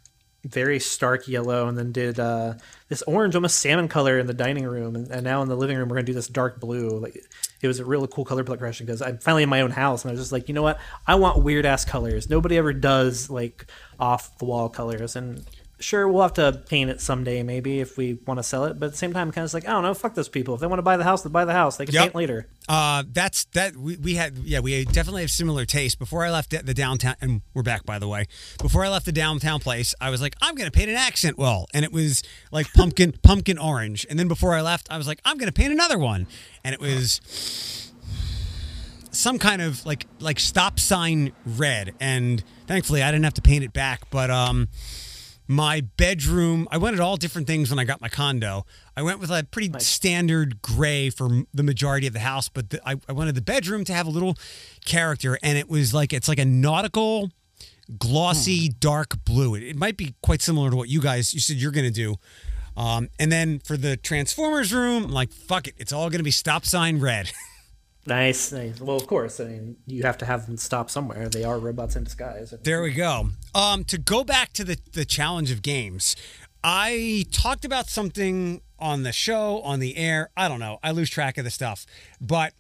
very 0.45 0.78
stark 0.78 1.26
yellow 1.26 1.68
and 1.68 1.76
then 1.76 1.90
did 1.90 2.20
uh 2.20 2.55
this 2.88 3.03
orange 3.03 3.34
almost 3.34 3.59
salmon 3.61 3.88
color 3.88 4.18
in 4.18 4.26
the 4.26 4.34
dining 4.34 4.64
room. 4.64 4.95
And, 4.95 5.11
and 5.11 5.24
now 5.24 5.42
in 5.42 5.49
the 5.49 5.57
living 5.57 5.76
room 5.76 5.88
we're 5.88 5.97
gonna 5.97 6.07
do 6.07 6.12
this 6.12 6.28
dark 6.28 6.61
blue. 6.61 6.99
Like 6.99 7.16
it 7.62 7.66
was 7.66 7.80
a 7.80 7.84
really 7.84 8.09
cool 8.11 8.24
color 8.24 8.45
progression 8.45 8.84
because 8.84 9.01
i'm 9.01 9.18
finally 9.18 9.42
in 9.42 9.49
my 9.49 9.62
own 9.62 9.70
house 9.70 10.05
and 10.05 10.11
i 10.11 10.12
was 10.12 10.20
just 10.20 10.32
like 10.32 10.49
you 10.49 10.55
know 10.55 10.62
what? 10.62 10.78
I 11.07 11.14
want 11.14 11.42
weird 11.42 11.66
ass 11.66 11.84
colors. 11.84 12.28
Nobody 12.28 12.59
ever 12.59 12.72
does 12.72 13.30
like 13.30 13.66
off 13.99 14.38
the 14.38 14.45
wall 14.45 14.68
colors. 14.68 15.16
And 15.16 15.45
sure 15.80 16.06
we'll 16.08 16.22
have 16.22 16.32
to 16.34 16.62
paint 16.68 16.88
it 16.88 17.00
someday 17.00 17.42
maybe 17.42 17.80
if 17.80 17.96
we 17.96 18.14
want 18.26 18.38
to 18.38 18.42
sell 18.44 18.64
it 18.64 18.78
but 18.78 18.86
at 18.86 18.92
the 18.92 18.96
same 18.98 19.12
time 19.12 19.30
kind 19.32 19.44
of 19.44 19.52
like 19.52 19.66
i 19.66 19.70
don't 19.72 19.82
know 19.82 19.92
fuck 19.92 20.14
those 20.14 20.28
people 20.28 20.54
if 20.54 20.60
they 20.60 20.66
want 20.66 20.78
to 20.78 20.82
buy 20.82 20.96
the 20.96 21.04
house 21.04 21.22
they 21.22 21.28
buy 21.30 21.44
the 21.44 21.52
house 21.52 21.76
they 21.76 21.84
can 21.84 21.94
Yep. 21.94 22.02
paint 22.04 22.14
later 22.14 22.46
Uh, 22.68 23.02
that's 23.12 23.44
that 23.52 23.76
we, 23.76 23.96
we 23.96 24.14
had 24.14 24.38
yeah 24.38 24.60
we 24.60 24.84
definitely 24.86 25.20
have 25.22 25.30
similar 25.30 25.64
taste. 25.66 25.98
Before 25.98 26.24
I 26.24 26.30
left 26.30 26.50
the- 26.50 26.62
the 26.62 26.72
downtown, 26.72 27.14
and 27.20 27.42
we're 27.52 27.62
back 27.62 27.84
by 27.84 27.98
the 27.98 28.08
way. 28.08 28.26
Before 28.62 28.82
I 28.84 28.88
left 28.88 29.04
the 29.04 29.12
downtown 29.12 29.60
place, 29.60 29.94
I 30.00 30.08
was 30.08 30.22
like, 30.22 30.34
I'm 30.40 30.54
gonna 30.54 30.70
paint 30.70 30.88
an 30.88 30.96
accent 30.96 31.36
wall, 31.36 31.66
and 31.74 31.84
it 31.84 31.92
was 31.92 32.22
like 32.52 32.72
pumpkin 32.72 33.12
pumpkin 33.22 33.58
orange. 33.58 34.06
And 34.08 34.18
then 34.18 34.28
before 34.28 34.54
I 34.54 34.62
left, 34.62 34.86
I 34.90 34.96
was 34.96 35.06
like, 35.06 35.20
I'm 35.26 35.36
gonna 35.36 35.52
paint 35.52 35.72
another 35.72 35.98
one, 35.98 36.26
and 36.64 36.72
it 36.72 36.80
was 36.80 37.20
some 39.10 39.38
kind 39.38 39.60
of 39.62 39.84
like 39.86 40.06
like 40.20 40.40
stop 40.40 40.80
sign 40.80 41.32
red. 41.44 41.94
And 42.00 42.42
thankfully, 42.66 43.02
I 43.02 43.10
didn't 43.10 43.24
have 43.24 43.34
to 43.34 43.42
paint 43.42 43.64
it 43.64 43.72
back. 43.72 44.08
But 44.10 44.30
um, 44.30 44.68
my 45.47 45.80
bedroom 45.97 46.66
i 46.70 46.78
wanted 46.78 47.01
all 47.01 47.16
different 47.16 47.47
things 47.47 47.70
when 47.70 47.78
i 47.78 47.84
got 47.84 48.01
my 48.01 48.09
condo. 48.09 48.64
I 48.97 49.03
went 49.03 49.18
with 49.18 49.30
a 49.30 49.45
pretty 49.51 49.72
standard 49.80 50.62
gray 50.62 51.11
for 51.11 51.42
the 51.53 51.62
majority 51.62 52.07
of 52.07 52.12
the 52.12 52.20
house 52.20 52.49
but 52.49 52.70
the, 52.70 52.88
I, 52.88 52.97
I 53.09 53.12
wanted 53.12 53.34
the 53.34 53.42
bedroom 53.42 53.84
to 53.84 53.92
have 53.92 54.07
a 54.07 54.11
little 54.11 54.36
character 54.84 55.38
and 55.42 55.59
it 55.59 55.68
was 55.68 55.92
like 55.92 56.12
it's 56.12 56.28
like 56.28 56.38
a 56.38 56.45
nautical 56.45 57.30
glossy 57.99 58.68
dark 58.68 59.24
blue. 59.24 59.55
It, 59.55 59.62
it 59.62 59.76
might 59.76 59.97
be 59.97 60.14
quite 60.22 60.42
similar 60.42 60.70
to 60.70 60.76
what 60.76 60.88
you 60.88 61.01
guys 61.01 61.34
you 61.34 61.40
said 61.40 61.57
you're 61.57 61.72
going 61.72 61.86
to 61.86 61.92
do. 61.92 62.16
Um, 62.76 63.09
and 63.20 63.30
then 63.30 63.61
for 63.61 63.76
the 63.76 63.97
transformers 63.97 64.72
room 64.72 65.05
i'm 65.05 65.12
like 65.12 65.32
fuck 65.32 65.68
it 65.68 65.74
it's 65.78 65.92
all 65.92 66.11
going 66.11 66.18
to 66.18 66.24
be 66.24 66.32
stop 66.32 66.64
sign 66.64 66.99
red 66.99 67.30
nice 68.07 68.52
nice 68.52 68.80
well 68.80 68.96
of 68.96 69.07
course 69.07 69.40
i 69.40 69.44
mean 69.44 69.76
you 69.86 70.02
have 70.02 70.18
to 70.18 70.26
have 70.26 70.46
them 70.46 70.57
stop 70.57 70.90
somewhere 70.90 71.28
they 71.28 71.44
are 71.44 71.59
robots 71.59 71.96
in 71.96 72.05
disguise 72.05 72.52
There 72.62 72.82
we 72.82 72.92
go. 72.92 73.30
Um, 73.55 73.84
to 73.84 73.98
go 73.98 74.24
back 74.24 74.52
to 74.55 74.64
the 74.64 74.78
the 74.92 75.05
challenge 75.05 75.50
of 75.50 75.62
games, 75.62 76.16
I 76.62 77.24
talked 77.30 77.64
about 77.64 77.88
something 77.88 78.61
on 78.78 79.02
the 79.02 79.12
show 79.12 79.61
on 79.62 79.80
the 79.80 79.96
air. 79.96 80.30
I 80.36 80.48
don't 80.48 80.61
know. 80.61 80.78
I 80.82 80.90
lose 80.90 81.09
track 81.11 81.38
of 81.38 81.44
the 81.44 81.50
stuff, 81.50 81.86
but 82.20 82.52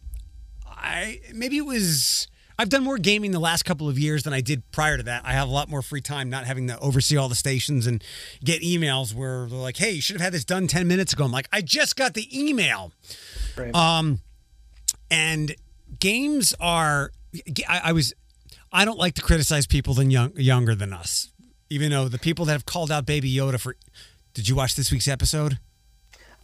I 0.66 1.20
maybe 1.34 1.56
it 1.58 1.66
was. 1.66 2.28
I've 2.56 2.68
done 2.68 2.84
more 2.84 2.98
gaming 2.98 3.32
the 3.32 3.40
last 3.40 3.64
couple 3.64 3.88
of 3.88 3.98
years 3.98 4.22
than 4.22 4.32
I 4.32 4.40
did 4.40 4.62
prior 4.70 4.96
to 4.96 5.02
that. 5.02 5.22
I 5.24 5.32
have 5.32 5.48
a 5.48 5.50
lot 5.50 5.68
more 5.68 5.82
free 5.82 6.00
time, 6.00 6.30
not 6.30 6.44
having 6.44 6.68
to 6.68 6.78
oversee 6.78 7.16
all 7.16 7.28
the 7.28 7.34
stations 7.34 7.84
and 7.88 8.02
get 8.44 8.62
emails 8.62 9.12
where 9.12 9.46
they're 9.48 9.58
like, 9.58 9.78
"Hey, 9.78 9.90
you 9.90 10.00
should 10.00 10.14
have 10.14 10.22
had 10.22 10.32
this 10.32 10.44
done 10.44 10.68
ten 10.68 10.86
minutes 10.86 11.12
ago." 11.12 11.24
I'm 11.24 11.32
like, 11.32 11.48
"I 11.52 11.62
just 11.62 11.96
got 11.96 12.14
the 12.14 12.28
email." 12.32 12.92
right. 13.56 13.74
Um, 13.74 14.20
and 15.14 15.54
games 16.00 16.54
are. 16.60 17.12
I, 17.68 17.80
I 17.84 17.92
was. 17.92 18.12
I 18.72 18.84
don't 18.84 18.98
like 18.98 19.14
to 19.14 19.22
criticize 19.22 19.66
people 19.66 19.94
than 19.94 20.10
young, 20.10 20.32
younger 20.36 20.74
than 20.74 20.92
us, 20.92 21.30
even 21.70 21.90
though 21.90 22.08
the 22.08 22.18
people 22.18 22.44
that 22.46 22.52
have 22.52 22.66
called 22.66 22.90
out 22.90 23.06
Baby 23.06 23.32
Yoda 23.32 23.60
for. 23.60 23.76
Did 24.34 24.48
you 24.48 24.56
watch 24.56 24.74
this 24.74 24.90
week's 24.90 25.06
episode? 25.06 25.58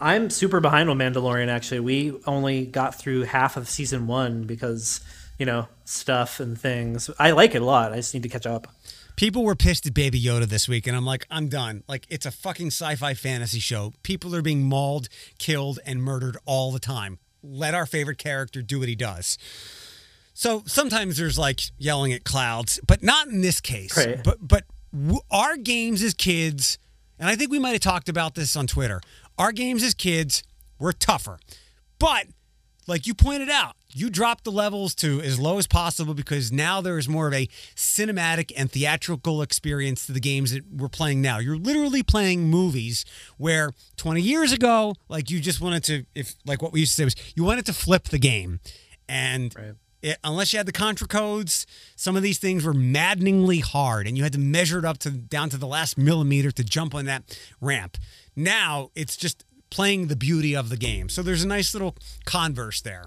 I'm 0.00 0.30
super 0.30 0.60
behind 0.60 0.88
on 0.88 0.98
Mandalorian. 0.98 1.48
Actually, 1.48 1.80
we 1.80 2.14
only 2.26 2.64
got 2.64 2.94
through 2.94 3.24
half 3.24 3.56
of 3.56 3.68
season 3.68 4.06
one 4.06 4.44
because 4.44 5.00
you 5.38 5.46
know 5.46 5.66
stuff 5.84 6.38
and 6.38 6.58
things. 6.58 7.10
I 7.18 7.32
like 7.32 7.54
it 7.54 7.62
a 7.62 7.64
lot. 7.64 7.92
I 7.92 7.96
just 7.96 8.14
need 8.14 8.22
to 8.22 8.28
catch 8.28 8.46
up. 8.46 8.68
People 9.16 9.44
were 9.44 9.56
pissed 9.56 9.84
at 9.86 9.92
Baby 9.92 10.22
Yoda 10.22 10.46
this 10.46 10.68
week, 10.68 10.86
and 10.86 10.96
I'm 10.96 11.04
like, 11.04 11.26
I'm 11.30 11.48
done. 11.48 11.82
Like, 11.86 12.06
it's 12.08 12.24
a 12.24 12.30
fucking 12.30 12.68
sci-fi 12.68 13.12
fantasy 13.12 13.58
show. 13.58 13.92
People 14.02 14.34
are 14.34 14.40
being 14.40 14.62
mauled, 14.62 15.10
killed, 15.36 15.78
and 15.84 16.02
murdered 16.02 16.38
all 16.46 16.72
the 16.72 16.78
time. 16.78 17.18
Let 17.42 17.74
our 17.74 17.86
favorite 17.86 18.18
character 18.18 18.62
do 18.62 18.78
what 18.80 18.88
he 18.88 18.96
does. 18.96 19.38
So 20.34 20.62
sometimes 20.66 21.18
there's 21.18 21.38
like 21.38 21.60
yelling 21.78 22.12
at 22.12 22.24
clouds, 22.24 22.80
but 22.86 23.02
not 23.02 23.28
in 23.28 23.40
this 23.40 23.60
case. 23.60 23.96
Right. 23.96 24.22
But 24.22 24.38
but 24.40 24.64
w- 24.92 25.20
our 25.30 25.56
games 25.56 26.02
as 26.02 26.14
kids, 26.14 26.78
and 27.18 27.28
I 27.28 27.36
think 27.36 27.50
we 27.50 27.58
might 27.58 27.72
have 27.72 27.80
talked 27.80 28.08
about 28.08 28.34
this 28.34 28.56
on 28.56 28.66
Twitter. 28.66 29.00
Our 29.38 29.52
games 29.52 29.82
as 29.82 29.94
kids 29.94 30.42
were 30.78 30.92
tougher, 30.92 31.38
but 31.98 32.26
like 32.86 33.06
you 33.06 33.14
pointed 33.14 33.50
out, 33.50 33.76
you 33.92 34.10
dropped 34.10 34.44
the 34.44 34.52
levels 34.52 34.94
to 34.96 35.20
as 35.20 35.38
low 35.38 35.58
as 35.58 35.66
possible 35.66 36.14
because 36.14 36.50
now 36.52 36.80
there 36.80 36.98
is 36.98 37.08
more 37.08 37.26
of 37.26 37.34
a 37.34 37.46
cinematic 37.74 38.52
and 38.56 38.70
theatrical 38.70 39.42
experience 39.42 40.06
to 40.06 40.12
the 40.12 40.20
games 40.20 40.52
that 40.52 40.64
we're 40.72 40.88
playing 40.88 41.20
now. 41.22 41.38
You're 41.38 41.56
literally 41.56 42.02
playing 42.02 42.44
movies 42.44 43.04
where 43.36 43.70
20 43.96 44.20
years 44.20 44.52
ago, 44.52 44.94
like 45.08 45.30
you 45.30 45.40
just 45.40 45.60
wanted 45.60 45.84
to, 45.84 46.04
if 46.14 46.34
like 46.46 46.62
what 46.62 46.72
we 46.72 46.80
used 46.80 46.92
to 46.92 46.96
say 46.96 47.04
was 47.04 47.16
you 47.34 47.44
wanted 47.44 47.66
to 47.66 47.72
flip 47.72 48.04
the 48.04 48.18
game. 48.18 48.60
And 49.08 49.54
Right. 49.56 49.74
it, 50.02 50.18
unless 50.22 50.52
you 50.52 50.58
had 50.58 50.66
the 50.66 50.72
contra 50.72 51.06
codes, 51.08 51.66
some 51.96 52.16
of 52.16 52.22
these 52.22 52.38
things 52.38 52.64
were 52.64 52.74
maddeningly 52.74 53.58
hard, 53.60 54.06
and 54.06 54.16
you 54.16 54.22
had 54.22 54.32
to 54.32 54.38
measure 54.38 54.78
it 54.78 54.84
up 54.84 54.98
to 54.98 55.10
down 55.10 55.50
to 55.50 55.56
the 55.56 55.66
last 55.66 55.98
millimeter 55.98 56.50
to 56.52 56.64
jump 56.64 56.94
on 56.94 57.06
that 57.06 57.36
ramp. 57.60 57.96
Now 58.36 58.90
it's 58.94 59.16
just 59.16 59.44
playing 59.70 60.08
the 60.08 60.16
beauty 60.16 60.54
of 60.54 60.68
the 60.68 60.76
game. 60.76 61.08
So 61.08 61.22
there's 61.22 61.42
a 61.42 61.48
nice 61.48 61.74
little 61.74 61.96
converse 62.24 62.80
there. 62.80 63.04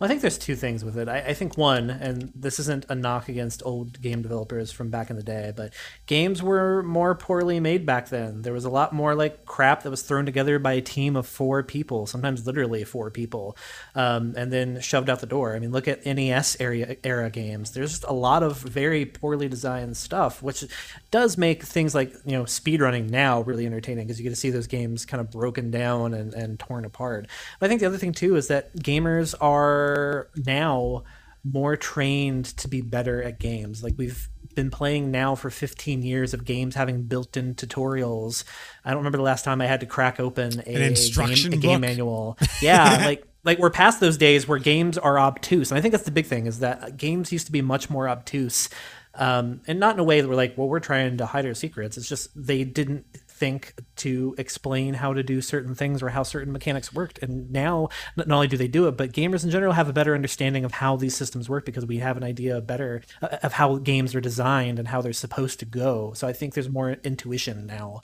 I 0.00 0.06
think 0.06 0.20
there's 0.20 0.38
two 0.38 0.54
things 0.54 0.84
with 0.84 0.96
it. 0.96 1.08
I, 1.08 1.18
I 1.18 1.34
think 1.34 1.58
one, 1.58 1.90
and 1.90 2.32
this 2.34 2.60
isn't 2.60 2.86
a 2.88 2.94
knock 2.94 3.28
against 3.28 3.64
old 3.64 4.00
game 4.00 4.22
developers 4.22 4.70
from 4.70 4.90
back 4.90 5.10
in 5.10 5.16
the 5.16 5.24
day, 5.24 5.52
but 5.56 5.72
games 6.06 6.40
were 6.40 6.84
more 6.84 7.16
poorly 7.16 7.58
made 7.58 7.84
back 7.84 8.08
then. 8.08 8.42
There 8.42 8.52
was 8.52 8.64
a 8.64 8.70
lot 8.70 8.92
more 8.92 9.16
like 9.16 9.44
crap 9.44 9.82
that 9.82 9.90
was 9.90 10.02
thrown 10.02 10.24
together 10.24 10.60
by 10.60 10.74
a 10.74 10.80
team 10.80 11.16
of 11.16 11.26
four 11.26 11.64
people, 11.64 12.06
sometimes 12.06 12.46
literally 12.46 12.84
four 12.84 13.10
people, 13.10 13.56
um, 13.96 14.34
and 14.36 14.52
then 14.52 14.80
shoved 14.80 15.10
out 15.10 15.18
the 15.18 15.26
door. 15.26 15.56
I 15.56 15.58
mean, 15.58 15.72
look 15.72 15.88
at 15.88 16.06
NES 16.06 16.56
area 16.60 16.96
era 17.02 17.28
games. 17.28 17.72
There's 17.72 17.90
just 17.90 18.04
a 18.04 18.12
lot 18.12 18.44
of 18.44 18.58
very 18.58 19.04
poorly 19.04 19.48
designed 19.48 19.96
stuff, 19.96 20.42
which 20.44 20.64
does 21.10 21.36
make 21.36 21.64
things 21.64 21.94
like 21.94 22.14
you 22.24 22.32
know 22.32 22.44
speedrunning 22.44 23.10
now 23.10 23.40
really 23.40 23.66
entertaining 23.66 24.06
because 24.06 24.20
you 24.20 24.24
get 24.24 24.30
to 24.30 24.36
see 24.36 24.50
those 24.50 24.68
games 24.68 25.04
kind 25.04 25.20
of 25.20 25.32
broken 25.32 25.72
down 25.72 26.14
and, 26.14 26.34
and 26.34 26.60
torn 26.60 26.84
apart. 26.84 27.26
But 27.58 27.66
I 27.66 27.68
think 27.68 27.80
the 27.80 27.86
other 27.86 27.98
thing 27.98 28.12
too 28.12 28.36
is 28.36 28.46
that 28.46 28.76
gamers 28.76 29.34
are 29.40 29.87
now 30.36 31.04
more 31.44 31.76
trained 31.76 32.44
to 32.44 32.68
be 32.68 32.80
better 32.80 33.22
at 33.22 33.38
games. 33.38 33.82
Like 33.82 33.94
we've 33.96 34.28
been 34.54 34.70
playing 34.70 35.10
now 35.10 35.34
for 35.34 35.50
15 35.50 36.02
years 36.02 36.34
of 36.34 36.44
games 36.44 36.74
having 36.74 37.02
built-in 37.04 37.54
tutorials. 37.54 38.44
I 38.84 38.90
don't 38.90 38.98
remember 38.98 39.18
the 39.18 39.24
last 39.24 39.44
time 39.44 39.60
I 39.60 39.66
had 39.66 39.80
to 39.80 39.86
crack 39.86 40.18
open 40.18 40.60
a, 40.66 40.74
An 40.74 40.82
instruction 40.82 41.52
game, 41.52 41.58
a 41.58 41.62
game 41.62 41.80
manual. 41.80 42.36
Yeah, 42.60 43.02
like 43.04 43.24
like 43.44 43.58
we're 43.58 43.70
past 43.70 44.00
those 44.00 44.16
days 44.16 44.48
where 44.48 44.58
games 44.58 44.98
are 44.98 45.18
obtuse, 45.18 45.70
and 45.70 45.78
I 45.78 45.80
think 45.80 45.92
that's 45.92 46.04
the 46.04 46.10
big 46.10 46.26
thing 46.26 46.46
is 46.46 46.58
that 46.58 46.96
games 46.96 47.32
used 47.32 47.46
to 47.46 47.52
be 47.52 47.62
much 47.62 47.88
more 47.88 48.08
obtuse, 48.08 48.68
um, 49.14 49.60
and 49.66 49.78
not 49.78 49.94
in 49.94 50.00
a 50.00 50.04
way 50.04 50.20
that 50.20 50.28
we're 50.28 50.34
like, 50.34 50.58
well, 50.58 50.68
we're 50.68 50.80
trying 50.80 51.18
to 51.18 51.26
hide 51.26 51.46
our 51.46 51.54
secrets. 51.54 51.96
It's 51.96 52.08
just 52.08 52.30
they 52.34 52.64
didn't 52.64 53.06
think 53.38 53.74
to 53.96 54.34
explain 54.38 54.94
how 54.94 55.12
to 55.14 55.22
do 55.22 55.40
certain 55.40 55.74
things 55.74 56.02
or 56.02 56.08
how 56.10 56.22
certain 56.22 56.52
mechanics 56.52 56.92
worked. 56.92 57.18
And 57.22 57.50
now, 57.52 57.88
not 58.16 58.30
only 58.30 58.48
do 58.48 58.56
they 58.56 58.68
do 58.68 58.88
it, 58.88 58.96
but 58.96 59.12
gamers 59.12 59.44
in 59.44 59.50
general 59.50 59.72
have 59.72 59.88
a 59.88 59.92
better 59.92 60.14
understanding 60.14 60.64
of 60.64 60.72
how 60.72 60.96
these 60.96 61.16
systems 61.16 61.48
work 61.48 61.64
because 61.64 61.86
we 61.86 61.98
have 61.98 62.16
an 62.16 62.24
idea 62.24 62.60
better 62.60 63.02
uh, 63.22 63.38
of 63.42 63.54
how 63.54 63.76
games 63.76 64.14
are 64.14 64.20
designed 64.20 64.78
and 64.78 64.88
how 64.88 65.00
they're 65.00 65.12
supposed 65.12 65.58
to 65.60 65.64
go. 65.64 66.12
So 66.14 66.26
I 66.26 66.32
think 66.32 66.54
there's 66.54 66.68
more 66.68 66.90
intuition 67.04 67.66
now 67.66 68.02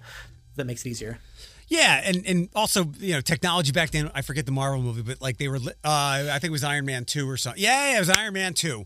that 0.57 0.67
makes 0.67 0.87
it 0.87 0.91
easier. 0.91 1.19
Yeah, 1.67 2.01
and 2.05 2.25
and 2.27 2.49
also 2.55 2.93
you 2.99 3.15
know 3.15 3.21
technology 3.23 3.73
back 3.73 3.91
then. 3.91 4.11
I 4.15 4.21
forget 4.23 4.45
the 4.45 4.53
Marvel 4.53 4.83
movie, 4.83 5.01
but 5.03 5.23
like 5.23 5.39
they 5.39 5.49
were, 5.49 5.57
uh, 5.57 5.69
I 5.85 6.39
think 6.39 6.45
it 6.45 6.51
was 6.51 6.63
Iron 6.63 6.85
Man 6.85 7.05
two 7.07 7.29
or 7.29 7.39
something. 7.39 7.63
Yeah, 7.63 7.91
yeah, 7.91 7.97
it 7.97 8.01
was 8.01 8.11
Iron 8.11 8.35
Man 8.35 8.53
two. 8.53 8.85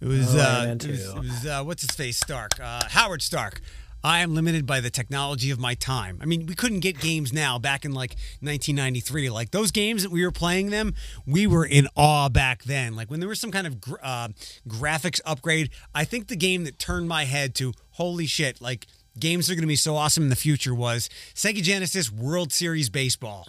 It 0.00 0.06
was, 0.08 0.34
Oh, 0.34 0.38
uh, 0.38 0.42
Iron 0.44 0.68
Man 0.68 0.76
it 0.80 0.90
was, 0.90 1.08
it 1.08 1.18
was, 1.18 1.46
uh, 1.46 1.62
what's 1.64 1.82
his 1.82 1.90
face 1.90 2.18
Stark, 2.18 2.52
uh, 2.60 2.84
Howard 2.90 3.20
Stark. 3.20 3.60
I 4.02 4.20
am 4.20 4.34
limited 4.34 4.66
by 4.66 4.80
the 4.80 4.90
technology 4.90 5.50
of 5.50 5.58
my 5.58 5.74
time. 5.74 6.18
I 6.22 6.24
mean, 6.24 6.46
we 6.46 6.54
couldn't 6.54 6.80
get 6.80 7.00
games 7.00 7.32
now 7.32 7.58
back 7.58 7.84
in 7.84 7.92
like 7.92 8.12
1993. 8.40 9.28
Like 9.28 9.50
those 9.50 9.70
games 9.70 10.02
that 10.02 10.10
we 10.10 10.24
were 10.24 10.30
playing 10.30 10.70
them, 10.70 10.94
we 11.26 11.46
were 11.46 11.66
in 11.66 11.86
awe 11.96 12.28
back 12.28 12.64
then. 12.64 12.96
Like 12.96 13.10
when 13.10 13.20
there 13.20 13.28
was 13.28 13.40
some 13.40 13.50
kind 13.50 13.66
of 13.66 13.80
gr- 13.80 13.96
uh, 14.02 14.28
graphics 14.66 15.20
upgrade, 15.26 15.70
I 15.94 16.04
think 16.04 16.28
the 16.28 16.36
game 16.36 16.64
that 16.64 16.78
turned 16.78 17.08
my 17.08 17.24
head 17.24 17.54
to 17.56 17.72
holy 17.92 18.26
shit, 18.26 18.60
like 18.60 18.86
games 19.18 19.50
are 19.50 19.54
going 19.54 19.62
to 19.62 19.68
be 19.68 19.76
so 19.76 19.96
awesome 19.96 20.24
in 20.24 20.30
the 20.30 20.36
future 20.36 20.74
was 20.74 21.10
Sega 21.34 21.62
Genesis 21.62 22.10
World 22.10 22.52
Series 22.52 22.88
Baseball. 22.88 23.48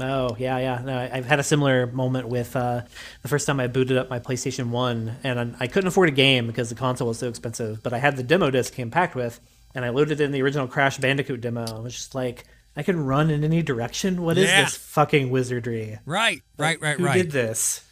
Oh 0.00 0.34
yeah, 0.38 0.58
yeah. 0.58 0.82
No, 0.84 1.08
I've 1.12 1.26
had 1.26 1.38
a 1.38 1.44
similar 1.44 1.86
moment 1.86 2.26
with 2.26 2.56
uh, 2.56 2.82
the 3.22 3.28
first 3.28 3.46
time 3.46 3.60
I 3.60 3.68
booted 3.68 3.96
up 3.96 4.10
my 4.10 4.18
PlayStation 4.18 4.70
One, 4.70 5.16
and 5.22 5.54
I 5.60 5.68
couldn't 5.68 5.86
afford 5.86 6.08
a 6.08 6.12
game 6.12 6.48
because 6.48 6.68
the 6.68 6.74
console 6.74 7.08
was 7.08 7.18
so 7.18 7.28
expensive. 7.28 7.80
But 7.82 7.92
I 7.92 7.98
had 7.98 8.16
the 8.16 8.24
demo 8.24 8.50
disc 8.50 8.74
came 8.74 8.90
packed 8.90 9.14
with, 9.14 9.38
and 9.74 9.84
I 9.84 9.88
loaded 9.90 10.20
in 10.20 10.32
the 10.32 10.42
original 10.42 10.66
Crash 10.68 10.98
Bandicoot 10.98 11.40
demo. 11.40 11.64
I 11.64 11.78
was 11.80 11.94
just 11.94 12.14
like, 12.14 12.44
I 12.76 12.82
can 12.82 13.04
run 13.04 13.30
in 13.30 13.44
any 13.44 13.62
direction. 13.62 14.22
What 14.22 14.36
is 14.38 14.48
Yeah. 14.48 14.64
this 14.64 14.76
fucking 14.76 15.30
wizardry? 15.30 15.98
Right, 16.06 16.42
right, 16.58 16.80
right, 16.80 16.98
Who 16.98 17.04
right. 17.06 17.14
did 17.14 17.30
this? 17.30 17.82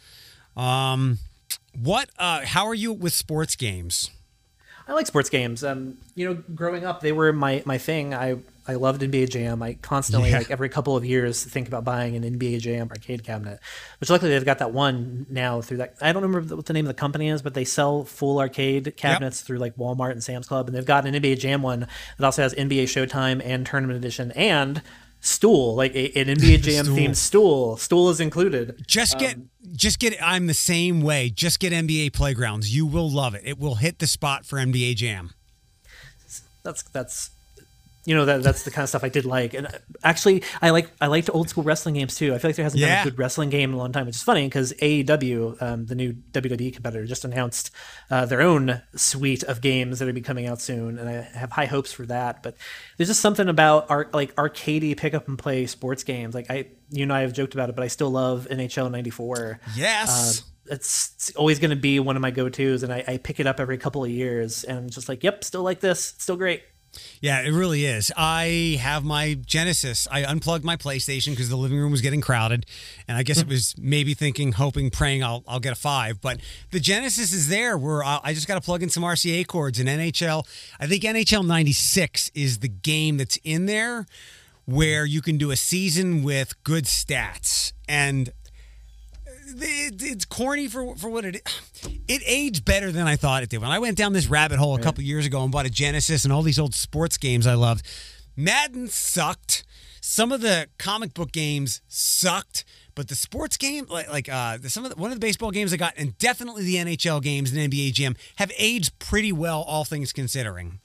Um, 0.57 1.19
what? 1.81 2.09
Uh, 2.19 2.41
how 2.45 2.65
are 2.67 2.73
you 2.75 2.93
with 2.93 3.13
sports 3.13 3.55
games? 3.55 4.11
I 4.87 4.93
like 4.93 5.07
sports 5.07 5.29
games. 5.29 5.63
Um, 5.63 5.97
you 6.15 6.27
know, 6.27 6.43
growing 6.53 6.85
up, 6.85 7.01
they 7.01 7.11
were 7.11 7.31
my 7.33 7.63
my 7.65 7.77
thing. 7.77 8.13
I 8.13 8.37
I 8.67 8.75
loved 8.75 9.01
NBA 9.01 9.29
Jam. 9.29 9.61
I 9.61 9.73
constantly, 9.81 10.29
Yeah. 10.29 10.37
like 10.39 10.49
every 10.51 10.69
couple 10.69 10.95
of 10.95 11.03
years, 11.03 11.43
think 11.43 11.67
about 11.67 11.83
buying 11.83 12.15
an 12.15 12.23
NBA 12.23 12.59
Jam 12.59 12.89
arcade 12.89 13.23
cabinet. 13.23 13.59
Which 13.99 14.09
luckily 14.09 14.31
they've 14.31 14.45
got 14.45 14.59
that 14.59 14.71
one 14.71 15.25
now 15.29 15.59
through 15.61 15.77
that. 15.77 15.95
I 16.01 16.13
don't 16.13 16.23
remember 16.23 16.55
what 16.55 16.65
the 16.65 16.73
name 16.73 16.85
of 16.85 16.87
the 16.89 16.93
company 16.99 17.27
is, 17.29 17.41
but 17.41 17.53
they 17.55 17.65
sell 17.65 18.05
full 18.05 18.39
arcade 18.39 18.95
cabinets 18.95 19.41
through 19.41 19.57
like 19.57 19.75
Walmart 19.75 20.11
and 20.11 20.23
Sam's 20.23 20.47
Club, 20.47 20.67
and 20.67 20.75
they've 20.77 20.85
got 20.85 21.05
an 21.05 21.13
NBA 21.13 21.39
Jam 21.39 21.61
one 21.61 21.87
that 22.17 22.25
also 22.25 22.41
has 22.41 22.53
NBA 22.53 22.83
Showtime 22.83 23.41
and 23.43 23.65
Tournament 23.65 23.97
Edition 23.97 24.31
and 24.31 24.81
stool, 25.19 25.75
like 25.75 25.93
a, 25.95 26.17
an 26.19 26.27
NBA 26.27 26.61
Jam 26.61 26.85
Stool. 26.85 26.95
themed 26.97 27.15
stool. 27.15 27.77
Stool 27.77 28.09
is 28.09 28.19
included. 28.21 28.83
Just 28.87 29.19
get, 29.19 29.35
um, 29.35 29.49
just 29.73 29.99
get. 29.99 30.15
I'm 30.21 30.47
the 30.47 30.53
same 30.53 31.01
way. 31.01 31.29
Just 31.29 31.59
get 31.59 31.73
NBA 31.73 32.13
Playgrounds. 32.13 32.73
You 32.73 32.85
will 32.85 33.09
love 33.09 33.35
it. 33.35 33.41
It 33.45 33.59
will 33.59 33.75
hit 33.75 33.99
the 33.99 34.07
spot 34.07 34.45
for 34.45 34.57
NBA 34.57 34.95
Jam. 34.95 35.31
that's 36.63 36.83
that's 36.83 37.29
you 38.05 38.15
know 38.15 38.25
that 38.25 38.43
that's 38.43 38.63
the 38.63 38.71
kind 38.71 38.83
of 38.83 38.89
stuff 38.89 39.03
I 39.03 39.09
did 39.09 39.25
like. 39.25 39.53
And 39.53 39.67
uh, 39.67 39.71
actually, 40.03 40.43
I 40.61 40.71
like 40.71 40.89
I 40.99 41.07
liked 41.07 41.29
old 41.33 41.49
school 41.49 41.63
wrestling 41.63 41.95
games 41.95 42.15
too. 42.15 42.33
I 42.33 42.37
feel 42.37 42.49
like 42.49 42.55
there 42.57 42.63
hasn't 42.63 42.81
been 42.81 43.07
a 43.07 43.09
good 43.11 43.17
wrestling 43.17 43.49
game 43.49 43.69
in 43.69 43.75
a 43.75 43.77
long 43.77 43.91
time, 43.91 44.05
which 44.05 44.15
is 44.15 44.23
funny 44.23 44.45
because 44.45 44.73
AEW, 44.73 45.61
um, 45.61 45.85
the 45.85 45.95
new 45.95 46.13
WWE 46.31 46.73
competitor, 46.73 47.05
just 47.05 47.23
announced 47.25 47.71
uh, 48.11 48.25
their 48.25 48.41
own 48.41 48.81
suite 48.95 49.43
of 49.43 49.61
games 49.61 49.99
that 49.99 50.07
are 50.07 50.13
be 50.13 50.21
coming 50.21 50.47
out 50.47 50.61
soon, 50.61 50.97
and 50.99 51.07
I 51.09 51.13
have 51.37 51.51
high 51.51 51.65
hopes 51.65 51.91
for 51.93 52.05
that. 52.07 52.43
But 52.43 52.55
there's 52.97 53.09
just 53.09 53.21
something 53.21 53.47
about 53.47 53.89
ar- 53.89 54.09
like 54.13 54.35
arcadey 54.35 54.97
pick 54.97 55.13
up 55.13 55.27
and 55.27 55.37
play 55.37 55.65
sports 55.65 56.03
games. 56.03 56.35
Like 56.35 56.51
I, 56.51 56.67
you 56.89 57.03
and 57.03 57.13
I 57.13 57.21
have 57.21 57.33
joked 57.33 57.53
about 57.53 57.69
it, 57.69 57.75
but 57.75 57.83
I 57.83 57.87
still 57.87 58.09
love 58.09 58.47
NHL 58.51 58.91
'94 58.91 59.59
Yes. 59.75 60.43
it's, 60.65 61.11
it's 61.15 61.35
always 61.35 61.59
going 61.59 61.71
to 61.71 61.75
be 61.75 61.99
one 61.99 62.15
of 62.15 62.21
my 62.21 62.31
go-to's 62.31 62.83
and 62.83 62.93
I, 62.93 63.03
I 63.07 63.17
pick 63.17 63.39
it 63.39 63.47
up 63.47 63.59
every 63.59 63.77
couple 63.77 64.03
of 64.03 64.09
years 64.09 64.63
and 64.63 64.77
I'm 64.77 64.89
just 64.89 65.09
like 65.09 65.21
yep 65.23 65.43
still 65.43 65.61
like 65.63 65.81
this 65.81 66.15
still 66.17 66.37
great 66.37 66.63
Yeah, 67.21 67.41
it 67.41 67.51
really 67.51 67.85
is. 67.85 68.11
I 68.15 68.77
have 68.81 69.03
my 69.03 69.35
Genesis. 69.35 70.07
I 70.11 70.23
unplugged 70.23 70.63
my 70.63 70.77
PlayStation 70.77 71.31
because 71.31 71.49
the 71.49 71.55
living 71.55 71.77
room 71.77 71.91
was 71.91 72.01
getting 72.01 72.21
crowded, 72.21 72.65
and 73.07 73.17
I 73.17 73.23
guess 73.23 73.39
it 73.39 73.47
mm. 73.47 73.51
was 73.51 73.75
maybe 73.77 74.13
thinking, 74.13 74.53
hoping, 74.53 74.89
praying 74.89 75.23
I'll 75.23 75.43
I'll 75.47 75.59
get 75.59 75.73
a 75.73 75.75
five. 75.75 76.21
But 76.21 76.39
the 76.71 76.79
Genesis 76.79 77.33
is 77.33 77.47
there. 77.47 77.77
Where 77.77 78.03
I 78.03 78.19
I 78.23 78.33
just 78.33 78.47
got 78.47 78.55
to 78.55 78.61
plug 78.61 78.83
in 78.83 78.89
some 78.89 79.03
RCA 79.03 79.47
cords 79.47 79.79
and 79.79 79.89
NHL. 79.89 80.45
I 80.79 80.87
think 80.87 81.03
NHL 81.03 81.45
'96 81.45 82.31
is 82.33 82.59
the 82.59 82.69
game 82.69 83.17
that's 83.17 83.37
in 83.43 83.65
there 83.65 84.05
where 84.65 85.05
you 85.05 85.21
can 85.21 85.37
do 85.37 85.51
a 85.51 85.55
season 85.55 86.23
with 86.23 86.61
good 86.63 86.85
stats 86.85 87.73
and 87.87 88.31
it, 89.61 90.01
it's 90.01 90.25
corny 90.25 90.67
for 90.67 90.95
for 90.95 91.09
what 91.09 91.25
it 91.25 91.35
is. 91.35 91.91
It 92.07 92.21
aged 92.25 92.65
better 92.65 92.91
than 92.91 93.07
I 93.07 93.15
thought 93.15 93.43
it 93.43 93.49
did. 93.49 93.61
When 93.61 93.71
I 93.71 93.79
went 93.79 93.97
down 93.97 94.13
this 94.13 94.27
rabbit 94.27 94.59
hole 94.59 94.75
a 94.75 94.81
couple 94.81 95.03
years 95.03 95.25
ago 95.25 95.43
and 95.43 95.51
bought 95.51 95.65
a 95.65 95.69
Genesis 95.69 96.23
and 96.23 96.33
all 96.33 96.41
these 96.41 96.59
old 96.59 96.73
sports 96.73 97.17
games 97.17 97.47
I 97.47 97.53
loved, 97.53 97.85
Madden 98.35 98.87
sucked. 98.87 99.63
Some 100.01 100.33
of 100.33 100.41
the 100.41 100.67
comic 100.77 101.13
book 101.13 101.31
games 101.31 101.81
sucked, 101.87 102.65
but 102.93 103.07
the 103.07 103.15
sports 103.15 103.55
game, 103.55 103.85
like 103.89 104.09
like 104.11 104.27
uh, 104.27 104.57
some 104.63 104.83
of 104.83 104.91
the, 104.93 104.97
one 104.97 105.11
of 105.11 105.15
the 105.15 105.25
baseball 105.25 105.51
games 105.51 105.71
I 105.71 105.77
got, 105.77 105.93
and 105.95 106.17
definitely 106.17 106.63
the 106.63 106.75
NHL 106.75 107.21
games 107.21 107.53
and 107.53 107.71
NBA 107.71 107.93
Jam, 107.93 108.15
have 108.35 108.51
aged 108.57 108.99
pretty 108.99 109.31
well, 109.31 109.61
all 109.61 109.85
things 109.85 110.11
considering. 110.11 110.79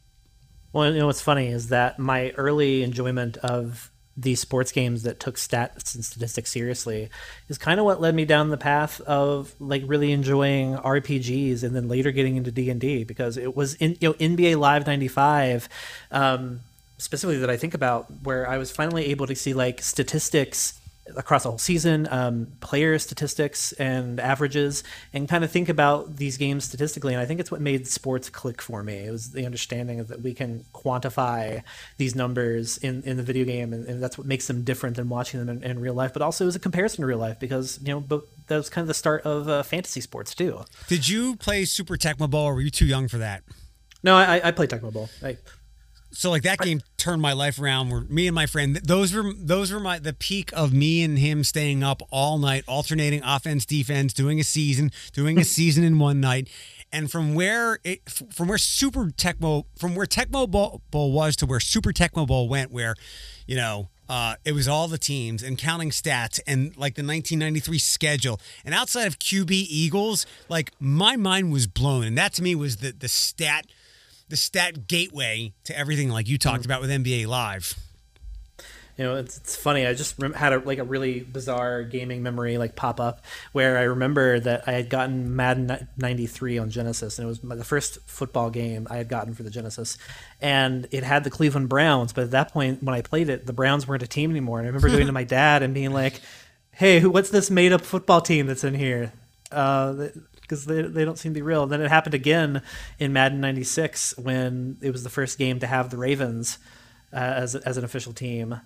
Well, 0.72 0.92
you 0.92 1.00
know 1.00 1.06
what's 1.06 1.20
funny 1.20 1.48
is 1.48 1.68
that 1.70 1.98
my 1.98 2.30
early 2.36 2.82
enjoyment 2.82 3.38
of 3.38 3.90
these 4.18 4.40
sports 4.40 4.72
games 4.72 5.04
that 5.04 5.20
took 5.20 5.36
stats 5.36 5.94
and 5.94 6.04
statistics 6.04 6.50
seriously 6.50 7.08
is 7.48 7.56
kind 7.56 7.78
of 7.78 7.86
what 7.86 8.00
led 8.00 8.14
me 8.16 8.24
down 8.24 8.50
the 8.50 8.56
path 8.56 9.00
of 9.02 9.54
like 9.60 9.82
really 9.86 10.10
enjoying 10.10 10.74
RPGs 10.76 11.62
and 11.62 11.74
then 11.74 11.86
later 11.86 12.10
getting 12.10 12.36
into 12.36 12.50
D 12.50 12.68
and 12.68 12.80
D 12.80 13.04
because 13.04 13.36
it 13.36 13.54
was 13.54 13.74
in 13.74 13.96
you 14.00 14.08
know 14.08 14.14
NBA 14.14 14.58
Live 14.58 14.86
'95 14.86 15.68
um, 16.10 16.60
specifically 16.98 17.38
that 17.38 17.50
I 17.50 17.56
think 17.56 17.74
about 17.74 18.06
where 18.24 18.48
I 18.48 18.58
was 18.58 18.72
finally 18.72 19.06
able 19.06 19.28
to 19.28 19.36
see 19.36 19.54
like 19.54 19.80
statistics 19.80 20.80
across 21.16 21.44
a 21.44 21.48
whole 21.50 21.58
season, 21.58 22.08
um, 22.10 22.48
player 22.60 22.98
statistics 22.98 23.72
and 23.72 24.20
averages, 24.20 24.84
and 25.12 25.28
kind 25.28 25.44
of 25.44 25.50
think 25.50 25.68
about 25.68 26.16
these 26.16 26.36
games 26.36 26.64
statistically. 26.64 27.14
And 27.14 27.22
I 27.22 27.26
think 27.26 27.40
it's 27.40 27.50
what 27.50 27.60
made 27.60 27.86
sports 27.86 28.28
click 28.28 28.60
for 28.60 28.82
me. 28.82 29.06
It 29.06 29.10
was 29.10 29.32
the 29.32 29.46
understanding 29.46 30.04
that 30.04 30.22
we 30.22 30.34
can 30.34 30.64
quantify 30.74 31.62
these 31.96 32.14
numbers 32.14 32.78
in, 32.78 33.02
in 33.04 33.16
the 33.16 33.22
video 33.22 33.44
game, 33.44 33.72
and, 33.72 33.86
and 33.86 34.02
that's 34.02 34.18
what 34.18 34.26
makes 34.26 34.46
them 34.46 34.62
different 34.62 34.96
than 34.96 35.08
watching 35.08 35.44
them 35.44 35.48
in, 35.48 35.62
in 35.62 35.80
real 35.80 35.94
life. 35.94 36.12
But 36.12 36.22
also, 36.22 36.44
it 36.44 36.46
was 36.46 36.56
a 36.56 36.60
comparison 36.60 37.00
to 37.02 37.06
real 37.06 37.18
life 37.18 37.38
because 37.38 37.78
you 37.82 37.92
know, 37.92 38.00
but 38.00 38.22
that 38.48 38.56
was 38.56 38.70
kind 38.70 38.82
of 38.82 38.88
the 38.88 38.94
start 38.94 39.22
of 39.22 39.48
uh, 39.48 39.62
fantasy 39.62 40.00
sports 40.00 40.34
too. 40.34 40.64
Did 40.88 41.08
you 41.08 41.36
play 41.36 41.64
Super 41.64 41.96
Tecmo 41.96 42.28
Bowl, 42.28 42.46
or 42.46 42.54
were 42.54 42.60
you 42.60 42.70
too 42.70 42.86
young 42.86 43.08
for 43.08 43.18
that? 43.18 43.42
No, 44.02 44.16
I, 44.16 44.40
I 44.44 44.50
played 44.52 44.70
Tecmo 44.70 44.92
Bowl. 44.92 45.08
I, 45.22 45.36
So 46.10 46.30
like 46.30 46.42
that 46.42 46.58
game 46.58 46.80
turned 46.96 47.20
my 47.22 47.32
life 47.32 47.60
around. 47.60 47.90
Where 47.90 48.00
me 48.02 48.26
and 48.26 48.34
my 48.34 48.46
friend, 48.46 48.76
those 48.76 49.12
were 49.12 49.32
those 49.34 49.70
were 49.72 49.80
my 49.80 49.98
the 49.98 50.12
peak 50.12 50.50
of 50.52 50.72
me 50.72 51.02
and 51.02 51.18
him 51.18 51.44
staying 51.44 51.82
up 51.82 52.02
all 52.10 52.38
night, 52.38 52.64
alternating 52.66 53.22
offense, 53.22 53.66
defense, 53.66 54.12
doing 54.12 54.40
a 54.40 54.44
season, 54.44 54.90
doing 55.12 55.38
a 55.38 55.44
season 55.44 55.84
in 55.84 55.98
one 55.98 56.20
night. 56.20 56.48
And 56.90 57.10
from 57.10 57.34
where 57.34 57.78
it 57.84 58.08
from 58.08 58.48
where 58.48 58.58
Super 58.58 59.06
Tecmo 59.06 59.64
from 59.76 59.94
where 59.94 60.06
Tecmo 60.06 60.50
Bowl, 60.50 60.82
Bowl 60.90 61.12
was 61.12 61.36
to 61.36 61.46
where 61.46 61.60
Super 61.60 61.92
Tecmo 61.92 62.26
Bowl 62.26 62.48
went, 62.48 62.70
where 62.70 62.94
you 63.46 63.56
know 63.56 63.90
uh, 64.08 64.36
it 64.44 64.52
was 64.52 64.66
all 64.66 64.88
the 64.88 64.98
teams 64.98 65.42
and 65.42 65.58
counting 65.58 65.90
stats 65.90 66.40
and 66.46 66.68
like 66.76 66.94
the 66.94 67.02
1993 67.02 67.78
schedule. 67.78 68.40
And 68.64 68.74
outside 68.74 69.06
of 69.06 69.18
QB 69.18 69.50
Eagles, 69.50 70.24
like 70.48 70.72
my 70.80 71.16
mind 71.16 71.52
was 71.52 71.66
blown. 71.66 72.04
And 72.04 72.16
that 72.16 72.32
to 72.34 72.42
me 72.42 72.54
was 72.54 72.78
the 72.78 72.92
the 72.92 73.08
stat 73.08 73.66
the 74.28 74.36
stat 74.36 74.86
gateway 74.88 75.52
to 75.64 75.78
everything 75.78 76.10
like 76.10 76.28
you 76.28 76.38
talked 76.38 76.64
about 76.64 76.80
with 76.80 76.90
NBA 76.90 77.26
Live. 77.26 77.74
you 78.96 79.04
know 79.04 79.14
it's, 79.16 79.36
it's 79.38 79.56
funny. 79.56 79.86
I 79.86 79.94
just 79.94 80.18
rem- 80.18 80.32
had 80.32 80.52
a, 80.52 80.58
like 80.58 80.78
a 80.78 80.84
really 80.84 81.20
bizarre 81.20 81.82
gaming 81.84 82.22
memory 82.22 82.58
like 82.58 82.74
pop 82.76 82.98
up 83.00 83.24
where 83.52 83.78
i 83.78 83.82
remember 83.82 84.40
that 84.40 84.64
i 84.66 84.72
had 84.72 84.90
gotten 84.90 85.36
madden 85.36 85.88
93 85.96 86.58
on 86.58 86.68
genesis 86.70 87.18
and 87.18 87.26
it 87.26 87.28
was 87.28 87.42
my, 87.44 87.54
the 87.54 87.64
first 87.64 87.98
football 88.06 88.50
game 88.50 88.86
i 88.90 88.96
had 88.96 89.08
gotten 89.08 89.34
for 89.34 89.42
the 89.44 89.50
genesis. 89.50 89.96
And 90.40 90.86
it 90.90 91.04
had 91.04 91.24
the 91.24 91.30
cleveland 91.30 91.68
browns 91.68 92.12
but 92.12 92.24
at 92.24 92.30
that 92.32 92.52
point 92.52 92.82
when 92.82 92.94
i 92.94 93.00
played 93.02 93.28
it 93.28 93.46
the 93.46 93.52
browns 93.52 93.86
weren't 93.86 94.02
a 94.02 94.06
team 94.08 94.30
anymore. 94.30 94.58
And 94.58 94.66
i 94.66 94.68
remember 94.68 94.88
going 94.88 95.06
to 95.06 95.12
my 95.12 95.24
dad 95.38 95.62
and 95.62 95.72
being 95.72 95.92
like 95.92 96.20
hey 96.72 97.00
who, 97.00 97.08
what's 97.10 97.30
this 97.30 97.50
made 97.50 97.72
up 97.72 97.82
football 97.82 98.20
team 98.20 98.46
that's 98.46 98.64
in 98.64 98.74
here? 98.74 99.12
Uh, 99.50 100.08
because 100.48 100.64
they, 100.64 100.82
they 100.82 101.04
don't 101.04 101.18
seem 101.18 101.32
to 101.34 101.38
be 101.38 101.42
real. 101.42 101.62
And 101.62 101.70
then 101.70 101.82
it 101.82 101.90
happened 101.90 102.14
again 102.14 102.62
in 102.98 103.12
Madden 103.12 103.40
96 103.40 104.16
when 104.16 104.78
it 104.80 104.90
was 104.90 105.04
the 105.04 105.10
first 105.10 105.38
game 105.38 105.60
to 105.60 105.66
have 105.66 105.90
the 105.90 105.98
Ravens 105.98 106.58
uh, 107.12 107.16
as, 107.16 107.54
as 107.54 107.76
an 107.76 107.84
official 107.84 108.14
team. 108.14 108.60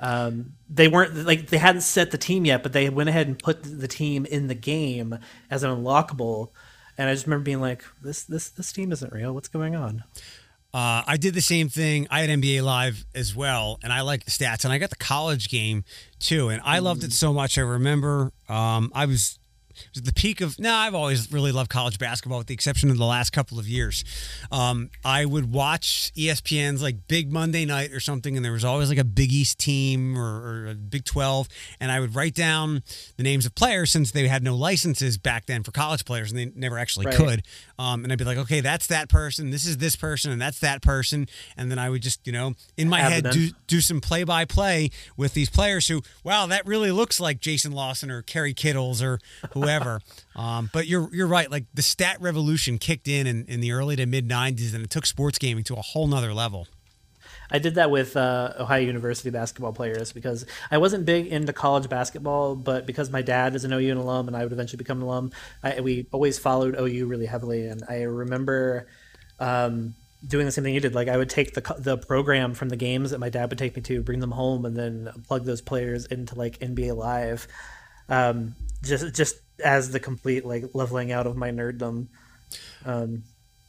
Um, 0.00 0.54
they 0.68 0.88
weren't 0.88 1.14
like 1.24 1.48
they 1.48 1.58
hadn't 1.58 1.82
set 1.82 2.10
the 2.10 2.18
team 2.18 2.44
yet, 2.44 2.62
but 2.62 2.72
they 2.72 2.90
went 2.90 3.08
ahead 3.08 3.28
and 3.28 3.38
put 3.38 3.62
the 3.62 3.86
team 3.86 4.26
in 4.26 4.48
the 4.48 4.54
game 4.54 5.18
as 5.50 5.62
an 5.62 5.70
unlockable. 5.70 6.50
And 6.98 7.08
I 7.08 7.14
just 7.14 7.26
remember 7.26 7.44
being 7.44 7.60
like, 7.60 7.84
"This 8.02 8.24
this 8.24 8.48
this 8.48 8.72
team 8.72 8.90
isn't 8.90 9.12
real. 9.12 9.32
What's 9.32 9.48
going 9.48 9.76
on?" 9.76 10.02
Uh, 10.74 11.04
I 11.06 11.16
did 11.16 11.34
the 11.34 11.40
same 11.40 11.68
thing. 11.68 12.08
I 12.10 12.22
had 12.22 12.30
NBA 12.30 12.64
Live 12.64 13.06
as 13.14 13.36
well, 13.36 13.78
and 13.84 13.92
I 13.92 14.00
like 14.00 14.24
the 14.24 14.32
stats. 14.32 14.64
And 14.64 14.72
I 14.72 14.78
got 14.78 14.90
the 14.90 14.96
college 14.96 15.48
game 15.48 15.84
too, 16.18 16.48
and 16.48 16.60
I 16.64 16.80
loved 16.80 17.04
it 17.04 17.12
so 17.12 17.32
much. 17.32 17.56
I 17.58 17.60
remember 17.60 18.32
um, 18.48 18.90
I 18.92 19.06
was 19.06 19.38
it 19.76 19.90
was 19.94 20.02
the 20.02 20.12
peak 20.12 20.40
of. 20.40 20.58
No, 20.58 20.72
I've 20.74 20.94
always 20.94 21.30
really 21.32 21.52
loved 21.52 21.70
college 21.70 21.98
basketball, 21.98 22.38
with 22.38 22.46
the 22.46 22.54
exception 22.54 22.90
of 22.90 22.98
the 22.98 23.04
last 23.04 23.30
couple 23.30 23.58
of 23.58 23.68
years. 23.68 24.04
Um, 24.50 24.90
I 25.04 25.24
would 25.24 25.52
watch 25.52 26.12
ESPN's 26.16 26.82
like 26.82 27.06
Big 27.08 27.32
Monday 27.32 27.64
Night 27.64 27.92
or 27.92 28.00
something, 28.00 28.36
and 28.36 28.44
there 28.44 28.52
was 28.52 28.64
always 28.64 28.88
like 28.88 28.98
a 28.98 29.04
Big 29.04 29.32
East 29.32 29.58
team 29.58 30.16
or, 30.18 30.22
or 30.64 30.66
a 30.70 30.74
Big 30.74 31.04
Twelve, 31.04 31.48
and 31.80 31.90
I 31.90 32.00
would 32.00 32.14
write 32.14 32.34
down 32.34 32.82
the 33.16 33.22
names 33.22 33.46
of 33.46 33.54
players 33.54 33.90
since 33.90 34.10
they 34.10 34.26
had 34.28 34.42
no 34.42 34.54
licenses 34.56 35.18
back 35.18 35.46
then 35.46 35.62
for 35.62 35.70
college 35.72 36.04
players, 36.04 36.30
and 36.30 36.38
they 36.38 36.46
never 36.58 36.78
actually 36.78 37.06
Right. 37.06 37.16
could. 37.16 37.42
Um, 37.78 38.04
and 38.04 38.12
I'd 38.12 38.18
be 38.18 38.24
like, 38.24 38.38
okay, 38.38 38.60
that's 38.60 38.86
that 38.88 39.08
person, 39.08 39.50
this 39.50 39.66
is 39.66 39.78
this 39.78 39.96
person, 39.96 40.30
and 40.30 40.40
that's 40.40 40.60
that 40.60 40.80
person, 40.82 41.26
and 41.56 41.70
then 41.70 41.78
I 41.78 41.90
would 41.90 42.02
just, 42.02 42.26
you 42.26 42.32
know, 42.32 42.54
in 42.76 42.88
my 42.88 43.00
head 43.00 43.24
do 43.32 43.50
do 43.66 43.80
some 43.80 44.00
play 44.00 44.24
by 44.24 44.44
play 44.44 44.90
with 45.16 45.34
these 45.34 45.50
players 45.50 45.88
who, 45.88 46.02
wow, 46.22 46.46
that 46.46 46.64
really 46.66 46.90
looks 46.92 47.18
like 47.20 47.40
Jason 47.40 47.72
Lawson 47.72 48.10
or 48.10 48.22
Kerry 48.22 48.54
Kittles 48.54 49.02
or 49.02 49.18
whoever. 49.64 50.00
um, 50.36 50.70
but 50.72 50.86
you're 50.86 51.08
you're 51.12 51.26
right, 51.26 51.50
like 51.50 51.64
the 51.74 51.82
stat 51.82 52.20
revolution 52.20 52.78
kicked 52.78 53.08
in, 53.08 53.26
in 53.26 53.44
in 53.46 53.60
the 53.60 53.72
early 53.72 53.96
to 53.96 54.06
mid 54.06 54.28
'90s, 54.28 54.74
and 54.74 54.84
it 54.84 54.90
took 54.90 55.06
sports 55.06 55.38
gaming 55.38 55.64
to 55.64 55.74
a 55.74 55.82
whole 55.82 56.06
nother 56.06 56.32
level. 56.32 56.66
I 57.50 57.58
did 57.58 57.74
that 57.74 57.90
with 57.90 58.16
uh, 58.16 58.52
Ohio 58.58 58.80
University 58.80 59.30
basketball 59.30 59.72
players 59.72 60.12
because 60.12 60.46
I 60.70 60.78
wasn't 60.78 61.04
big 61.04 61.26
into 61.26 61.52
college 61.52 61.88
basketball, 61.88 62.56
but 62.56 62.86
because 62.86 63.10
my 63.10 63.22
dad 63.22 63.54
is 63.54 63.64
an 63.64 63.72
OU 63.72 64.00
alum 64.00 64.28
and 64.28 64.36
I 64.36 64.42
would 64.42 64.52
eventually 64.52 64.78
become 64.78 64.98
an 64.98 65.04
alum, 65.04 65.32
I, 65.62 65.80
we 65.80 66.06
always 66.10 66.38
followed 66.38 66.74
OU 66.78 67.06
really 67.06 67.26
heavily. 67.26 67.66
And 67.66 67.82
I 67.88 68.02
remember 68.02 68.88
um, 69.38 69.94
doing 70.26 70.46
the 70.46 70.52
same 70.52 70.64
thing 70.64 70.74
you 70.74 70.80
did. 70.80 70.94
Like 70.94 71.08
I 71.08 71.16
would 71.16 71.30
take 71.30 71.54
the 71.54 71.76
the 71.78 71.98
program 71.98 72.54
from 72.54 72.68
the 72.68 72.76
games 72.76 73.10
that 73.10 73.18
my 73.18 73.28
dad 73.28 73.50
would 73.50 73.58
take 73.58 73.76
me 73.76 73.82
to, 73.82 74.02
bring 74.02 74.20
them 74.20 74.30
home, 74.30 74.64
and 74.64 74.76
then 74.76 75.10
plug 75.26 75.44
those 75.44 75.60
players 75.60 76.06
into 76.06 76.34
like 76.34 76.58
NBA 76.58 76.96
Live, 76.96 77.46
um, 78.08 78.54
just 78.82 79.14
just 79.14 79.36
as 79.62 79.90
the 79.90 80.00
complete 80.00 80.44
like 80.44 80.64
leveling 80.74 81.12
out 81.12 81.26
of 81.26 81.36
my 81.36 81.50
nerddom. 81.50 82.06
Um, 82.84 83.24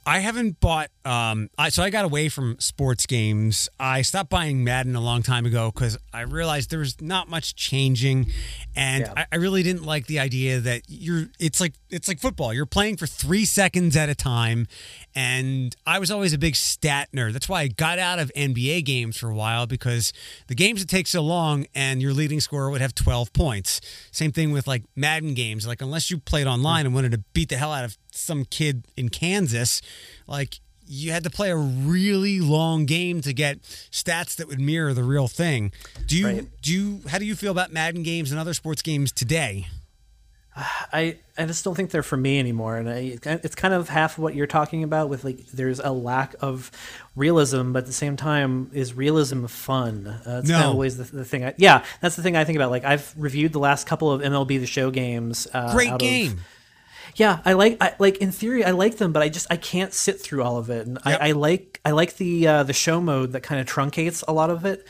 I 0.07 0.19
haven't 0.19 0.59
bought. 0.59 0.91
Um, 1.03 1.49
I, 1.57 1.69
so 1.69 1.81
I 1.81 1.89
got 1.89 2.05
away 2.05 2.29
from 2.29 2.59
sports 2.59 3.07
games. 3.07 3.69
I 3.79 4.03
stopped 4.03 4.29
buying 4.29 4.63
Madden 4.63 4.95
a 4.95 5.01
long 5.01 5.23
time 5.23 5.47
ago 5.47 5.71
because 5.73 5.97
I 6.13 6.21
realized 6.21 6.69
there 6.69 6.79
was 6.79 7.01
not 7.01 7.27
much 7.27 7.55
changing, 7.55 8.27
and 8.75 9.05
Yeah. 9.05 9.13
I, 9.17 9.25
I 9.31 9.35
really 9.37 9.63
didn't 9.63 9.83
like 9.83 10.05
the 10.05 10.19
idea 10.19 10.59
that 10.59 10.83
you're. 10.87 11.25
It's 11.39 11.59
like 11.59 11.73
it's 11.95 12.07
like 12.07 12.19
football. 12.19 12.53
You're 12.53 12.65
playing 12.65 12.97
for 12.97 13.07
three 13.07 13.45
seconds 13.45 13.95
at 13.95 14.09
a 14.09 14.15
time, 14.15 14.67
and 15.15 15.75
I 15.85 15.99
was 15.99 16.11
always 16.11 16.33
a 16.33 16.37
big 16.37 16.55
stat 16.55 17.09
nerd. 17.13 17.33
That's 17.33 17.47
why 17.49 17.61
I 17.61 17.67
got 17.69 17.97
out 17.99 18.19
of 18.19 18.31
NBA 18.35 18.83
games 18.85 19.17
for 19.17 19.29
a 19.29 19.35
while 19.35 19.65
because 19.65 20.11
the 20.47 20.55
games 20.55 20.81
would 20.81 20.89
take 20.89 21.07
so 21.07 21.21
long, 21.21 21.65
and 21.73 22.01
your 22.01 22.13
leading 22.13 22.39
scorer 22.41 22.69
would 22.69 22.81
have 22.81 22.93
12 22.93 23.33
points. 23.33 23.81
Same 24.11 24.31
thing 24.31 24.51
with 24.51 24.67
like 24.67 24.83
Madden 24.95 25.33
games. 25.33 25.65
Like 25.65 25.81
unless 25.81 26.11
you 26.11 26.19
played 26.19 26.47
online 26.47 26.85
and 26.85 26.93
wanted 26.93 27.11
to 27.13 27.19
beat 27.33 27.49
the 27.49 27.57
hell 27.57 27.71
out 27.71 27.85
of 27.85 27.97
some 28.11 28.45
kid 28.45 28.85
in 28.97 29.09
Kansas, 29.09 29.81
like 30.27 30.59
you 30.87 31.11
had 31.11 31.23
to 31.23 31.29
play 31.31 31.49
a 31.49 31.55
really 31.57 32.39
long 32.39 32.85
game 32.85 33.19
to 33.21 33.33
get 33.33 33.61
stats 33.63 34.35
that 34.35 34.47
would 34.47 34.61
mirror 34.61 34.93
the 34.93 35.03
real 35.03 35.27
thing. 35.27 35.71
Do 36.05 36.15
you 36.15 36.27
Right. 36.27 36.61
do 36.61 36.71
you 36.71 37.01
how 37.09 37.17
do 37.17 37.25
you 37.25 37.35
feel 37.35 37.51
about 37.51 37.71
Madden 37.73 38.03
games 38.03 38.29
and 38.31 38.39
other 38.39 38.53
sports 38.53 38.81
games 38.83 39.11
today? 39.11 39.67
I, 40.57 41.17
I 41.37 41.45
just 41.45 41.65
don't 41.65 41.75
think 41.75 41.91
they're 41.91 42.01
for 42.03 42.15
me 42.15 42.39
anymore, 42.39 42.77
and 42.77 42.89
I, 42.89 43.17
it's 43.25 43.55
kind 43.55 43.73
of 43.73 43.89
half 43.89 44.17
of 44.17 44.23
what 44.23 44.35
you're 44.35 44.47
talking 44.47 44.83
about. 44.83 45.09
With 45.09 45.23
like, 45.25 45.45
there's 45.47 45.79
a 45.79 45.91
lack 45.91 46.33
of 46.41 46.71
realism, 47.15 47.73
but 47.73 47.79
at 47.79 47.85
the 47.87 47.93
same 47.93 48.15
time, 48.15 48.69
is 48.73 48.93
realism 48.93 49.45
fun? 49.47 50.07
Uh, 50.07 50.21
that's 50.25 50.49
kind 50.49 50.61
No. 50.61 50.69
of 50.69 50.75
always 50.75 50.95
the, 50.97 51.03
the 51.03 51.25
thing. 51.25 51.43
I, 51.43 51.53
yeah, 51.57 51.83
that's 51.99 52.15
the 52.15 52.21
thing 52.23 52.37
I 52.37 52.45
think 52.45 52.55
about. 52.55 52.71
Like, 52.71 52.85
I've 52.85 53.13
reviewed 53.17 53.51
the 53.51 53.59
last 53.59 53.85
couple 53.85 54.09
of 54.11 54.21
MLB 54.21 54.59
The 54.59 54.65
Show 54.65 54.91
games. 54.91 55.45
Uh, 55.53 55.73
Great 55.73 55.89
out 55.89 55.95
of- 55.95 55.99
game. 55.99 56.39
yeah, 57.17 57.39
I 57.43 57.51
like 57.53 57.77
I, 57.81 57.93
like 57.99 58.17
in 58.19 58.31
theory 58.31 58.63
I 58.63 58.71
like 58.71 58.95
them, 58.97 59.11
but 59.11 59.21
I 59.23 59.27
just 59.29 59.47
I 59.49 59.57
can't 59.57 59.93
sit 59.93 60.21
through 60.21 60.43
all 60.43 60.57
of 60.57 60.69
it. 60.69 60.87
And 60.87 60.99
Yep. 61.05 61.19
I, 61.21 61.29
I 61.29 61.31
like 61.33 61.81
I 61.83 61.91
like 61.91 62.15
the 62.15 62.47
uh, 62.47 62.63
the 62.63 62.73
show 62.73 63.01
mode 63.01 63.33
that 63.33 63.41
kind 63.41 63.59
of 63.59 63.67
truncates 63.67 64.23
a 64.25 64.31
lot 64.31 64.49
of 64.49 64.63
it 64.65 64.87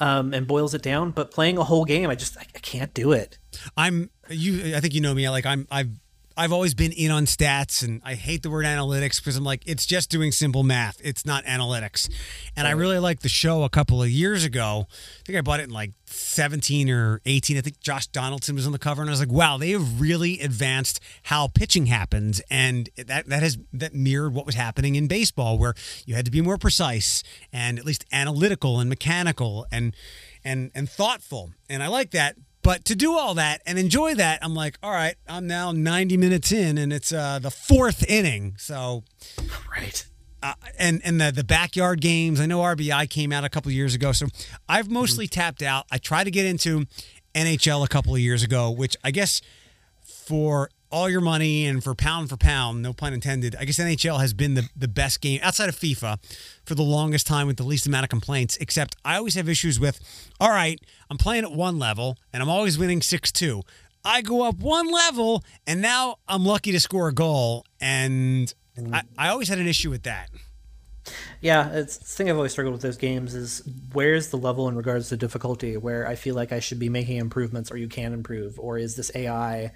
um, 0.00 0.34
and 0.34 0.46
boils 0.46 0.74
it 0.74 0.82
down. 0.82 1.10
But 1.10 1.30
playing 1.30 1.58
a 1.58 1.64
whole 1.64 1.84
game, 1.84 2.10
I 2.10 2.14
just 2.14 2.36
I, 2.36 2.46
I 2.54 2.58
can't 2.58 2.92
do 2.94 3.12
it. 3.12 3.38
I'm 3.76 4.10
you. 4.28 4.74
I 4.76 4.80
think 4.80 4.94
you 4.94 5.00
know 5.00 5.14
me. 5.14 5.28
Like 5.28 5.46
I'm. 5.46 5.66
I've. 5.70 5.90
I've 6.36 6.52
always 6.52 6.74
been 6.74 6.92
in 6.92 7.10
on 7.10 7.26
stats, 7.26 7.84
and 7.84 8.00
I 8.04 8.14
hate 8.14 8.42
the 8.42 8.50
word 8.50 8.64
analytics 8.64 9.20
because 9.20 9.36
I'm 9.36 9.44
like, 9.44 9.62
it's 9.66 9.86
just 9.86 10.10
doing 10.10 10.32
simple 10.32 10.64
math. 10.64 11.00
It's 11.04 11.24
not 11.24 11.44
analytics. 11.44 12.10
And 12.56 12.66
I 12.66 12.72
really 12.72 12.98
liked 12.98 13.22
the 13.22 13.28
show 13.28 13.62
a 13.62 13.68
couple 13.68 14.02
of 14.02 14.10
years 14.10 14.44
ago. 14.44 14.86
I 14.88 15.22
think 15.24 15.38
I 15.38 15.42
bought 15.42 15.60
it 15.60 15.64
in 15.64 15.70
like 15.70 15.92
17 16.06 16.90
or 16.90 17.20
18. 17.24 17.56
I 17.56 17.60
think 17.60 17.78
Josh 17.80 18.08
Donaldson 18.08 18.56
was 18.56 18.66
on 18.66 18.72
the 18.72 18.78
cover, 18.78 19.00
and 19.00 19.10
I 19.10 19.12
was 19.12 19.20
like, 19.20 19.30
wow, 19.30 19.58
they 19.58 19.70
have 19.70 20.00
really 20.00 20.40
advanced 20.40 20.98
how 21.24 21.46
pitching 21.46 21.86
happens, 21.86 22.40
and 22.50 22.88
that 22.96 23.26
that 23.28 23.42
has 23.42 23.58
that 23.72 23.94
mirrored 23.94 24.34
what 24.34 24.46
was 24.46 24.56
happening 24.56 24.96
in 24.96 25.06
baseball, 25.06 25.56
where 25.56 25.74
you 26.04 26.14
had 26.16 26.24
to 26.24 26.30
be 26.32 26.40
more 26.40 26.58
precise 26.58 27.22
and 27.52 27.78
at 27.78 27.84
least 27.84 28.04
analytical 28.10 28.80
and 28.80 28.88
mechanical 28.88 29.66
and 29.70 29.94
and 30.44 30.70
and 30.74 30.88
thoughtful. 30.88 31.52
And 31.68 31.82
I 31.82 31.86
like 31.86 32.10
that. 32.10 32.36
But 32.64 32.84
to 32.86 32.96
do 32.96 33.12
all 33.16 33.34
that 33.34 33.60
and 33.66 33.78
enjoy 33.78 34.14
that, 34.14 34.38
I'm 34.42 34.54
like, 34.54 34.78
all 34.82 34.90
right, 34.90 35.14
I'm 35.28 35.46
now 35.46 35.70
90 35.70 36.16
minutes 36.16 36.50
in, 36.50 36.78
and 36.78 36.92
it's 36.92 37.12
uh, 37.12 37.38
the 37.38 37.50
fourth 37.50 38.04
inning. 38.08 38.54
So, 38.58 39.04
Right. 39.70 40.04
uh, 40.42 40.54
and 40.78 41.00
and 41.04 41.20
the 41.20 41.30
the 41.30 41.44
backyard 41.44 42.00
games. 42.00 42.40
I 42.40 42.46
know 42.46 42.60
RBI 42.60 43.08
came 43.10 43.32
out 43.32 43.44
a 43.44 43.48
couple 43.50 43.68
of 43.68 43.74
years 43.74 43.94
ago, 43.94 44.12
so 44.12 44.26
I've 44.68 44.90
mostly 44.90 45.28
tapped 45.28 45.62
out. 45.62 45.84
I 45.92 45.98
tried 45.98 46.24
to 46.24 46.30
get 46.30 46.46
into 46.46 46.86
NHL 47.34 47.84
a 47.84 47.88
couple 47.88 48.14
of 48.14 48.20
years 48.20 48.42
ago, 48.42 48.70
which 48.70 48.96
I 49.04 49.10
guess 49.10 49.40
for 50.02 50.70
all 50.94 51.10
your 51.10 51.20
money 51.20 51.66
and 51.66 51.82
for 51.82 51.92
pound 51.92 52.30
for 52.30 52.36
pound, 52.36 52.80
no 52.80 52.92
pun 52.92 53.12
intended, 53.12 53.56
I 53.58 53.64
guess 53.64 53.80
NHL 53.80 54.20
has 54.20 54.32
been 54.32 54.54
the, 54.54 54.68
the 54.76 54.86
best 54.86 55.20
game 55.20 55.40
outside 55.42 55.68
of 55.68 55.74
FIFA 55.74 56.18
for 56.64 56.76
the 56.76 56.84
longest 56.84 57.26
time 57.26 57.48
with 57.48 57.56
the 57.56 57.64
least 57.64 57.84
amount 57.86 58.04
of 58.04 58.10
complaints. 58.10 58.56
Except 58.58 58.94
I 59.04 59.16
always 59.16 59.34
have 59.34 59.48
issues 59.48 59.80
with, 59.80 59.98
all 60.38 60.50
right, 60.50 60.80
I'm 61.10 61.18
playing 61.18 61.42
at 61.42 61.50
one 61.50 61.80
level 61.80 62.16
and 62.32 62.40
I'm 62.40 62.48
always 62.48 62.78
winning 62.78 63.02
6 63.02 63.32
2. 63.32 63.62
I 64.04 64.22
go 64.22 64.42
up 64.42 64.60
one 64.60 64.88
level 64.88 65.42
and 65.66 65.82
now 65.82 66.18
I'm 66.28 66.44
lucky 66.44 66.70
to 66.70 66.78
score 66.78 67.08
a 67.08 67.12
goal. 67.12 67.66
And 67.80 68.54
I, 68.92 69.02
I 69.18 69.28
always 69.30 69.48
had 69.48 69.58
an 69.58 69.66
issue 69.66 69.90
with 69.90 70.04
that. 70.04 70.30
Yeah, 71.40 71.72
it's 71.72 71.98
the 71.98 72.04
thing 72.04 72.30
I've 72.30 72.36
always 72.36 72.52
struggled 72.52 72.72
with 72.72 72.82
those 72.82 72.96
games 72.96 73.34
is 73.34 73.68
where's 73.92 74.28
the 74.28 74.38
level 74.38 74.68
in 74.68 74.76
regards 74.76 75.08
to 75.08 75.16
difficulty 75.16 75.76
where 75.76 76.06
I 76.06 76.14
feel 76.14 76.34
like 76.34 76.52
I 76.52 76.60
should 76.60 76.78
be 76.78 76.88
making 76.88 77.16
improvements 77.16 77.70
or 77.70 77.76
you 77.76 77.88
can 77.88 78.12
improve 78.12 78.58
or 78.58 78.78
is 78.78 78.96
this 78.96 79.10
AI 79.14 79.72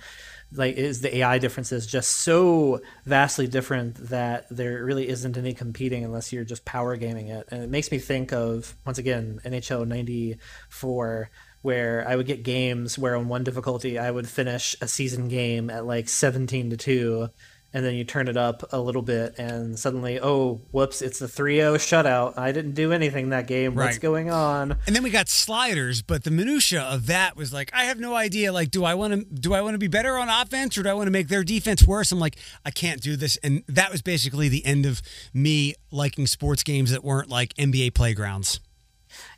like 0.52 0.76
is 0.76 1.00
the 1.00 1.18
AI 1.18 1.38
differences 1.38 1.86
just 1.86 2.10
so 2.10 2.80
vastly 3.04 3.46
different 3.46 3.96
that 4.08 4.46
there 4.50 4.84
really 4.84 5.08
isn't 5.08 5.36
any 5.36 5.52
competing 5.52 6.04
unless 6.04 6.32
you're 6.32 6.44
just 6.44 6.64
power 6.64 6.96
gaming 6.96 7.28
it. 7.28 7.46
And 7.50 7.62
it 7.62 7.68
makes 7.68 7.90
me 7.90 7.98
think 7.98 8.32
of 8.32 8.74
once 8.86 8.98
again 8.98 9.40
NHL 9.44 9.86
94 9.86 11.30
where 11.60 12.04
I 12.08 12.16
would 12.16 12.26
get 12.26 12.44
games 12.44 12.98
where 12.98 13.16
on 13.16 13.28
one 13.28 13.44
difficulty 13.44 13.98
I 13.98 14.10
would 14.10 14.28
finish 14.28 14.76
a 14.80 14.88
season 14.88 15.28
game 15.28 15.70
at 15.70 15.84
like 15.84 16.08
17 16.08 16.70
to 16.70 16.76
2 16.76 17.28
and 17.74 17.84
then 17.84 17.94
you 17.94 18.02
turn 18.04 18.28
it 18.28 18.36
up 18.36 18.62
a 18.72 18.80
little 18.80 19.02
bit 19.02 19.38
and 19.38 19.78
suddenly 19.78 20.18
oh 20.20 20.60
whoops 20.72 21.02
it's 21.02 21.20
a 21.20 21.26
3-0 21.26 21.74
shutout 21.76 22.36
i 22.38 22.50
didn't 22.50 22.72
do 22.72 22.92
anything 22.92 23.28
that 23.28 23.46
game 23.46 23.74
what's 23.74 23.98
going 23.98 24.30
on 24.30 24.76
And 24.86 24.96
then 24.96 25.02
we 25.02 25.10
got 25.10 25.28
sliders, 25.28 26.00
but 26.02 26.24
the 26.24 26.30
minutia 26.30 26.80
of 26.82 27.06
that 27.06 27.36
was 27.36 27.52
like, 27.52 27.70
I 27.74 27.84
have 27.84 27.98
no 28.00 28.14
idea. 28.14 28.52
Like, 28.52 28.70
do 28.70 28.84
I 28.84 28.94
want 28.94 29.12
to 29.12 29.24
do 29.24 29.52
I 29.54 29.60
want 29.60 29.74
to 29.74 29.78
be 29.78 29.88
better 29.88 30.16
on 30.16 30.28
offense 30.28 30.78
or 30.78 30.82
do 30.82 30.88
I 30.88 30.94
want 30.94 31.06
to 31.08 31.10
make 31.10 31.28
their 31.28 31.44
defense 31.44 31.86
worse? 31.86 32.10
I'm 32.10 32.18
like, 32.18 32.36
I 32.64 32.70
can't 32.70 33.00
do 33.02 33.16
this. 33.16 33.36
And 33.38 33.62
that 33.68 33.90
was 33.92 34.00
basically 34.02 34.48
the 34.48 34.64
end 34.64 34.86
of 34.86 35.02
me 35.34 35.74
liking 35.90 36.26
sports 36.26 36.62
games 36.62 36.90
that 36.90 37.04
weren't 37.04 37.28
like 37.28 37.52
NBA 37.54 37.94
playgrounds. 37.94 38.60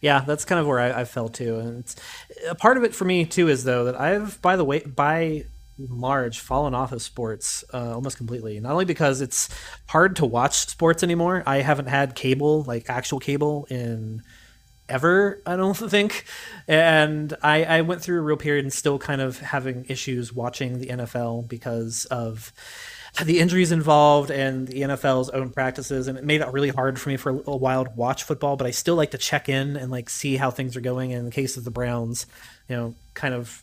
yeah 0.01 0.20
that's 0.27 0.44
kind 0.44 0.61
of 0.61 0.66
where 0.66 0.81
i, 0.81 1.01
I 1.01 1.05
fell 1.05 1.28
too 1.28 1.57
and 1.59 1.78
it's, 1.81 1.97
a 2.48 2.55
part 2.55 2.77
of 2.77 2.85
it 2.85 2.94
for 2.94 3.05
me 3.05 3.24
too 3.24 3.48
is 3.48 3.65
though 3.65 3.85
that 3.85 3.98
i've 4.01 4.40
by 4.43 4.57
the 4.57 4.65
way 4.65 4.81
by 4.81 5.44
large 5.89 6.40
fallen 6.40 6.74
off 6.74 6.93
of 6.93 7.02
sports 7.02 7.65
uh, 7.73 7.94
almost 7.94 8.16
completely. 8.16 8.61
Not 8.61 8.73
only 8.73 8.85
because 8.85 9.20
it's 9.20 9.48
hard 9.86 10.16
to 10.16 10.27
watch 10.27 10.55
sports 10.55 11.02
anymore 11.02 11.43
i 11.47 11.59
haven't 11.59 11.86
had 11.86 12.15
cable 12.15 12.62
like 12.65 12.89
actual 12.89 13.19
cable 13.19 13.66
in 13.70 14.23
ever 14.89 15.40
i 15.47 15.57
don't 15.57 15.77
think. 15.90 16.24
And 16.66 17.36
I, 17.43 17.65
I 17.65 17.81
went 17.82 18.02
through 18.02 18.19
a 18.19 18.23
real 18.23 18.36
period 18.36 18.65
and 18.65 18.73
still 18.73 18.98
kind 18.98 19.20
of 19.20 19.39
having 19.39 19.86
issues 19.89 20.32
watching 20.32 20.78
the 20.78 20.86
nfl 20.86 21.48
because 21.48 22.05
of 22.07 22.52
the 23.24 23.40
injuries 23.40 23.73
involved 23.73 24.31
and 24.31 24.69
the 24.69 24.82
nfl's 24.82 25.31
own 25.31 25.51
practices. 25.51 26.07
And 26.07 26.16
it 26.16 26.24
made 26.24 26.40
it 26.40 26.48
really 26.52 26.69
hard 26.69 27.01
for 27.01 27.09
me 27.09 27.16
for 27.16 27.31
a 27.47 27.57
while 27.57 27.85
to 27.85 27.90
watch 27.94 28.24
football 28.24 28.57
but 28.57 28.66
i 28.66 28.70
still 28.70 28.97
like 28.97 29.12
to 29.12 29.19
check 29.19 29.48
in 29.48 29.77
and 29.77 29.90
like 29.90 30.11
see 30.11 30.36
how 30.36 30.51
things 30.51 30.77
are 30.77 30.81
going 30.81 31.11
in 31.11 31.24
the 31.24 31.31
case 31.31 31.57
of 31.57 31.65
the 31.65 31.70
browns 31.70 32.27
you 32.69 32.77
know 32.77 32.94
kind 33.15 33.35
of 33.35 33.62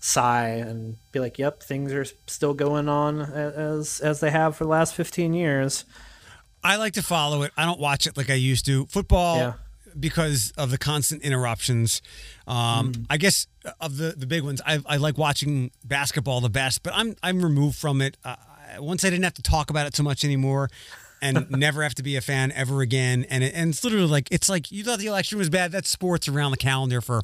sigh 0.00 0.50
and 0.50 0.96
be 1.12 1.18
like 1.20 1.38
yep 1.38 1.62
things 1.62 1.92
are 1.92 2.04
still 2.26 2.54
going 2.54 2.88
on 2.88 3.20
as 3.20 4.00
as 4.00 4.20
they 4.20 4.30
have 4.30 4.54
for 4.56 4.64
the 4.64 4.70
last 4.70 4.94
15 4.94 5.34
years 5.34 5.84
I 6.62 6.74
like 6.74 6.94
to 6.94 7.02
follow 7.04 7.42
it. 7.42 7.52
I 7.56 7.64
don't 7.64 7.78
watch 7.78 8.08
it 8.08 8.16
like 8.16 8.28
I 8.30 8.34
used 8.34 8.66
to. 8.66 8.86
Football 8.86 9.36
Yeah. 9.36 9.52
because 9.98 10.52
of 10.56 10.72
the 10.72 10.76
constant 10.76 11.22
interruptions. 11.22 12.02
Um, 12.48 13.06
I 13.08 13.16
guess 13.16 13.46
of 13.80 13.96
the 13.96 14.12
the 14.16 14.26
big 14.26 14.42
ones, 14.42 14.60
I, 14.66 14.80
I 14.84 14.96
like 14.96 15.16
watching 15.16 15.70
basketball 15.84 16.40
the 16.40 16.50
best, 16.50 16.82
but 16.82 16.92
I'm 16.96 17.14
I'm 17.22 17.42
removed 17.44 17.78
from 17.78 18.02
it. 18.02 18.16
Uh, 18.24 18.34
once 18.80 19.04
I 19.04 19.10
didn't 19.10 19.22
have 19.22 19.34
to 19.34 19.42
talk 19.42 19.70
about 19.70 19.86
it 19.86 19.94
so 19.94 20.02
much 20.02 20.24
anymore. 20.24 20.68
And 21.20 21.50
never 21.50 21.82
have 21.82 21.94
to 21.96 22.02
be 22.02 22.16
a 22.16 22.20
fan 22.20 22.52
ever 22.52 22.80
again. 22.80 23.26
And 23.28 23.42
it, 23.44 23.54
and 23.54 23.70
it's 23.70 23.82
literally 23.84 24.06
like 24.06 24.28
it's 24.30 24.48
like 24.48 24.70
you 24.70 24.84
thought 24.84 24.98
the 24.98 25.06
election 25.06 25.38
was 25.38 25.50
bad. 25.50 25.72
That's 25.72 25.88
sports 25.88 26.28
around 26.28 26.52
the 26.52 26.56
calendar 26.56 27.00
for 27.00 27.22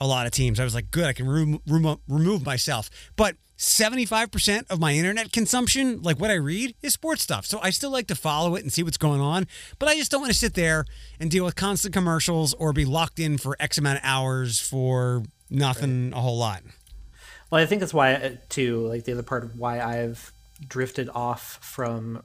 a 0.00 0.06
lot 0.06 0.26
of 0.26 0.32
teams. 0.32 0.60
I 0.60 0.64
was 0.64 0.74
like, 0.74 0.90
good, 0.90 1.04
I 1.04 1.12
can 1.12 1.28
remo- 1.28 1.62
remo- 1.66 2.00
remove 2.08 2.44
myself. 2.44 2.90
But 3.16 3.36
75% 3.60 4.70
of 4.70 4.80
my 4.80 4.94
internet 4.94 5.32
consumption, 5.32 6.00
like 6.00 6.18
what 6.18 6.30
I 6.30 6.34
read, 6.34 6.74
is 6.80 6.94
sports 6.94 7.22
stuff. 7.22 7.44
So 7.44 7.60
I 7.62 7.68
still 7.68 7.90
like 7.90 8.06
to 8.06 8.14
follow 8.14 8.54
it 8.54 8.62
and 8.62 8.72
see 8.72 8.82
what's 8.82 8.96
going 8.96 9.20
on, 9.20 9.46
but 9.78 9.86
I 9.86 9.96
just 9.96 10.10
don't 10.10 10.22
want 10.22 10.32
to 10.32 10.38
sit 10.38 10.54
there 10.54 10.86
and 11.20 11.30
deal 11.30 11.44
with 11.44 11.56
constant 11.56 11.92
commercials 11.92 12.54
or 12.54 12.72
be 12.72 12.86
locked 12.86 13.18
in 13.18 13.36
for 13.36 13.56
X 13.60 13.76
amount 13.76 13.98
of 13.98 14.04
hours 14.04 14.58
for 14.58 15.24
nothing 15.50 16.14
a 16.14 16.20
whole 16.22 16.38
lot. 16.38 16.62
Well, 17.50 17.62
I 17.62 17.66
think 17.66 17.80
that's 17.80 17.92
why, 17.92 18.14
uh, 18.14 18.36
too, 18.48 18.86
like 18.86 19.04
the 19.04 19.12
other 19.12 19.22
part 19.22 19.44
of 19.44 19.58
why 19.58 19.80
I've 19.80 20.32
drifted 20.66 21.10
off 21.14 21.58
from 21.60 22.22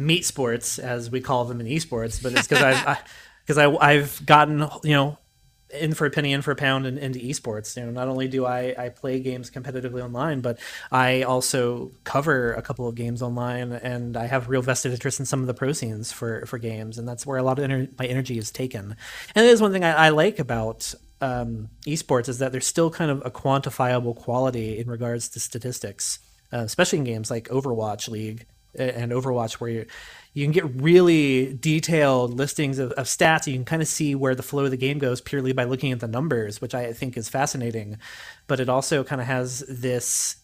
meat 0.00 0.24
sports, 0.24 0.78
as 0.78 1.10
we 1.10 1.20
call 1.20 1.44
them 1.44 1.60
in 1.60 1.66
esports, 1.66 2.22
but 2.22 2.32
it's 2.32 2.46
because 2.46 2.62
I've, 2.62 2.98
because 3.44 3.58
I, 3.58 3.70
I've 3.76 4.24
gotten, 4.24 4.68
you 4.82 4.92
know, 4.92 5.18
in 5.72 5.94
for 5.94 6.06
a 6.06 6.10
penny, 6.10 6.32
in 6.32 6.42
for 6.42 6.50
a 6.50 6.56
pound, 6.56 6.86
and 6.86 6.98
into 6.98 7.18
esports. 7.20 7.76
You 7.76 7.84
know, 7.84 7.90
not 7.90 8.08
only 8.08 8.28
do 8.28 8.44
I, 8.44 8.74
I 8.76 8.88
play 8.88 9.20
games 9.20 9.50
competitively 9.50 10.02
online, 10.02 10.40
but 10.40 10.58
I 10.90 11.22
also 11.22 11.92
cover 12.04 12.54
a 12.54 12.62
couple 12.62 12.88
of 12.88 12.94
games 12.94 13.22
online, 13.22 13.72
and 13.72 14.16
I 14.16 14.26
have 14.26 14.48
real 14.48 14.62
vested 14.62 14.92
interest 14.92 15.20
in 15.20 15.26
some 15.26 15.40
of 15.40 15.46
the 15.46 15.54
pro 15.54 15.72
scenes 15.72 16.12
for, 16.12 16.44
for 16.46 16.58
games, 16.58 16.98
and 16.98 17.06
that's 17.06 17.24
where 17.26 17.38
a 17.38 17.42
lot 17.42 17.58
of 17.58 17.64
ener- 17.64 17.96
my 17.98 18.06
energy 18.06 18.38
is 18.38 18.50
taken. 18.50 18.96
And 19.34 19.46
it 19.46 19.50
is 19.50 19.60
one 19.60 19.72
thing 19.72 19.84
I, 19.84 20.06
I 20.06 20.08
like 20.08 20.38
about 20.38 20.92
um, 21.20 21.68
esports 21.86 22.28
is 22.28 22.38
that 22.38 22.52
there's 22.52 22.66
still 22.66 22.90
kind 22.90 23.10
of 23.10 23.22
a 23.24 23.30
quantifiable 23.30 24.16
quality 24.16 24.78
in 24.78 24.88
regards 24.88 25.28
to 25.30 25.40
statistics, 25.40 26.18
uh, 26.52 26.58
especially 26.58 26.98
in 26.98 27.04
games 27.04 27.30
like 27.30 27.48
Overwatch 27.48 28.08
League, 28.08 28.46
and 28.74 29.12
Overwatch, 29.12 29.54
where 29.54 29.70
you 29.70 29.86
you 30.32 30.44
can 30.44 30.52
get 30.52 30.80
really 30.80 31.54
detailed 31.54 32.34
listings 32.34 32.78
of, 32.78 32.92
of 32.92 33.06
stats. 33.06 33.46
You 33.46 33.54
can 33.54 33.64
kind 33.64 33.82
of 33.82 33.88
see 33.88 34.14
where 34.14 34.34
the 34.34 34.44
flow 34.44 34.64
of 34.64 34.70
the 34.70 34.76
game 34.76 34.98
goes 34.98 35.20
purely 35.20 35.52
by 35.52 35.64
looking 35.64 35.90
at 35.90 35.98
the 35.98 36.06
numbers, 36.06 36.60
which 36.60 36.74
I 36.74 36.92
think 36.92 37.16
is 37.16 37.28
fascinating. 37.28 37.98
But 38.46 38.60
it 38.60 38.68
also 38.68 39.02
kind 39.02 39.20
of 39.20 39.26
has 39.26 39.64
this 39.68 40.36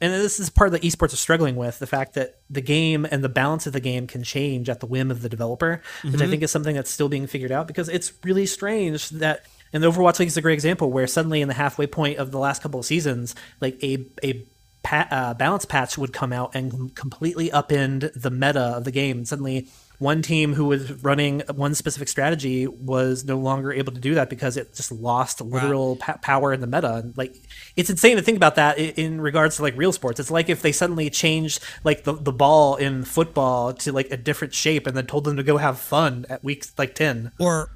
and 0.00 0.12
this 0.12 0.38
is 0.38 0.50
part 0.50 0.72
of 0.72 0.78
the 0.78 0.86
esports 0.86 1.14
are 1.14 1.16
struggling 1.16 1.56
with 1.56 1.78
the 1.78 1.86
fact 1.86 2.14
that 2.14 2.40
the 2.50 2.60
game 2.60 3.06
and 3.10 3.24
the 3.24 3.30
balance 3.30 3.66
of 3.66 3.72
the 3.72 3.80
game 3.80 4.06
can 4.06 4.22
change 4.22 4.68
at 4.68 4.80
the 4.80 4.86
whim 4.86 5.10
of 5.10 5.22
the 5.22 5.28
developer, 5.28 5.80
which 6.02 6.12
mm-hmm. 6.12 6.22
I 6.22 6.26
think 6.26 6.42
is 6.42 6.50
something 6.50 6.74
that's 6.74 6.90
still 6.90 7.08
being 7.08 7.26
figured 7.26 7.50
out 7.50 7.66
because 7.66 7.88
it's 7.88 8.12
really 8.22 8.44
strange 8.44 9.08
that 9.10 9.46
and 9.72 9.82
the 9.82 9.90
Overwatch 9.90 10.18
League 10.18 10.28
is 10.28 10.36
a 10.36 10.42
great 10.42 10.54
example 10.54 10.90
where 10.90 11.06
suddenly 11.06 11.40
in 11.40 11.48
the 11.48 11.54
halfway 11.54 11.86
point 11.86 12.18
of 12.18 12.30
the 12.30 12.38
last 12.38 12.62
couple 12.62 12.78
of 12.78 12.86
seasons, 12.86 13.34
like 13.60 13.82
a 13.82 14.04
a 14.22 14.44
pa- 14.86 15.08
uh, 15.10 15.34
balance 15.34 15.64
patch 15.64 15.98
would 15.98 16.12
come 16.12 16.32
out 16.32 16.54
and 16.54 16.94
completely 16.94 17.50
upend 17.50 18.12
the 18.14 18.30
meta 18.30 18.60
of 18.60 18.84
the 18.84 18.92
game. 18.92 19.18
And 19.18 19.28
suddenly, 19.28 19.66
one 19.98 20.22
team 20.22 20.54
who 20.54 20.66
was 20.66 20.92
running 21.02 21.42
one 21.52 21.74
specific 21.74 22.06
strategy 22.06 22.68
was 22.68 23.24
no 23.24 23.36
longer 23.36 23.72
able 23.72 23.92
to 23.92 24.00
do 24.00 24.14
that 24.14 24.30
because 24.30 24.56
it 24.56 24.74
just 24.74 24.92
lost 24.92 25.40
literal 25.40 25.94
wow. 25.94 26.00
pa- 26.00 26.18
power 26.22 26.52
in 26.52 26.60
the 26.60 26.68
meta. 26.68 26.96
And 26.96 27.16
like, 27.16 27.34
it's 27.74 27.90
insane 27.90 28.16
to 28.16 28.22
think 28.22 28.36
about 28.36 28.54
that 28.54 28.78
in, 28.78 28.90
in, 28.90 29.20
regards 29.20 29.56
to 29.56 29.62
like 29.62 29.76
real 29.76 29.92
sports. 29.92 30.20
It's 30.20 30.30
like 30.30 30.48
if 30.48 30.62
they 30.62 30.72
suddenly 30.72 31.10
changed 31.10 31.64
like 31.82 32.04
the, 32.04 32.12
the 32.12 32.32
ball 32.32 32.76
in 32.76 33.04
football 33.04 33.72
to 33.72 33.90
like 33.90 34.10
a 34.12 34.16
different 34.16 34.54
shape 34.54 34.86
and 34.86 34.96
then 34.96 35.06
told 35.06 35.24
them 35.24 35.36
to 35.36 35.42
go 35.42 35.56
have 35.56 35.80
fun 35.80 36.26
at 36.28 36.44
week 36.44 36.64
like 36.78 36.94
10. 36.94 37.32
Or 37.40 37.70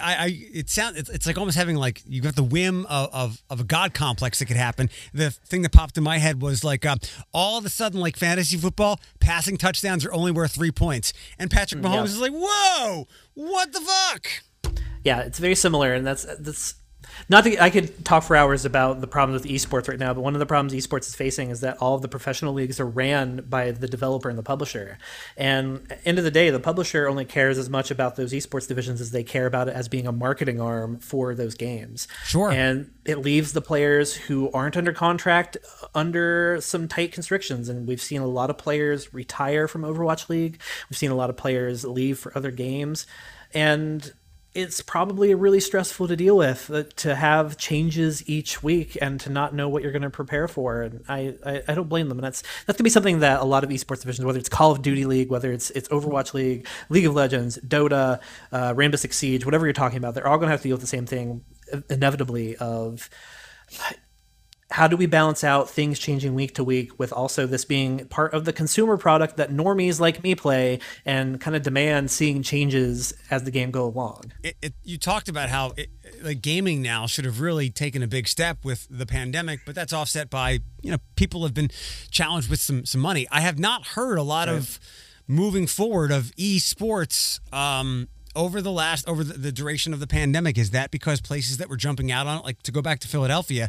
I, 0.00 0.14
I 0.14 0.46
it 0.52 0.70
sounds 0.70 0.98
it's, 0.98 1.10
it's 1.10 1.26
like 1.26 1.38
almost 1.38 1.56
having 1.56 1.76
like 1.76 2.02
you 2.06 2.20
got 2.20 2.36
the 2.36 2.42
whim 2.42 2.86
of, 2.86 3.08
of, 3.12 3.42
of 3.50 3.60
a 3.60 3.64
god 3.64 3.94
complex 3.94 4.38
that 4.38 4.46
could 4.46 4.56
happen. 4.56 4.90
The 5.12 5.30
thing 5.30 5.62
that 5.62 5.72
popped 5.72 5.96
in 5.96 6.04
my 6.04 6.18
head 6.18 6.42
was 6.42 6.64
like 6.64 6.84
uh, 6.84 6.96
all 7.32 7.58
of 7.58 7.64
a 7.64 7.68
sudden 7.70 8.00
like 8.00 8.16
fantasy 8.16 8.56
football 8.56 9.00
passing 9.20 9.56
touchdowns 9.56 10.04
are 10.04 10.12
only 10.12 10.32
worth 10.32 10.52
three 10.52 10.72
points, 10.72 11.12
and 11.38 11.50
Patrick 11.50 11.80
mm, 11.80 11.86
Mahomes 11.86 11.94
yeah. 11.94 12.04
is 12.04 12.20
like, 12.20 12.32
whoa, 12.34 13.08
what 13.34 13.72
the 13.72 13.80
fuck? 13.80 14.28
Yeah, 15.04 15.20
it's 15.20 15.38
very 15.38 15.54
similar, 15.54 15.94
and 15.94 16.06
that's 16.06 16.24
that's 16.38 16.74
not 17.30 17.44
that 17.44 17.62
I 17.62 17.70
could 17.70 18.04
talk 18.04 18.24
for 18.24 18.34
hours 18.34 18.64
about 18.64 19.00
the 19.00 19.06
problems 19.06 19.42
with 19.42 19.50
esports 19.50 19.88
right 19.88 19.98
now, 19.98 20.12
but 20.12 20.20
one 20.20 20.34
of 20.34 20.40
the 20.40 20.46
problems 20.46 20.74
esports 20.74 21.06
is 21.06 21.14
facing 21.14 21.50
is 21.50 21.60
that 21.60 21.78
all 21.78 21.94
of 21.94 22.02
the 22.02 22.08
professional 22.08 22.52
leagues 22.52 22.80
are 22.80 22.86
ran 22.86 23.44
by 23.48 23.70
the 23.70 23.86
developer 23.86 24.28
and 24.28 24.36
the 24.36 24.42
publisher. 24.42 24.98
And 25.36 25.80
end 26.04 26.18
of 26.18 26.24
the 26.24 26.32
day, 26.32 26.50
the 26.50 26.58
publisher 26.58 27.08
only 27.08 27.24
cares 27.24 27.56
as 27.56 27.70
much 27.70 27.92
about 27.92 28.16
those 28.16 28.32
esports 28.32 28.66
divisions 28.66 29.00
as 29.00 29.12
they 29.12 29.22
care 29.22 29.46
about 29.46 29.68
it 29.68 29.76
as 29.76 29.88
being 29.88 30.08
a 30.08 30.12
marketing 30.12 30.60
arm 30.60 30.98
for 30.98 31.36
those 31.36 31.54
games. 31.54 32.08
Sure. 32.24 32.50
And 32.50 32.90
it 33.04 33.18
leaves 33.18 33.52
the 33.52 33.62
players 33.62 34.12
who 34.12 34.50
aren't 34.50 34.76
under 34.76 34.92
contract 34.92 35.56
under 35.94 36.58
some 36.60 36.88
tight 36.88 37.12
constrictions. 37.12 37.68
And 37.68 37.86
we've 37.86 38.02
seen 38.02 38.22
a 38.22 38.26
lot 38.26 38.50
of 38.50 38.58
players 38.58 39.14
retire 39.14 39.68
from 39.68 39.82
Overwatch 39.82 40.28
League. 40.28 40.60
We've 40.90 40.98
seen 40.98 41.12
a 41.12 41.16
lot 41.16 41.30
of 41.30 41.36
players 41.36 41.84
leave 41.84 42.18
for 42.18 42.36
other 42.36 42.50
games. 42.50 43.06
And 43.54 44.12
it's 44.52 44.82
probably 44.82 45.32
really 45.34 45.60
stressful 45.60 46.08
to 46.08 46.16
deal 46.16 46.36
with 46.36 46.70
uh, 46.70 46.82
to 46.96 47.14
have 47.14 47.56
changes 47.56 48.28
each 48.28 48.62
week 48.62 48.98
and 49.00 49.20
to 49.20 49.30
not 49.30 49.54
know 49.54 49.68
what 49.68 49.82
you're 49.82 49.92
going 49.92 50.02
to 50.02 50.10
prepare 50.10 50.48
for. 50.48 50.82
And 50.82 51.04
I, 51.08 51.34
I, 51.46 51.62
I, 51.68 51.74
don't 51.74 51.88
blame 51.88 52.08
them. 52.08 52.18
And 52.18 52.24
that's 52.24 52.42
that's 52.66 52.76
gonna 52.76 52.84
be 52.84 52.90
something 52.90 53.20
that 53.20 53.40
a 53.40 53.44
lot 53.44 53.62
of 53.62 53.70
esports 53.70 54.00
divisions, 54.00 54.24
whether 54.24 54.40
it's 54.40 54.48
Call 54.48 54.72
of 54.72 54.82
Duty 54.82 55.04
League, 55.04 55.30
whether 55.30 55.52
it's 55.52 55.70
it's 55.70 55.88
Overwatch 55.88 56.34
League, 56.34 56.66
League 56.88 57.06
of 57.06 57.14
Legends, 57.14 57.58
Dota, 57.58 58.20
uh, 58.50 58.74
Rainbow 58.76 58.96
Six 58.96 59.16
Siege, 59.16 59.44
whatever 59.44 59.66
you're 59.66 59.72
talking 59.72 59.98
about, 59.98 60.14
they're 60.14 60.26
all 60.26 60.38
gonna 60.38 60.50
have 60.50 60.62
to 60.62 60.68
deal 60.68 60.74
with 60.74 60.82
the 60.82 60.86
same 60.88 61.06
thing 61.06 61.44
inevitably 61.88 62.56
of 62.56 63.08
how 64.70 64.86
do 64.86 64.96
we 64.96 65.06
balance 65.06 65.42
out 65.42 65.68
things 65.68 65.98
changing 65.98 66.34
week 66.34 66.54
to 66.54 66.62
week 66.62 66.96
with 66.98 67.12
also 67.12 67.46
this 67.46 67.64
being 67.64 68.06
part 68.06 68.32
of 68.32 68.44
the 68.44 68.52
consumer 68.52 68.96
product 68.96 69.36
that 69.36 69.50
normies 69.50 69.98
like 69.98 70.22
me 70.22 70.34
play 70.34 70.78
and 71.04 71.40
kind 71.40 71.56
of 71.56 71.62
demand 71.62 72.10
seeing 72.10 72.42
changes 72.42 73.12
as 73.30 73.42
the 73.42 73.50
game 73.50 73.72
go 73.72 73.84
along? 73.84 74.32
It, 74.44 74.56
it, 74.62 74.74
you 74.84 74.96
talked 74.96 75.28
about 75.28 75.48
how 75.48 75.72
it, 75.76 75.88
like 76.22 76.40
gaming 76.40 76.82
now 76.82 77.06
should 77.06 77.24
have 77.24 77.40
really 77.40 77.70
taken 77.70 78.02
a 78.02 78.06
big 78.06 78.28
step 78.28 78.64
with 78.64 78.86
the 78.88 79.06
pandemic 79.06 79.60
but 79.66 79.74
that's 79.74 79.92
offset 79.92 80.30
by 80.30 80.60
you 80.82 80.90
know 80.90 80.98
people 81.16 81.42
have 81.42 81.54
been 81.54 81.70
challenged 82.10 82.48
with 82.48 82.60
some 82.60 82.84
some 82.84 83.00
money. 83.00 83.26
I 83.30 83.40
have 83.40 83.58
not 83.58 83.88
heard 83.88 84.18
a 84.18 84.22
lot 84.22 84.46
right. 84.46 84.56
of 84.56 84.78
moving 85.26 85.66
forward 85.66 86.12
of 86.12 86.32
esports 86.36 87.40
um, 87.52 88.08
over 88.36 88.62
the 88.62 88.70
last 88.70 89.08
over 89.08 89.24
the, 89.24 89.34
the 89.34 89.52
duration 89.52 89.92
of 89.92 89.98
the 89.98 90.06
pandemic. 90.06 90.56
Is 90.56 90.70
that 90.70 90.92
because 90.92 91.20
places 91.20 91.58
that 91.58 91.68
were 91.68 91.76
jumping 91.76 92.12
out 92.12 92.28
on 92.28 92.38
it 92.38 92.44
like 92.44 92.62
to 92.62 92.72
go 92.72 92.80
back 92.80 93.00
to 93.00 93.08
philadelphia 93.08 93.68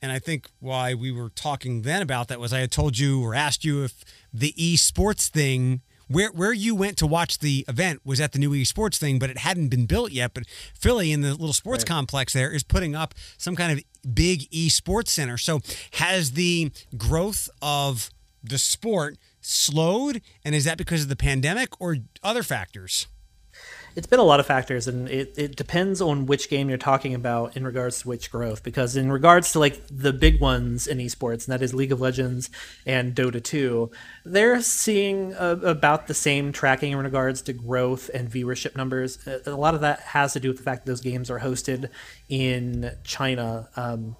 and 0.00 0.12
I 0.12 0.18
think 0.18 0.48
why 0.60 0.94
we 0.94 1.10
were 1.10 1.30
talking 1.30 1.82
then 1.82 2.02
about 2.02 2.28
that 2.28 2.40
was 2.40 2.52
I 2.52 2.60
had 2.60 2.70
told 2.70 2.98
you 2.98 3.22
or 3.22 3.34
asked 3.34 3.64
you 3.64 3.84
if 3.84 4.04
the 4.32 4.52
esports 4.58 5.28
thing 5.28 5.82
where 6.08 6.30
where 6.30 6.52
you 6.52 6.74
went 6.74 6.96
to 6.98 7.06
watch 7.06 7.38
the 7.38 7.64
event 7.68 8.00
was 8.04 8.20
at 8.20 8.32
the 8.32 8.38
new 8.38 8.50
esports 8.50 8.96
thing, 8.96 9.18
but 9.18 9.30
it 9.30 9.38
hadn't 9.38 9.68
been 9.68 9.86
built 9.86 10.10
yet. 10.10 10.34
But 10.34 10.44
Philly 10.74 11.12
in 11.12 11.20
the 11.20 11.30
little 11.30 11.52
sports 11.52 11.82
right. 11.82 11.88
complex 11.88 12.32
there 12.32 12.50
is 12.50 12.62
putting 12.62 12.94
up 12.94 13.14
some 13.36 13.56
kind 13.56 13.78
of 13.78 14.14
big 14.14 14.50
esports 14.50 15.08
center. 15.08 15.36
So 15.38 15.60
has 15.92 16.32
the 16.32 16.72
growth 16.96 17.48
of 17.60 18.10
the 18.42 18.58
sport 18.58 19.18
slowed, 19.40 20.20
and 20.44 20.54
is 20.54 20.64
that 20.64 20.78
because 20.78 21.02
of 21.02 21.08
the 21.08 21.16
pandemic 21.16 21.80
or 21.80 21.96
other 22.22 22.42
factors? 22.42 23.06
It's 23.98 24.06
been 24.06 24.20
a 24.20 24.24
lot 24.24 24.38
of 24.38 24.46
factors 24.46 24.86
and 24.86 25.08
it, 25.08 25.34
it 25.36 25.56
depends 25.56 26.00
on 26.00 26.26
which 26.26 26.48
game 26.48 26.68
you're 26.68 26.78
talking 26.78 27.14
about 27.14 27.56
in 27.56 27.64
regards 27.64 28.02
to 28.02 28.08
which 28.08 28.30
growth 28.30 28.62
because 28.62 28.94
in 28.94 29.10
regards 29.10 29.50
to 29.50 29.58
like 29.58 29.82
the 29.90 30.12
big 30.12 30.40
ones 30.40 30.86
in 30.86 30.98
esports 30.98 31.46
and 31.46 31.52
that 31.52 31.62
is 31.62 31.74
league 31.74 31.90
of 31.90 32.00
legends 32.00 32.48
and 32.86 33.16
dota 33.16 33.42
2 33.42 33.90
they're 34.24 34.62
seeing 34.62 35.34
about 35.34 36.06
the 36.06 36.14
same 36.14 36.52
tracking 36.52 36.92
in 36.92 36.98
regards 36.98 37.42
to 37.42 37.52
growth 37.52 38.08
and 38.14 38.30
viewership 38.30 38.76
numbers. 38.76 39.18
A 39.46 39.50
lot 39.50 39.74
of 39.74 39.80
that 39.80 39.98
has 40.00 40.34
to 40.34 40.40
do 40.40 40.48
with 40.48 40.58
the 40.58 40.62
fact 40.62 40.84
that 40.84 40.92
those 40.92 41.00
games 41.00 41.28
are 41.30 41.40
hosted 41.40 41.88
in 42.28 42.92
china. 43.02 43.68
Um, 43.74 44.16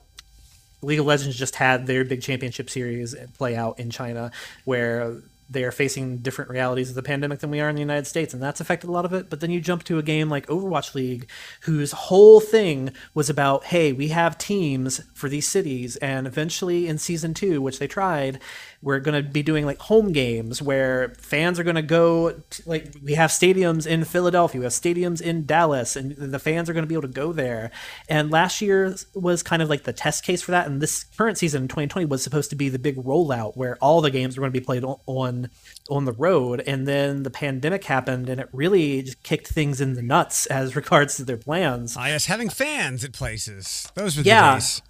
League 0.81 1.01
of 1.01 1.07
Legends 1.07 1.37
just 1.37 1.57
had 1.57 1.87
their 1.87 2.05
big 2.05 2.23
championship 2.23 2.71
series 2.71 3.15
play 3.37 3.57
out 3.57 3.79
in 3.81 3.91
China, 3.91 4.31
where 4.65 5.17
they 5.51 5.65
are 5.65 5.73
facing 5.73 6.19
different 6.19 6.51
realities 6.51 6.91
of 6.91 6.95
the 6.95 7.03
pandemic 7.03 7.39
than 7.39 7.51
we 7.51 7.61
are 7.61 7.69
in 7.69 7.75
the 7.75 7.81
United 7.81 8.07
States, 8.07 8.35
and 8.35 8.43
that's 8.43 8.61
affected 8.61 8.89
a 8.89 8.93
lot 8.93 9.05
of 9.05 9.13
it. 9.13 9.31
But 9.31 9.41
then 9.41 9.51
you 9.51 9.61
jump 9.61 9.85
to 9.85 9.99
a 9.99 10.03
game 10.03 10.29
like 10.29 10.47
Overwatch 10.47 10.95
League, 10.95 11.29
whose 11.63 11.93
whole 11.93 12.41
thing 12.41 12.93
was 13.15 13.31
about, 13.31 13.65
hey, 13.65 13.93
we 13.93 14.09
have 14.09 14.37
teams 14.37 15.01
for 15.15 15.29
these 15.29 15.49
cities, 15.49 15.97
and 15.97 16.27
eventually 16.27 16.87
in 16.87 16.99
season 16.99 17.33
two, 17.35 17.63
which 17.63 17.79
they 17.79 17.87
tried, 17.87 18.41
we're 18.81 19.01
going 19.01 19.23
to 19.23 19.29
be 19.29 19.43
doing 19.43 19.67
like 19.67 19.79
home 19.79 20.13
games 20.13 20.63
where 20.63 21.15
fans 21.19 21.59
are 21.59 21.65
going 21.65 21.77
to 21.77 21.83
go 21.83 22.31
to, 22.31 22.63
like 22.65 22.95
we 23.03 23.15
have 23.15 23.31
stadiums 23.31 23.87
in 23.87 24.05
Philadelphia, 24.05 24.61
we 24.61 24.65
have 24.65 24.73
stadiums 24.73 25.21
in 25.21 25.47
Dallas 25.47 25.97
and 25.97 26.17
the 26.17 26.39
fans 26.39 26.71
are 26.71 26.73
going 26.73 26.85
to 26.85 26.89
be 26.89 26.95
able 26.95 27.03
to 27.03 27.09
go 27.09 27.33
there. 27.33 27.73
And 28.09 28.31
last 28.31 28.63
year 28.63 28.95
was 29.15 29.43
kind 29.43 29.63
of 29.63 29.69
like 29.69 29.83
the 29.83 29.93
test 29.93 30.25
case 30.25 30.43
for 30.43 30.53
that 30.53 30.67
and 30.67 30.81
this 30.81 31.05
current 31.17 31.39
season 31.39 31.63
in 31.63 31.69
2020 31.69 32.07
was 32.07 32.23
supposed 32.23 32.51
to 32.51 32.57
be 32.57 32.69
the 32.69 32.79
big 32.79 32.97
rollout 32.97 33.57
where 33.57 33.77
all 33.81 34.01
the 34.01 34.11
games 34.11 34.37
were 34.37 34.43
going 34.43 34.53
to 34.53 34.61
be 34.61 34.65
played 34.65 34.85
on 34.85 35.51
on 35.91 36.05
the 36.05 36.13
road 36.13 36.63
and 36.67 36.87
then 36.87 37.25
the 37.25 37.31
pandemic 37.31 37.85
happened 37.85 38.29
and 38.29 38.41
it 38.41 38.49
really 38.53 39.03
just 39.03 39.23
kicked 39.25 39.49
things 39.49 39.81
in 39.81 39.95
the 39.95 40.03
nuts 40.03 40.47
as 40.47 40.77
regards 40.77 41.17
to 41.17 41.25
their 41.25 41.37
plans. 41.37 41.97
Ah, 41.97 42.07
yes, 42.07 42.27
having 42.27 42.49
fans 42.49 43.03
at 43.03 43.13
places. 43.13 43.91
Those 43.95 44.17
were 44.17 44.23
the 44.23 44.29
yeah. 44.29 44.55
days. 44.55 44.83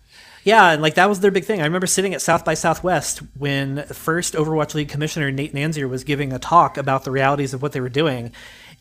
Yeah, 0.49 0.71
and 0.71 0.81
like 0.81 0.95
that 0.95 1.11
was 1.11 1.21
their 1.21 1.31
big 1.31 1.45
thing. 1.45 1.61
I 1.61 1.65
remember 1.65 1.87
sitting 1.87 2.15
at 2.15 2.23
South 2.23 2.43
by 2.43 2.55
Southwest 2.55 3.19
when 3.37 3.85
first 3.89 4.33
Overwatch 4.33 4.73
League 4.73 4.89
commissioner 4.89 5.31
Nate 5.31 5.53
Nanzer 5.53 5.87
was 5.87 6.05
giving 6.05 6.33
a 6.33 6.39
talk 6.39 6.79
about 6.79 7.05
the 7.05 7.11
realities 7.11 7.53
of 7.53 7.61
what 7.61 7.73
they 7.73 7.83
were 7.83 7.91
doing. 7.91 8.33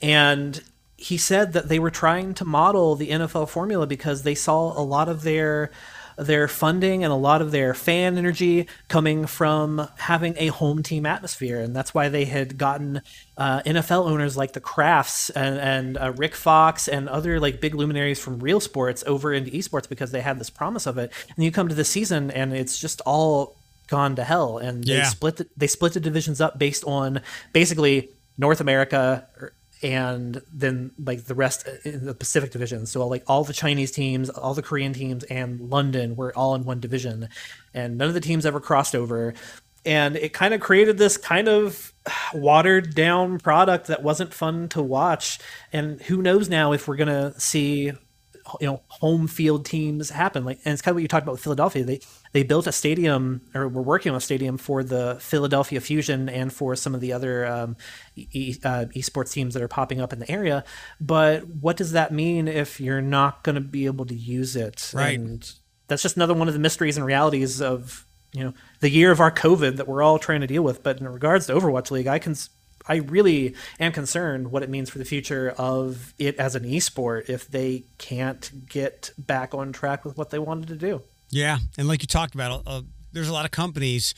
And 0.02 0.64
he 0.96 1.18
said 1.18 1.52
that 1.52 1.68
they 1.68 1.78
were 1.78 1.92
trying 1.92 2.34
to 2.36 2.46
model 2.46 2.96
the 2.96 3.10
NFL 3.10 3.50
formula 3.50 3.86
because 3.86 4.24
they 4.24 4.34
saw 4.34 4.80
a 4.80 4.82
lot 4.82 5.10
of 5.10 5.24
their 5.24 5.70
their 6.18 6.48
funding 6.48 7.04
and 7.04 7.14
a 7.14 7.16
lot 7.16 7.42
of 7.42 7.52
their 7.52 7.74
fan 7.74 8.18
energy 8.18 8.68
coming 8.88 9.28
from 9.28 9.88
having 9.98 10.34
a 10.38 10.48
home 10.48 10.82
team 10.84 11.06
atmosphere. 11.06 11.60
And 11.60 11.76
that's 11.76 11.94
why 11.94 12.10
they 12.10 12.26
had 12.26 12.58
gotten 12.58 13.02
uh, 13.38 13.62
NFL 13.62 14.10
owners 14.10 14.36
like 14.36 14.54
the 14.54 14.62
Krafts 14.62 15.30
and, 15.36 15.60
and 15.60 15.98
uh, 15.98 16.12
Rick 16.18 16.36
Fox 16.36 16.88
and 16.88 17.08
other 17.08 17.40
like 17.40 17.62
big 17.62 17.76
luminaries 17.76 18.20
from 18.20 18.40
real 18.40 18.60
sports 18.60 19.04
over 19.06 19.32
into 19.32 19.52
esports 19.52 19.88
because 19.88 20.12
they 20.12 20.22
had 20.22 20.40
this 20.40 20.50
promise 20.50 20.88
of 20.88 20.98
it. 20.98 21.12
And 21.36 21.46
you 21.46 21.52
come 21.52 21.70
to 21.70 21.76
the 21.76 21.86
season 21.86 22.32
and 22.32 22.52
it's 22.52 22.80
just 22.80 23.00
all 23.02 23.56
gone 23.88 24.16
to 24.16 24.24
hell. 24.24 24.58
And 24.58 24.84
they 24.84 25.04
split 25.06 25.38
the, 25.38 25.48
they 25.56 25.68
split 25.68 25.94
the 25.94 26.00
divisions 26.00 26.42
up 26.42 26.58
based 26.58 26.84
on 26.86 27.22
basically 27.54 28.10
North 28.38 28.60
America 28.60 29.28
and 29.84 30.42
then 30.52 30.92
like 31.04 31.26
the 31.26 31.36
rest 31.36 31.68
in 31.86 32.06
the 32.06 32.14
Pacific 32.14 32.52
division. 32.52 32.86
So 32.86 33.06
like 33.08 33.24
all 33.28 33.44
the 33.44 33.54
Chinese 33.54 33.92
teams, 33.92 34.30
all 34.30 34.54
the 34.54 34.62
Korean 34.62 34.94
teams, 34.94 35.24
and 35.26 35.70
London 35.70 36.16
were 36.16 36.36
all 36.36 36.56
in 36.56 36.66
one 36.66 36.80
division, 36.80 37.30
and 37.74 37.98
none 37.98 38.08
of 38.08 38.14
the 38.14 38.22
teams 38.22 38.46
ever 38.46 38.60
crossed 38.60 38.96
over. 38.96 39.34
And 39.86 40.18
it 40.18 40.34
kind 40.34 40.54
of 40.54 40.60
created 40.60 40.98
this 40.98 41.18
kind 41.18 41.48
of 41.48 41.94
watered 42.34 42.94
down 42.94 43.40
product 43.40 43.88
that 43.88 44.04
wasn't 44.04 44.34
fun 44.34 44.68
to 44.70 44.82
watch. 44.82 45.40
And 45.72 46.02
who 46.02 46.22
knows 46.22 46.50
now 46.50 46.74
if 46.74 46.88
we're 46.88 46.98
gonna 46.98 47.40
see 47.40 47.94
you 48.60 48.68
know 48.68 48.82
home 48.88 49.28
field 49.28 49.66
teams 49.66 50.10
happen. 50.10 50.46
Like, 50.46 50.60
and 50.66 50.74
it's 50.74 50.82
kind 50.82 50.92
of 50.92 50.96
what 50.96 51.02
you 51.02 51.08
talked 51.08 51.24
about 51.24 51.34
with 51.34 51.44
Philadelphia. 51.44 51.84
They 51.84 52.00
they 52.32 52.44
built 52.44 52.68
a 52.68 52.72
stadium 52.72 53.42
or 53.54 53.68
were 53.68 53.82
working 53.82 54.12
on 54.12 54.18
a 54.18 54.22
stadium 54.22 54.58
for 54.58 54.84
the 54.84 55.18
Philadelphia 55.20 55.80
Fusion 55.82 56.30
and 56.30 56.52
for 56.52 56.76
some 56.76 56.94
of 56.94 57.02
the 57.02 57.14
other 57.14 57.46
um, 57.46 57.76
e- 58.16 58.58
uh, 58.64 58.86
esports 58.96 59.32
teams 59.32 59.54
that 59.54 59.64
are 59.64 59.68
popping 59.68 60.02
up 60.02 60.14
in 60.14 60.20
the 60.20 60.30
area. 60.30 60.64
But 61.00 61.48
what 61.48 61.78
does 61.78 61.92
that 61.92 62.12
mean 62.12 62.48
if 62.48 62.80
you're 62.80 63.02
not 63.02 63.44
going 63.44 63.56
to 63.56 63.62
be 63.62 63.86
able 63.86 64.06
to 64.06 64.16
use 64.16 64.56
it? 64.56 64.92
Right. 64.94 65.20
And 65.20 65.52
that's 65.88 66.02
just 66.02 66.16
another 66.16 66.34
one 66.34 66.48
of 66.48 66.54
the 66.54 66.60
mysteries 66.60 66.98
and 66.98 67.06
realities 67.06 67.62
of 67.62 68.06
you 68.34 68.44
know 68.44 68.54
the 68.82 68.90
year 68.90 69.12
of 69.12 69.20
our 69.20 69.32
COVID 69.32 69.78
that 69.78 69.88
we're 69.88 70.04
all 70.04 70.20
trying 70.20 70.42
to 70.42 70.48
deal 70.48 70.64
with. 70.64 70.84
But 70.84 71.00
in 71.00 71.08
regards 71.08 71.48
to 71.48 71.54
Overwatch 71.54 71.92
League, 71.92 72.08
I 72.08 72.20
can 72.20 72.36
I 72.88 72.98
really 72.98 73.56
am 73.80 73.92
concerned 73.92 74.52
what 74.52 74.64
it 74.64 74.70
means 74.70 74.90
for 74.90 74.98
the 74.98 75.06
future 75.06 75.54
of 75.58 76.14
it 76.18 76.38
as 76.38 76.56
an 76.56 76.64
esport 76.64 77.30
if 77.30 77.48
they 77.48 77.84
can't 77.98 78.68
get 78.70 79.12
back 79.18 79.54
on 79.54 79.74
track 79.74 80.06
with 80.06 80.18
what 80.18 80.30
they 80.30 80.40
wanted 80.40 80.68
to 80.70 80.76
do. 80.76 81.02
Yeah, 81.30 81.58
and 81.78 81.88
like 81.88 82.02
you 82.02 82.08
talked 82.08 82.36
about, 82.36 82.64
uh, 82.66 82.82
there's 83.12 83.28
a 83.30 83.34
lot 83.34 83.46
of 83.46 83.52
companies 83.52 84.14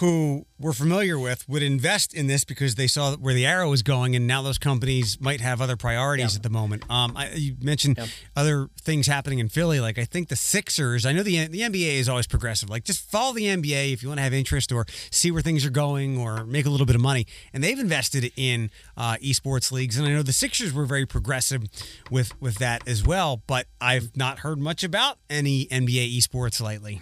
who 0.00 0.44
we're 0.58 0.72
familiar 0.72 1.18
with 1.18 1.48
would 1.48 1.62
invest 1.62 2.12
in 2.14 2.26
this 2.26 2.44
because 2.44 2.74
they 2.74 2.86
saw 2.86 3.14
where 3.16 3.32
the 3.34 3.46
arrow 3.46 3.70
was 3.70 3.82
going, 3.82 4.14
and 4.16 4.26
now 4.26 4.42
those 4.42 4.58
companies 4.58 5.18
might 5.20 5.40
have 5.40 5.60
other 5.60 5.76
priorities 5.76 6.32
Yeah. 6.32 6.36
at 6.36 6.42
the 6.42 6.50
moment. 6.50 6.82
Um, 6.90 7.16
I, 7.16 7.30
you 7.32 7.56
mentioned 7.60 7.96
Yeah. 7.98 8.06
other 8.34 8.68
things 8.80 9.06
happening 9.06 9.38
in 9.38 9.48
Philly, 9.48 9.80
like 9.80 9.98
I 9.98 10.04
think 10.04 10.28
the 10.28 10.36
Sixers. 10.36 11.06
I 11.06 11.12
know 11.12 11.22
the 11.22 11.46
the 11.48 11.60
NBA 11.60 11.96
is 11.98 12.08
always 12.08 12.26
progressive. 12.26 12.68
Like 12.68 12.84
just 12.84 13.10
follow 13.10 13.32
the 13.34 13.44
NBA 13.46 13.92
if 13.92 14.02
you 14.02 14.08
want 14.08 14.18
to 14.18 14.22
have 14.22 14.34
interest 14.34 14.72
or 14.72 14.86
see 15.10 15.30
where 15.30 15.42
things 15.42 15.64
are 15.64 15.70
going 15.70 16.18
or 16.18 16.44
make 16.44 16.66
a 16.66 16.70
little 16.70 16.86
bit 16.86 16.96
of 16.96 17.02
money. 17.02 17.26
And 17.52 17.62
they've 17.64 17.78
invested 17.78 18.32
in 18.36 18.70
uh, 18.96 19.16
esports 19.22 19.72
leagues, 19.72 19.96
and 19.98 20.06
I 20.06 20.10
know 20.12 20.22
the 20.22 20.32
Sixers 20.32 20.72
were 20.72 20.84
very 20.86 21.06
progressive 21.06 21.62
with 22.10 22.38
with 22.40 22.56
that 22.58 22.86
as 22.86 23.04
well. 23.04 23.42
But 23.46 23.66
I've 23.80 24.16
not 24.16 24.40
heard 24.40 24.58
much 24.58 24.84
about 24.84 25.18
any 25.30 25.66
NBA 25.66 26.16
esports 26.18 26.60
lately. 26.60 27.00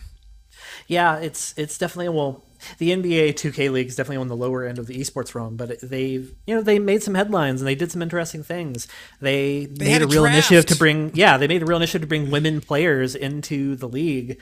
Yeah, 0.86 1.16
it's 1.16 1.54
it's 1.56 1.78
definitely 1.78 2.08
well. 2.10 2.42
The 2.78 2.90
NBA 2.90 3.34
2K 3.34 3.70
League 3.70 3.88
is 3.88 3.96
definitely 3.96 4.18
on 4.18 4.28
the 4.28 4.36
lower 4.36 4.64
end 4.64 4.78
of 4.78 4.86
the 4.86 4.98
esports 4.98 5.34
realm, 5.34 5.56
but 5.56 5.80
they've 5.82 6.34
you 6.46 6.54
know 6.54 6.62
they 6.62 6.78
made 6.78 7.02
some 7.02 7.14
headlines 7.14 7.60
and 7.60 7.68
they 7.68 7.74
did 7.74 7.92
some 7.92 8.00
interesting 8.00 8.42
things. 8.42 8.88
They, 9.20 9.62
had 9.62 9.78
made 9.78 10.02
a 10.02 10.04
a 10.04 10.08
real 10.08 10.24
initiative 10.24 10.66
to 10.66 10.76
bring 10.76 11.10
yeah 11.14 11.36
they 11.36 11.46
made 11.46 11.62
a 11.62 11.66
real 11.66 11.76
initiative 11.76 12.02
to 12.02 12.06
bring 12.06 12.30
women 12.30 12.60
players 12.60 13.14
into 13.14 13.76
the 13.76 13.88
league, 13.88 14.40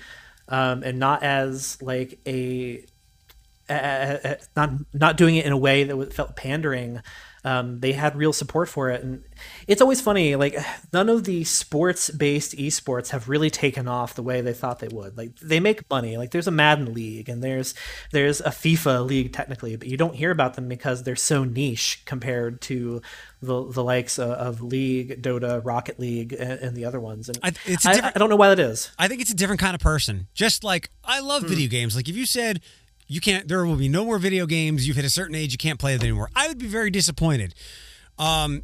um, 0.49 0.83
and 0.83 0.99
not 0.99 1.23
as 1.23 1.81
like 1.83 2.21
a 2.27 2.85
uh, 3.69 3.73
uh, 4.25 4.35
not 4.57 4.71
not 4.93 5.17
doing 5.17 5.37
it 5.37 5.47
in 5.47 5.53
a 5.53 5.57
way 5.57 5.85
that 5.85 6.13
felt 6.13 6.37
pandering. 6.37 7.01
Um, 7.45 7.81
they 7.81 7.93
had 7.93 8.15
real 8.15 8.33
support 8.33 8.69
for 8.69 8.91
it, 8.91 9.03
and 9.03 9.25
it's 9.67 9.83
always 9.83 10.01
funny. 10.01 10.37
Like 10.37 10.57
none 10.93 11.09
of 11.09 11.25
the 11.25 11.43
sports-based 11.45 12.57
esports 12.57 13.11
have 13.11 13.29
really 13.29 13.51
taken 13.51 13.89
off 13.89 14.15
the 14.15 14.23
way 14.23 14.41
they 14.41 14.53
thought 14.53 14.79
they 14.79 14.87
would. 14.89 15.17
Like 15.19 15.37
they 15.41 15.59
make 15.59 15.89
money. 15.91 16.17
Like 16.17 16.31
there's 16.31 16.47
a 16.47 16.53
Madden 16.53 16.95
league, 16.95 17.29
and 17.29 17.43
there's 17.43 17.75
there's 18.13 18.41
a 18.41 18.51
FIFA 18.51 19.07
league 19.07 19.33
technically, 19.33 19.75
but 19.75 19.89
you 19.89 19.97
don't 19.97 20.15
hear 20.15 20.31
about 20.31 20.55
them 20.55 20.69
because 20.69 21.03
they're 21.03 21.17
so 21.17 21.43
niche 21.43 22.03
compared 22.05 22.61
to 22.63 23.03
the 23.41 23.65
the 23.73 23.83
likes 23.83 24.19
of, 24.21 24.31
of 24.31 24.63
League, 24.63 25.21
Dota, 25.21 25.61
Rocket 25.65 25.99
League, 25.99 26.33
and, 26.33 26.61
and 26.61 26.77
the 26.77 26.85
other 26.85 27.01
ones. 27.01 27.29
And 27.29 27.39
I- 27.43 27.53
it's 27.67 27.85
a 27.85 27.89
I, 27.91 27.95
different- 27.95 28.17
I 28.17 28.19
don't 28.21 28.31
know 28.31 28.37
why 28.37 28.51
that 28.51 28.61
is. 28.61 28.93
I 28.99 29.09
think 29.09 29.21
it's 29.21 29.33
a 29.33 29.37
different 29.37 29.61
kind 29.61 29.75
of 29.75 29.81
person. 29.81 30.29
Just 30.35 30.63
like 30.63 30.91
I 31.05 31.19
love 31.19 31.43
video 31.43 31.69
games. 31.69 31.97
Like 31.97 32.09
if 32.09 32.15
you 32.17 32.27
said 32.27 32.61
you 33.07 33.21
can't, 33.21 33.49
there 33.49 33.65
will 33.65 33.77
be 33.77 33.89
no 33.89 34.05
more 34.05 34.19
video 34.19 34.47
games. 34.47 34.87
You've 34.87 34.97
hit 34.97 35.05
a 35.05 35.11
certain 35.11 35.35
age, 35.35 35.53
you 35.53 35.59
can't 35.59 35.79
play 35.79 35.95
it 35.95 36.03
anymore. 36.03 36.31
I 36.35 36.49
would 36.49 36.59
be 36.59 36.67
very 36.69 36.91
disappointed. 36.91 37.55
Um, 38.19 38.63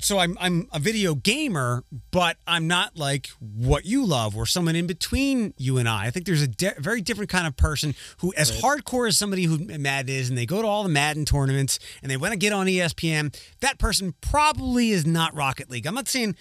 so 0.00 0.18
I'm 0.18 0.36
I'm 0.40 0.68
a 0.72 0.78
video 0.78 1.14
gamer, 1.14 1.84
but 2.10 2.36
I'm 2.46 2.66
not 2.66 2.96
like 2.96 3.28
what 3.38 3.84
you 3.84 4.04
love 4.04 4.36
or 4.36 4.46
someone 4.46 4.74
in 4.76 4.86
between 4.86 5.54
you 5.58 5.78
and 5.78 5.88
I. 5.88 6.06
I 6.06 6.10
think 6.10 6.26
there's 6.26 6.42
a 6.42 6.48
di- 6.48 6.74
very 6.78 7.00
different 7.00 7.30
kind 7.30 7.46
of 7.46 7.56
person 7.56 7.94
who, 8.18 8.32
as 8.36 8.62
hardcore 8.62 9.06
as 9.06 9.18
somebody 9.18 9.44
who 9.44 9.58
Madden 9.58 10.14
is, 10.14 10.28
and 10.28 10.38
they 10.38 10.46
go 10.46 10.62
to 10.62 10.66
all 10.66 10.82
the 10.82 10.88
Madden 10.88 11.24
tournaments 11.24 11.78
and 12.02 12.10
they 12.10 12.16
want 12.16 12.32
to 12.32 12.38
get 12.38 12.52
on 12.52 12.66
ESPN. 12.66 13.36
That 13.60 13.78
person 13.78 14.14
probably 14.20 14.90
is 14.90 15.06
not 15.06 15.34
Rocket 15.34 15.70
League. 15.70 15.86
I'm 15.86 15.94
not 15.94 16.08
saying 16.08 16.36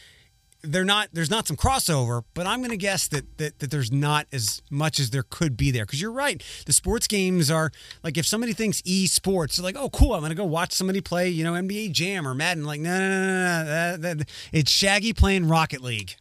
they're 0.62 0.86
not 0.86 1.10
there's 1.14 1.30
not 1.30 1.48
some 1.48 1.56
crossover 1.56 2.24
but 2.34 2.46
i'm 2.46 2.60
going 2.60 2.70
to 2.70 2.78
guess 2.78 3.08
that, 3.08 3.38
that 3.38 3.60
that 3.60 3.72
there's 3.72 3.92
not 3.92 4.28
as 4.32 4.62
much 4.70 5.00
as 5.00 5.10
there 5.12 5.24
could 5.24 5.56
be 5.56 5.72
there. 5.72 5.86
Because 5.86 6.02
you're 6.02 6.12
right. 6.12 6.44
The 6.66 6.74
sports 6.74 7.08
games 7.08 7.50
are 7.50 7.72
like 8.04 8.18
if 8.18 8.26
somebody 8.26 8.54
thinks 8.54 8.82
esports 8.82 9.56
they're 9.56 9.64
like 9.64 9.78
oh 9.78 9.90
cool 9.90 10.14
i'm 10.14 10.22
going 10.22 10.30
to 10.32 10.36
go 10.36 10.46
watch 10.46 10.74
somebody 10.74 11.02
play 11.02 11.30
you 11.30 11.44
know 11.44 11.54
nba 11.54 11.92
jam 11.92 12.28
or 12.28 12.34
madden. 12.34 12.66
Like 12.66 12.82
no 12.82 12.98
no 12.98 13.96
no 13.96 13.98
no, 13.98 14.14
no 14.14 14.24
it's 14.52 14.72
shaggy 14.72 15.14
playing 15.14 15.48
rocket 15.48 15.82
league. 15.82 16.16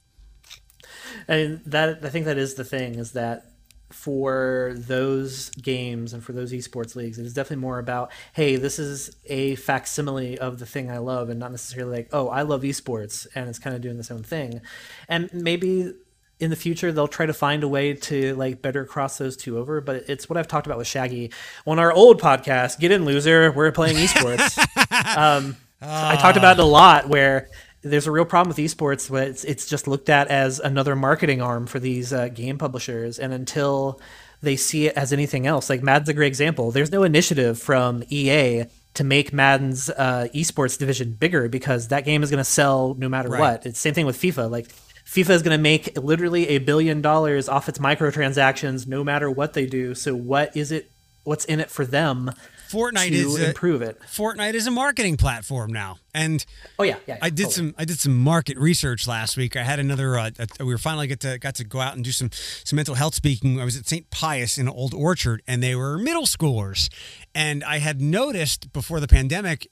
And 1.27 1.60
that 1.66 2.05
I 2.05 2.09
think 2.09 2.27
that 2.27 2.39
is 2.39 2.55
the 2.55 2.65
thing 2.65 2.97
is 2.97 3.12
that 3.12 3.47
for 3.90 4.74
those 4.77 5.51
games 5.51 6.12
and 6.12 6.23
for 6.23 6.32
those 6.32 6.52
esports 6.52 6.94
leagues, 6.94 7.19
it 7.19 7.27
is 7.27 7.35
definitely 7.35 7.62
more 7.62 7.78
about, 7.78 8.10
hey, 8.35 8.56
this 8.56 8.78
is 8.78 9.16
a 9.27 9.55
facsimile 9.56 10.39
of 10.39 10.59
the 10.59 10.66
thing 10.66 10.90
I 10.90 10.98
love, 10.98 11.28
and 11.31 11.40
not 11.40 11.51
necessarily 11.51 11.98
like, 11.98 12.09
oh, 12.12 12.28
I 12.28 12.43
love 12.43 12.62
esports, 12.62 13.27
and 13.35 13.48
it's 13.48 13.59
kind 13.59 13.74
of 13.74 13.82
doing 13.82 13.98
its 13.98 14.10
own 14.10 14.23
thing. 14.23 14.60
And 15.09 15.32
maybe 15.32 15.94
in 16.40 16.51
the 16.51 16.56
future 16.56 16.93
they'll 16.93 17.09
try 17.09 17.27
to 17.27 17.32
find 17.32 17.65
a 17.65 17.69
way 17.69 17.94
to 17.94 18.35
like 18.36 18.62
better 18.62 18.85
cross 18.85 19.19
those 19.19 19.36
two 19.36 19.59
over. 19.59 19.81
But 19.81 20.09
it's 20.09 20.28
what 20.28 20.36
I've 20.36 20.48
talked 20.48 20.66
about 20.66 20.78
with 20.78 20.86
Shaggy 20.86 21.32
on 21.66 21.78
our 21.78 21.93
old 21.93 22.20
podcast. 22.20 22.78
Get 22.78 22.93
in, 22.93 23.05
loser. 23.05 23.51
We're 23.52 23.73
playing 23.73 23.97
esports. 23.97 24.59
um, 25.16 25.56
I 25.81 26.16
talked 26.16 26.36
about 26.36 26.59
it 26.59 26.62
a 26.62 26.66
lot 26.66 27.09
where 27.09 27.48
there's 27.83 28.07
a 28.07 28.11
real 28.11 28.25
problem 28.25 28.49
with 28.49 28.57
esports 28.59 29.09
where 29.09 29.23
it's, 29.25 29.45
it's 29.45 29.67
just 29.67 29.87
looked 29.87 30.09
at 30.09 30.29
as 30.29 30.59
another 30.59 30.97
marketing 30.97 31.41
arm 31.41 31.67
for 31.67 31.79
these 31.79 32.13
uh, 32.13 32.29
game 32.29 32.59
publishers 32.59 33.19
and 33.19 33.33
until 33.33 34.01
they 34.43 34.57
see 34.57 34.87
it 34.87 34.97
as 34.97 35.13
anything 35.13 35.47
else 35.47 35.69
like 35.71 35.83
madden's 35.83 36.09
a 36.09 36.15
great 36.15 36.27
example 36.29 36.71
there's 36.71 36.93
no 36.93 37.03
initiative 37.03 37.59
from 37.61 38.03
ea 38.11 38.65
to 38.95 39.05
make 39.05 39.33
madden's 39.33 39.91
uh, 39.91 40.27
esports 40.35 40.79
division 40.79 41.13
bigger 41.13 41.49
because 41.49 41.89
that 41.89 42.05
game 42.05 42.23
is 42.23 42.31
going 42.31 42.39
to 42.39 42.45
sell 42.45 42.95
no 42.99 43.09
matter 43.09 43.29
Right. 43.29 43.41
what 43.41 43.67
it's 43.67 43.79
the 43.79 43.81
same 43.81 43.95
thing 43.95 44.07
with 44.07 44.21
fifa 44.21 44.51
like 44.51 44.69
FIFA 45.07 45.31
is 45.31 45.43
going 45.43 45.57
to 45.57 45.63
make 45.63 45.97
literally 45.97 46.49
a 46.49 46.59
billion 46.59 47.01
dollars 47.01 47.49
off 47.49 47.67
its 47.67 47.79
microtransactions 47.79 48.87
no 48.87 49.03
matter 49.03 49.31
what 49.31 49.55
they 49.55 49.65
do. 49.65 49.95
So 49.95 50.15
what 50.15 50.55
is 50.55 50.71
it? 50.71 50.91
What's 51.25 51.47
in 51.47 51.61
it 51.61 51.71
for 51.71 51.87
them 51.87 52.31
fortnite 52.69 53.11
is 53.11 53.39
a, 53.39 53.49
improve 53.49 53.82
it? 53.82 54.01
fortnite 54.01 54.55
is 54.55 54.66
a 54.66 54.70
marketing 54.70 55.16
platform 55.16 55.73
now 55.73 55.99
and 56.15 56.45
Oh 56.78 56.85
yeah, 56.85 56.97
yeah. 57.07 57.19
I 57.23 57.31
did 57.31 57.45
totally. 57.45 57.55
some 57.55 57.74
I 57.78 57.85
did 57.85 57.99
some 57.99 58.16
market 58.16 58.59
research 58.59 59.07
last 59.07 59.36
week. 59.36 59.57
I 59.57 59.62
had 59.62 59.78
another 59.78 60.19
uh, 60.19 60.31
uh, 60.39 60.47
we 60.61 60.66
were 60.66 60.78
finally 60.78 61.07
get 61.07 61.20
to 61.20 61.39
got 61.39 61.55
to 61.57 61.65
go 61.65 61.81
out 61.81 61.95
and 61.95 62.05
do 62.05 62.12
some 62.12 62.31
some 62.65 62.77
mental 62.77 62.95
health 62.95 63.15
speaking. 63.15 63.61
I 63.61 63.65
was 63.65 63.77
at 63.77 63.86
St. 63.86 64.09
Pius 64.11 64.59
in 64.59 64.69
Old 64.69 64.95
Orchard 64.95 65.43
and 65.47 65.62
they 65.62 65.74
were 65.74 65.99
middle 65.99 66.27
schoolers. 66.27 66.89
And 67.35 67.65
I 67.65 67.78
had 67.78 68.01
noticed 68.01 68.73
before 68.73 69.01
the 69.01 69.09
pandemic 69.09 69.69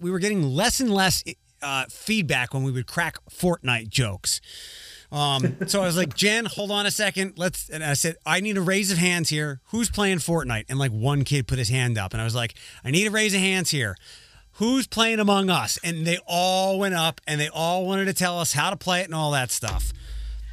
we 0.00 0.10
were 0.10 0.18
getting 0.18 0.42
less 0.42 0.80
and 0.80 0.90
less 0.90 1.22
uh, 1.62 1.86
feedback 1.88 2.52
when 2.52 2.62
we 2.62 2.72
would 2.72 2.86
crack 2.86 3.18
Fortnite 3.30 3.88
jokes. 3.88 4.40
Um, 5.14 5.56
so 5.68 5.80
I 5.80 5.86
was 5.86 5.96
like, 5.96 6.16
Jen, 6.16 6.44
hold 6.44 6.72
on 6.72 6.86
a 6.86 6.90
second. 6.90 7.34
Let's. 7.36 7.70
And 7.70 7.84
I 7.84 7.94
said, 7.94 8.16
I 8.26 8.40
need 8.40 8.56
a 8.56 8.60
raise 8.60 8.90
of 8.90 8.98
hands 8.98 9.28
here. 9.28 9.60
Who's 9.66 9.88
playing 9.88 10.18
Fortnite? 10.18 10.64
And 10.68 10.78
like 10.78 10.90
one 10.90 11.22
kid 11.22 11.46
put 11.46 11.58
his 11.58 11.68
hand 11.68 11.96
up, 11.96 12.12
and 12.12 12.20
I 12.20 12.24
was 12.24 12.34
like, 12.34 12.54
I 12.84 12.90
need 12.90 13.06
a 13.06 13.10
raise 13.12 13.32
of 13.32 13.40
hands 13.40 13.70
here. 13.70 13.96
Who's 14.54 14.86
playing 14.86 15.20
Among 15.20 15.50
Us? 15.50 15.78
And 15.84 16.04
they 16.06 16.18
all 16.26 16.78
went 16.80 16.94
up, 16.94 17.20
and 17.26 17.40
they 17.40 17.48
all 17.48 17.86
wanted 17.86 18.06
to 18.06 18.12
tell 18.12 18.40
us 18.40 18.52
how 18.52 18.70
to 18.70 18.76
play 18.76 19.00
it 19.00 19.06
and 19.06 19.14
all 19.14 19.30
that 19.30 19.52
stuff. 19.52 19.92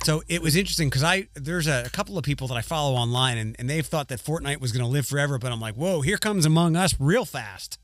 So 0.03 0.23
it 0.27 0.41
was 0.41 0.55
interesting 0.55 0.89
because 0.89 1.03
I 1.03 1.27
there's 1.33 1.67
a, 1.67 1.88
couple 1.91 2.17
of 2.17 2.23
people 2.23 2.47
that 2.47 2.57
I 2.57 2.61
follow 2.61 2.95
online, 2.95 3.39
and, 3.39 3.55
and 3.57 3.67
they've 3.67 3.85
thought 3.85 4.09
that 4.09 4.19
Fortnite 4.19 4.61
was 4.61 4.71
going 4.71 4.85
to 4.85 4.89
live 4.89 5.07
forever. 5.07 5.39
But 5.39 5.51
I'm 5.51 5.59
like, 5.59 5.75
whoa, 5.75 6.01
here 6.01 6.17
comes 6.17 6.45
Among 6.45 6.75
Us 6.75 6.95
real 6.99 7.25
fast. 7.25 7.79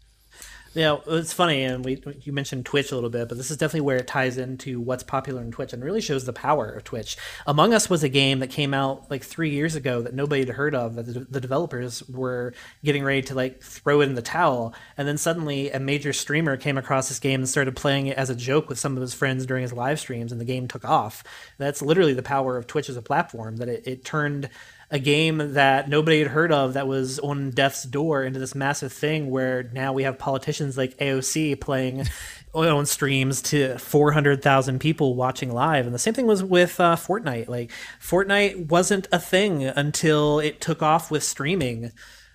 Yeah, 0.77 0.97
it's 1.07 1.33
funny, 1.33 1.63
and 1.63 1.83
we 1.83 1.99
you 2.21 2.31
mentioned 2.31 2.67
Twitch 2.67 2.91
a 2.91 2.95
little 2.95 3.09
bit, 3.09 3.29
but 3.29 3.35
this 3.35 3.49
is 3.49 3.57
definitely 3.57 3.81
where 3.81 3.97
it 3.97 4.05
ties 4.05 4.37
into 4.37 4.79
what's 4.79 5.01
popular 5.01 5.41
in 5.41 5.49
Twitch 5.49 5.73
and 5.73 5.83
really 5.83 6.01
shows 6.01 6.25
the 6.25 6.33
power 6.33 6.69
of 6.69 6.83
Twitch. 6.83 7.17
Among 7.47 7.73
Us 7.73 7.89
was 7.89 8.03
a 8.03 8.09
game 8.09 8.37
that 8.41 8.51
came 8.51 8.75
out 8.75 9.09
like 9.09 9.23
three 9.23 9.49
years 9.49 9.73
ago 9.73 10.03
that 10.03 10.13
nobody 10.13 10.41
had 10.41 10.49
heard 10.49 10.75
of. 10.75 10.93
That 10.93 11.07
the, 11.07 11.21
the 11.21 11.41
developers 11.41 12.07
were 12.07 12.53
getting 12.83 13.03
ready 13.03 13.23
to 13.23 13.33
like 13.33 13.63
throw 13.63 14.01
it 14.01 14.09
in 14.09 14.13
the 14.13 14.21
towel, 14.21 14.75
and 14.99 15.07
then 15.07 15.17
suddenly 15.17 15.71
a 15.71 15.79
major 15.79 16.13
streamer 16.13 16.57
came 16.57 16.77
across 16.77 17.09
this 17.09 17.17
game 17.17 17.39
and 17.39 17.49
started 17.49 17.75
playing 17.75 18.05
it 18.05 18.17
as 18.17 18.29
a 18.29 18.35
joke 18.35 18.69
with 18.69 18.77
some 18.77 18.95
of 18.95 19.01
his 19.01 19.15
friends 19.15 19.47
during 19.47 19.63
his 19.63 19.73
live 19.73 19.99
streams, 19.99 20.31
and 20.31 20.39
the 20.39 20.45
game 20.45 20.67
took 20.67 20.85
off. 20.85 21.23
That's 21.57 21.81
literally 21.81 22.13
the 22.13 22.21
power 22.21 22.55
of 22.55 22.67
Twitch 22.67 22.87
as 22.87 22.97
a 22.97 23.01
platform. 23.01 23.57
That 23.57 23.67
it, 23.67 23.87
it 23.87 24.05
turned 24.05 24.47
a 24.89 24.99
game 24.99 25.53
that 25.53 25.89
nobody 25.89 26.19
had 26.19 26.29
heard 26.29 26.51
of 26.51 26.73
that 26.73 26.87
was 26.87 27.19
on 27.19 27.51
death's 27.51 27.83
door 27.83 28.23
into 28.23 28.39
this 28.39 28.55
massive 28.55 28.93
thing 28.93 29.29
where 29.29 29.63
now 29.73 29.91
we 29.91 30.03
have 30.03 30.17
politicians 30.17 30.77
like 30.77 30.97
AOC 30.97 31.59
playing 31.59 32.07
on 32.53 32.85
streams 32.85 33.41
to 33.41 33.77
400,000 33.77 34.79
people 34.79 35.15
watching 35.15 35.51
live. 35.51 35.85
And 35.85 35.93
the 35.93 35.99
same 35.99 36.13
thing 36.13 36.25
was 36.25 36.41
with 36.43 36.79
uh, 36.79 36.95
Fortnite. 36.95 37.49
Like, 37.49 37.71
Fortnite 38.01 38.69
wasn't 38.69 39.07
a 39.11 39.19
thing 39.19 39.65
until 39.65 40.39
it 40.39 40.61
took 40.61 40.81
off 40.81 41.11
with 41.11 41.23
streaming 41.23 41.91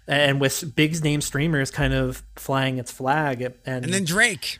and 0.06 0.40
with 0.40 0.76
big 0.76 1.02
name 1.02 1.22
streamers 1.22 1.70
kind 1.70 1.94
of 1.94 2.22
flying 2.36 2.76
its 2.78 2.92
flag. 2.92 3.40
And, 3.40 3.54
And 3.84 3.94
then 3.94 4.04
Drake. 4.04 4.58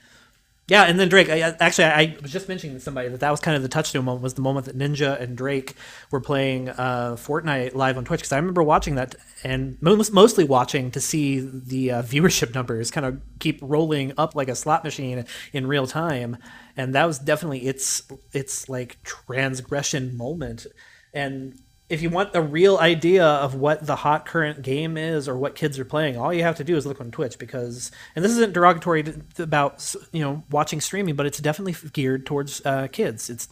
Yeah, 0.69 0.85
and 0.85 0.99
then 0.99 1.09
Drake. 1.09 1.29
I, 1.29 1.41
actually, 1.41 1.87
I 1.87 2.17
was 2.23 2.31
just 2.31 2.49
mentioning 2.49 2.77
to 2.77 2.81
somebody 2.81 3.09
that 3.09 3.19
that 3.21 3.31
was 3.31 3.41
kind 3.41 3.57
of 3.57 3.63
the 3.63 3.69
touchstone 3.69 4.05
moment. 4.05 4.23
Was 4.23 4.35
the 4.35 4.43
moment 4.43 4.67
that 4.67 4.79
Ninja 4.79 5.21
and 5.21 5.37
Drake 5.37 5.75
were 6.13 6.21
playing 6.21 6.69
uh, 6.69 7.17
Fortnite 7.19 7.75
live 7.75 7.99
on 7.99 8.05
Twitch? 8.05 8.21
Because 8.21 8.33
I 8.33 8.37
remember 8.37 8.63
watching 8.63 8.95
that 8.95 9.17
and 9.43 9.77
mostly 9.81 10.45
watching 10.45 10.93
to 10.93 11.01
see 11.01 11.41
the 11.41 11.91
uh, 11.91 12.03
viewership 12.05 12.55
numbers 12.55 12.93
kind 12.93 13.05
of 13.05 13.21
keep 13.41 13.59
rolling 13.61 14.13
up 14.17 14.37
like 14.37 14.49
a 14.49 14.55
slot 14.55 14.85
machine 14.85 15.25
in 15.53 15.67
real 15.67 15.89
time, 15.89 16.37
and 16.77 16.95
that 16.95 17.07
was 17.07 17.19
definitely 17.19 17.67
its 17.67 18.03
its 18.33 18.69
like 18.69 19.03
transgression 19.03 20.17
moment. 20.17 20.67
And 21.13 21.59
if 21.93 22.01
you 22.01 22.09
want 22.09 22.31
a 22.35 22.41
real 22.41 22.79
idea 22.79 23.23
of 23.23 23.55
what 23.55 23.87
the 23.87 23.97
hot 23.97 24.25
current 24.25 24.63
game 24.63 24.97
is 24.97 25.29
or 25.29 25.37
what 25.37 25.55
kids 25.55 25.79
are 25.79 25.85
playing, 25.85 26.17
all 26.17 26.33
you 26.33 26.43
have 26.43 26.57
to 26.57 26.65
do 26.65 26.75
is 26.75 26.87
look 26.87 27.03
on 27.03 27.11
Twitch 27.11 27.39
because, 27.39 27.91
and 28.17 28.25
this 28.25 28.33
isn't 28.33 28.55
derogatory 28.55 29.03
to, 29.03 29.23
about 29.39 29.95
you 30.11 30.23
know 30.23 30.43
watching 30.51 30.81
streaming, 30.81 31.17
but 31.17 31.27
it's 31.27 31.39
definitely 31.39 31.77
geared 31.93 32.25
towards 32.25 32.65
uh, 32.65 32.89
kids. 32.91 33.29
It's 33.29 33.47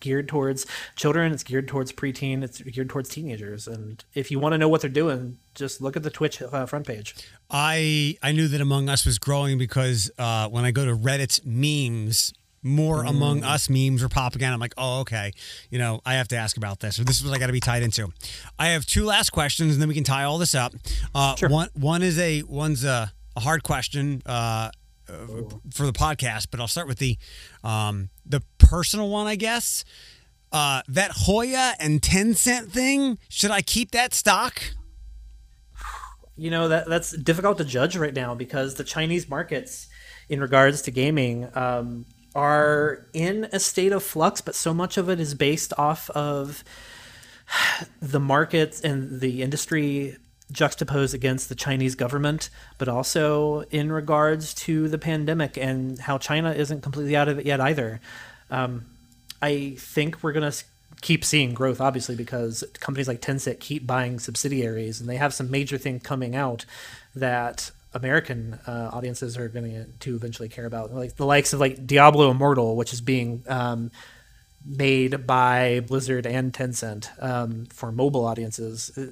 geared 0.00 0.28
towards 0.28 0.66
children. 0.94 1.32
It's 1.32 1.42
geared 1.42 1.68
towards 1.68 1.90
preteen. 1.90 2.44
It's 2.44 2.60
geared 2.60 2.90
towards 2.90 3.08
teenagers. 3.08 3.66
And 3.66 4.04
if 4.12 4.30
you 4.30 4.38
want 4.38 4.52
to 4.52 4.58
know 4.58 4.68
what 4.68 4.82
they're 4.82 4.90
doing, 4.90 5.38
just 5.54 5.80
look 5.80 5.96
at 5.96 6.02
the 6.02 6.10
Twitch 6.10 6.42
uh, 6.42 6.66
front 6.66 6.86
page. 6.86 7.14
I 7.50 8.18
I 8.22 8.32
knew 8.32 8.46
that 8.48 8.60
Among 8.60 8.90
Us 8.90 9.06
was 9.06 9.18
growing 9.18 9.56
because 9.56 10.10
uh, 10.18 10.50
when 10.50 10.66
I 10.66 10.70
go 10.70 10.84
to 10.84 10.94
Reddit's 10.94 11.40
memes 11.46 12.34
more 12.66 13.04
mm. 13.04 13.08
Among 13.08 13.44
Us 13.44 13.70
memes 13.70 14.02
are 14.02 14.08
popping 14.08 14.42
out. 14.44 14.52
I'm 14.52 14.60
like, 14.60 14.74
oh, 14.76 15.00
okay. 15.00 15.32
You 15.70 15.78
know, 15.78 16.00
I 16.04 16.14
have 16.14 16.28
to 16.28 16.36
ask 16.36 16.56
about 16.56 16.80
this. 16.80 16.96
So 16.96 17.04
this 17.04 17.18
is 17.18 17.24
what 17.24 17.34
I 17.34 17.38
got 17.38 17.46
to 17.46 17.52
be 17.52 17.60
tied 17.60 17.82
into. 17.82 18.08
I 18.58 18.68
have 18.68 18.84
two 18.84 19.04
last 19.04 19.30
questions, 19.30 19.72
and 19.72 19.80
then 19.80 19.88
we 19.88 19.94
can 19.94 20.04
tie 20.04 20.24
all 20.24 20.38
this 20.38 20.54
up. 20.54 20.74
Uh, 21.14 21.36
sure. 21.36 21.48
One 21.48 21.68
one 21.74 22.02
is 22.02 22.18
a 22.18 22.42
one's 22.42 22.84
a, 22.84 23.12
a 23.36 23.40
hard 23.40 23.62
question 23.62 24.22
uh, 24.26 24.70
for 25.72 25.86
the 25.86 25.92
podcast, 25.92 26.48
but 26.50 26.60
I'll 26.60 26.68
start 26.68 26.88
with 26.88 26.98
the 26.98 27.16
um, 27.62 28.10
the 28.24 28.42
personal 28.58 29.08
one, 29.08 29.26
I 29.26 29.36
guess. 29.36 29.84
Uh, 30.52 30.82
that 30.88 31.10
Huya 31.10 31.74
and 31.80 32.00
Tencent 32.00 32.70
thing. 32.70 33.18
Should 33.28 33.50
I 33.50 33.62
keep 33.62 33.90
that 33.90 34.14
stock? 34.14 34.62
You 36.36 36.50
know 36.50 36.68
that 36.68 36.88
that's 36.88 37.12
difficult 37.12 37.58
to 37.58 37.64
judge 37.64 37.96
right 37.96 38.14
now 38.14 38.34
because 38.34 38.74
the 38.74 38.84
Chinese 38.84 39.28
markets, 39.28 39.88
in 40.28 40.40
regards 40.40 40.82
to 40.82 40.90
gaming, 40.90 41.48
um, 41.54 42.04
are 42.36 43.06
in 43.14 43.48
a 43.50 43.58
state 43.58 43.92
of 43.92 44.02
flux, 44.02 44.40
but 44.42 44.54
so 44.54 44.74
much 44.74 44.98
of 44.98 45.08
it 45.08 45.18
is 45.18 45.34
based 45.34 45.72
off 45.78 46.10
of 46.10 46.62
the 48.02 48.20
markets 48.20 48.80
and 48.82 49.20
the 49.20 49.42
industry 49.42 50.16
juxtaposed 50.52 51.14
against 51.14 51.48
the 51.48 51.54
Chinese 51.54 51.94
government, 51.94 52.50
but 52.78 52.88
also 52.88 53.62
in 53.70 53.90
regards 53.90 54.54
to 54.54 54.86
the 54.88 54.98
pandemic 54.98 55.56
and 55.56 55.98
how 55.98 56.18
China 56.18 56.52
isn't 56.52 56.82
completely 56.82 57.16
out 57.16 57.28
of 57.28 57.38
it 57.38 57.46
yet 57.46 57.60
either. 57.60 58.00
Um, 58.50 58.84
I 59.42 59.74
think 59.78 60.22
we're 60.22 60.32
going 60.32 60.50
to 60.50 60.64
keep 61.00 61.24
seeing 61.24 61.54
growth, 61.54 61.80
obviously, 61.80 62.16
because 62.16 62.62
companies 62.80 63.08
like 63.08 63.20
Tencent 63.20 63.60
keep 63.60 63.86
buying 63.86 64.18
subsidiaries 64.18 65.00
and 65.00 65.08
they 65.08 65.16
have 65.16 65.34
some 65.34 65.50
major 65.50 65.78
things 65.78 66.02
coming 66.02 66.36
out 66.36 66.64
that 67.14 67.70
American 67.96 68.58
uh, 68.66 68.90
audiences 68.92 69.36
are 69.38 69.48
going 69.48 69.94
to 70.00 70.14
eventually 70.14 70.48
care 70.48 70.66
about, 70.66 70.94
like 70.94 71.16
the 71.16 71.26
likes 71.26 71.52
of 71.52 71.60
like 71.60 71.86
Diablo 71.86 72.30
Immortal, 72.30 72.76
which 72.76 72.92
is 72.92 73.00
being 73.00 73.42
um, 73.48 73.90
made 74.64 75.26
by 75.26 75.80
Blizzard 75.86 76.26
and 76.26 76.52
Tencent 76.52 77.10
um, 77.22 77.66
for 77.66 77.90
mobile 77.90 78.24
audiences. 78.24 78.96
Uh, 78.96 79.06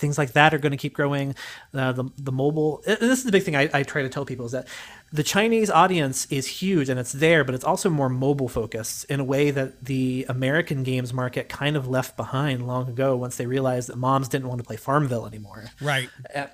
things 0.00 0.16
like 0.16 0.32
that 0.32 0.54
are 0.54 0.58
going 0.58 0.72
to 0.72 0.78
keep 0.78 0.94
growing. 0.94 1.34
Uh, 1.74 1.92
the 1.92 2.04
the 2.16 2.32
mobile. 2.32 2.82
this 2.86 3.18
is 3.18 3.24
the 3.24 3.32
big 3.32 3.42
thing 3.42 3.54
I, 3.54 3.68
I 3.72 3.82
try 3.82 4.02
to 4.02 4.08
tell 4.08 4.24
people 4.24 4.46
is 4.46 4.52
that 4.52 4.66
the 5.12 5.22
Chinese 5.22 5.70
audience 5.70 6.26
is 6.30 6.46
huge 6.46 6.88
and 6.88 6.98
it's 6.98 7.12
there, 7.12 7.44
but 7.44 7.54
it's 7.54 7.64
also 7.64 7.90
more 7.90 8.08
mobile 8.08 8.48
focused 8.48 9.04
in 9.10 9.20
a 9.20 9.24
way 9.24 9.50
that 9.50 9.84
the 9.84 10.24
American 10.28 10.82
games 10.82 11.12
market 11.12 11.48
kind 11.48 11.76
of 11.76 11.86
left 11.86 12.16
behind 12.16 12.66
long 12.66 12.88
ago 12.88 13.16
once 13.16 13.36
they 13.36 13.46
realized 13.46 13.88
that 13.88 13.96
moms 13.96 14.28
didn't 14.28 14.48
want 14.48 14.60
to 14.60 14.64
play 14.64 14.76
Farmville 14.76 15.26
anymore. 15.26 15.66
Right. 15.80 16.08
Uh, 16.34 16.46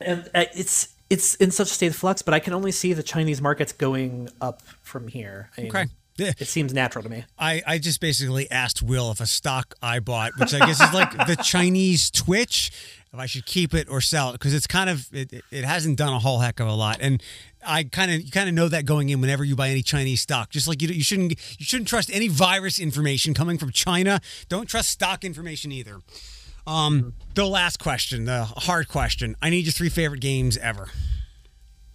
and 0.00 0.30
uh, 0.34 0.44
it's 0.54 0.94
it's 1.10 1.34
in 1.34 1.50
such 1.50 1.70
a 1.70 1.74
state 1.74 1.88
of 1.88 1.96
flux, 1.96 2.22
but 2.22 2.32
I 2.32 2.38
can 2.38 2.54
only 2.54 2.72
see 2.72 2.92
the 2.92 3.02
Chinese 3.02 3.42
markets 3.42 3.72
going 3.72 4.28
up 4.40 4.62
from 4.82 5.08
here. 5.08 5.50
I 5.58 5.60
mean, 5.62 5.70
okay. 5.70 5.86
It 6.18 6.48
seems 6.48 6.74
natural 6.74 7.02
to 7.02 7.08
me. 7.08 7.24
I, 7.38 7.62
I 7.66 7.78
just 7.78 7.98
basically 7.98 8.50
asked 8.50 8.82
Will 8.82 9.10
if 9.10 9.20
a 9.20 9.26
stock 9.26 9.74
I 9.82 10.00
bought, 10.00 10.32
which 10.38 10.52
I 10.52 10.58
guess 10.66 10.80
is 10.80 10.92
like 10.92 11.12
the 11.26 11.36
Chinese 11.42 12.10
Twitch, 12.10 12.70
if 13.10 13.18
I 13.18 13.24
should 13.24 13.46
keep 13.46 13.72
it 13.72 13.88
or 13.88 14.02
sell 14.02 14.28
it 14.30 14.32
because 14.32 14.52
it's 14.52 14.66
kind 14.66 14.90
of 14.90 15.08
it, 15.12 15.42
it 15.50 15.64
hasn't 15.64 15.96
done 15.96 16.12
a 16.12 16.18
whole 16.18 16.40
heck 16.40 16.60
of 16.60 16.68
a 16.68 16.74
lot, 16.74 16.98
and 17.00 17.22
I 17.66 17.84
kind 17.84 18.10
of 18.10 18.20
you 18.20 18.30
kind 18.30 18.48
of 18.48 18.54
know 18.54 18.68
that 18.68 18.84
going 18.84 19.08
in 19.08 19.20
whenever 19.20 19.44
you 19.44 19.56
buy 19.56 19.70
any 19.70 19.82
Chinese 19.82 20.20
stock. 20.20 20.50
Just 20.50 20.68
like 20.68 20.82
you 20.82 20.88
you 20.88 21.02
shouldn't 21.02 21.32
you 21.58 21.64
shouldn't 21.64 21.88
trust 21.88 22.10
any 22.12 22.28
virus 22.28 22.78
information 22.78 23.32
coming 23.32 23.56
from 23.58 23.70
China. 23.70 24.20
Don't 24.48 24.68
trust 24.68 24.90
stock 24.90 25.24
information 25.24 25.72
either. 25.72 26.00
Um, 26.66 27.14
the 27.34 27.46
last 27.46 27.78
question, 27.78 28.24
the 28.24 28.44
hard 28.44 28.88
question. 28.88 29.36
I 29.40 29.50
need 29.50 29.64
your 29.64 29.72
three 29.72 29.88
favorite 29.88 30.20
games 30.20 30.56
ever. 30.58 30.88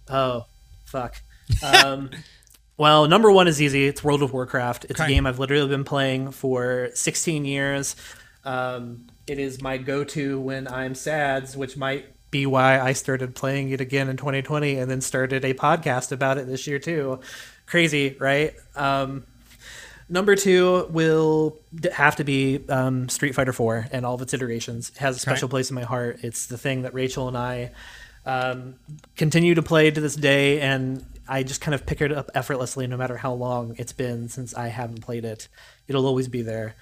Oh, 0.08 0.46
fuck. 0.84 1.20
Um, 1.62 2.10
well, 2.76 3.06
number 3.06 3.30
one 3.30 3.48
is 3.48 3.60
easy. 3.60 3.86
It's 3.86 4.02
World 4.02 4.22
of 4.22 4.32
Warcraft. 4.32 4.86
It's 4.86 5.00
okay. 5.00 5.12
a 5.12 5.14
game 5.14 5.26
I've 5.26 5.38
literally 5.38 5.68
been 5.68 5.84
playing 5.84 6.32
for 6.32 6.90
16 6.94 7.44
years. 7.44 7.96
Um, 8.44 9.06
it 9.26 9.38
is 9.38 9.60
my 9.60 9.76
go-to 9.76 10.40
when 10.40 10.68
I'm 10.68 10.94
sad, 10.94 11.48
which 11.54 11.76
might 11.76 12.06
be 12.30 12.46
why 12.46 12.80
I 12.80 12.92
started 12.92 13.34
playing 13.34 13.70
it 13.70 13.80
again 13.80 14.08
in 14.08 14.16
2020 14.16 14.76
and 14.76 14.90
then 14.90 15.00
started 15.00 15.44
a 15.44 15.54
podcast 15.54 16.12
about 16.12 16.38
it 16.38 16.46
this 16.46 16.66
year 16.66 16.78
too. 16.78 17.20
Crazy, 17.66 18.16
right? 18.20 18.54
Um, 18.74 19.24
Number 20.08 20.36
two 20.36 20.86
will 20.90 21.58
have 21.92 22.16
to 22.16 22.24
be 22.24 22.60
um, 22.68 23.08
Street 23.08 23.34
Fighter 23.34 23.52
Four 23.52 23.88
and 23.90 24.06
all 24.06 24.14
of 24.14 24.22
its 24.22 24.32
iterations. 24.32 24.90
It 24.90 24.98
has 24.98 25.16
a 25.16 25.18
special 25.18 25.48
place 25.48 25.68
in 25.70 25.74
my 25.74 25.82
heart. 25.82 26.20
It's 26.22 26.46
the 26.46 26.56
thing 26.56 26.82
that 26.82 26.94
Rachel 26.94 27.26
and 27.26 27.36
I 27.36 27.72
um, 28.24 28.76
continue 29.16 29.54
to 29.54 29.62
play 29.62 29.90
to 29.90 30.00
this 30.00 30.14
day, 30.14 30.60
and 30.60 31.04
I 31.28 31.42
just 31.42 31.60
kind 31.60 31.74
of 31.74 31.86
pick 31.86 32.00
it 32.00 32.12
up 32.12 32.30
effortlessly, 32.34 32.86
no 32.86 32.96
matter 32.96 33.16
how 33.16 33.32
long 33.32 33.74
it's 33.78 33.92
been 33.92 34.28
since 34.28 34.54
I 34.54 34.68
haven't 34.68 35.00
played 35.00 35.24
it. 35.24 35.48
It'll 35.88 36.06
always 36.06 36.28
be 36.28 36.42
there. 36.42 36.76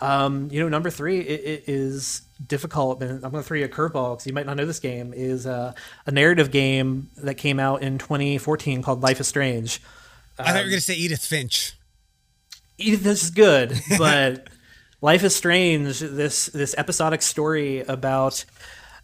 Um, 0.00 0.48
you 0.52 0.60
know, 0.60 0.68
number 0.68 0.88
three 0.88 1.20
it, 1.20 1.40
it 1.44 1.64
is 1.66 2.22
difficult, 2.46 3.02
and 3.02 3.24
I'm 3.24 3.30
going 3.30 3.42
to 3.42 3.46
throw 3.46 3.58
you 3.58 3.64
a 3.64 3.68
curveball 3.68 4.14
because 4.14 4.26
you 4.26 4.32
might 4.32 4.46
not 4.46 4.56
know 4.56 4.66
this 4.66 4.80
game. 4.80 5.12
Is 5.14 5.46
uh, 5.46 5.72
a 6.06 6.12
narrative 6.12 6.50
game 6.50 7.10
that 7.16 7.34
came 7.34 7.58
out 7.58 7.82
in 7.82 7.98
2014 7.98 8.82
called 8.82 9.02
Life 9.02 9.20
is 9.20 9.26
Strange. 9.26 9.82
I 10.38 10.44
thought 10.44 10.48
you 10.48 10.54
were 10.54 10.60
um, 10.60 10.66
going 10.66 10.78
to 10.78 10.80
say 10.80 10.94
Edith 10.94 11.24
Finch. 11.24 11.76
Edith 12.78 13.06
is 13.06 13.30
good, 13.30 13.80
but 13.96 14.48
Life 15.00 15.24
is 15.24 15.34
Strange. 15.34 15.98
This 15.98 16.46
this 16.46 16.74
episodic 16.76 17.22
story 17.22 17.80
about 17.80 18.44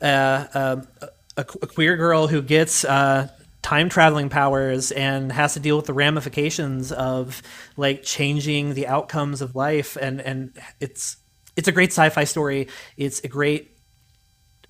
uh, 0.02 0.04
uh, 0.04 0.82
a, 1.00 1.40
a, 1.40 1.44
queer 1.44 1.96
girl 1.96 2.26
who 2.26 2.42
gets 2.42 2.84
uh, 2.84 3.28
time 3.62 3.88
traveling 3.88 4.28
powers 4.28 4.92
and 4.92 5.32
has 5.32 5.54
to 5.54 5.60
deal 5.60 5.76
with 5.76 5.86
the 5.86 5.94
ramifications 5.94 6.92
of 6.92 7.40
like 7.78 8.02
changing 8.02 8.74
the 8.74 8.88
outcomes 8.88 9.40
of 9.40 9.56
life, 9.56 9.96
and 9.96 10.20
and 10.20 10.58
it's 10.78 11.16
it's 11.56 11.68
a 11.68 11.72
great 11.72 11.92
sci-fi 11.92 12.24
story. 12.24 12.68
It's 12.98 13.20
a 13.20 13.28
great 13.28 13.70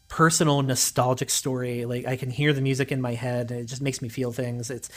personal 0.08 0.60
nostalgic 0.60 1.30
story 1.30 1.86
like 1.86 2.06
i 2.06 2.16
can 2.16 2.28
hear 2.28 2.52
the 2.52 2.60
music 2.60 2.92
in 2.92 3.00
my 3.00 3.14
head 3.14 3.50
it 3.50 3.64
just 3.64 3.80
makes 3.80 4.02
me 4.02 4.10
feel 4.10 4.30
things 4.30 4.68
it's 4.68 4.90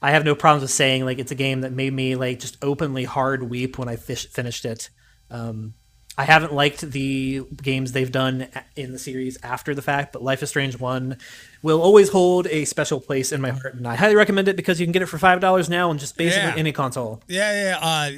I 0.00 0.12
have 0.12 0.24
no 0.24 0.34
problems 0.34 0.62
with 0.62 0.70
saying 0.70 1.04
like 1.04 1.18
it's 1.18 1.32
a 1.32 1.36
game 1.36 1.62
that 1.62 1.72
made 1.72 1.92
me 1.92 2.14
like 2.14 2.38
just 2.38 2.56
openly 2.62 3.04
hard 3.04 3.42
weep 3.42 3.78
when 3.78 3.88
I 3.88 3.96
fish- 3.96 4.28
finished 4.28 4.64
it. 4.64 4.90
Um, 5.30 5.74
I 6.18 6.24
haven't 6.24 6.52
liked 6.52 6.80
the 6.80 7.44
games 7.62 7.92
they've 7.92 8.10
done 8.10 8.48
in 8.74 8.90
the 8.90 8.98
series 8.98 9.38
after 9.44 9.72
the 9.72 9.82
fact, 9.82 10.12
but 10.12 10.20
Life 10.20 10.42
is 10.42 10.48
Strange 10.48 10.76
1 10.76 11.16
will 11.62 11.80
always 11.80 12.08
hold 12.08 12.48
a 12.48 12.64
special 12.64 12.98
place 12.98 13.30
in 13.30 13.40
my 13.40 13.50
heart. 13.50 13.76
And 13.76 13.86
I 13.86 13.94
highly 13.94 14.16
recommend 14.16 14.48
it 14.48 14.56
because 14.56 14.80
you 14.80 14.86
can 14.86 14.90
get 14.90 15.00
it 15.00 15.06
for 15.06 15.16
$5 15.16 15.70
now 15.70 15.90
on 15.90 15.98
just 15.98 16.16
basically 16.16 16.48
yeah. 16.48 16.56
any 16.56 16.72
console. 16.72 17.22
Yeah, 17.28 17.52
yeah. 17.52 17.78
Uh, 17.80 18.10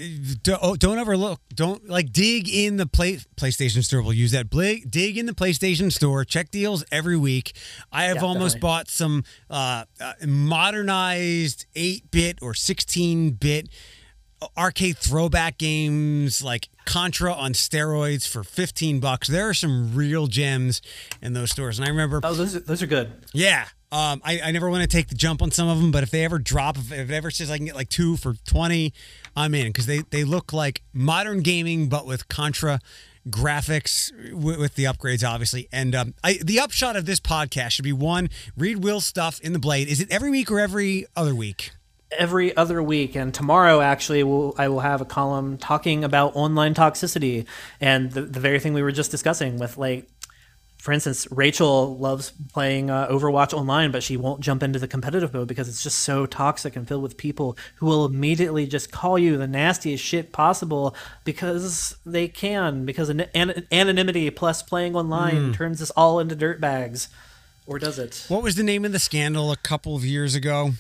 don't, 0.42 0.58
oh, 0.62 0.76
don't 0.76 0.98
overlook. 0.98 1.40
Don't 1.54 1.90
like 1.90 2.10
dig 2.10 2.48
in 2.48 2.78
the 2.78 2.86
play, 2.86 3.18
PlayStation 3.36 3.84
Store. 3.84 4.00
We'll 4.00 4.14
use 4.14 4.32
that. 4.32 4.48
dig 4.48 5.18
in 5.18 5.26
the 5.26 5.34
PlayStation 5.34 5.92
Store. 5.92 6.24
Check 6.24 6.50
deals 6.50 6.82
every 6.90 7.18
week. 7.18 7.54
I 7.92 8.04
have 8.04 8.16
yeah, 8.16 8.22
almost 8.22 8.54
definitely. 8.54 8.60
bought 8.60 8.88
some 8.88 9.24
uh, 9.50 9.84
uh, 10.00 10.12
modernized 10.26 11.66
8 11.76 12.10
bit 12.10 12.38
or 12.40 12.54
16 12.54 13.32
bit 13.32 13.68
arcade 14.56 14.96
throwback 14.96 15.58
games 15.58 16.42
like 16.42 16.68
Contra 16.90 17.32
on 17.32 17.52
steroids 17.52 18.26
for 18.26 18.42
15 18.42 18.98
bucks. 18.98 19.28
There 19.28 19.48
are 19.48 19.54
some 19.54 19.94
real 19.94 20.26
gems 20.26 20.82
in 21.22 21.34
those 21.34 21.52
stores. 21.52 21.78
And 21.78 21.86
I 21.86 21.88
remember 21.88 22.20
Oh, 22.24 22.34
those 22.34 22.56
are, 22.56 22.60
those 22.60 22.82
are 22.82 22.88
good. 22.88 23.12
Yeah. 23.32 23.66
Um, 23.92 24.20
I, 24.24 24.40
I 24.40 24.50
never 24.50 24.68
want 24.68 24.82
to 24.82 24.88
take 24.88 25.06
the 25.06 25.14
jump 25.14 25.40
on 25.40 25.52
some 25.52 25.68
of 25.68 25.80
them, 25.80 25.92
but 25.92 26.02
if 26.02 26.10
they 26.10 26.24
ever 26.24 26.40
drop, 26.40 26.76
if, 26.76 26.90
if 26.90 27.08
it 27.08 27.14
ever 27.14 27.30
says 27.30 27.48
I 27.48 27.58
can 27.58 27.66
get 27.66 27.76
like 27.76 27.90
two 27.90 28.16
for 28.16 28.34
20, 28.34 28.92
I'm 29.36 29.54
in 29.54 29.68
because 29.68 29.86
they, 29.86 30.00
they 30.10 30.24
look 30.24 30.52
like 30.52 30.82
modern 30.92 31.42
gaming, 31.42 31.88
but 31.88 32.06
with 32.06 32.26
Contra 32.26 32.80
graphics 33.28 34.10
with, 34.32 34.58
with 34.58 34.74
the 34.74 34.84
upgrades, 34.84 35.28
obviously. 35.28 35.68
And 35.72 35.94
um, 35.94 36.14
I, 36.24 36.38
the 36.42 36.58
upshot 36.58 36.96
of 36.96 37.06
this 37.06 37.20
podcast 37.20 37.70
should 37.70 37.84
be 37.84 37.92
one, 37.92 38.30
read 38.56 38.82
Will's 38.82 39.06
stuff 39.06 39.40
in 39.40 39.52
the 39.52 39.58
Blade. 39.60 39.86
Is 39.86 40.00
it 40.00 40.10
every 40.10 40.30
week 40.30 40.50
or 40.50 40.58
every 40.58 41.06
other 41.16 41.34
week? 41.36 41.70
Every 42.18 42.56
other 42.56 42.82
week. 42.82 43.14
And 43.14 43.32
tomorrow, 43.32 43.80
actually, 43.80 44.22
will 44.22 44.54
I 44.58 44.68
will 44.68 44.80
have 44.80 45.00
a 45.00 45.04
column 45.04 45.58
talking 45.58 46.04
about 46.04 46.36
online 46.36 46.74
toxicity 46.74 47.46
and 47.80 48.12
the, 48.12 48.22
the 48.22 48.40
very 48.40 48.60
thing 48.60 48.74
we 48.74 48.82
were 48.82 48.92
just 48.92 49.10
discussing 49.10 49.58
with 49.58 49.76
like 49.76 50.08
for 50.80 50.92
instance, 50.92 51.28
Rachel 51.30 51.98
loves 51.98 52.32
playing 52.54 52.88
uh, 52.88 53.06
Overwatch 53.08 53.52
online, 53.52 53.90
but 53.90 54.02
she 54.02 54.16
won't 54.16 54.40
jump 54.40 54.62
into 54.62 54.78
the 54.78 54.88
competitive 54.88 55.34
mode 55.34 55.46
because 55.46 55.68
it's 55.68 55.82
just 55.82 55.98
so 55.98 56.24
toxic 56.24 56.74
and 56.74 56.88
filled 56.88 57.02
with 57.02 57.18
people 57.18 57.58
who 57.76 57.86
will 57.86 58.06
immediately 58.06 58.66
just 58.66 58.90
call 58.90 59.18
you 59.18 59.36
the 59.36 59.46
nastiest 59.46 60.02
shit 60.02 60.32
possible 60.32 60.94
because 61.24 61.96
they 62.06 62.28
can. 62.28 62.86
Because 62.86 63.10
an- 63.10 63.26
an- 63.34 63.66
anonymity 63.70 64.30
plus 64.30 64.62
playing 64.62 64.96
online 64.96 65.52
mm. 65.52 65.54
turns 65.54 65.82
us 65.82 65.90
all 65.90 66.18
into 66.18 66.34
dirt 66.34 66.62
bags 66.62 67.08
Or 67.66 67.78
does 67.78 67.98
it? 67.98 68.24
What 68.28 68.42
was 68.42 68.54
the 68.54 68.62
name 68.62 68.86
of 68.86 68.92
the 68.92 68.98
scandal 68.98 69.52
a 69.52 69.56
couple 69.56 69.94
of 69.94 70.04
years 70.06 70.34
ago? 70.34 70.72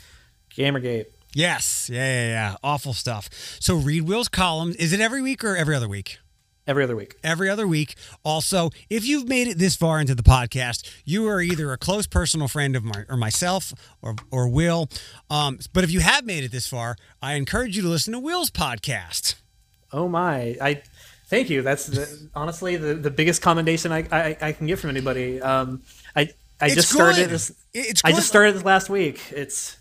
Gamergate. 0.56 1.06
Yes. 1.34 1.88
Yeah, 1.92 2.04
yeah, 2.04 2.28
yeah. 2.28 2.56
Awful 2.62 2.92
stuff. 2.92 3.28
So 3.60 3.74
read 3.76 4.02
Will's 4.02 4.28
column. 4.28 4.74
Is 4.78 4.92
it 4.92 5.00
every 5.00 5.22
week 5.22 5.44
or 5.44 5.56
every 5.56 5.74
other 5.74 5.88
week? 5.88 6.18
Every 6.66 6.84
other 6.84 6.94
week. 6.94 7.16
Every 7.24 7.48
other 7.48 7.66
week. 7.66 7.96
Also, 8.24 8.70
if 8.88 9.04
you've 9.04 9.26
made 9.26 9.48
it 9.48 9.58
this 9.58 9.74
far 9.74 10.00
into 10.00 10.14
the 10.14 10.22
podcast, 10.22 10.88
you 11.04 11.26
are 11.26 11.40
either 11.40 11.72
a 11.72 11.78
close 11.78 12.06
personal 12.06 12.46
friend 12.48 12.76
of 12.76 12.84
my 12.84 13.04
or 13.08 13.16
myself 13.16 13.72
or 14.02 14.14
or 14.30 14.48
Will. 14.48 14.88
Um, 15.28 15.58
but 15.72 15.82
if 15.82 15.90
you 15.90 16.00
have 16.00 16.24
made 16.24 16.44
it 16.44 16.52
this 16.52 16.68
far, 16.68 16.96
I 17.20 17.34
encourage 17.34 17.76
you 17.76 17.82
to 17.82 17.88
listen 17.88 18.12
to 18.12 18.20
Will's 18.20 18.50
podcast. 18.50 19.34
Oh 19.92 20.08
my! 20.08 20.56
I 20.60 20.82
thank 21.26 21.50
you. 21.50 21.62
That's 21.62 21.86
the, 21.86 22.28
honestly 22.36 22.76
the, 22.76 22.94
the 22.94 23.10
biggest 23.10 23.42
commendation 23.42 23.90
I, 23.90 24.06
I, 24.12 24.36
I 24.40 24.52
can 24.52 24.68
get 24.68 24.78
from 24.78 24.90
anybody. 24.90 25.40
Um, 25.40 25.82
I 26.14 26.28
I 26.60 26.66
it's 26.66 26.74
just 26.76 26.92
good. 26.92 26.98
started 26.98 27.30
this. 27.30 27.52
It's 27.72 28.02
I 28.04 28.12
just 28.12 28.28
started 28.28 28.54
this 28.54 28.64
last 28.64 28.88
week. 28.90 29.20
It's 29.32 29.76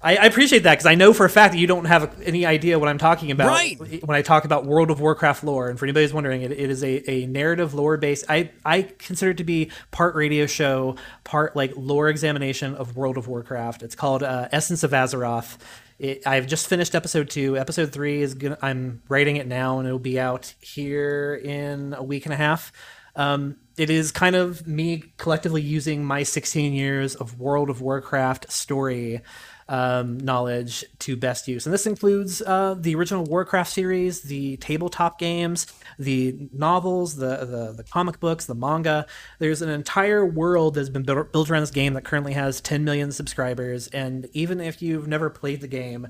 I, 0.00 0.16
I 0.16 0.26
appreciate 0.26 0.62
that 0.62 0.74
because 0.74 0.86
I 0.86 0.94
know 0.94 1.12
for 1.12 1.26
a 1.26 1.30
fact 1.30 1.52
that 1.52 1.58
you 1.58 1.66
don't 1.66 1.86
have 1.86 2.20
any 2.22 2.46
idea 2.46 2.78
what 2.78 2.88
I'm 2.88 2.98
talking 2.98 3.32
about 3.32 3.48
right. 3.48 4.04
when 4.04 4.16
I 4.16 4.22
talk 4.22 4.44
about 4.44 4.64
World 4.64 4.90
of 4.90 5.00
Warcraft 5.00 5.42
lore. 5.42 5.68
And 5.68 5.78
for 5.78 5.86
anybody 5.86 6.04
who's 6.04 6.12
wondering, 6.12 6.42
it, 6.42 6.52
it 6.52 6.70
is 6.70 6.84
a, 6.84 7.10
a 7.10 7.26
narrative 7.26 7.74
lore 7.74 7.96
based. 7.96 8.24
I 8.28 8.50
I 8.64 8.82
consider 8.82 9.32
it 9.32 9.38
to 9.38 9.44
be 9.44 9.70
part 9.90 10.14
radio 10.14 10.46
show, 10.46 10.96
part 11.24 11.56
like 11.56 11.72
lore 11.76 12.08
examination 12.08 12.76
of 12.76 12.96
World 12.96 13.18
of 13.18 13.26
Warcraft. 13.26 13.82
It's 13.82 13.96
called 13.96 14.22
uh, 14.22 14.48
Essence 14.52 14.84
of 14.84 14.92
Azeroth. 14.92 15.58
It, 15.98 16.24
I've 16.24 16.46
just 16.46 16.68
finished 16.68 16.94
episode 16.94 17.28
two. 17.28 17.58
Episode 17.58 17.90
three 17.90 18.22
is 18.22 18.34
gonna. 18.34 18.58
I'm 18.62 19.02
writing 19.08 19.36
it 19.36 19.48
now, 19.48 19.80
and 19.80 19.88
it'll 19.88 19.98
be 19.98 20.20
out 20.20 20.54
here 20.60 21.34
in 21.34 21.92
a 21.94 22.04
week 22.04 22.24
and 22.24 22.32
a 22.32 22.36
half. 22.36 22.72
Um, 23.16 23.56
it 23.76 23.90
is 23.90 24.12
kind 24.12 24.36
of 24.36 24.64
me 24.64 25.12
collectively 25.16 25.60
using 25.60 26.04
my 26.04 26.22
16 26.22 26.72
years 26.72 27.16
of 27.16 27.40
World 27.40 27.68
of 27.68 27.80
Warcraft 27.80 28.52
story 28.52 29.22
um, 29.68 30.18
knowledge 30.18 30.84
to 31.00 31.16
best 31.16 31.46
use. 31.46 31.66
And 31.66 31.72
this 31.72 31.86
includes 31.86 32.40
uh, 32.42 32.74
the 32.78 32.94
original 32.94 33.24
Warcraft 33.24 33.70
series, 33.70 34.22
the 34.22 34.56
tabletop 34.58 35.18
games, 35.18 35.66
the 35.98 36.48
novels, 36.52 37.16
the, 37.16 37.36
the, 37.44 37.74
the 37.76 37.84
comic 37.84 38.20
books, 38.20 38.46
the 38.46 38.54
manga. 38.54 39.06
There's 39.38 39.62
an 39.62 39.68
entire 39.68 40.24
world 40.24 40.74
that's 40.74 40.88
been 40.88 41.02
built, 41.02 41.32
built 41.32 41.50
around 41.50 41.62
this 41.62 41.70
game 41.70 41.94
that 41.94 42.04
currently 42.04 42.32
has 42.32 42.60
10 42.60 42.84
million 42.84 43.12
subscribers. 43.12 43.88
And 43.88 44.28
even 44.32 44.60
if 44.60 44.80
you've 44.80 45.06
never 45.06 45.28
played 45.30 45.60
the 45.60 45.68
game, 45.68 46.08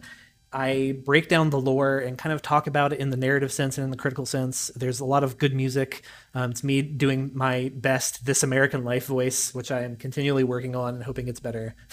I 0.53 0.99
break 1.05 1.29
down 1.29 1.51
the 1.51 1.61
lore 1.61 1.99
and 1.99 2.17
kind 2.17 2.33
of 2.33 2.41
talk 2.41 2.67
about 2.67 2.93
it 2.93 3.01
in 3.01 3.11
the 3.11 3.17
narrative 3.17 3.53
sense 3.53 3.77
and 3.77 3.85
in 3.85 3.91
the 3.91 3.97
critical 3.97 4.25
sense. 4.25 4.71
There's 4.75 5.01
a 5.01 5.05
lot 5.05 5.23
of 5.23 5.37
good 5.37 5.55
music. 5.55 6.05
Um, 6.35 6.53
it's 6.53 6.65
me 6.65 6.81
doing 6.81 7.31
my 7.35 7.71
best 7.75 8.25
This 8.25 8.43
American 8.43 8.83
Life 8.83 9.07
voice, 9.07 9.55
which 9.55 9.71
I 9.71 9.83
am 9.83 9.97
continually 9.97 10.45
working 10.45 10.75
on 10.75 10.95
and 10.95 11.05
hoping 11.05 11.29
it's 11.29 11.41
better. 11.41 11.75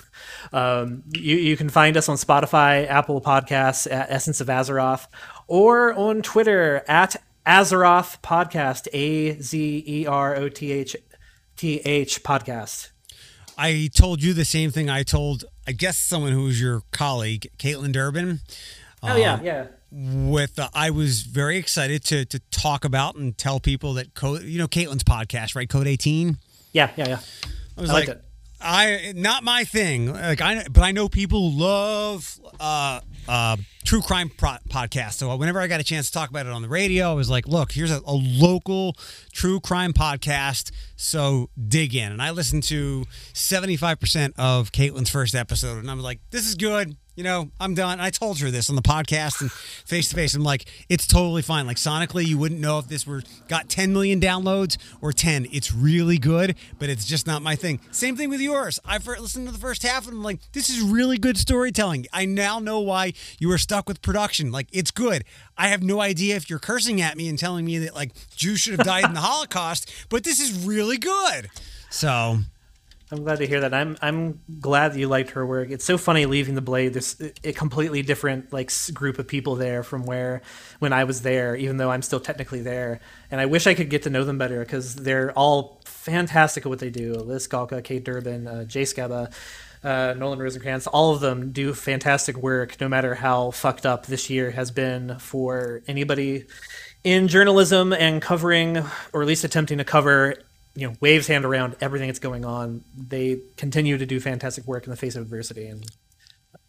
Um, 0.53 1.03
you, 1.14 1.36
you 1.36 1.57
can 1.57 1.68
find 1.68 1.98
us 1.98 2.07
on 2.07 2.15
Spotify, 2.15 2.88
Apple 2.88 3.19
Podcasts 3.19 3.91
at 3.91 4.10
Essence 4.10 4.40
of 4.40 4.48
Azeroth, 4.48 5.07
or 5.48 5.94
on 5.94 6.22
Twitter 6.22 6.84
at 6.88 7.18
Azeroth 7.45 8.22
Podcast, 8.22 8.88
A 8.94 9.40
Z 9.41 9.84
E 9.86 10.07
R 10.07 10.36
O 10.36 10.48
T 10.48 10.72
H 10.72 10.95
T 11.57 11.82
H 11.84 12.23
Podcast. 12.23 12.91
I 13.57 13.90
told 13.94 14.23
you 14.23 14.34
the 14.34 14.45
same 14.45 14.72
thing 14.72 14.90
I 14.90 15.03
told, 15.03 15.45
I 15.68 15.72
guess, 15.72 15.98
someone 15.98 16.32
who's 16.32 16.62
your 16.62 16.84
colleague, 16.92 17.50
Caitlin 17.58 17.92
Durbin. 17.92 18.40
Oh, 19.02 19.16
yeah, 19.16 19.34
um, 19.34 19.46
yeah. 19.46 19.68
With 19.92 20.60
uh, 20.60 20.70
I 20.74 20.90
was 20.90 21.22
very 21.22 21.58
excited 21.58 22.04
to 22.06 22.26
to 22.26 22.40
talk 22.52 22.84
about 22.84 23.16
and 23.16 23.38
tell 23.38 23.60
people 23.60 23.94
that 23.94 24.14
code, 24.14 24.44
you 24.44 24.58
know, 24.58 24.68
Caitlin's 24.68 25.04
podcast, 25.04 25.56
right? 25.56 25.70
Code 25.70 25.88
18. 25.88 26.38
Yeah, 26.74 26.92
yeah, 26.98 27.08
yeah. 27.08 27.20
I 27.78 27.82
was 27.82 27.90
I 27.90 27.94
like, 27.94 28.10
it. 28.10 28.22
I 28.60 29.14
not 29.16 29.44
my 29.44 29.64
thing. 29.64 30.12
Like 30.12 30.42
I, 30.42 30.66
but 30.70 30.82
I 30.82 30.92
know 30.92 31.08
people 31.08 31.52
love 31.52 32.40
uh, 32.60 33.00
uh, 33.28 33.58
true 33.86 34.02
crime 34.02 34.30
pro- 34.30 34.57
podcast. 34.70 35.14
So 35.14 35.32
uh, 35.32 35.38
whenever 35.38 35.62
I 35.62 35.68
got 35.68 35.80
a 35.80 35.84
chance 35.84 36.07
to 36.07 36.14
talk 36.14 36.30
about 36.30 36.45
it 36.45 36.52
on 36.52 36.62
the 36.62 36.68
radio, 36.68 37.12
I 37.12 37.14
was 37.14 37.30
like, 37.30 37.48
"Look, 37.48 37.72
here's 37.72 37.91
a, 37.91 38.02
a 38.06 38.14
local 38.14 38.95
true 39.32 39.60
crime 39.60 39.94
podcast." 39.94 40.72
So 40.98 41.49
dig 41.68 41.95
in, 41.95 42.12
and 42.12 42.22
I 42.22 42.32
listened 42.32 42.64
to 42.64 43.06
seventy 43.34 43.78
five 43.78 43.99
percent 43.99 44.34
of 44.38 44.72
Caitlin's 44.72 45.10
first 45.10 45.36
episode, 45.36 45.78
and 45.78 45.90
I 45.90 45.94
was 45.94 46.03
like, 46.03 46.20
"This 46.32 46.48
is 46.48 46.56
good." 46.56 46.98
you 47.16 47.24
know, 47.24 47.49
I'm 47.60 47.74
done. 47.74 47.94
And 47.94 48.02
I 48.02 48.10
told 48.10 48.40
her 48.40 48.52
this 48.52 48.70
on 48.70 48.76
the 48.76 48.82
podcast 48.82 49.41
and 49.41 49.52
face 49.52 50.10
to 50.10 50.16
face. 50.16 50.34
I'm 50.34 50.44
like, 50.44 50.66
it's 50.90 51.07
totally 51.07 51.41
fine. 51.41 51.66
Like 51.66 51.78
sonically, 51.78 52.26
you 52.26 52.38
wouldn't 52.38 52.60
know 52.60 52.78
if 52.80 52.88
this 52.88 53.07
were 53.07 53.24
got 53.48 53.70
10 53.70 53.94
million 53.94 54.20
downloads 54.20 54.78
or 55.02 55.14
10. 55.14 55.48
It's 55.52 55.74
really 55.74 56.18
good, 56.18 56.56
but 56.78 56.90
it's 56.90 57.06
just 57.06 57.26
not 57.26 57.41
my 57.41 57.56
thing. 57.56 57.80
Same 57.91 58.18
thing 58.18 58.30
with 58.30 58.41
yours. 58.41 58.80
I've 58.86 59.07
listened 59.07 59.48
to 59.48 59.53
the 59.53 59.60
first 59.60 59.84
half 59.84 60.07
and 60.07 60.18
I'm 60.18 60.24
like, 60.24 60.40
this 60.52 60.70
is 60.70 60.82
really 60.82 61.18
good 61.18 61.38
storytelling. 61.38 62.06
I 62.12 62.26
now 62.26 62.60
know 62.60 62.82
why 62.82 63.14
you 63.40 63.48
were 63.48 63.57
stuck 63.57 63.74
with 63.88 64.02
production. 64.02 64.52
Like 64.52 64.68
it's 64.72 64.91
good. 64.91 65.23
I 65.57 65.68
have 65.68 65.84
no 65.84 66.02
idea 66.02 66.35
if 66.35 66.49
you're 66.49 66.60
cursing 66.60 67.02
at 67.02 67.18
me 67.18 67.27
and 67.27 67.38
telling 67.38 67.65
me 67.65 67.77
that 67.80 67.95
like 67.95 68.11
Jews 68.35 68.61
should 68.61 68.77
have 68.77 68.85
died 68.85 69.06
in 69.06 69.14
the 69.14 69.19
Holocaust, 69.31 69.91
but 70.10 70.23
this 70.23 70.39
is 70.39 70.65
really 70.65 70.97
good. 70.97 71.49
So 71.89 72.39
I'm 73.11 73.23
glad 73.23 73.38
to 73.38 73.47
hear 73.47 73.61
that. 73.61 73.73
I'm 73.73 73.97
I'm 74.02 74.41
glad 74.60 74.93
that 74.93 74.99
you 74.99 75.07
liked 75.07 75.31
her 75.31 75.45
work. 75.45 75.69
It's 75.69 75.85
so 75.85 75.97
funny 75.97 76.26
leaving 76.26 76.56
the 76.56 76.61
Blade. 76.61 76.93
There's 76.93 77.22
a 77.43 77.53
completely 77.53 78.02
different 78.02 78.52
like 78.52 78.72
group 78.93 79.19
of 79.19 79.27
people 79.27 79.56
there 79.56 79.84
from 79.84 80.06
where 80.06 80.41
when 80.80 80.91
I 80.91 81.03
was 81.03 81.22
there, 81.22 81.56
even 81.56 81.77
though 81.77 81.91
I'm 81.91 82.02
still 82.02 82.19
technically 82.19 82.61
there. 82.61 82.99
And 83.30 83.39
I 83.39 83.45
wish 83.45 83.68
I 83.68 83.76
could 83.76 83.91
get 83.91 84.03
to 84.03 84.10
know 84.10 84.23
them 84.23 84.39
better 84.39 84.60
because 84.60 84.95
they're 84.95 85.31
all 85.34 85.81
fantastic 85.85 86.65
at 86.65 86.69
what 86.69 86.80
they 86.80 86.89
do. 86.89 87.14
Liz 87.14 87.47
Galka, 87.47 87.84
Kate 87.84 88.03
Durbin, 88.03 88.47
uh, 88.47 88.64
Jay 88.64 88.84
Skebba, 88.84 89.31
uh, 89.86 90.16
Nolan 90.18 90.40
Rosenkrantz, 90.40 90.88
all 90.91 91.14
of 91.14 91.22
them 91.22 91.52
do 91.52 91.74
fantastic 91.74 92.36
work. 92.36 92.82
No 92.82 92.90
matter 92.90 93.16
how 93.16 93.52
fucked 93.52 93.86
up 93.86 94.07
this 94.07 94.30
year 94.30 94.52
has 94.52 94.72
been 94.72 95.20
for 95.20 95.82
anybody 95.88 96.45
in 97.03 97.28
journalism 97.28 97.94
and 97.94 98.22
covering, 98.22 98.84
or 99.14 99.22
at 99.22 99.28
least 99.28 99.44
attempting 99.44 99.78
to 99.78 99.84
cover 99.84 100.36
you 100.76 100.88
know 100.88 100.95
waves 100.99 101.28
hand 101.28 101.45
around 101.45 101.76
everything 101.82 102.07
that's 102.07 102.20
going 102.20 102.45
on. 102.45 102.84
They 102.98 103.40
continue 103.57 103.98
to 103.98 104.06
do 104.06 104.20
fantastic 104.20 104.66
work 104.66 104.84
in 104.84 104.90
the 104.90 104.98
face 104.98 105.16
of 105.16 105.22
adversity, 105.24 105.68
and 105.68 105.86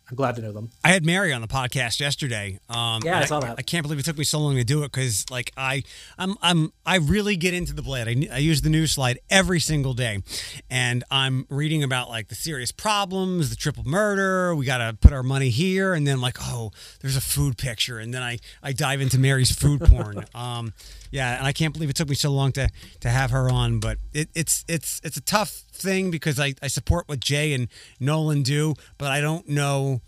I'm 0.08 0.14
glad 0.14 0.36
to 0.36 0.42
know 0.42 0.52
them. 0.52 0.70
I 0.84 0.90
had 0.90 1.04
Mary 1.04 1.32
on 1.32 1.40
the 1.40 1.48
podcast 1.48 1.98
yesterday. 1.98 2.60
Um, 2.68 3.02
yeah, 3.04 3.18
I 3.18 3.24
saw 3.24 3.40
that. 3.40 3.50
I, 3.50 3.54
I, 3.58 3.62
can't 3.62 3.82
believe 3.82 3.98
it 3.98 4.04
took 4.04 4.16
me 4.16 4.22
so 4.22 4.38
long 4.38 4.54
to 4.54 4.62
do 4.62 4.84
it 4.84 4.92
because, 4.92 5.28
like, 5.30 5.52
I, 5.56 5.82
I'm, 6.16 6.36
I'm, 6.42 6.72
I 6.84 6.98
really 6.98 7.36
get 7.36 7.54
into 7.54 7.74
the 7.74 7.82
blade. 7.82 8.28
I, 8.30 8.36
I 8.36 8.38
use 8.38 8.62
the 8.62 8.70
news 8.70 8.92
slide 8.92 9.18
every 9.30 9.58
single 9.58 9.94
day, 9.94 10.22
and 10.70 11.02
I'm 11.10 11.44
reading 11.48 11.82
about 11.82 12.08
like 12.08 12.28
the 12.28 12.36
serious 12.36 12.70
problems, 12.70 13.50
the 13.50 13.56
triple 13.56 13.82
murder. 13.82 14.54
We 14.54 14.64
got 14.64 14.78
to 14.78 14.96
put 15.00 15.12
our 15.12 15.24
money 15.24 15.50
here, 15.50 15.92
and 15.92 16.06
then 16.06 16.20
like, 16.20 16.36
oh, 16.40 16.70
there's 17.00 17.16
a 17.16 17.20
food 17.20 17.58
picture, 17.58 17.98
and 17.98 18.14
then 18.14 18.22
I, 18.22 18.38
I 18.62 18.72
dive 18.72 19.00
into 19.00 19.18
Mary's 19.18 19.50
food 19.50 19.80
porn. 19.80 20.24
um, 20.36 20.72
yeah, 21.10 21.38
and 21.38 21.46
I 21.46 21.52
can't 21.52 21.72
believe 21.72 21.90
it 21.90 21.96
took 21.96 22.08
me 22.08 22.14
so 22.14 22.30
long 22.30 22.52
to 22.52 22.68
to 23.00 23.08
have 23.08 23.30
her 23.30 23.50
on, 23.50 23.80
but 23.80 23.98
it, 24.12 24.28
it's 24.34 24.64
it's 24.68 25.00
it's 25.04 25.16
a 25.16 25.22
tough 25.22 25.50
thing 25.72 26.10
because 26.10 26.38
I, 26.40 26.54
I 26.62 26.68
support 26.68 27.08
what 27.08 27.20
Jay 27.20 27.52
and 27.52 27.68
Nolan 28.00 28.42
do, 28.42 28.74
but 28.98 29.10
I 29.10 29.20
don't 29.20 29.48
know 29.48 30.00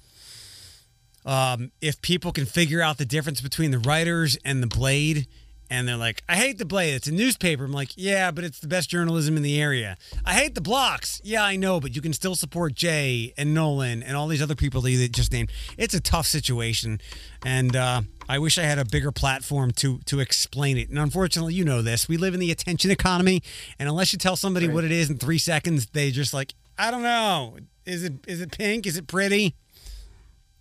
um, 1.24 1.72
if 1.80 2.00
people 2.00 2.32
can 2.32 2.46
figure 2.46 2.80
out 2.80 2.98
the 2.98 3.04
difference 3.04 3.40
between 3.40 3.70
the 3.70 3.78
writers 3.78 4.38
and 4.44 4.62
the 4.62 4.66
blade. 4.66 5.26
And 5.70 5.86
they're 5.86 5.96
like, 5.96 6.22
I 6.28 6.36
hate 6.36 6.58
the 6.58 6.64
blade. 6.64 6.94
It's 6.94 7.08
a 7.08 7.12
newspaper. 7.12 7.64
I'm 7.64 7.72
like, 7.72 7.90
yeah, 7.96 8.30
but 8.30 8.44
it's 8.44 8.58
the 8.58 8.68
best 8.68 8.88
journalism 8.88 9.36
in 9.36 9.42
the 9.42 9.60
area. 9.60 9.96
I 10.24 10.34
hate 10.34 10.54
the 10.54 10.60
blocks. 10.60 11.20
Yeah, 11.22 11.44
I 11.44 11.56
know, 11.56 11.78
but 11.80 11.94
you 11.94 12.00
can 12.00 12.12
still 12.12 12.34
support 12.34 12.74
Jay 12.74 13.34
and 13.36 13.52
Nolan 13.52 14.02
and 14.02 14.16
all 14.16 14.28
these 14.28 14.42
other 14.42 14.54
people 14.54 14.80
that 14.82 14.90
you 14.90 15.08
just 15.08 15.32
named. 15.32 15.50
It's 15.76 15.94
a 15.94 16.00
tough 16.00 16.26
situation. 16.26 17.00
And 17.44 17.76
uh, 17.76 18.02
I 18.28 18.38
wish 18.38 18.58
I 18.58 18.62
had 18.62 18.78
a 18.78 18.84
bigger 18.84 19.12
platform 19.12 19.72
to 19.72 19.98
to 20.06 20.20
explain 20.20 20.78
it. 20.78 20.88
And 20.88 20.98
unfortunately, 20.98 21.54
you 21.54 21.64
know 21.64 21.82
this. 21.82 22.08
We 22.08 22.16
live 22.16 22.34
in 22.34 22.40
the 22.40 22.50
attention 22.50 22.90
economy, 22.90 23.42
and 23.78 23.88
unless 23.88 24.12
you 24.12 24.18
tell 24.18 24.36
somebody 24.36 24.66
right. 24.66 24.74
what 24.74 24.84
it 24.84 24.92
is 24.92 25.10
in 25.10 25.18
three 25.18 25.38
seconds, 25.38 25.86
they 25.86 26.10
just 26.10 26.34
like, 26.34 26.54
I 26.78 26.90
don't 26.90 27.02
know. 27.02 27.56
Is 27.84 28.04
it 28.04 28.14
is 28.26 28.40
it 28.40 28.56
pink? 28.56 28.86
Is 28.86 28.96
it 28.96 29.06
pretty? 29.06 29.54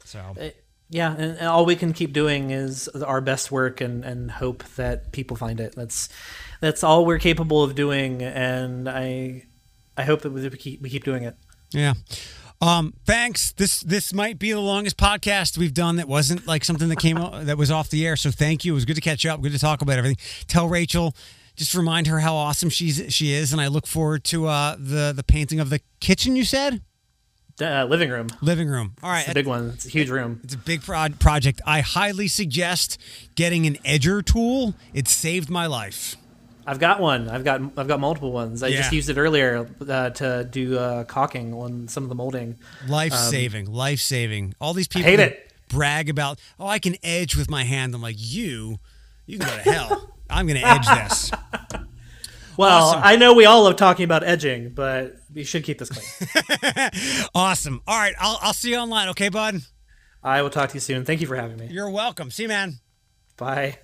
So. 0.04 0.20
Uh, 0.40 0.50
yeah, 0.90 1.16
and, 1.16 1.48
all 1.48 1.66
we 1.66 1.76
can 1.76 1.94
keep 1.94 2.14
doing 2.14 2.52
is 2.52 2.88
our 2.88 3.20
best 3.22 3.52
work 3.52 3.82
and, 3.82 4.06
and 4.06 4.32
hope 4.32 4.64
that 4.76 5.12
people 5.12 5.36
find 5.36 5.60
it. 5.60 5.76
That's 5.76 6.10
that's 6.62 6.84
all 6.84 7.06
we're 7.06 7.20
capable 7.20 7.64
of 7.64 7.76
doing, 7.76 8.24
and 8.24 8.88
I 8.88 9.44
I 9.98 10.04
hope 10.04 10.22
that 10.22 10.32
we 10.32 10.50
keep 10.52 10.82
we 10.82 10.90
keep 10.90 11.04
doing 11.04 11.24
it. 11.24 11.36
Yeah. 11.72 11.94
Um, 12.62 12.94
thanks. 13.06 13.52
This 13.52 13.82
this 13.82 14.14
might 14.14 14.40
be 14.40 14.52
the 14.52 14.62
longest 14.62 14.98
podcast 14.98 15.58
we've 15.58 15.74
done 15.74 15.98
that 15.98 16.08
wasn't 16.08 16.48
like 16.48 16.64
something 16.64 16.90
that 16.90 17.00
came 17.00 17.18
o- 17.18 17.44
that 17.44 17.58
was 17.58 17.70
off 17.70 17.90
the 17.90 18.06
air. 18.08 18.16
So 18.16 18.32
thank 18.32 18.64
you. 18.64 18.74
It 18.74 18.76
was 18.76 18.86
good 18.86 18.96
to 18.96 19.02
catch 19.02 19.26
up. 19.26 19.42
Good 19.42 19.52
to 19.52 19.60
talk 19.60 19.82
about 19.82 19.98
everything. 19.98 20.18
Tell 20.48 20.70
Rachel, 20.70 21.16
just 21.56 21.76
remind 21.76 22.08
her 22.08 22.20
how 22.20 22.36
awesome 22.36 22.70
she's 22.70 23.14
she 23.14 23.34
is, 23.34 23.52
and 23.52 23.62
I 23.62 23.68
look 23.68 23.86
forward 23.86 24.24
to 24.26 24.48
uh, 24.48 24.76
the 24.80 25.12
the 25.14 25.24
painting 25.24 25.60
of 25.60 25.70
the 25.70 25.82
kitchen. 26.00 26.36
You 26.36 26.46
said 26.46 26.82
Uh, 27.60 27.86
living 27.86 28.10
room. 28.10 28.28
living 28.42 28.68
room. 28.70 28.94
All 29.02 29.10
right, 29.10 29.22
It's 29.22 29.32
a 29.32 29.34
big 29.34 29.48
one. 29.48 29.72
It's 29.74 29.86
a 29.86 29.90
huge 29.90 30.10
room. 30.10 30.40
It's 30.44 30.54
a 30.54 30.58
big 30.58 30.84
project. 30.84 31.62
I 31.66 31.82
highly 31.82 32.28
suggest 32.28 33.00
getting 33.36 33.66
an 33.66 33.76
edger 33.78 34.24
tool. 34.24 34.76
It 34.94 35.08
saved 35.08 35.50
my 35.50 35.66
life. 35.66 36.16
I've 36.68 36.80
got 36.80 37.00
one. 37.00 37.30
I've 37.30 37.44
got 37.46 37.62
I've 37.78 37.88
got 37.88 38.00
multiple 38.00 38.32
ones. 38.32 38.62
I 38.62 38.72
just 38.72 38.92
used 38.92 39.10
it 39.10 39.18
earlier 39.18 39.68
uh, 39.88 40.10
to 40.12 40.44
do 40.44 40.78
uh, 40.78 41.06
caulking 41.06 41.54
on 41.54 41.88
some 41.88 42.04
of 42.04 42.10
the 42.10 42.16
molding. 42.16 42.58
Life 42.88 43.14
saving, 43.14 43.72
life 43.72 44.02
saving. 44.02 44.54
All 44.60 44.74
these 44.74 44.88
people 44.90 45.10
hate 45.10 45.20
it. 45.22 45.52
brag 45.70 46.10
about, 46.10 46.40
oh, 46.60 46.68
I 46.68 46.80
can 46.80 46.96
edge 47.04 47.36
with 47.38 47.50
my 47.50 47.64
hand. 47.64 47.96
I'm 47.96 48.02
like, 48.02 48.18
you, 48.18 48.80
you 49.26 49.40
can 49.40 49.48
go 49.48 49.54
to 49.56 49.62
hell. 49.62 50.14
I'm 50.30 50.46
going 50.46 50.60
to 50.60 50.68
edge 50.68 50.86
this. 50.86 51.32
Well, 52.58 52.90
Awesome. 52.90 53.02
I 53.04 53.16
know 53.16 53.34
we 53.34 53.46
all 53.46 53.64
love 53.64 53.76
talking 53.76 54.04
about 54.04 54.24
edging, 54.24 54.70
but 54.74 55.16
we 55.34 55.44
should 55.44 55.64
keep 55.64 55.78
this 55.80 55.90
clean. 55.90 56.90
Awesome. 57.36 57.82
All 57.88 57.98
right, 57.98 58.16
I'll, 58.20 58.40
I'll 58.42 58.54
see 58.54 58.72
you 58.72 58.78
online. 58.78 59.10
Okay, 59.10 59.30
bud? 59.30 59.58
I 60.24 60.42
will 60.42 60.50
talk 60.50 60.70
to 60.70 60.76
you 60.76 60.80
soon. 60.82 61.06
Thank 61.06 61.22
you 61.22 61.28
for 61.28 61.36
having 61.36 61.58
me. 61.58 61.68
You're 61.72 61.90
welcome. 61.90 62.32
See 62.32 62.44
you, 62.44 62.50
man. 62.50 62.80
Bye. 63.38 63.78